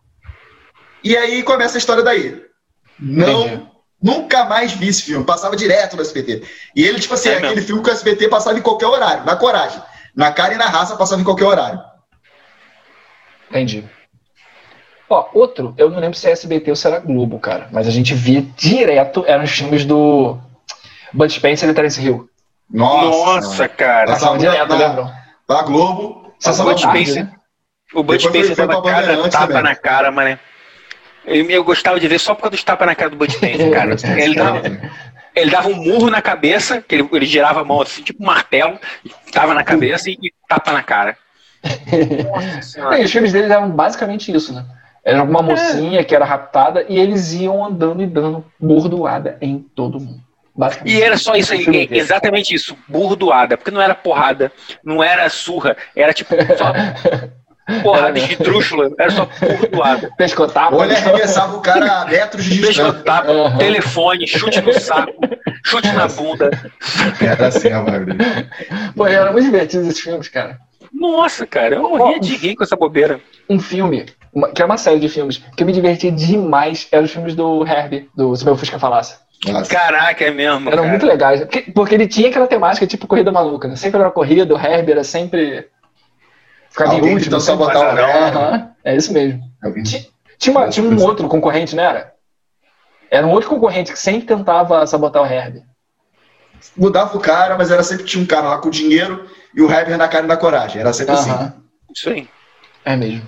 E 1.03 1.15
aí 1.15 1.43
começa 1.43 1.77
a 1.77 1.79
história 1.79 2.01
daí. 2.01 2.41
Não, 2.99 3.45
Entendi. 3.45 3.67
nunca 4.01 4.45
mais 4.45 4.71
vi 4.73 4.87
esse 4.87 5.03
filme, 5.03 5.25
passava 5.25 5.55
direto 5.55 5.95
no 5.95 6.01
SBT. 6.01 6.43
E 6.75 6.83
ele, 6.83 6.99
tipo 6.99 7.13
assim, 7.13 7.29
é 7.29 7.37
aquele 7.37 7.61
filme 7.61 7.83
que 7.83 7.89
o 7.89 7.93
SBT 7.93 8.27
passava 8.29 8.57
em 8.57 8.61
qualquer 8.61 8.87
horário, 8.87 9.25
na 9.25 9.35
coragem. 9.35 9.81
Na 10.15 10.31
cara 10.31 10.53
e 10.53 10.57
na 10.57 10.65
raça 10.65 10.95
passava 10.95 11.21
em 11.21 11.25
qualquer 11.25 11.45
horário. 11.45 11.79
Entendi. 13.49 13.83
Ó, 15.09 15.29
outro, 15.33 15.75
eu 15.77 15.89
não 15.89 15.99
lembro 15.99 16.17
se 16.17 16.27
é 16.27 16.31
SBT 16.31 16.71
ou 16.71 16.75
se 16.75 16.87
era 16.87 16.99
Globo, 16.99 17.39
cara, 17.39 17.67
mas 17.71 17.87
a 17.87 17.91
gente 17.91 18.15
via 18.15 18.41
direto, 18.55 19.23
eram 19.27 19.43
os 19.43 19.51
filmes 19.51 19.85
do 19.85 20.39
Bud 21.11 21.31
Spencer 21.31 21.69
e 21.69 21.73
Terence 21.73 22.03
Hill. 22.03 22.27
Nossa, 22.69 23.07
Nossa 23.07 23.67
cara. 23.67 24.07
Passava 24.07 24.37
direto, 24.37 24.69
na, 24.69 24.75
lembram? 24.75 25.11
Da 25.47 25.61
Globo, 25.61 26.22
o 26.45 26.63
Bud 26.63 26.81
Spencer, 26.81 27.29
o 27.93 28.03
Bud 28.03 28.23
Spencer 28.23 28.55
dava 28.55 28.81
cada 28.81 29.29
tapa 29.29 29.47
também. 29.47 29.63
na 29.63 29.75
cara, 29.75 30.11
mano. 30.11 30.39
Eu, 31.25 31.49
eu 31.49 31.63
gostava 31.63 31.99
de 31.99 32.07
ver 32.07 32.19
só 32.19 32.35
por 32.35 32.41
causa 32.41 32.51
dos 32.51 32.63
tapas 32.63 32.85
na 32.85 32.95
cara 32.95 33.09
do 33.09 33.17
Bud 33.17 33.31
Spencer, 33.31 33.71
cara. 33.71 33.95
ele, 34.21 34.35
dava, 34.35 34.61
ele 35.35 35.51
dava 35.51 35.69
um 35.69 35.75
murro 35.75 36.09
na 36.09 36.21
cabeça, 36.21 36.81
que 36.81 36.95
ele, 36.95 37.09
ele 37.11 37.25
girava 37.25 37.61
a 37.61 37.63
mão 37.63 37.81
assim, 37.81 38.01
tipo 38.01 38.21
um 38.21 38.25
martelo, 38.25 38.77
tava 39.31 39.53
na 39.53 39.63
cabeça 39.63 40.09
e, 40.09 40.17
e 40.21 40.33
tapa 40.47 40.73
na 40.73 40.83
cara. 40.83 41.17
Nossa, 41.63 42.99
e 42.99 43.05
os 43.05 43.11
filmes 43.11 43.31
deles 43.31 43.49
eram 43.49 43.69
basicamente 43.69 44.33
isso, 44.33 44.53
né? 44.53 44.65
Era 45.03 45.23
uma 45.23 45.39
é. 45.39 45.43
mocinha 45.43 45.99
é. 45.99 46.03
que 46.03 46.15
era 46.15 46.25
raptada 46.25 46.85
e 46.87 46.97
eles 46.97 47.33
iam 47.33 47.63
andando 47.63 48.01
e 48.01 48.07
dando 48.07 48.45
bordoada 48.59 49.37
em 49.41 49.59
todo 49.59 49.99
mundo. 49.99 50.21
E 50.85 51.01
era 51.01 51.17
só 51.17 51.35
isso 51.35 51.51
aí, 51.53 51.87
exatamente 51.91 52.53
isso, 52.53 52.77
burdoada, 52.87 53.57
porque 53.57 53.71
não 53.71 53.81
era 53.81 53.95
porrada, 53.95 54.51
não 54.83 55.03
era 55.03 55.27
surra, 55.29 55.75
era 55.95 56.13
tipo 56.13 56.35
só 56.55 56.73
porrada 57.81 58.19
de 58.19 58.35
trúxula, 58.35 58.91
era 58.99 59.09
só 59.09 59.27
burdoada. 59.39 60.11
Pescotava. 60.15 60.75
Ou 60.75 60.83
ele 60.83 60.95
arremessava 60.95 61.57
o 61.57 61.61
cara 61.61 62.01
a 62.01 62.05
metros 62.05 62.45
de 62.45 62.61
Pescotava, 62.61 63.31
uhum. 63.31 63.57
telefone, 63.57 64.27
chute 64.27 64.61
no 64.61 64.73
saco, 64.73 65.13
chute 65.65 65.91
na 65.91 66.07
bunda. 66.07 66.51
Era 67.19 67.47
assim 67.47 67.71
a 67.71 67.81
maioria. 67.81 68.15
Pô, 68.95 69.07
era 69.07 69.31
muito 69.31 69.45
divertido 69.45 69.87
esses 69.87 69.99
filmes, 69.99 70.27
cara. 70.27 70.59
Nossa, 70.93 71.47
cara, 71.47 71.75
eu 71.75 71.81
morria 71.81 72.19
de 72.19 72.35
rir 72.35 72.55
com 72.55 72.63
essa 72.63 72.75
bobeira. 72.75 73.19
Um 73.49 73.59
filme, 73.59 74.05
uma, 74.31 74.51
que 74.51 74.61
é 74.61 74.65
uma 74.65 74.77
série 74.77 74.99
de 74.99 75.09
filmes, 75.09 75.43
que 75.57 75.63
eu 75.63 75.67
me 75.67 75.73
diverti 75.73 76.11
demais, 76.11 76.87
eram 76.91 77.05
os 77.05 77.11
filmes 77.11 77.33
do 77.33 77.65
Herbie, 77.65 78.07
do 78.15 78.35
Se 78.35 78.45
Meu 78.45 78.55
Fusca 78.55 78.77
Falasse. 78.77 79.22
Nossa. 79.51 79.69
Caraca, 79.69 80.23
é 80.23 80.31
mesmo. 80.31 80.69
Eram 80.69 80.77
cara. 80.77 80.89
muito 80.89 81.05
legais. 81.05 81.39
Porque, 81.41 81.61
porque, 81.71 81.95
ele 81.95 82.07
tinha 82.07 82.29
aquela 82.29 82.47
temática 82.47 82.87
tipo 82.87 83.07
corrida 83.07 83.31
maluca, 83.31 83.67
né? 83.67 83.75
Sempre 83.75 83.99
era 83.99 84.11
corrida, 84.11 84.53
o 84.53 84.57
Herbie 84.59 84.91
era 84.91 85.03
sempre. 85.03 85.67
Ficava 86.69 86.95
em 86.95 87.13
último. 87.13 87.39
Sabotar 87.39 87.81
o 87.81 88.61
uhum, 88.61 88.69
É 88.83 88.95
isso 88.95 89.11
mesmo. 89.11 89.41
Tinha, 89.83 90.05
tinha, 90.37 90.57
uma, 90.57 90.69
tinha 90.69 90.87
um 90.87 91.01
outro 91.03 91.27
concorrente, 91.27 91.75
não 91.75 91.83
era? 91.83 92.13
Era 93.11 93.27
um 93.27 93.31
outro 93.31 93.49
concorrente 93.49 93.91
que 93.91 93.99
sempre 93.99 94.25
tentava 94.25 94.85
sabotar 94.87 95.21
o 95.21 95.25
Herbie. 95.25 95.63
Mudava 96.75 97.15
o 97.15 97.19
cara, 97.19 97.57
mas 97.57 97.69
era 97.69 97.83
sempre 97.83 98.05
tinha 98.05 98.23
um 98.23 98.25
cara 98.25 98.49
lá 98.49 98.57
com 98.57 98.69
dinheiro 98.69 99.29
e 99.53 99.61
o 99.61 99.69
Herbie 99.69 99.97
na 99.97 100.07
cara 100.07 100.25
e 100.25 100.27
na 100.27 100.37
coragem. 100.37 100.81
Era 100.81 100.93
sempre 100.93 101.13
uhum. 101.13 101.19
assim. 101.19 101.53
Isso 101.93 102.09
aí. 102.09 102.27
É 102.85 102.95
mesmo. 102.95 103.27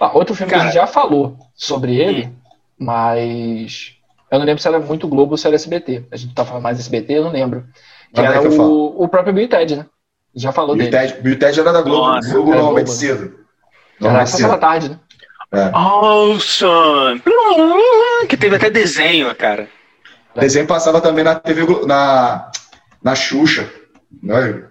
Ah, 0.00 0.10
outro 0.16 0.34
filme 0.34 0.50
cara, 0.50 0.62
que 0.62 0.68
a 0.68 0.70
gente 0.72 0.80
já 0.80 0.86
falou 0.86 1.38
sobre 1.54 1.96
ele, 1.96 2.26
hum. 2.26 2.34
mas 2.78 3.93
eu 4.34 4.38
não 4.40 4.46
lembro 4.46 4.60
se 4.60 4.68
era 4.68 4.80
muito 4.80 5.08
Globo 5.08 5.32
ou 5.32 5.36
se 5.36 5.46
era 5.46 5.56
SBT. 5.56 6.06
A 6.10 6.16
gente 6.16 6.34
tá 6.34 6.44
falando 6.44 6.62
mais 6.62 6.78
SBT, 6.78 7.14
eu 7.14 7.24
não 7.24 7.30
lembro. 7.30 7.64
Que 8.12 8.20
era 8.20 8.40
que 8.40 8.48
o, 8.48 9.02
o 9.02 9.08
próprio 9.08 9.32
Bill 9.32 9.48
Ted, 9.48 9.76
né? 9.76 9.86
Já 10.34 10.52
falou 10.52 10.74
Bill 10.76 10.90
dele. 10.90 11.08
Ted, 11.08 11.22
Bill 11.22 11.38
Ted 11.38 11.60
era 11.60 11.72
da 11.72 11.82
Globo. 11.82 12.08
Nossa, 12.08 12.32
Globo 12.32 12.50
normalmente 12.50 12.90
cedo. 12.90 13.34
Normalmente 14.00 14.30
cedo. 14.30 14.48
da 14.48 14.58
tarde, 14.58 14.88
né? 14.90 14.98
É. 15.52 15.70
Awesome! 15.72 17.22
Que 18.28 18.36
teve 18.36 18.56
até 18.56 18.68
desenho, 18.70 19.32
cara. 19.36 19.68
O 20.34 20.40
desenho 20.40 20.66
passava 20.66 21.00
também 21.00 21.22
na 21.22 21.36
TV, 21.36 21.86
na, 21.86 22.50
na 23.02 23.14
Xuxa. 23.14 23.70
Né? 24.20 24.64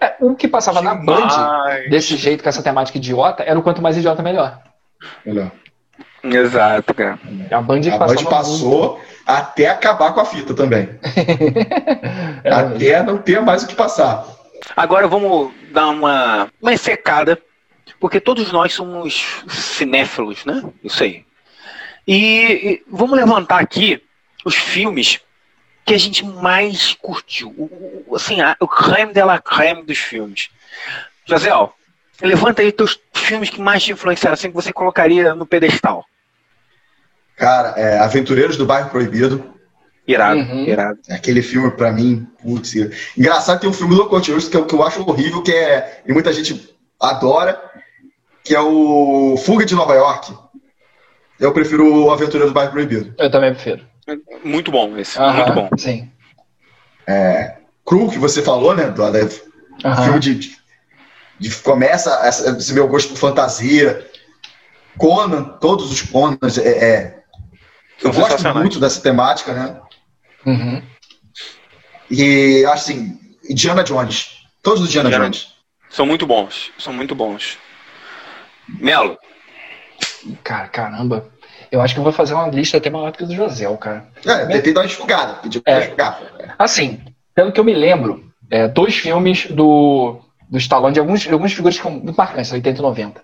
É, 0.00 0.16
o 0.20 0.34
que 0.34 0.46
passava 0.46 0.80
Demais. 0.80 0.98
na 0.98 1.04
Band, 1.04 1.88
desse 1.88 2.14
jeito, 2.16 2.42
com 2.42 2.48
essa 2.50 2.62
temática 2.62 2.98
idiota, 2.98 3.42
era 3.42 3.58
o 3.58 3.62
quanto 3.62 3.80
mais 3.80 3.96
idiota, 3.96 4.22
melhor. 4.22 4.60
Melhor. 5.24 5.50
Exato, 6.34 6.94
cara. 6.94 7.18
A 7.50 7.60
Band, 7.60 7.80
a 7.92 7.98
Band 7.98 8.24
passou 8.28 9.00
até 9.26 9.68
acabar 9.68 10.12
com 10.12 10.20
a 10.20 10.24
fita 10.24 10.54
também. 10.54 10.88
até 12.44 13.02
não 13.02 13.18
ter 13.18 13.40
mais 13.40 13.62
o 13.62 13.66
que 13.66 13.74
passar. 13.74 14.26
Agora 14.76 15.06
vamos 15.08 15.52
dar 15.72 15.88
uma, 15.88 16.48
uma 16.60 16.76
secada, 16.76 17.38
porque 18.00 18.20
todos 18.20 18.52
nós 18.52 18.72
somos 18.72 19.42
cinéfilos, 19.48 20.44
né? 20.44 20.62
Isso 20.82 21.02
aí. 21.02 21.24
E, 22.06 22.16
e 22.16 22.84
vamos 22.88 23.16
levantar 23.16 23.60
aqui 23.60 24.02
os 24.44 24.54
filmes 24.54 25.20
que 25.84 25.94
a 25.94 25.98
gente 25.98 26.24
mais 26.24 26.94
curtiu. 26.94 27.48
O, 27.50 28.04
o, 28.08 28.16
assim, 28.16 28.40
a, 28.40 28.56
o 28.60 28.68
creme 28.68 29.12
de 29.12 29.22
la 29.22 29.40
creme 29.40 29.82
dos 29.82 29.98
filmes. 29.98 30.50
José, 31.24 31.52
ó, 31.52 31.70
levanta 32.20 32.62
aí 32.62 32.72
teus 32.72 32.98
filmes 33.12 33.50
que 33.50 33.60
mais 33.60 33.82
te 33.82 33.92
influenciaram, 33.92 34.34
assim, 34.34 34.48
que 34.48 34.54
você 34.54 34.72
colocaria 34.72 35.34
no 35.34 35.46
pedestal. 35.46 36.04
Cara, 37.36 37.74
é, 37.76 37.98
Aventureiros 37.98 38.56
do 38.56 38.66
Bairro 38.66 38.90
Proibido. 38.90 39.54
Irado, 40.08 40.38
Uhum. 40.40 40.64
irado. 40.64 40.98
Aquele 41.10 41.42
filme, 41.42 41.70
pra 41.72 41.92
mim, 41.92 42.26
putz. 42.40 42.74
Engraçado, 43.18 43.60
tem 43.60 43.68
um 43.68 43.72
filme 43.72 43.94
do 43.94 44.02
Locotius 44.02 44.48
que, 44.48 44.56
eu- 44.56 44.64
que 44.64 44.74
eu 44.74 44.82
acho 44.82 45.02
horrível, 45.08 45.42
que 45.42 45.52
é. 45.52 46.02
E 46.06 46.12
muita 46.12 46.32
gente 46.32 46.76
adora, 47.00 47.60
que 48.44 48.54
é 48.54 48.60
o 48.60 49.36
Fuga 49.36 49.66
de 49.66 49.74
Nova 49.74 49.94
York. 49.94 50.32
Eu 51.40 51.52
prefiro 51.52 52.04
o 52.04 52.10
Aventureiro 52.12 52.46
do 52.48 52.54
Bairro 52.54 52.70
Proibido. 52.72 53.14
Eu 53.18 53.30
também 53.30 53.52
prefiro. 53.52 53.84
Muito 54.44 54.70
bom 54.70 54.96
esse, 54.96 55.18
Aham, 55.18 55.34
muito 55.34 55.52
bom. 55.52 55.68
Sim. 55.76 56.08
Cru, 57.84 58.08
que 58.10 58.18
você 58.18 58.42
falou, 58.42 58.74
né? 58.74 58.84
Do, 58.90 59.10
da, 59.10 59.18
Aham. 59.84 60.04
filme 60.04 60.18
de, 60.20 60.34
de- 60.36 60.56
de- 61.38 61.54
começa 61.56 62.10
essa- 62.24 62.50
esse 62.56 62.72
meu 62.72 62.88
gosto 62.88 63.10
por 63.10 63.18
fantasia. 63.18 64.06
Conan, 64.96 65.42
todos 65.60 65.90
os 65.92 66.00
Conans, 66.02 66.56
é, 66.58 66.68
é- 66.68 67.22
eu 68.02 68.12
gosto 68.12 68.54
muito 68.54 68.78
dessa 68.80 69.00
temática, 69.00 69.52
né? 69.52 69.80
Uhum. 70.44 70.82
E 72.10 72.64
assim, 72.66 73.18
Indiana 73.48 73.82
Jones, 73.82 74.42
todos 74.62 74.80
os 74.82 74.88
Indiana, 74.88 75.08
Indiana- 75.08 75.24
Jones. 75.26 75.54
São 75.90 76.04
muito 76.06 76.26
bons, 76.26 76.70
são 76.78 76.92
muito 76.92 77.14
bons. 77.14 77.58
Melo, 78.68 79.18
Cara, 80.42 80.66
caramba. 80.68 81.30
Eu 81.70 81.80
acho 81.80 81.94
que 81.94 82.00
eu 82.00 82.04
vou 82.04 82.12
fazer 82.12 82.34
uma 82.34 82.48
lista 82.48 82.76
até 82.76 82.90
maior 82.90 83.12
do 83.12 83.18
que 83.18 83.24
a 83.24 83.26
do 83.26 83.34
José, 83.34 83.64
cara. 83.76 84.08
É, 84.24 84.46
tentei 84.46 84.72
dar 84.72 84.80
uma 84.80 84.86
enxugada, 84.86 85.34
pedi 85.34 85.60
pra 85.60 85.72
É. 85.74 85.86
enxugar. 85.86 86.20
Assim, 86.58 87.00
pelo 87.34 87.52
que 87.52 87.60
eu 87.60 87.64
me 87.64 87.72
lembro, 87.72 88.28
é, 88.50 88.66
dois 88.66 88.96
filmes 88.96 89.46
do, 89.50 90.20
do 90.48 90.58
Stallone, 90.58 90.94
de 90.94 91.00
alguns, 91.00 91.20
de 91.20 91.30
algumas 91.30 91.52
figuras 91.52 91.76
que 91.76 91.82
são 91.82 91.90
muito 91.92 92.16
marcantes, 92.16 92.50
80 92.52 92.78
e 92.78 92.82
90. 92.82 93.22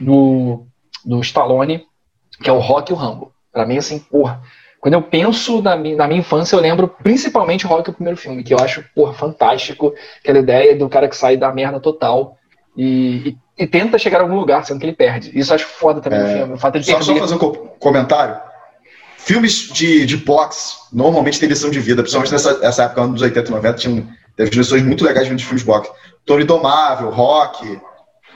Do, 0.00 0.66
do 1.04 1.20
Stallone, 1.20 1.84
que 2.42 2.50
é 2.50 2.52
o 2.52 2.58
Rock 2.58 2.90
e 2.90 2.94
o 2.94 2.96
Rambo. 2.96 3.32
Pra 3.54 3.64
mim, 3.64 3.78
assim, 3.78 3.98
porra. 4.00 4.42
Quando 4.80 4.94
eu 4.94 5.00
penso 5.02 5.62
na 5.62 5.76
minha, 5.76 5.96
na 5.96 6.06
minha 6.06 6.20
infância, 6.20 6.54
eu 6.56 6.60
lembro 6.60 6.88
principalmente 6.88 7.64
o 7.64 7.68
Rock, 7.70 7.88
o 7.88 7.92
primeiro 7.94 8.18
filme, 8.18 8.42
que 8.44 8.52
eu 8.52 8.58
acho, 8.58 8.84
porra, 8.94 9.14
fantástico. 9.14 9.94
Aquela 10.20 10.40
ideia 10.40 10.76
do 10.76 10.88
cara 10.90 11.08
que 11.08 11.16
sai 11.16 11.38
da 11.38 11.50
merda 11.52 11.80
total 11.80 12.36
e, 12.76 13.36
e- 13.56 13.62
e 13.64 13.66
tenta 13.66 13.96
chegar 13.96 14.18
a 14.18 14.22
algum 14.22 14.34
lugar, 14.34 14.66
sendo 14.66 14.80
que 14.80 14.84
ele 14.84 14.92
perde. 14.92 15.30
Isso 15.32 15.52
eu 15.52 15.54
acho 15.54 15.64
foda 15.66 16.00
também 16.02 16.18
no 16.18 16.26
É. 16.26 16.36
filme. 16.36 16.52
O 16.54 16.58
fato 16.58 16.78
de 16.80 16.84
Só, 16.84 17.00
só 17.00 17.04
perder. 17.06 17.20
fazer 17.20 17.34
um 17.36 17.38
co- 17.38 17.52
comentário. 17.78 18.36
Filmes 19.16 19.68
de, 19.72 20.04
de 20.04 20.16
boxe 20.18 20.74
normalmente 20.92 21.40
têm 21.40 21.48
lição 21.48 21.70
de 21.70 21.80
vida, 21.80 22.02
principalmente 22.02 22.32
nessa, 22.32 22.58
nessa 22.58 22.82
época, 22.84 23.00
anos 23.02 23.22
80 23.22 23.48
e 23.48 23.52
90, 23.54 23.78
tinham 23.78 24.06
teve 24.36 24.50
lições 24.50 24.82
muito 24.82 25.04
legais 25.04 25.28
vindo 25.28 25.38
de 25.38 25.44
filmes 25.44 25.62
de 25.62 25.66
boxe. 25.66 25.90
Tony 26.26 26.44
Domável, 26.44 27.08
Rock, 27.10 27.80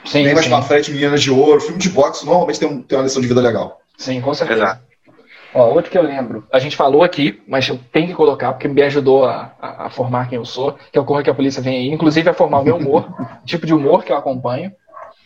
Sim, 0.05 0.23
bem 0.23 0.33
mais 0.33 0.45
sim. 0.45 0.49
pra 0.51 0.61
frente, 0.63 0.89
Meninas 0.91 1.21
de 1.21 1.29
Ouro. 1.29 1.59
Filme 1.61 1.77
de 1.77 1.89
boxe 1.89 2.25
normalmente 2.25 2.57
tem, 2.59 2.67
um- 2.69 2.81
tem 2.81 2.97
uma 2.97 3.03
lição 3.03 3.21
de 3.21 3.27
vida 3.27 3.41
legal. 3.41 3.79
Sim, 3.97 4.19
com 4.21 4.33
certeza. 4.33 4.63
Exato. 4.63 4.88
Ó, 5.53 5.67
outro 5.73 5.89
que 5.89 5.97
eu 5.97 6.03
lembro, 6.03 6.47
a 6.51 6.59
gente 6.59 6.75
falou 6.75 7.03
aqui, 7.03 7.41
mas 7.47 7.67
eu 7.67 7.79
tenho 7.91 8.07
que 8.07 8.13
colocar, 8.13 8.53
porque 8.53 8.67
me 8.67 8.81
ajudou 8.83 9.25
a, 9.25 9.51
a- 9.59 9.85
a 9.85 9.89
formar 9.89 10.29
quem 10.29 10.37
eu 10.37 10.45
sou, 10.45 10.73
que 10.91 10.97
é 10.97 11.01
o 11.01 11.05
Corra 11.05 11.23
que 11.23 11.29
a 11.29 11.33
Polícia 11.33 11.61
Vem 11.61 11.75
Aí, 11.77 11.89
inclusive 11.89 12.29
a 12.29 12.33
formar 12.33 12.59
o 12.59 12.63
meu 12.63 12.75
humor, 12.77 13.09
o 13.41 13.45
tipo 13.47 13.65
de 13.65 13.73
humor 13.73 14.03
que 14.03 14.11
eu 14.11 14.17
acompanho. 14.17 14.71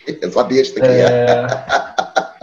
Eu 0.08 0.32
sabia 0.32 0.62
disso 0.64 0.80
aqui. 0.80 0.88
É, 0.88 1.46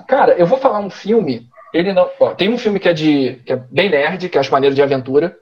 Cara, 0.07 0.33
eu 0.33 0.47
vou 0.47 0.59
falar 0.59 0.81
um 0.81 0.91
filme, 0.91 1.49
ele 1.73 1.93
não. 1.93 2.09
ó, 2.19 2.31
tem 2.35 2.49
um 2.53 2.59
filme 2.59 2.79
que 2.81 2.89
é 2.89 2.93
de. 2.93 3.41
que 3.47 3.53
é 3.53 3.57
bem 3.57 3.89
nerd, 3.89 4.29
que 4.29 4.37
eu 4.37 4.41
acho 4.41 4.53
maneiro 4.53 4.75
de 4.75 4.83
aventura, 4.83 5.37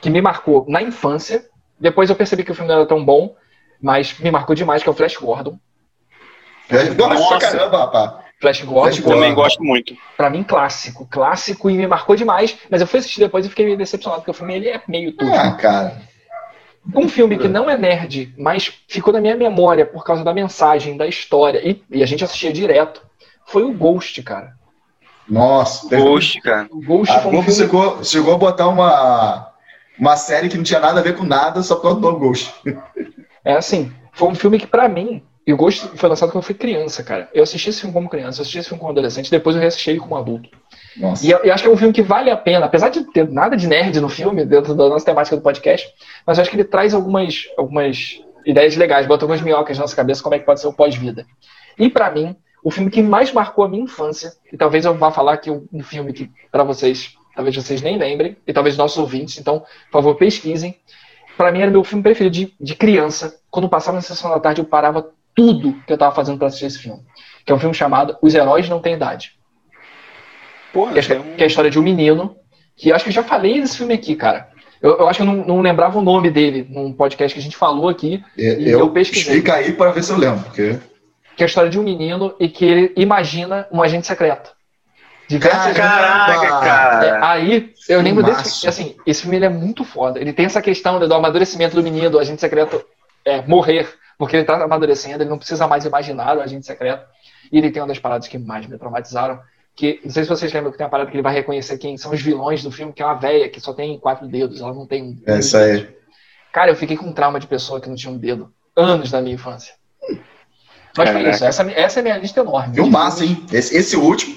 que 0.00 0.08
me 0.08 0.22
marcou 0.22 0.64
na 0.68 0.80
infância. 0.80 1.44
Depois 1.78 2.08
eu 2.08 2.16
percebi 2.16 2.42
que 2.44 2.52
o 2.52 2.54
filme 2.54 2.68
não 2.68 2.76
era 2.76 2.86
tão 2.86 3.04
bom, 3.04 3.34
mas 3.82 4.18
me 4.18 4.30
marcou 4.30 4.54
demais, 4.54 4.82
que 4.82 4.88
é 4.88 4.92
o 4.92 4.94
Flash 4.94 5.16
Gordon. 5.16 5.58
Pra 6.68 7.08
Nossa. 7.08 7.38
caramba, 7.38 7.78
rapaz. 7.78 8.25
Flash 8.46 8.62
Gordon, 8.62 8.82
Flash 8.82 9.00
pô, 9.00 9.10
também 9.10 9.34
gosto 9.34 9.64
muito. 9.64 9.96
pra 10.16 10.30
mim, 10.30 10.44
clássico. 10.44 11.06
Clássico 11.10 11.68
e 11.68 11.76
me 11.76 11.86
marcou 11.86 12.14
demais, 12.14 12.56
mas 12.70 12.80
eu 12.80 12.86
fui 12.86 13.00
assistir 13.00 13.18
depois 13.18 13.44
e 13.44 13.48
fiquei 13.48 13.64
meio 13.64 13.76
decepcionado, 13.76 14.22
porque 14.22 14.30
o 14.30 14.34
filme 14.34 14.54
ele 14.54 14.68
é 14.68 14.80
meio 14.86 15.12
tudo. 15.12 15.32
Ah, 15.32 15.52
cara. 15.52 16.00
Um 16.94 17.08
filme 17.08 17.36
que 17.36 17.48
não 17.48 17.68
é 17.68 17.76
nerd, 17.76 18.32
mas 18.38 18.72
ficou 18.86 19.12
na 19.12 19.20
minha 19.20 19.34
memória 19.34 19.84
por 19.84 20.04
causa 20.04 20.22
da 20.22 20.32
mensagem, 20.32 20.96
da 20.96 21.08
história, 21.08 21.60
e, 21.68 21.82
e 21.90 22.02
a 22.02 22.06
gente 22.06 22.22
assistia 22.22 22.52
direto, 22.52 23.02
foi 23.44 23.64
o 23.64 23.72
Ghost, 23.72 24.22
cara. 24.22 24.54
Nossa. 25.28 25.88
Ghost, 25.96 26.40
cara. 26.40 26.68
O 26.70 26.80
Ghost 26.80 27.12
A 27.12 27.18
foi 27.18 27.32
um 27.32 27.42
filme. 27.42 27.58
chegou, 27.58 28.04
chegou 28.04 28.34
a 28.34 28.38
botar 28.38 28.68
uma, 28.68 29.50
uma 29.98 30.16
série 30.16 30.48
que 30.48 30.56
não 30.56 30.62
tinha 30.62 30.78
nada 30.78 31.00
a 31.00 31.02
ver 31.02 31.16
com 31.16 31.24
nada, 31.24 31.60
só 31.64 31.74
por 31.74 31.82
causa 31.82 32.00
do 32.00 32.16
Ghost. 32.16 32.54
É 33.44 33.54
assim, 33.54 33.92
foi 34.12 34.28
um 34.28 34.34
filme 34.36 34.60
que 34.60 34.66
pra 34.68 34.88
mim. 34.88 35.20
E 35.46 35.52
o 35.52 35.56
Ghost 35.56 35.92
foi 35.94 36.08
lançado 36.08 36.30
quando 36.30 36.42
eu 36.42 36.46
fui 36.46 36.54
criança, 36.54 37.04
cara. 37.04 37.30
Eu 37.32 37.44
assisti 37.44 37.70
esse 37.70 37.80
filme 37.80 37.94
como 37.94 38.08
criança, 38.08 38.40
eu 38.40 38.42
assisti 38.42 38.58
esse 38.58 38.68
filme 38.68 38.80
como 38.80 38.90
adolescente, 38.90 39.30
depois 39.30 39.54
eu 39.54 39.62
reassisti 39.62 39.90
ele 39.90 40.00
como 40.00 40.16
adulto. 40.16 40.48
Nossa. 40.96 41.24
E 41.24 41.30
eu, 41.30 41.38
eu 41.38 41.54
acho 41.54 41.62
que 41.62 41.68
é 41.68 41.72
um 41.72 41.76
filme 41.76 41.92
que 41.92 42.02
vale 42.02 42.30
a 42.30 42.36
pena, 42.36 42.66
apesar 42.66 42.88
de 42.88 43.04
ter 43.12 43.30
nada 43.30 43.56
de 43.56 43.68
nerd 43.68 44.00
no 44.00 44.08
filme, 44.08 44.44
dentro 44.44 44.74
da 44.74 44.88
nossa 44.88 45.04
temática 45.04 45.36
do 45.36 45.42
podcast, 45.42 45.88
mas 46.26 46.36
eu 46.36 46.42
acho 46.42 46.50
que 46.50 46.56
ele 46.56 46.64
traz 46.64 46.94
algumas, 46.94 47.44
algumas 47.56 48.20
ideias 48.44 48.76
legais, 48.76 49.06
bota 49.06 49.24
algumas 49.24 49.40
minhocas 49.40 49.76
na 49.76 49.82
nossa 49.82 49.94
cabeça 49.94 50.20
como 50.20 50.34
é 50.34 50.38
que 50.40 50.44
pode 50.44 50.60
ser 50.60 50.66
o 50.66 50.72
pós-vida. 50.72 51.24
E 51.78 51.88
pra 51.88 52.10
mim, 52.10 52.34
o 52.64 52.70
filme 52.70 52.90
que 52.90 53.00
mais 53.00 53.32
marcou 53.32 53.64
a 53.64 53.68
minha 53.68 53.84
infância, 53.84 54.32
e 54.52 54.56
talvez 54.56 54.84
eu 54.84 54.94
vá 54.94 55.12
falar 55.12 55.36
que 55.36 55.48
um 55.48 55.82
filme 55.82 56.12
que 56.12 56.28
pra 56.50 56.64
vocês, 56.64 57.14
talvez 57.36 57.54
vocês 57.54 57.80
nem 57.82 57.96
lembrem, 57.96 58.36
e 58.44 58.52
talvez 58.52 58.76
nossos 58.76 58.98
ouvintes, 58.98 59.38
então, 59.38 59.60
por 59.60 60.02
favor, 60.02 60.16
pesquisem. 60.16 60.76
Pra 61.36 61.52
mim 61.52 61.60
era 61.60 61.70
meu 61.70 61.84
filme 61.84 62.02
preferido 62.02 62.34
de, 62.34 62.54
de 62.58 62.74
criança. 62.74 63.38
Quando 63.50 63.68
passava 63.68 63.96
na 63.96 64.02
sessão 64.02 64.30
da 64.30 64.40
tarde, 64.40 64.60
eu 64.60 64.64
parava 64.64 65.10
tudo 65.36 65.76
que 65.86 65.92
eu 65.92 65.98
tava 65.98 66.14
fazendo 66.14 66.38
pra 66.38 66.48
assistir 66.48 66.66
esse 66.66 66.78
filme. 66.78 67.00
Que 67.44 67.52
é 67.52 67.54
um 67.54 67.58
filme 67.58 67.74
chamado 67.74 68.16
Os 68.20 68.34
Heróis 68.34 68.68
Não 68.68 68.80
Têm 68.80 68.94
Idade. 68.94 69.32
Porra, 70.72 70.92
Que 70.94 71.12
é, 71.12 71.16
é 71.16 71.20
um- 71.20 71.36
que 71.36 71.42
é 71.42 71.44
a 71.44 71.46
história 71.46 71.70
de 71.70 71.78
um 71.78 71.82
menino, 71.82 72.36
que 72.76 72.92
acho 72.92 73.04
que 73.04 73.10
eu 73.10 73.14
já 73.14 73.22
falei 73.22 73.60
desse 73.60 73.76
filme 73.76 73.94
aqui, 73.94 74.16
cara. 74.16 74.48
Eu, 74.82 74.98
eu 74.98 75.08
acho 75.08 75.18
que 75.18 75.22
eu 75.22 75.26
não, 75.32 75.44
não 75.46 75.60
lembrava 75.60 75.98
o 75.98 76.02
nome 76.02 76.30
dele 76.30 76.66
num 76.68 76.92
podcast 76.92 77.32
que 77.34 77.40
a 77.40 77.42
gente 77.42 77.56
falou 77.56 77.88
aqui, 77.88 78.22
Eu, 78.36 78.60
E 78.60 78.70
eu 78.70 78.90
pesquisei. 78.90 79.34
Explica 79.36 79.54
aí 79.54 79.72
para 79.72 79.90
ver 79.92 80.02
se 80.02 80.12
eu 80.12 80.18
lembro, 80.18 80.40
porque. 80.44 80.78
que 81.36 81.42
é 81.42 81.44
a 81.44 81.46
história 81.46 81.70
de 81.70 81.78
um 81.78 81.82
menino 81.82 82.34
e 82.40 82.48
que 82.48 82.64
ele 82.64 82.92
imagina 82.96 83.66
um 83.70 83.82
agente 83.82 84.06
secreto. 84.06 84.50
Caraca, 85.40 86.46
É, 86.46 86.48
cara. 86.48 87.28
aí, 87.30 87.72
eu 87.88 88.00
lembro 88.00 88.24
Filmaço. 88.24 88.44
desse. 88.44 88.68
Assim, 88.68 88.94
esse 89.06 89.22
filme 89.22 89.36
ele 89.36 89.46
é 89.46 89.48
muito 89.48 89.82
foda. 89.82 90.20
Ele 90.20 90.32
tem 90.32 90.46
essa 90.46 90.62
questão 90.62 91.00
do 91.00 91.12
amadurecimento 91.14 91.74
do 91.74 91.82
menino, 91.82 92.10
do 92.10 92.18
agente 92.18 92.40
secreto 92.40 92.84
é, 93.24 93.42
morrer, 93.42 93.88
porque 94.18 94.36
ele 94.36 94.44
tá 94.44 94.62
amadurecendo, 94.62 95.22
ele 95.22 95.30
não 95.30 95.38
precisa 95.38 95.66
mais 95.66 95.84
imaginar 95.84 96.36
o 96.36 96.40
agente 96.40 96.66
secreto. 96.66 97.06
E 97.52 97.58
ele 97.58 97.70
tem 97.70 97.82
uma 97.82 97.88
das 97.88 97.98
paradas 97.98 98.28
que 98.28 98.38
mais 98.38 98.66
me 98.66 98.78
traumatizaram. 98.78 99.40
Que, 99.74 100.00
não 100.04 100.10
sei 100.10 100.22
se 100.22 100.28
vocês 100.28 100.52
lembram 100.52 100.72
que 100.72 100.78
tem 100.78 100.84
uma 100.84 100.90
parada 100.90 101.10
que 101.10 101.16
ele 101.16 101.22
vai 101.22 101.34
reconhecer 101.34 101.76
quem 101.76 101.96
são 101.98 102.12
os 102.12 102.22
vilões 102.22 102.62
do 102.62 102.70
filme, 102.70 102.92
que 102.92 103.02
é 103.02 103.04
uma 103.04 103.14
véia 103.14 103.48
que 103.48 103.60
só 103.60 103.74
tem 103.74 103.98
quatro 103.98 104.26
dedos, 104.26 104.60
ela 104.60 104.72
não 104.72 104.86
tem 104.86 105.02
um. 105.02 105.22
É 105.26 105.38
isso 105.38 105.56
aí. 105.56 105.86
Cara, 106.52 106.70
eu 106.70 106.76
fiquei 106.76 106.96
com 106.96 107.12
trauma 107.12 107.38
de 107.38 107.46
pessoa 107.46 107.80
que 107.80 107.88
não 107.88 107.94
tinha 107.94 108.12
um 108.12 108.16
dedo. 108.16 108.50
Anos 108.74 109.10
da 109.10 109.20
minha 109.20 109.34
infância. 109.34 109.74
Mas 110.96 111.10
foi 111.10 111.30
isso. 111.30 111.44
Essa, 111.44 111.70
essa 111.70 111.98
é 111.98 112.00
a 112.00 112.02
minha 112.02 112.16
lista 112.16 112.40
enorme. 112.40 112.74
Filmaço, 112.74 113.22
hein? 113.22 113.44
Esse, 113.52 113.76
esse 113.76 113.96
último, 113.96 114.34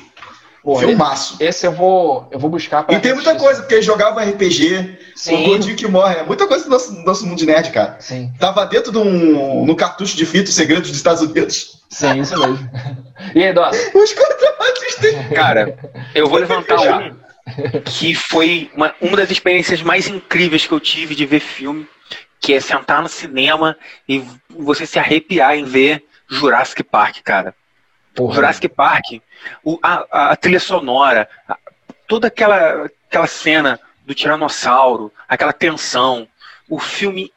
Pô, 0.61 0.75
filmaço. 0.77 1.37
Esse 1.39 1.65
eu 1.65 1.71
vou, 1.71 2.27
eu 2.31 2.37
vou 2.37 2.49
buscar 2.49 2.83
pra 2.83 2.95
E 2.95 2.99
tem 2.99 3.13
muita 3.13 3.35
coisa, 3.35 3.61
porque 3.61 3.81
jogava 3.81 4.23
RPG, 4.23 4.99
o 5.19 5.21
Sim, 5.21 5.43
Gordinho 5.47 5.75
que 5.75 5.87
morre. 5.87 6.15
É 6.15 6.23
muita 6.23 6.47
coisa 6.47 6.63
do 6.63 6.69
nosso, 6.69 6.93
do 6.93 7.03
nosso 7.03 7.25
mundo 7.27 7.37
de 7.37 7.45
nerd, 7.45 7.71
cara. 7.71 7.97
sim, 7.99 8.31
Tava 8.39 8.65
dentro 8.65 8.91
de 8.91 8.97
um 8.97 9.65
no 9.65 9.75
cartucho 9.75 10.15
de 10.15 10.25
fita 10.25 10.49
Os 10.49 10.55
Segredos 10.55 10.87
dos 10.89 10.97
Estados 10.97 11.21
Unidos. 11.21 11.81
sim, 11.89 12.19
isso 12.21 12.39
mesmo. 12.39 12.69
E 13.35 13.43
aí, 13.43 13.49
Eduardo? 13.49 13.75
Os 13.93 14.13
contrabatistas. 14.13 15.13
Cara, 15.35 15.77
eu 16.15 16.27
vou 16.29 16.39
levantar 16.39 16.79
um 16.79 17.17
que 17.83 18.15
foi 18.15 18.71
uma, 18.73 18.95
uma 19.01 19.17
das 19.17 19.29
experiências 19.29 19.81
mais 19.81 20.07
incríveis 20.07 20.65
que 20.65 20.71
eu 20.71 20.79
tive 20.79 21.13
de 21.15 21.25
ver 21.25 21.41
filme, 21.41 21.85
que 22.39 22.53
é 22.53 22.61
sentar 22.61 23.01
no 23.01 23.09
cinema 23.09 23.75
e 24.07 24.23
você 24.49 24.85
se 24.85 24.97
arrepiar 24.97 25.55
em 25.57 25.65
ver 25.65 26.05
Jurassic 26.29 26.81
Park, 26.83 27.17
cara. 27.23 27.53
Porra, 28.15 28.35
Jurassic 28.35 28.69
Park, 28.69 29.19
o- 29.63 29.79
a, 29.83 30.05
a- 30.11 30.31
a 30.31 30.35
trilha 30.37 30.59
sonora, 30.61 31.27
a- 31.47 31.57
toda 32.07 32.27
aquela, 32.27 32.89
aquela 33.09 33.27
cena 33.27 33.79
do 34.09 34.15
tiranossauro, 34.15 35.13
aquela 35.27 35.53
tensão, 35.53 36.27
o 36.67 36.79
filme 36.79 37.31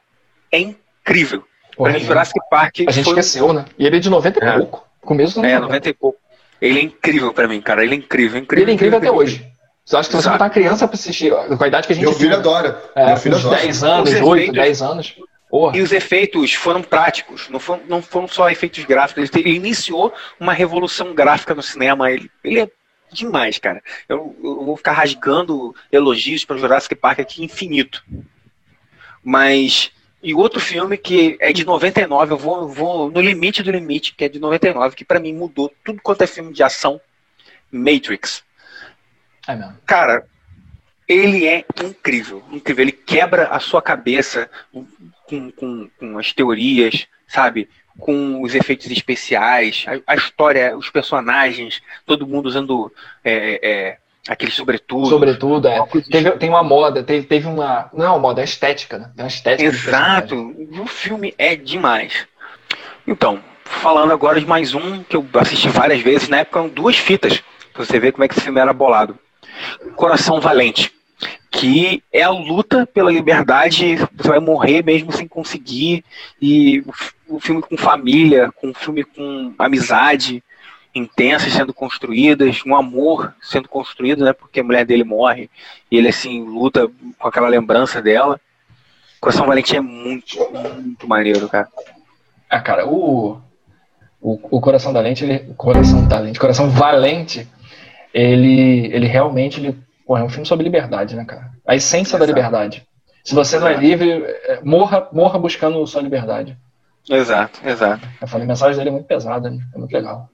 é 0.51 0.59
incrível. 0.59 1.45
porra, 1.77 1.91
Pra 1.91 1.99
mim, 2.01 2.05
Jurassic 2.07 2.41
Park 2.51 2.77
a 2.89 2.91
gente 2.91 3.05
foi 3.05 3.13
esqueceu, 3.19 3.53
né? 3.53 3.67
E 3.79 3.87
ele 3.87 3.99
é 3.99 4.01
de 4.01 4.09
90 4.09 4.43
e 4.43 4.49
É. 4.49 4.57
pouco. 4.57 4.87
Começo 5.03 5.39
do 5.39 5.47
é, 5.47 5.53
ano 5.53 5.67
90 5.67 5.91
e 5.91 5.93
pouco. 5.93 6.19
Ele 6.63 6.79
é 6.79 6.83
incrível 6.83 7.31
pra 7.35 7.47
mim, 7.47 7.61
cara. 7.61 7.85
Ele 7.85 7.95
é 7.95 7.99
incrível, 7.99 8.41
incrível. 8.41 8.65
ele 8.65 8.71
é 8.71 8.75
incrível 8.75 8.97
até 8.99 9.11
hoje. 9.11 9.47
Você 9.85 9.97
acha 9.97 10.09
que 10.09 10.17
você 10.17 10.31
botar 10.31 10.45
uma 10.45 10.51
criança 10.51 10.89
pra 10.89 10.95
assistir, 10.95 11.31
com 11.31 11.63
a 11.63 11.69
idade 11.69 11.87
que 11.87 11.93
a 11.93 11.97
gente 11.97 12.05
Meu 12.05 12.13
filho 12.15 12.31
viu, 12.31 12.31
né? 12.31 12.37
adora. 12.37 12.83
É, 12.95 13.07
Meu 13.09 13.17
filho 13.19 13.37
adora. 13.37 13.57
10 13.59 13.85
anos, 13.85 14.11
Os 14.11 14.21
8, 14.21 14.35
efeitos- 14.37 14.55
10 14.55 14.83
anos. 14.83 15.17
Porra. 15.51 15.77
E 15.77 15.83
os 15.83 15.93
efeitos 15.93 16.55
foram 16.55 16.83
práticos, 16.83 17.51
não 17.51 17.61
foram, 17.61 17.83
não 17.87 18.01
foram 18.01 18.27
só 18.27 18.49
efeitos 18.49 18.83
gráficos. 18.85 19.19
Ele, 19.25 19.29
te- 19.29 19.41
ele 19.47 19.57
iniciou 19.57 20.11
uma 20.41 20.55
revolução 20.55 21.13
gráfica 21.13 21.55
no 21.55 21.63
cinema. 21.63 22.11
Ele, 22.11 22.31
ele 22.43 22.61
é 22.61 22.69
demais, 23.13 23.59
cara. 23.59 23.83
Eu, 24.09 24.37
eu 24.43 24.65
vou 24.65 24.77
ficar 24.77 24.93
rasgando 24.93 25.75
elogios 25.91 26.45
para 26.45 26.57
Jurassic 26.57 26.95
Park 26.95 27.21
aqui 27.21 27.45
infinito. 27.45 28.05
Mas. 29.23 29.91
E 30.23 30.35
outro 30.35 30.61
filme 30.61 30.97
que 30.97 31.37
é 31.41 31.53
de 31.53 31.65
99, 31.65 32.33
eu 32.33 32.39
vou, 32.39 32.69
vou 32.69 33.11
no 33.11 33.21
limite 33.21 33.61
do 33.61 33.73
limite, 33.73 34.15
que 34.15 34.25
é 34.25 34.29
de 34.29 34.39
99, 34.39 34.95
que 34.95 35.05
pra 35.05 35.19
mim 35.19 35.33
mudou 35.33 35.73
tudo 35.85 36.01
quanto 36.01 36.23
é 36.23 36.29
filme 36.29 36.53
de 36.53 36.63
ação. 36.63 37.01
Matrix. 37.73 38.45
É 39.49 39.57
mesmo. 39.57 39.79
Cara, 39.85 40.25
ele 41.09 41.47
é 41.47 41.65
incrível, 41.83 42.45
incrível. 42.53 42.85
Ele 42.85 42.93
quebra 42.93 43.49
a 43.49 43.59
sua 43.59 43.83
cabeça 43.83 44.49
com, 45.27 45.51
com, 45.51 45.91
com 45.99 46.19
as 46.19 46.33
teorias, 46.33 47.09
sabe? 47.27 47.69
Com 47.99 48.43
os 48.43 48.55
efeitos 48.55 48.91
especiais, 48.91 49.85
a, 49.87 50.13
a 50.13 50.15
história, 50.15 50.77
os 50.77 50.91
personagens, 50.91 51.83
todo 52.07 52.27
mundo 52.27 52.47
usando 52.47 52.91
é, 53.25 53.61
é, 53.63 53.97
aquele 54.29 54.51
sobretudo. 54.51 55.07
Sobretudo, 55.07 55.69
é. 55.69 55.85
Teve, 56.11 56.31
tem 56.33 56.49
uma 56.49 56.63
moda, 56.63 57.03
teve, 57.03 57.27
teve 57.27 57.47
uma. 57.47 57.91
Não 57.93 58.05
é 58.05 58.09
uma 58.09 58.19
moda, 58.19 58.41
é 58.41 58.45
estética, 58.45 58.99
né? 58.99 59.11
Tem 59.15 59.25
uma 59.25 59.29
estética. 59.29 59.69
Exato. 59.69 60.55
O 60.81 60.87
filme 60.87 61.35
é 61.37 61.57
demais. 61.57 62.27
Então, 63.07 63.43
falando 63.65 64.13
agora 64.13 64.41
de 64.41 64.47
mais 64.47 64.75
um 64.75 65.03
que 65.03 65.17
eu 65.17 65.27
assisti 65.35 65.69
várias 65.69 66.01
vezes, 66.01 66.29
na 66.29 66.39
época 66.39 66.61
eram 66.61 66.69
duas 66.69 66.97
fitas, 66.97 67.43
pra 67.73 67.85
você 67.85 67.99
ver 67.99 68.13
como 68.13 68.25
é 68.25 68.29
que 68.29 68.35
esse 68.35 68.45
filme 68.45 68.61
era 68.61 68.73
bolado. 68.73 69.19
Coração 69.97 70.41
Valente, 70.41 70.93
que 71.53 72.03
é 72.11 72.23
a 72.23 72.31
luta 72.31 72.87
pela 72.87 73.13
liberdade, 73.13 73.97
você 74.17 74.29
vai 74.29 74.41
morrer 74.41 74.83
mesmo 74.83 75.13
sem 75.13 75.29
conseguir, 75.29 76.03
e 76.41 76.83
o 77.29 77.39
filme 77.39 77.61
com 77.61 77.77
família, 77.77 78.51
com 78.53 78.69
um 78.69 78.75
filme 78.75 79.05
com 79.05 79.55
amizade 79.59 80.43
intensas 80.95 81.53
sendo 81.53 81.73
construídas, 81.73 82.61
um 82.67 82.75
amor 82.75 83.35
sendo 83.41 83.69
construído, 83.69 84.25
né, 84.25 84.33
porque 84.33 84.61
a 84.61 84.65
mulher 84.65 84.85
dele 84.85 85.05
morre, 85.05 85.49
e 85.91 85.99
ele 85.99 86.09
assim 86.09 86.43
luta 86.43 86.91
com 87.19 87.29
aquela 87.29 87.49
lembrança 87.49 88.01
dela. 88.01 88.41
Coração 89.21 89.47
Valente 89.47 89.77
é 89.77 89.81
muito, 89.81 90.37
muito 90.83 91.07
maneiro, 91.07 91.49
cara. 91.49 91.69
Ah, 92.51 92.61
cara, 92.61 92.87
o, 92.89 93.39
o, 94.21 94.57
o 94.57 94.61
Coração 94.61 94.93
da 94.93 95.01
Lente, 95.01 95.25
ele. 95.25 95.39
Coração 95.57 96.07
da 96.09 96.19
Lente, 96.19 96.41
Coração 96.41 96.69
Valente, 96.71 97.47
ele, 98.13 98.87
ele 98.93 99.07
realmente 99.07 99.61
ele, 99.61 99.79
porra, 100.07 100.21
é 100.21 100.25
um 100.25 100.29
filme 100.29 100.47
sobre 100.47 100.65
liberdade, 100.65 101.15
né, 101.17 101.25
cara? 101.25 101.51
A 101.67 101.75
essência 101.77 102.19
da 102.19 102.25
Exato. 102.25 102.37
liberdade. 102.39 102.87
Se 103.25 103.35
você 103.35 103.59
não 103.59 103.69
é 103.69 103.75
livre, 103.77 104.11
é, 104.11 104.61
morra, 104.63 105.09
morra 105.13 105.39
buscando 105.39 105.87
sua 105.87 106.03
liberdade. 106.03 106.57
Exato, 107.09 107.61
exato. 107.65 108.07
Eu 108.21 108.29
falei, 108.29 108.45
a 108.45 108.49
mensagem 108.49 108.77
dele 108.77 108.89
é 108.89 108.93
muito 108.93 109.07
pesada, 109.07 109.51
né? 109.51 109.59
é 109.75 109.79
muito 109.79 109.93
legal. 109.93 110.29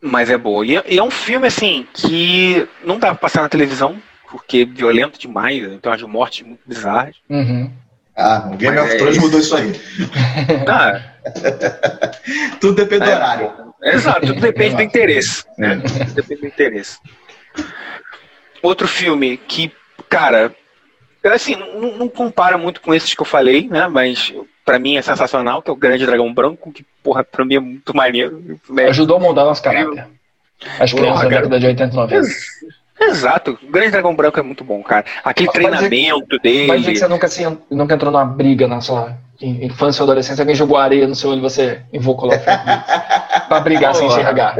Mas 0.00 0.28
é 0.28 0.36
boa. 0.36 0.64
E 0.66 0.76
é, 0.76 0.84
e 0.88 0.98
é 0.98 1.02
um 1.02 1.10
filme, 1.10 1.46
assim, 1.46 1.86
que 1.94 2.68
não 2.84 2.98
dá 2.98 3.08
pra 3.08 3.14
passar 3.16 3.42
na 3.42 3.48
televisão, 3.48 3.96
porque 4.30 4.58
é 4.58 4.64
violento 4.64 5.18
demais, 5.18 5.62
tem 5.80 5.80
umas 5.92 6.02
mortes 6.02 6.46
muito 6.46 6.60
bizarras. 6.66 7.16
Uhum. 7.30 7.70
Ah, 8.16 8.48
o 8.52 8.56
Game 8.56 8.76
Mas 8.76 8.84
of 8.84 8.94
é 8.94 8.98
Thrones 8.98 9.16
isso. 9.16 9.24
mudou 9.26 9.40
isso 9.40 9.56
aí. 9.56 9.72
Ah, 10.68 11.00
Tudo 12.60 12.74
depende 12.76 13.04
do 13.04 13.10
É. 13.10 13.14
horário. 13.16 13.52
exato, 13.82 14.26
tudo 14.26 14.40
depende 14.40 14.76
do 14.76 14.82
interesse. 14.82 15.44
Né? 15.58 15.80
Tudo 15.80 16.14
depende 16.14 16.40
do 16.42 16.46
interesse. 16.46 16.98
Outro 18.64 18.88
filme 18.88 19.36
que, 19.36 19.70
cara, 20.08 20.50
assim, 21.24 21.54
não, 21.54 21.98
não 21.98 22.08
compara 22.08 22.56
muito 22.58 22.80
com 22.80 22.94
esses 22.94 23.14
que 23.14 23.20
eu 23.20 23.26
falei, 23.26 23.68
né? 23.68 23.86
Mas 23.86 24.32
pra 24.64 24.78
mim 24.78 24.96
é 24.96 25.02
sensacional, 25.02 25.60
que 25.62 25.70
é 25.70 25.72
o 25.72 25.76
Grande 25.76 26.06
Dragão 26.06 26.32
Branco, 26.32 26.72
que, 26.72 26.84
porra, 27.02 27.22
pra 27.22 27.44
mim 27.44 27.56
é 27.56 27.60
muito 27.60 27.94
maneiro. 27.94 28.58
É, 28.78 28.86
Ajudou 28.88 29.18
a 29.18 29.20
moldar 29.20 29.44
nosso 29.44 29.62
caráter. 29.62 30.06
As 30.80 30.92
crianças 30.92 31.22
da 31.24 31.28
década 31.28 31.60
de 31.60 31.66
80 31.66 31.92
e 31.92 31.96
90. 31.96 32.28
Exato, 33.00 33.58
o 33.62 33.70
Grande 33.70 33.90
Dragão 33.90 34.14
Branco 34.16 34.38
é 34.40 34.42
muito 34.42 34.64
bom, 34.64 34.82
cara. 34.82 35.04
Aquele 35.22 35.48
dizer- 35.50 35.60
treinamento 35.88 36.26
que 36.28 36.38
dele. 36.38 36.96
você 36.96 37.08
nunca, 37.08 37.28
se, 37.28 37.44
nunca 37.70 37.94
entrou 37.94 38.10
numa 38.10 38.24
briga 38.24 38.66
na 38.68 38.80
sua 38.80 39.18
in- 39.42 39.66
infância 39.66 40.00
ou 40.02 40.06
adolescência, 40.08 40.40
alguém 40.42 40.54
jogou 40.54 40.78
areia 40.78 41.06
no 41.06 41.14
seu 41.14 41.30
olho 41.30 41.40
e 41.40 41.42
você 41.42 41.82
invocou 41.92 42.30
lá 42.30 42.38
pra 43.48 43.60
brigar 43.60 43.92
sem 43.96 44.06
enxergar. 44.06 44.56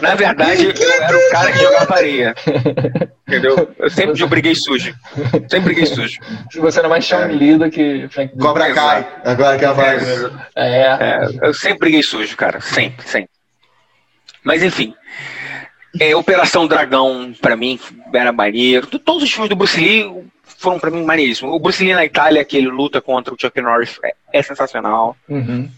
Na 0.00 0.14
verdade, 0.14 0.66
eu 0.66 0.92
era 1.02 1.16
o 1.16 1.30
cara 1.30 1.52
que 1.52 1.58
jogava 1.58 1.94
areia. 1.94 2.34
Entendeu? 3.26 3.74
Eu 3.78 3.90
sempre 3.90 4.26
briguei 4.26 4.54
sujo. 4.54 4.94
Sempre 5.48 5.60
briguei 5.60 5.86
sujo. 5.86 6.18
Você 6.56 6.78
era 6.78 6.88
mais 6.88 7.04
chão 7.04 7.20
do 7.58 7.70
que 7.70 8.06
Frank. 8.10 8.36
Cobra 8.38 8.72
cai. 8.72 9.06
Agora 9.24 9.58
que 9.58 9.64
ela 9.64 9.74
vai. 9.74 9.96
É, 10.56 10.82
É, 11.00 11.28
eu 11.42 11.54
sempre 11.54 11.78
briguei 11.78 12.02
sujo, 12.02 12.36
cara. 12.36 12.60
Sempre, 12.60 13.06
sempre. 13.06 13.30
Mas 14.42 14.62
enfim. 14.62 14.94
É, 16.00 16.14
Operação 16.16 16.66
Dragão, 16.66 17.32
pra 17.40 17.56
mim, 17.56 17.78
era 18.12 18.32
maneiro. 18.32 18.86
Todos 18.86 19.22
os 19.22 19.30
filmes 19.30 19.48
do 19.48 19.56
Bruce 19.56 19.80
Lee 19.80 20.24
foram 20.42 20.78
pra 20.78 20.90
mim 20.90 21.04
maneiríssimos. 21.04 21.54
O 21.54 21.58
Bruce 21.58 21.82
Lee 21.84 21.94
na 21.94 22.04
Itália, 22.04 22.44
que 22.44 22.56
ele 22.56 22.68
luta 22.68 23.00
contra 23.00 23.32
o 23.32 23.36
Chuck 23.40 23.60
Norris, 23.60 23.98
é, 24.02 24.14
é 24.32 24.42
sensacional. 24.42 25.16
uhum. 25.28 25.70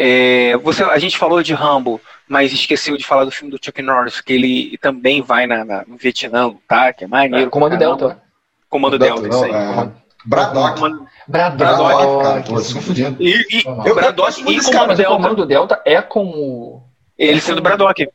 É, 0.00 0.56
você, 0.58 0.84
a 0.84 0.98
gente 0.98 1.18
falou 1.18 1.42
de 1.42 1.52
Rambo, 1.52 2.00
mas 2.28 2.52
esqueceu 2.52 2.96
de 2.96 3.04
falar 3.04 3.24
do 3.24 3.32
filme 3.32 3.50
do 3.50 3.58
Chuck 3.60 3.82
Norris, 3.82 4.20
que 4.20 4.32
ele 4.32 4.78
também 4.80 5.20
vai 5.20 5.44
na, 5.48 5.64
na- 5.64 5.84
no 5.88 5.96
Vietnã, 5.96 6.54
tá? 6.68 6.92
Que 6.92 7.02
é 7.02 7.08
maneiro. 7.08 7.50
Comando 7.50 7.70
pra 7.70 7.78
caramba. 7.80 7.98
Delta. 7.98 8.22
Comando 8.70 8.98
Delta, 8.98 9.28
isso 9.28 9.44
aí. 9.44 9.50
É, 9.52 9.88
Braddock. 10.24 10.74
Comando- 10.76 11.06
Braddock. 11.26 11.56
Braddock, 11.58 12.22
cara. 12.22 12.42
Tô 12.42 12.58
se 12.60 12.74
confundindo. 12.74 13.16
E, 13.20 13.30
e 13.50 13.62
Eu- 13.66 13.94
Braddock 13.96 14.40
e 14.40 14.60
Cara, 14.60 14.72
Comando 14.78 14.92
o 14.92 14.94
Delta. 14.96 15.16
Comando 15.16 15.46
Delta 15.46 15.82
é 15.84 16.00
com 16.00 16.24
o... 16.26 16.82
Ele 17.18 17.40
sendo 17.40 17.60
Braddock. 17.60 18.08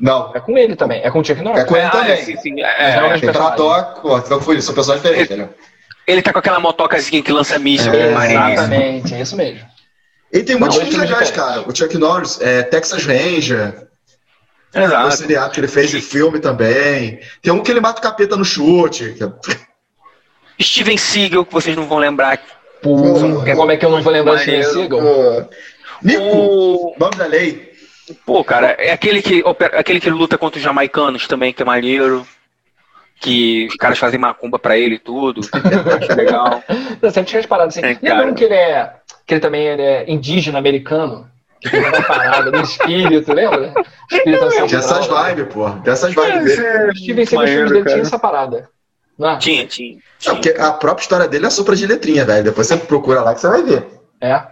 Não. 0.00 0.32
É 0.34 0.40
com 0.40 0.58
ele 0.58 0.74
também. 0.74 1.00
É 1.02 1.10
com 1.10 1.20
o 1.20 1.24
Chuck 1.24 1.40
Norris. 1.40 1.62
É 1.62 1.64
com 1.64 1.76
ele 1.76 1.86
Ah, 1.86 1.90
também. 1.90 2.12
é, 2.12 2.16
sim, 2.16 2.36
sim. 2.36 2.60
É, 2.62 2.64
é 2.66 2.92
Tem 2.92 3.20
personagem. 3.20 3.32
Braddock, 3.32 4.00
ó, 4.04 4.22
não 4.30 4.40
foi 4.40 4.56
isso, 4.56 4.66
são 4.66 4.74
pessoas 4.74 5.00
diferentes, 5.00 5.36
né? 5.36 5.48
ele 6.06 6.22
tá 6.22 6.32
com 6.32 6.38
aquela 6.38 6.58
motocazinha 6.58 7.22
que 7.22 7.30
lança 7.30 7.58
míssil. 7.58 7.92
É, 7.92 8.12
É. 8.12 8.52
Exatamente, 8.52 9.14
é 9.14 9.20
isso 9.20 9.36
mesmo. 9.36 9.60
E 10.32 10.42
tem 10.42 10.56
muitos 10.56 10.76
filmes 10.78 10.96
legais, 10.98 11.30
cara. 11.30 11.62
O 11.68 11.74
Chuck 11.74 11.96
Norris, 11.96 12.40
é, 12.40 12.62
Texas 12.62 13.04
Ranger, 13.04 13.88
o 14.74 14.78
Exato. 14.78 15.16
seriado 15.16 15.52
que 15.52 15.60
ele 15.60 15.68
fez 15.68 15.90
de 15.90 16.00
filme 16.00 16.38
também. 16.38 17.20
Tem 17.42 17.52
um 17.52 17.62
que 17.62 17.70
ele 17.70 17.80
mata 17.80 17.98
o 18.00 18.02
capeta 18.02 18.36
no 18.36 18.44
chute. 18.44 19.14
que 20.58 20.64
Steven 20.64 20.96
Seagal, 20.98 21.44
que 21.46 21.52
vocês 21.52 21.76
não 21.76 21.86
vão 21.86 21.98
lembrar. 21.98 22.38
Pô, 22.82 22.96
como 23.56 23.70
é 23.72 23.76
que 23.76 23.84
eu 23.86 23.90
não 23.90 24.02
vou 24.02 24.12
lembrar 24.12 24.36
de 24.36 24.42
Steven. 24.42 24.64
Seagal? 24.64 25.48
Nico, 26.02 26.22
O... 26.22 26.94
nome 26.98 27.16
da 27.16 27.26
lei. 27.26 27.72
Pô, 28.24 28.42
cara, 28.44 28.68
é 28.78 28.92
aquele 28.92 29.20
que, 29.20 29.42
opera- 29.44 29.78
aquele 29.78 30.00
que 30.00 30.08
luta 30.10 30.38
contra 30.38 30.58
os 30.58 30.64
jamaicanos 30.64 31.26
também, 31.26 31.52
que 31.52 31.62
é 31.62 31.64
maneiro. 31.64 32.26
Que 33.20 33.66
os 33.68 33.74
caras 33.76 33.98
fazem 33.98 34.18
macumba 34.20 34.58
pra 34.60 34.78
ele 34.78 34.94
e 34.94 34.98
tudo. 34.98 35.40
Acho 36.00 36.14
legal. 36.16 36.62
Eu 37.02 37.10
sempre 37.10 37.30
tinha 37.30 37.40
as 37.40 37.46
paradas 37.46 37.76
assim. 37.76 37.84
É, 37.84 37.88
Lembra 38.00 38.08
cara. 38.10 38.26
um 38.30 38.34
que 38.34 38.44
ele 38.44 38.54
é. 38.54 38.92
Que 39.28 39.34
ele 39.34 39.40
também 39.40 39.64
ele 39.66 39.82
é 39.82 40.10
indígena 40.10 40.58
americano? 40.58 41.30
Que 41.60 41.68
tem 41.70 41.80
uma 41.80 42.02
parada 42.02 42.50
do 42.50 42.60
espírito, 42.60 43.32
lembra? 43.32 43.74
Espírito 44.10 44.44
ancestral. 44.44 44.68
Dessas 44.68 45.06
vibes, 45.06 45.52
pô. 45.54 45.68
Dessas 45.68 46.14
vibes 46.14 46.56
dele. 46.56 46.90
O 46.90 46.96
Steven 46.96 47.26
Seagal, 47.26 47.84
tinha 47.84 48.00
essa 48.00 48.18
parada. 48.18 48.70
Não 49.18 49.30
é? 49.30 49.36
Tinha, 49.38 49.66
tinha. 49.66 49.98
Tinha. 50.18 50.34
porque 50.34 50.50
a 50.58 50.72
própria 50.72 51.02
história 51.02 51.28
dele 51.28 51.46
é 51.46 51.50
sopra 51.50 51.76
de 51.76 51.86
letrinha, 51.86 52.24
velho. 52.24 52.44
Depois 52.44 52.66
você 52.66 52.76
procura 52.76 53.20
lá 53.20 53.34
que 53.34 53.40
você 53.40 53.48
vai 53.48 53.62
ver. 53.62 53.86
É. 54.20 54.42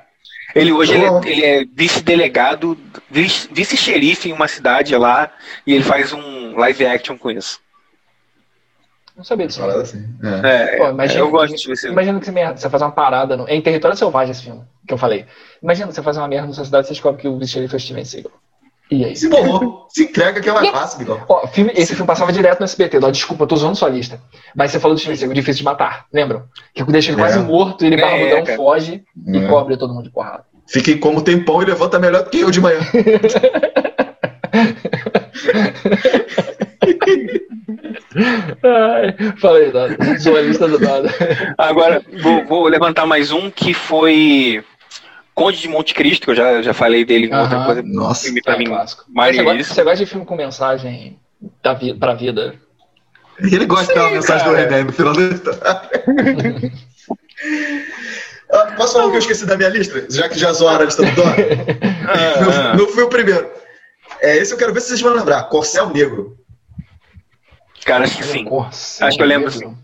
Ele 0.54 0.72
hoje 0.72 0.94
ele 0.94 1.04
é, 1.04 1.20
ele 1.30 1.44
é 1.44 1.64
vice-delegado, 1.74 2.76
vice- 3.10 3.48
vice-xerife 3.52 4.28
em 4.28 4.32
uma 4.32 4.48
cidade 4.48 4.96
lá, 4.96 5.30
e 5.66 5.72
ele 5.74 5.84
faz 5.84 6.12
um 6.12 6.56
live 6.58 6.86
action 6.86 7.16
com 7.16 7.30
isso. 7.30 7.60
Não 9.16 9.24
sabia 9.24 9.46
disso. 9.46 9.60
Parada 9.60 9.78
não. 9.78 9.82
assim. 9.84 10.04
É. 10.44 10.74
É, 10.74 10.76
Pô, 10.76 10.88
imagina, 10.90 11.20
eu 11.20 11.30
gosto 11.30 11.56
de 11.56 11.68
você. 11.68 11.88
Imagina 11.88 12.18
que 12.20 12.26
você, 12.26 12.32
merda, 12.32 12.56
você 12.58 12.68
faz 12.68 12.82
uma 12.82 12.92
parada. 12.92 13.36
No, 13.36 13.48
é 13.48 13.54
em 13.54 13.62
Território 13.62 13.96
Selvagem 13.96 14.32
esse 14.32 14.42
filme, 14.42 14.62
que 14.86 14.92
eu 14.92 14.98
falei. 14.98 15.24
Imagina 15.62 15.90
você 15.90 16.02
faz 16.02 16.16
uma 16.18 16.28
merda 16.28 16.48
na 16.48 16.52
sua 16.52 16.64
cidade 16.64 16.84
e 16.84 16.88
você 16.88 16.92
descobre 16.94 17.22
que 17.22 17.28
o 17.28 17.36
bicho 17.36 17.54
foi 17.68 17.76
o 17.76 17.80
Steven 17.80 18.04
Seagal. 18.04 18.32
E 18.90 19.04
aí? 19.04 19.16
Se 19.16 19.28
borrou. 19.28 19.86
Se 19.88 20.04
entrega 20.04 20.40
que 20.40 20.48
é 20.48 20.52
mais 20.52 20.68
fácil, 20.68 20.98
Miguel. 21.00 21.20
Ó, 21.28 21.46
filme- 21.48 21.72
esse 21.74 21.92
filme 21.94 22.06
passava 22.06 22.30
direto 22.32 22.60
no 22.60 22.64
SBT. 22.64 22.98
Ó, 23.02 23.10
desculpa, 23.10 23.42
eu 23.44 23.48
tô 23.48 23.54
usando 23.56 23.74
sua 23.74 23.88
lista. 23.88 24.20
Mas 24.54 24.70
você 24.70 24.78
falou 24.78 24.94
do 24.94 25.00
Steven 25.00 25.16
Seagal, 25.16 25.34
difícil 25.34 25.58
de 25.60 25.64
matar. 25.64 26.06
Lembram? 26.12 26.44
Que 26.74 26.84
deixa 26.84 27.10
ele 27.10 27.20
É. 27.20 27.24
quase 27.24 27.38
morto, 27.40 27.84
ele 27.84 27.96
É, 27.96 28.00
barbudão 28.00 28.44
cara. 28.44 28.56
foge 28.56 29.02
e 29.26 29.38
É. 29.38 29.48
cobre 29.48 29.76
todo 29.76 29.92
mundo 29.92 30.04
de 30.04 30.10
porrada. 30.10 30.44
Fica 30.68 30.90
em 30.90 30.98
como 30.98 31.22
tem 31.22 31.42
pão 31.44 31.62
e 31.62 31.64
levanta 31.64 31.98
melhor 31.98 32.22
do 32.24 32.30
que 32.30 32.40
eu 32.40 32.50
de 32.50 32.60
manhã. 32.60 32.78
Ai, 38.62 39.14
falei, 39.38 39.70
lista 40.42 40.68
do 40.68 40.78
Dado. 40.78 41.08
Agora, 41.58 42.02
vou, 42.22 42.44
vou 42.46 42.68
levantar 42.68 43.06
mais 43.06 43.30
um 43.30 43.50
que 43.50 43.74
foi 43.74 44.64
Conde 45.34 45.60
de 45.60 45.68
Monte 45.68 45.94
Cristo, 45.94 46.24
que 46.24 46.30
eu 46.30 46.34
já, 46.34 46.62
já 46.62 46.72
falei 46.72 47.04
dele 47.04 47.26
em 47.26 47.34
outra 47.34 47.64
coisa. 47.64 47.82
Nossa, 47.82 48.24
filme 48.24 48.42
pra 48.42 48.54
É 48.54 48.58
mim, 48.58 48.66
clássico. 48.66 49.04
Você 49.06 49.42
gosta, 49.42 49.64
você 49.74 49.82
gosta 49.82 49.98
de 50.04 50.06
filme 50.10 50.26
com 50.26 50.36
mensagem 50.36 51.18
da 51.62 51.74
vi 51.74 51.92
pra 51.94 52.14
vida? 52.14 52.54
Ele 53.38 53.66
gosta 53.66 53.86
de 53.88 53.92
ter 53.92 54.00
uma 54.00 54.08
Sim, 54.08 54.14
mensagem 54.14 54.46
cara. 54.46 54.56
do 54.56 54.70
René 54.70 54.82
no 54.84 54.92
final 54.92 55.12
da 55.12 55.22
história. 55.22 55.60
Ah, 58.50 58.72
Posso 58.76 58.92
falar 58.94 59.06
o 59.06 59.10
que 59.10 59.16
eu 59.16 59.20
esqueci 59.20 59.44
da 59.44 59.56
minha 59.56 59.68
lista? 59.68 60.06
Já 60.08 60.28
que 60.28 60.38
já 60.38 60.52
zoaram 60.52 60.82
a 60.82 60.84
lista 60.84 61.02
do 61.04 61.14
Dora. 61.14 61.36
Ah, 62.08 62.40
não, 62.76 62.84
não 62.84 62.88
fui 62.92 63.02
o 63.02 63.08
primeiro. 63.08 63.50
É, 64.20 64.36
esse 64.36 64.54
eu 64.54 64.58
quero 64.58 64.72
ver 64.72 64.80
se 64.80 64.88
vocês 64.88 65.00
vão 65.00 65.12
lembrar. 65.12 65.42
Corcel 65.48 65.90
Negro. 65.90 66.36
Cara, 67.86 68.04
acho 68.04 68.16
que 68.18 68.24
sim. 68.24 68.44
Acho 69.00 69.16
que 69.16 69.22
eu 69.22 69.26
lembro, 69.26 69.50
Negro. 69.50 69.78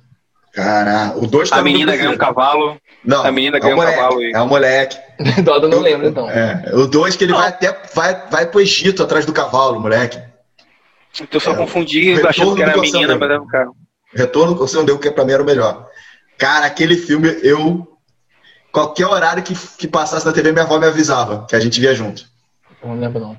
Cara, 0.52 1.14
o 1.16 1.26
2 1.26 1.48
tá 1.48 1.56
A 1.56 1.58
no 1.60 1.64
menina 1.64 1.96
ganha 1.96 2.10
um 2.10 2.16
cavalo. 2.16 2.78
Não, 3.02 3.24
a 3.24 3.32
menina 3.32 3.56
é 3.56 3.60
ganha 3.60 3.72
o 3.74 3.78
um 3.78 3.80
moleque, 3.80 3.96
cavalo 3.98 4.22
e- 4.22 4.32
É 4.32 4.40
o 4.40 4.46
moleque. 4.46 4.98
Doda 5.42 5.68
não 5.68 5.80
lembra, 5.80 6.08
então. 6.08 6.28
É, 6.28 6.70
o 6.74 6.86
2 6.86 7.16
que 7.16 7.24
ele 7.24 7.32
vai 7.32 7.48
até 7.48 7.74
vai, 7.94 8.28
vai 8.28 8.46
pro 8.46 8.60
Egito 8.60 9.02
atrás 9.02 9.24
do 9.24 9.32
cavalo, 9.32 9.80
moleque. 9.80 10.18
Então 11.14 11.28
eu 11.32 11.40
só 11.40 11.52
É, 11.52 11.56
confundi 11.56 12.10
retorno 12.10 12.28
achando 12.28 12.54
que 12.56 12.62
era 12.62 12.74
a 12.74 12.80
menina, 12.80 13.16
mas 13.16 13.30
era 13.30 13.40
um 13.40 13.46
cara. 13.46 13.70
Retorno 14.14 14.54
do 14.54 14.66
Negro, 14.80 14.98
que 14.98 15.10
pra 15.10 15.24
mim 15.24 15.32
era 15.32 15.42
o 15.42 15.46
melhor. 15.46 15.86
Cara, 16.36 16.66
aquele 16.66 16.96
filme, 16.96 17.28
eu. 17.42 17.88
Qualquer 18.70 19.06
horário 19.06 19.42
que, 19.42 19.54
que 19.78 19.86
passasse 19.86 20.24
na 20.26 20.32
TV, 20.32 20.50
minha 20.52 20.64
avó 20.64 20.78
me 20.78 20.86
avisava 20.86 21.46
que 21.46 21.54
a 21.54 21.60
gente 21.60 21.78
via 21.80 21.94
junto. 21.94 22.24
Não 22.82 22.98
lembro, 22.98 23.20
não. 23.20 23.36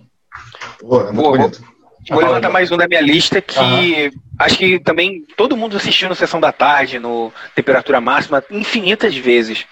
Pô, 0.79 1.01
é 1.01 1.03
muito 1.05 1.15
Boa, 1.15 1.37
bonito. 1.37 1.72
Vou 2.09 2.19
levantar 2.21 2.49
mais 2.49 2.71
um 2.71 2.77
da 2.77 2.87
minha 2.87 3.01
lista 3.01 3.41
que 3.41 4.11
acho 4.39 4.57
que 4.57 4.79
também 4.79 5.21
todo 5.37 5.55
mundo 5.55 5.77
assistiu 5.77 6.09
no 6.09 6.15
Sessão 6.15 6.39
da 6.39 6.51
Tarde, 6.51 6.99
no 6.99 7.31
Temperatura 7.55 8.01
Máxima, 8.01 8.43
infinitas 8.51 9.15
vezes. 9.15 9.65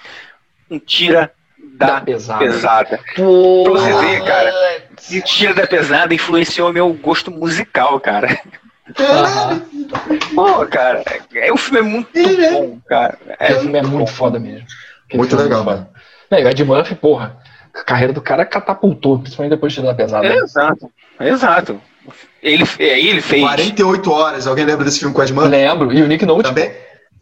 Um 0.69 0.79
tira 0.79 1.31
da, 1.75 1.85
Da 1.99 2.01
pesada. 2.01 2.39
pesada. 2.39 2.99
Pô, 3.15 3.63
Pra 3.63 3.73
você 3.73 3.93
ver, 3.93 4.23
cara. 4.23 4.53
E 5.09 5.19
o 5.19 5.23
tira 5.23 5.53
da 5.53 5.67
pesada 5.67 6.13
influenciou 6.13 6.71
meu 6.71 6.93
gosto 6.93 7.29
musical, 7.31 7.99
cara. 7.99 8.39
Aham. 8.99 9.61
Pô, 10.33 10.65
cara, 10.67 11.03
é, 11.35 11.51
o 11.51 11.57
filme 11.57 11.79
é 11.79 11.83
muito 11.83 12.09
bom, 12.51 12.79
cara. 12.87 13.17
É, 13.39 13.51
É, 13.51 13.55
o 13.55 13.59
filme 13.61 13.77
é 13.77 13.81
muito 13.81 13.97
bom. 13.99 14.07
foda 14.07 14.39
mesmo. 14.39 14.65
Aquele 15.05 15.19
Muito 15.19 15.35
é 15.35 15.39
legal, 15.43 15.63
mano. 15.63 15.89
O 16.29 16.35
Ed 16.35 16.63
Murphy, 16.63 16.95
porra, 16.95 17.37
a 17.73 17.83
carreira 17.83 18.13
do 18.13 18.21
cara 18.21 18.45
catapultou, 18.45 19.19
principalmente 19.19 19.51
depois 19.51 19.73
de 19.73 19.79
tirar 19.81 19.91
da 19.91 19.97
pesada. 19.97 20.27
É, 20.27 20.37
exato, 20.37 20.91
exato. 21.19 21.81
Ele, 22.41 22.63
aí 22.79 23.07
ele 23.09 23.21
fez. 23.21 23.41
48 23.41 24.11
horas. 24.11 24.47
Alguém 24.47 24.65
lembra 24.65 24.83
desse 24.85 24.99
filme 24.99 25.13
com 25.13 25.21
a 25.21 25.23
Eu 25.25 25.29
Edman? 25.29 25.47
lembro, 25.49 25.93
e 25.93 26.01
o 26.01 26.07
Nick 26.07 26.25
Nolte. 26.25 26.49
Também. 26.49 26.71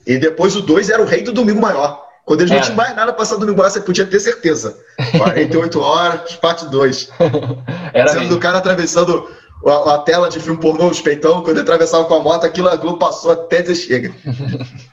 E 0.08 0.18
depois 0.18 0.56
o 0.56 0.62
2 0.62 0.90
era 0.90 1.02
o 1.02 1.06
rei 1.06 1.22
do 1.22 1.34
Domingo 1.34 1.60
Maior. 1.62 2.08
Quando 2.26 2.42
eles 2.42 2.52
não 2.52 2.58
Era. 2.58 2.66
tinham 2.66 2.78
mais 2.78 2.90
nada 2.96 3.12
pra 3.12 3.20
passar 3.20 3.36
Domingo 3.38 3.58
Maior, 3.58 3.70
você 3.70 3.82
podia 3.82 4.06
ter 4.06 4.20
certeza. 4.20 4.78
48 5.18 5.82
horas, 5.82 6.36
parte 6.38 6.66
2. 6.70 7.12
Era 7.94 8.08
Sendo 8.10 8.20
mesmo. 8.22 8.36
do 8.36 8.40
cara 8.40 8.60
atravessando 8.60 9.30
a, 9.66 9.96
a 9.96 9.98
tela 10.00 10.30
de 10.30 10.40
filme 10.40 10.60
pornô, 10.60 10.88
os 10.88 11.02
peitão, 11.02 11.42
quando 11.44 11.58
ele 11.58 11.62
atravessava 11.62 12.06
com 12.06 12.14
a 12.14 12.20
moto, 12.22 12.46
aquilo 12.46 12.70
a 12.70 12.76
Globo 12.76 12.98
passou 13.00 13.32
até 13.32 13.62
dizer 13.62 13.76
chega. 13.76 14.14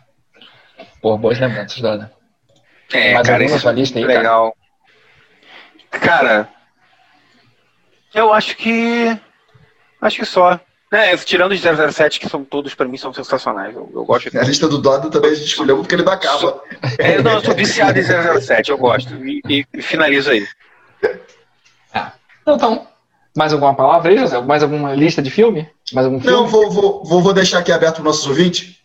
Pô, 1.01 1.17
boas 1.19 1.39
lembranças, 1.39 1.81
Dada. 1.81 2.11
É, 2.93 3.15
Mais 3.15 3.27
cara, 3.27 3.45
isso 3.45 3.59
sua 3.59 3.71
é 3.71 3.75
lista 3.75 3.99
aí, 3.99 4.05
legal. 4.05 4.57
Cara, 5.91 6.49
eu 8.15 8.33
acho 8.33 8.57
que. 8.57 9.19
Acho 10.07 10.19
que 10.19 10.25
só. 10.25 10.61
É, 10.93 11.17
tirando 11.17 11.51
os 11.51 11.61
007, 11.61 12.21
que 12.21 12.29
são 12.29 12.45
todos, 12.45 12.75
pra 12.75 12.87
mim, 12.87 12.97
são 12.97 13.13
sensacionais. 13.13 13.75
Eu, 13.75 13.91
eu 13.93 14.05
gosto 14.05 14.31
de 14.31 14.39
A 14.39 14.45
lista 14.45 14.69
do 14.69 14.79
Dodo 14.79 15.11
também 15.11 15.33
a 15.33 15.35
gente 15.35 15.49
escolheu 15.49 15.79
porque 15.79 15.97
ele 15.97 16.05
não 16.05 16.13
acaba. 16.13 16.63
É, 16.97 17.21
não, 17.21 17.33
eu 17.33 17.41
sou 17.45 17.55
viciado 17.55 17.99
em 17.99 18.05
007, 18.41 18.71
eu 18.71 18.79
gosto. 18.79 19.13
E, 19.27 19.43
e, 19.49 19.67
e 19.75 19.83
finalizo 19.83 20.31
aí. 20.31 20.47
Então, 22.43 22.55
então, 22.55 22.87
mais 23.37 23.53
alguma 23.53 23.75
palavra 23.75 24.13
aí, 24.13 24.19
José? 24.19 24.41
Mais 24.41 24.63
alguma 24.63 24.95
lista 24.95 25.21
de 25.21 25.31
filme? 25.31 25.69
Mais 25.93 26.07
algum 26.07 26.21
filme? 26.21 26.37
Não, 26.37 26.47
vou, 26.47 26.71
vou, 26.71 27.05
vou, 27.05 27.33
deixar 27.33 27.59
aqui 27.59 27.73
aberto 27.73 27.97
para 27.97 28.05
nossos 28.05 28.27
ouvintes. 28.27 28.77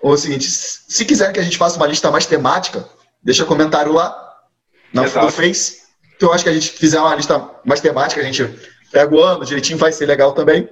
O 0.00 0.16
seguinte, 0.16 0.44
se 0.44 0.80
se 0.88 1.04
quiserem 1.04 1.34
que 1.34 1.40
a 1.40 1.42
gente 1.42 1.58
faça 1.58 1.76
uma 1.76 1.86
lista 1.88 2.12
mais 2.12 2.26
temática, 2.26 2.88
deixa 3.20 3.44
comentário 3.44 3.92
lá 3.92 4.16
na 4.92 5.04
Exato. 5.04 5.26
no 5.26 5.32
Face. 5.32 5.80
Que 6.16 6.24
eu 6.24 6.32
acho 6.32 6.44
que 6.44 6.50
a 6.50 6.52
gente 6.52 6.70
fizer 6.70 7.00
uma 7.00 7.14
lista 7.14 7.44
mais 7.64 7.80
temática, 7.80 8.20
a 8.20 8.24
gente 8.24 8.48
pega 8.90 9.14
o 9.14 9.22
ano 9.22 9.44
direitinho, 9.44 9.78
vai 9.78 9.92
ser 9.92 10.06
legal 10.06 10.32
também. 10.32 10.68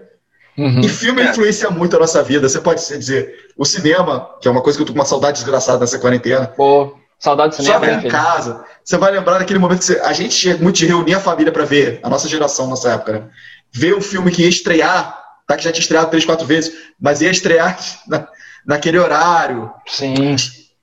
Uhum. 0.57 0.81
E 0.81 0.89
filme 0.89 1.23
É. 1.23 1.31
influencia 1.31 1.71
muito 1.71 1.95
a 1.97 2.01
nossa 2.01 2.23
vida. 2.23 2.49
Você 2.49 2.61
pode 2.61 2.81
dizer, 2.87 3.33
o 3.57 3.65
cinema, 3.65 4.29
que 4.41 4.49
é 4.49 4.51
uma 4.51 4.61
coisa 4.61 4.77
que 4.77 4.83
eu 4.83 4.87
tô 4.87 4.93
com 4.93 4.99
uma 4.99 5.05
saudade 5.05 5.39
desgraçada 5.39 5.79
nessa 5.79 5.99
quarentena. 6.01 6.49
Pô, 6.49 6.97
saudade 7.19 7.51
do 7.51 7.57
Só 7.57 7.63
cinema, 7.63 7.87
ver 7.87 7.97
né, 7.99 8.03
em 8.07 8.09
casa. 8.11 8.65
Você 8.85 8.97
vai 8.97 9.13
lembrar 9.13 9.39
daquele 9.39 9.59
momento 9.61 9.79
que 9.79 9.85
você- 9.85 10.01
a 10.01 10.13
gente 10.13 10.37
tinha 10.37 10.57
muito 10.57 10.77
de 10.77 10.87
reunir 10.87 11.15
a 11.15 11.21
família 11.21 11.53
para 11.53 11.65
ver, 11.65 12.01
a 12.03 12.09
nossa 12.09 12.27
geração 12.29 12.69
nessa 12.69 12.93
época, 12.93 13.13
né? 13.13 13.23
Ver 13.71 13.95
um 13.95 14.01
filme 14.01 14.31
que 14.33 14.43
ia 14.43 14.49
estrear, 14.49 15.23
tá? 15.47 15.57
Que 15.57 15.63
já 15.63 15.71
tinha 15.71 15.83
estreado 15.83 16.11
três, 16.11 16.25
quatro 16.25 16.45
vezes, 16.47 16.73
mas 17.01 17.21
ia 17.21 17.31
estrear 17.31 17.79
na- 18.09 18.27
naquele 18.67 18.99
horário, 18.99 19.71
Sim. 19.87 20.35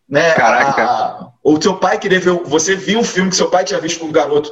né? 0.08 0.32
Caraca. 0.36 0.84
A- 0.86 1.28
ou 1.44 1.62
seu 1.62 1.76
pai 1.76 2.00
queria 2.00 2.20
ver. 2.20 2.32
Você 2.46 2.76
viu 2.78 3.00
um 3.00 3.04
filme 3.04 3.30
que 3.30 3.36
seu 3.36 3.50
pai 3.50 3.66
tinha 3.66 3.80
visto 3.80 4.00
com 4.00 4.06
o 4.08 4.12
garoto. 4.12 4.50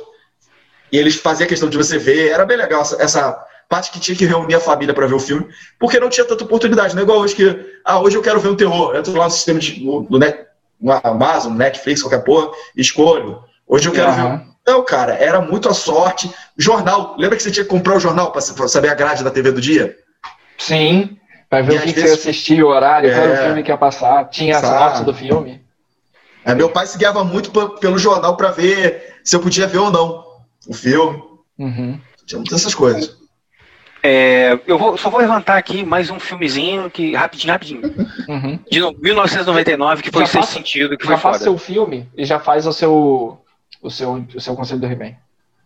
E 0.93 0.97
eles 0.99 1.15
faziam 1.15 1.47
questão 1.47 1.67
de 1.67 1.75
você 1.75 1.97
ver. 1.97 2.29
Era 2.29 2.45
bem 2.45 2.55
legal 2.55 2.81
essa, 2.83 3.01
essa 3.01 3.45
parte 3.67 3.89
que 3.89 3.99
tinha 3.99 4.15
que 4.15 4.25
reunir 4.25 4.53
a 4.53 4.59
família 4.59 4.93
para 4.93 5.07
ver 5.07 5.15
o 5.15 5.19
filme, 5.19 5.47
porque 5.79 5.99
não 5.99 6.07
tinha 6.07 6.23
tanta 6.23 6.43
oportunidade. 6.43 6.93
Não 6.93 7.01
é 7.01 7.03
igual 7.03 7.17
hoje 7.17 7.33
que, 7.33 7.65
ah, 7.83 7.99
hoje 7.99 8.15
eu 8.15 8.21
quero 8.21 8.39
ver 8.39 8.49
um 8.49 8.55
terror. 8.55 8.93
Eu 8.93 8.99
entro 8.99 9.11
lá 9.17 9.25
no 9.25 9.31
sistema 9.31 9.59
de, 9.59 9.83
no, 9.83 10.05
no 10.07 10.19
Net, 10.19 10.45
no 10.79 10.91
Amazon, 11.03 11.53
Netflix, 11.55 12.03
qualquer 12.03 12.23
porra, 12.23 12.51
escolho. 12.77 13.43
Hoje 13.67 13.89
eu 13.89 13.91
quero 13.91 14.11
ver. 14.11 14.21
um 14.21 14.25
Aham. 14.25 14.45
Não, 14.67 14.85
cara, 14.85 15.15
era 15.15 15.41
muito 15.41 15.67
a 15.67 15.73
sorte. 15.73 16.31
Jornal, 16.55 17.15
lembra 17.17 17.35
que 17.37 17.41
você 17.43 17.49
tinha 17.49 17.63
que 17.63 17.69
comprar 17.71 17.95
o 17.97 17.99
jornal 17.99 18.31
para 18.31 18.39
saber 18.41 18.89
a 18.89 18.93
grade 18.93 19.23
da 19.23 19.31
TV 19.31 19.51
do 19.51 19.59
dia? 19.59 19.97
Sim. 20.59 21.17
Pra 21.49 21.61
ver 21.63 21.73
E 21.73 21.77
o 21.77 21.81
que, 21.81 21.91
vezes- 21.93 22.19
você 22.21 22.29
assistia, 22.29 22.63
o 22.63 22.69
horário, 22.69 23.09
qual 23.11 23.23
era 23.23 23.33
É. 23.33 23.41
o 23.41 23.45
filme 23.47 23.63
que 23.63 23.71
ia 23.71 23.77
passar. 23.77 24.25
Tinha 24.29 24.57
a 24.57 24.61
Sabe. 24.61 24.77
sinopse 24.77 25.03
do 25.05 25.13
filme. 25.15 25.63
Aí 26.45 26.53
meu 26.53 26.69
pai 26.69 26.85
se 26.85 26.97
guiava 26.99 27.23
muito 27.23 27.51
pelo 27.79 27.97
jornal 27.97 28.37
para 28.37 28.51
ver 28.51 29.15
se 29.23 29.35
eu 29.35 29.39
podia 29.39 29.65
ver 29.65 29.79
ou 29.79 29.89
não 29.91 30.23
o 30.67 30.73
filme. 30.73 31.21
Uhum. 31.57 31.99
Tinha 32.25 32.39
muitas 32.39 32.59
essas 32.61 32.73
coisas. 32.75 33.17
É, 34.05 34.59
eu 34.67 34.77
vou- 34.77 34.97
só 34.97 35.09
vou 35.09 35.19
levantar 35.21 35.57
aqui 35.57 35.83
mais 35.83 36.09
um 36.09 36.19
filmezinho 36.19 36.89
que 36.89 37.13
rapidinho, 37.15 37.53
rapidinho. 37.53 37.81
Uhum. 38.27 38.59
De 38.69 38.79
no- 38.79 38.91
1999, 38.99 40.03
que 40.03 40.11
foi 40.11 40.25
Já 40.25 40.27
faça- 40.41 40.53
Sentido, 40.53 40.97
que 40.97 41.05
Já 41.05 41.11
foi 41.11 41.17
faz 41.21 41.35
foda. 41.37 41.43
seu 41.45 41.57
filme 41.57 42.09
e 42.17 42.25
já 42.25 42.37
faz 42.39 42.65
o 42.67 42.73
seu, 42.73 43.41
o 43.81 43.89
seu, 43.89 44.25
o 44.35 44.39
seu 44.41 44.55
conselho 44.55 44.81
do 44.81 44.87
He-Man. 44.87 45.13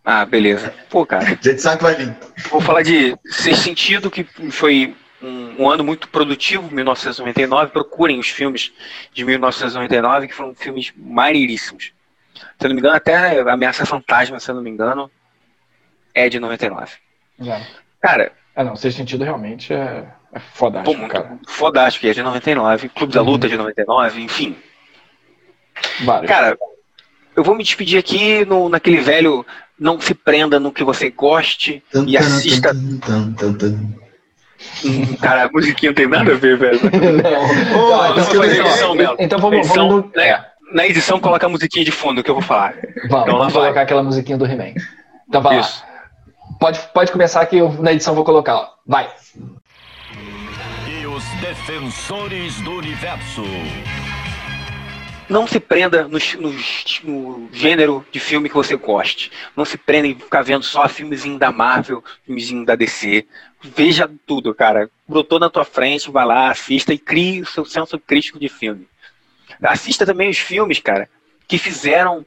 Ah, 0.06 0.24
beleza. 0.26 0.72
Pô, 0.90 1.06
cara, 1.06 1.26
A 1.26 1.30
gente 1.42 1.60
sabe 1.62 1.78
que 1.78 1.84
vai 1.84 1.96
vir. 1.96 2.16
vou 2.50 2.62
falar 2.62 2.84
de 2.84 3.18
Sexto 3.26 3.64
Sentido, 3.64 4.12
que 4.12 4.24
foi 4.52 4.96
um, 5.22 5.64
um 5.64 5.70
ano 5.70 5.84
muito 5.84 6.08
produtivo, 6.08 6.70
1999. 6.74 7.72
Procurem 7.72 8.20
os 8.20 8.30
filmes 8.30 8.72
de 9.14 9.26
1999, 9.26 10.28
que 10.28 10.34
foram 10.36 10.54
filmes 10.54 10.94
maneiríssimos. 10.96 11.92
Se 12.60 12.66
eu 12.66 12.70
não 12.70 12.76
me 12.76 12.80
engano, 12.82 12.96
até 12.96 13.40
Ameaça 13.42 13.86
Fantasma, 13.86 14.40
se 14.40 14.50
eu 14.50 14.56
não 14.56 14.62
me 14.62 14.70
engano, 14.70 15.10
é 16.14 16.28
de 16.30 16.40
99. 16.40 16.94
Já. 17.40 17.62
Cara, 18.02 18.32
Ah, 18.56 18.64
não, 18.64 18.76
Sexto 18.76 18.98
Sentido 18.98 19.24
realmente 19.24 19.72
é, 19.74 20.06
é 20.34 20.40
pô, 20.40 20.40
fodástico, 20.54 20.98
muito 20.98 21.12
cara. 21.12 21.38
fodástico, 21.48 22.08
é 22.08 22.14
de 22.14 22.24
99. 22.24 22.90
Clube 22.90 23.14
da 23.14 23.22
Luta 23.22 23.48
é 23.48 23.50
de 23.50 23.58
99, 23.58 24.22
enfim. 24.22 24.56
Vários. 26.04 26.28
Cara, 26.32 26.58
eu 27.36 27.44
vou 27.44 27.56
me 27.56 27.64
despedir 27.64 28.00
aqui 28.00 28.44
no, 28.46 28.68
naquele 28.70 28.98
velho 29.00 29.46
não 29.80 30.02
se 30.02 30.16
prenda 30.16 30.60
no 30.60 30.72
que 30.72 30.84
você 30.84 31.10
goste 31.12 31.84
e 32.08 32.18
assista. 32.18 32.74
Tan. 33.06 33.36
Hum, 34.84 35.16
Cara, 35.22 35.44
a 35.46 35.50
musiquinha 35.52 35.92
não 35.92 35.96
tem 35.96 36.08
nada 36.08 36.32
a 36.32 36.36
ver, 36.36 36.58
velho. 36.58 36.80
não. 37.22 37.98
Mas 37.98 38.12
então, 38.18 38.26
que 38.32 38.38
vamos- 38.38 38.58
edição, 38.58 38.96
então 39.20 39.40
vamos, 39.40 39.60
Edição, 39.60 39.88
vamos, 39.90 40.06
no- 40.06 40.12
né? 40.16 40.46
Na 40.72 40.86
edição, 40.86 41.20
coloca 41.20 41.46
a 41.46 41.50
musiquinha 41.50 41.86
de 41.86 41.92
fundo 41.92 42.24
que 42.24 42.30
eu 42.30 42.36
vou 42.36 42.44
falar. 42.44 42.74
vamos, 43.10 43.24
Então, 43.24 43.34
lá 43.34 43.38
vamos 43.40 43.54
colocar 43.54 43.82
aquela 43.82 44.04
musiquinha 44.04 44.38
do 44.38 44.46
He-Man. 44.46 44.74
Então 45.28 45.42
vai 45.42 45.60
Isso. 45.60 45.82
lá. 45.82 45.88
Pode, 46.60 46.80
pode 46.94 47.12
começar 47.12 47.46
que 47.46 47.58
eu, 47.58 47.72
na 47.82 47.92
edição 47.94 48.16
vou 48.16 48.24
colocar. 48.26 48.56
Ó. 48.56 48.70
Vai. 48.86 49.10
E 50.90 51.06
os 51.06 51.24
defensores 51.42 52.60
do 52.62 52.72
universo. 52.72 53.44
Não 55.30 55.46
se 55.46 55.60
prenda 55.60 56.04
no, 56.08 56.18
no- 56.40 56.54
no 57.04 57.50
gênero 57.52 58.06
de 58.12 58.20
filme 58.20 58.48
que 58.48 58.56
você 58.56 58.78
goste. 58.78 59.30
Não 59.58 59.66
se 59.66 59.78
prenda 59.78 60.08
em 60.08 60.16
ficar 60.16 60.42
vendo 60.42 60.64
só 60.64 60.88
filmezinho 60.88 61.38
da 61.38 61.52
Marvel, 61.52 62.02
filmezinho 62.26 62.66
da 62.66 62.76
DC. 62.76 63.26
Veja 63.62 64.10
tudo, 64.26 64.56
cara. 64.56 64.90
Brotou 65.08 65.38
na 65.38 65.50
tua 65.50 65.66
frente, 65.66 66.10
vai 66.10 66.26
lá, 66.26 66.50
assista 66.50 66.94
e 66.94 66.98
crie 66.98 67.42
o 67.42 67.46
seu 67.46 67.66
senso 67.66 68.00
crítico 68.00 68.40
de 68.40 68.48
filme. 68.48 68.88
Assista 69.64 70.06
também 70.06 70.30
os 70.30 70.38
filmes, 70.38 70.80
cara, 70.80 71.10
que 71.48 71.58
fizeram 71.58 72.26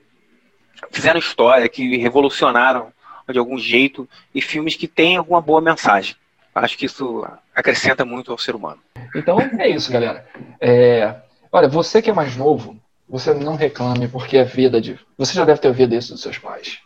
fizeram 0.91 1.19
história, 1.19 1.69
que 1.69 1.97
revolucionaram 1.99 2.93
de 3.31 3.39
algum 3.39 3.59
jeito 3.59 4.09
e 4.35 4.41
filmes 4.41 4.75
que 4.75 4.89
têm 4.89 5.17
alguma 5.17 5.41
boa 5.41 5.61
mensagem. 5.61 6.17
Acho 6.55 6.77
que 6.77 6.87
isso 6.87 7.25
acrescenta 7.55 8.05
muito 8.05 8.33
ao 8.33 8.39
ser 8.39 8.55
humano. 8.57 8.79
Então 9.15 9.39
é 9.59 9.69
isso, 9.69 9.93
galera. 9.93 10.27
É, 10.61 11.15
olha, 11.53 11.69
você 11.69 12.03
que 12.03 12.11
é 12.11 12.13
mais 12.13 12.37
novo, 12.37 12.77
você 13.09 13.33
não 13.33 13.55
reclame 13.55 14.09
porque 14.09 14.37
é 14.37 14.45
vida 14.45 14.81
de. 14.81 14.99
Você 15.17 15.35
já 15.35 15.45
deve 15.45 15.61
ter 15.61 15.69
ouvido 15.69 15.95
isso 15.95 16.13
dos 16.13 16.23
seus 16.23 16.39
pais. 16.39 16.79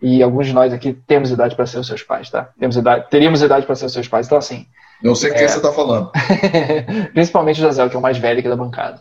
E 0.00 0.22
alguns 0.22 0.46
de 0.46 0.52
nós 0.52 0.72
aqui 0.72 0.92
temos 0.92 1.32
idade 1.32 1.56
para 1.56 1.66
ser 1.66 1.78
os 1.78 1.86
seus 1.88 2.02
pais, 2.04 2.30
tá? 2.30 2.50
Temos 2.60 2.76
idade, 2.76 3.08
teríamos 3.10 3.42
idade 3.42 3.66
para 3.66 3.74
ser 3.74 3.86
os 3.86 3.92
seus 3.92 4.06
pais. 4.06 4.26
Então, 4.26 4.38
assim, 4.38 4.66
Não 5.02 5.14
sei 5.16 5.30
o 5.30 5.34
que 5.34 5.40
É. 5.40 5.48
você 5.48 5.60
tá 5.60 5.72
falando. 5.72 6.12
Principalmente 7.12 7.60
o 7.60 7.64
José, 7.64 7.88
que 7.88 7.96
é 7.96 7.98
o 7.98 8.02
mais 8.02 8.18
velho 8.18 8.38
aqui 8.38 8.48
da 8.48 8.54
bancada. 8.56 9.00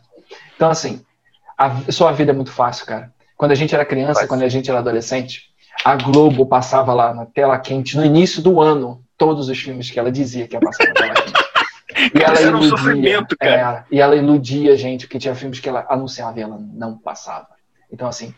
Então, 0.57 0.69
assim, 0.69 1.01
a 1.57 1.91
sua 1.91 2.11
vida 2.11 2.31
é 2.31 2.35
muito 2.35 2.51
fácil, 2.51 2.85
cara. 2.85 3.13
quando 3.37 3.51
a 3.51 3.55
gente 3.55 3.73
era 3.73 3.85
criança, 3.85 4.27
quando 4.27 4.41
a 4.41 4.49
gente 4.49 4.69
era 4.69 4.79
adolescente, 4.79 5.43
a 5.85 5.95
Globo 5.95 6.45
passava 6.45 6.93
lá 6.93 7.13
na 7.13 7.25
tela 7.25 7.57
quente, 7.59 7.95
no 7.95 8.03
início 8.03 8.41
do 8.41 8.59
ano, 8.59 9.01
todos 9.17 9.47
os 9.47 9.57
filmes 9.57 9.89
que 9.89 9.99
ela 9.99 10.11
dizia 10.11 10.47
que 10.47 10.55
ia 10.55 10.59
passar 10.59 10.87
na 10.87 10.93
tela 10.93 11.13
quente. 11.13 11.33
E 12.13 12.21
ela, 12.21 12.39
era 12.39 12.55
um 12.55 12.59
iludia, 12.59 12.69
sofrimento, 12.69 13.37
cara. 13.37 13.85
é, 13.89 13.95
e 13.95 13.99
ela 13.99 14.15
iludia 14.15 14.73
a 14.73 14.75
gente, 14.75 15.07
porque 15.07 15.17
tinha 15.17 15.33
filmes 15.33 15.59
que 15.59 15.67
ela 15.67 15.85
anunciava 15.89 16.39
e 16.39 16.43
ela 16.43 16.57
não 16.73 16.95
passava. 16.95 17.47
Então, 17.91 18.07
assim, 18.07 18.35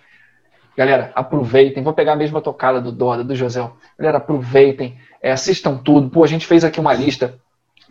galera, 0.77 1.11
aproveitem. 1.13 1.83
Vou 1.83 1.91
pegar 1.91 2.13
a 2.13 2.15
mesma 2.15 2.41
tocada 2.41 2.79
do 2.79 2.89
Doda, 2.89 3.21
do 3.21 3.35
José. 3.35 3.69
Galera, 3.97 4.19
aproveitem, 4.19 4.97
é, 5.21 5.31
assistam 5.31 5.75
tudo. 5.75 6.09
Pô, 6.09 6.23
a 6.23 6.27
gente 6.27 6.47
fez 6.47 6.63
aqui 6.63 6.79
uma 6.79 6.93
lista. 6.93 7.35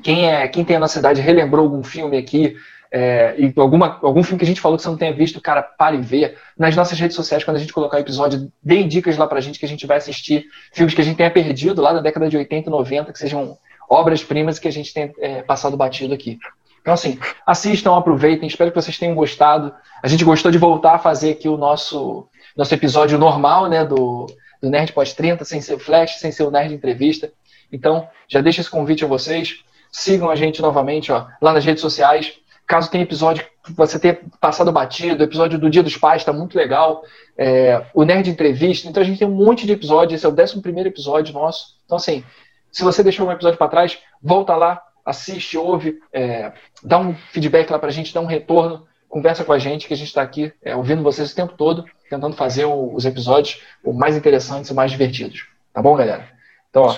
Quem, 0.02 0.30
é, 0.30 0.48
quem 0.48 0.64
tem 0.64 0.76
a 0.76 0.80
nossa 0.80 1.00
idade 1.00 1.20
relembrou 1.20 1.64
algum 1.64 1.82
filme 1.82 2.16
aqui, 2.16 2.56
é, 2.90 3.34
e 3.38 3.52
alguma, 3.56 3.98
algum 4.02 4.22
filme 4.22 4.38
que 4.38 4.44
a 4.44 4.48
gente 4.48 4.60
falou 4.60 4.76
que 4.76 4.82
você 4.82 4.88
não 4.88 4.96
tenha 4.96 5.12
visto, 5.12 5.40
cara, 5.40 5.62
pare 5.62 5.96
e 5.96 6.00
vê. 6.00 6.36
Nas 6.56 6.74
nossas 6.74 6.98
redes 6.98 7.16
sociais, 7.16 7.44
quando 7.44 7.56
a 7.56 7.60
gente 7.60 7.72
colocar 7.72 7.98
o 7.98 8.00
episódio, 8.00 8.50
deem 8.62 8.88
dicas 8.88 9.16
lá 9.16 9.26
pra 9.26 9.40
gente 9.40 9.58
que 9.58 9.66
a 9.66 9.68
gente 9.68 9.86
vai 9.86 9.98
assistir 9.98 10.46
filmes 10.72 10.94
que 10.94 11.00
a 11.00 11.04
gente 11.04 11.16
tenha 11.16 11.30
perdido 11.30 11.82
lá 11.82 11.92
da 11.92 12.00
década 12.00 12.28
de 12.28 12.36
80 12.36 12.68
e 12.68 12.72
90, 12.72 13.12
que 13.12 13.18
sejam 13.18 13.58
obras-primas 13.88 14.58
que 14.58 14.68
a 14.68 14.72
gente 14.72 14.92
tenha 14.92 15.12
é, 15.20 15.42
passado 15.42 15.76
batido 15.76 16.14
aqui. 16.14 16.38
Então, 16.80 16.94
assim, 16.94 17.18
assistam, 17.46 17.96
aproveitem, 17.96 18.48
espero 18.48 18.70
que 18.70 18.80
vocês 18.80 18.98
tenham 18.98 19.14
gostado. 19.14 19.74
A 20.02 20.08
gente 20.08 20.24
gostou 20.24 20.50
de 20.50 20.58
voltar 20.58 20.94
a 20.94 20.98
fazer 20.98 21.32
aqui 21.32 21.48
o 21.48 21.56
nosso, 21.56 22.26
nosso 22.56 22.72
episódio 22.72 23.18
normal, 23.18 23.68
né, 23.68 23.84
do, 23.84 24.26
do 24.62 24.70
Nerd 24.70 24.92
Pós 24.92 25.12
30, 25.12 25.44
sem 25.44 25.60
ser 25.60 25.78
Flash, 25.78 26.18
sem 26.18 26.32
ser 26.32 26.44
o 26.44 26.50
Nerd 26.50 26.72
Entrevista. 26.72 27.30
Então, 27.70 28.08
já 28.26 28.40
deixo 28.40 28.60
esse 28.60 28.70
convite 28.70 29.04
a 29.04 29.08
vocês. 29.08 29.62
Sigam 29.90 30.30
a 30.30 30.36
gente 30.36 30.62
novamente 30.62 31.12
ó, 31.12 31.26
lá 31.40 31.52
nas 31.52 31.64
redes 31.64 31.80
sociais. 31.80 32.38
Caso 32.68 32.90
tenha 32.90 33.02
episódio 33.02 33.44
que 33.64 33.72
você 33.72 33.98
tenha 33.98 34.20
passado 34.38 34.70
batido, 34.70 35.22
o 35.22 35.26
episódio 35.26 35.58
do 35.58 35.70
Dia 35.70 35.82
dos 35.82 35.96
Pais 35.96 36.20
está 36.20 36.34
muito 36.34 36.56
legal. 36.56 37.02
É, 37.36 37.82
o 37.94 38.04
Nerd 38.04 38.28
Entrevista. 38.28 38.86
Então, 38.86 39.02
a 39.02 39.06
gente 39.06 39.18
tem 39.18 39.26
um 39.26 39.34
monte 39.34 39.66
de 39.66 39.72
episódios. 39.72 40.22
Esse 40.22 40.26
é 40.26 40.28
o 40.28 40.32
11 40.32 40.86
episódio 40.86 41.32
nosso. 41.32 41.78
Então, 41.86 41.96
assim, 41.96 42.22
se 42.70 42.84
você 42.84 43.02
deixou 43.02 43.26
um 43.26 43.32
episódio 43.32 43.56
para 43.56 43.68
trás, 43.68 43.98
volta 44.22 44.54
lá, 44.54 44.82
assiste, 45.04 45.56
ouve, 45.56 45.98
é, 46.12 46.52
dá 46.82 46.98
um 46.98 47.14
feedback 47.32 47.70
lá 47.70 47.78
para 47.78 47.88
a 47.88 47.92
gente, 47.92 48.12
dá 48.12 48.20
um 48.20 48.26
retorno, 48.26 48.86
conversa 49.08 49.44
com 49.44 49.52
a 49.52 49.58
gente, 49.58 49.88
que 49.88 49.94
a 49.94 49.96
gente 49.96 50.08
está 50.08 50.20
aqui 50.20 50.52
é, 50.62 50.76
ouvindo 50.76 51.02
vocês 51.02 51.32
o 51.32 51.34
tempo 51.34 51.54
todo, 51.54 51.86
tentando 52.10 52.36
fazer 52.36 52.66
o, 52.66 52.94
os 52.94 53.06
episódios 53.06 53.62
o 53.82 53.94
mais 53.94 54.14
interessantes 54.14 54.70
e 54.70 54.74
mais 54.74 54.90
divertidos. 54.90 55.46
Tá 55.72 55.80
bom, 55.80 55.96
galera? 55.96 56.28
Então, 56.68 56.82
ó, 56.82 56.96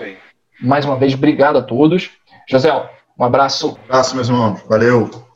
mais 0.61 0.85
uma 0.85 0.97
vez, 0.97 1.15
obrigado 1.15 1.59
a 1.59 1.63
todos. 1.63 2.11
José, 2.49 2.73
um 3.17 3.25
abraço. 3.25 3.79
Abraço, 3.85 4.17
meus 4.17 4.29
irmãos. 4.29 4.61
Valeu. 4.69 5.30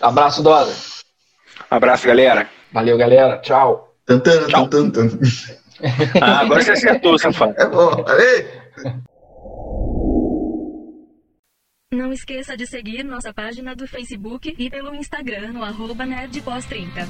Abraço, 0.00 0.42
Doda. 0.42 0.72
Abraço, 1.70 2.06
galera. 2.06 2.48
Valeu, 2.72 2.96
galera. 2.98 3.38
Tchau. 3.38 3.94
Tan, 4.04 4.20
tan, 4.20 4.46
Tchau. 4.46 4.68
tan, 4.68 4.90
tan, 4.90 5.08
tan. 5.08 5.18
Ah, 6.22 6.40
agora 6.40 6.62
você 6.62 6.72
acertou, 6.72 7.18
safado. 7.18 7.54
É 7.58 7.66
bom. 7.66 8.02
Não 11.92 12.12
esqueça 12.12 12.56
de 12.56 12.66
seguir 12.66 13.02
nossa 13.04 13.32
página 13.32 13.76
do 13.76 13.86
Facebook 13.86 14.54
e 14.58 14.70
pelo 14.70 14.94
Instagram 14.94 15.52
no 15.52 15.62
arroba 15.62 16.04
nerdpós30. 16.04 17.06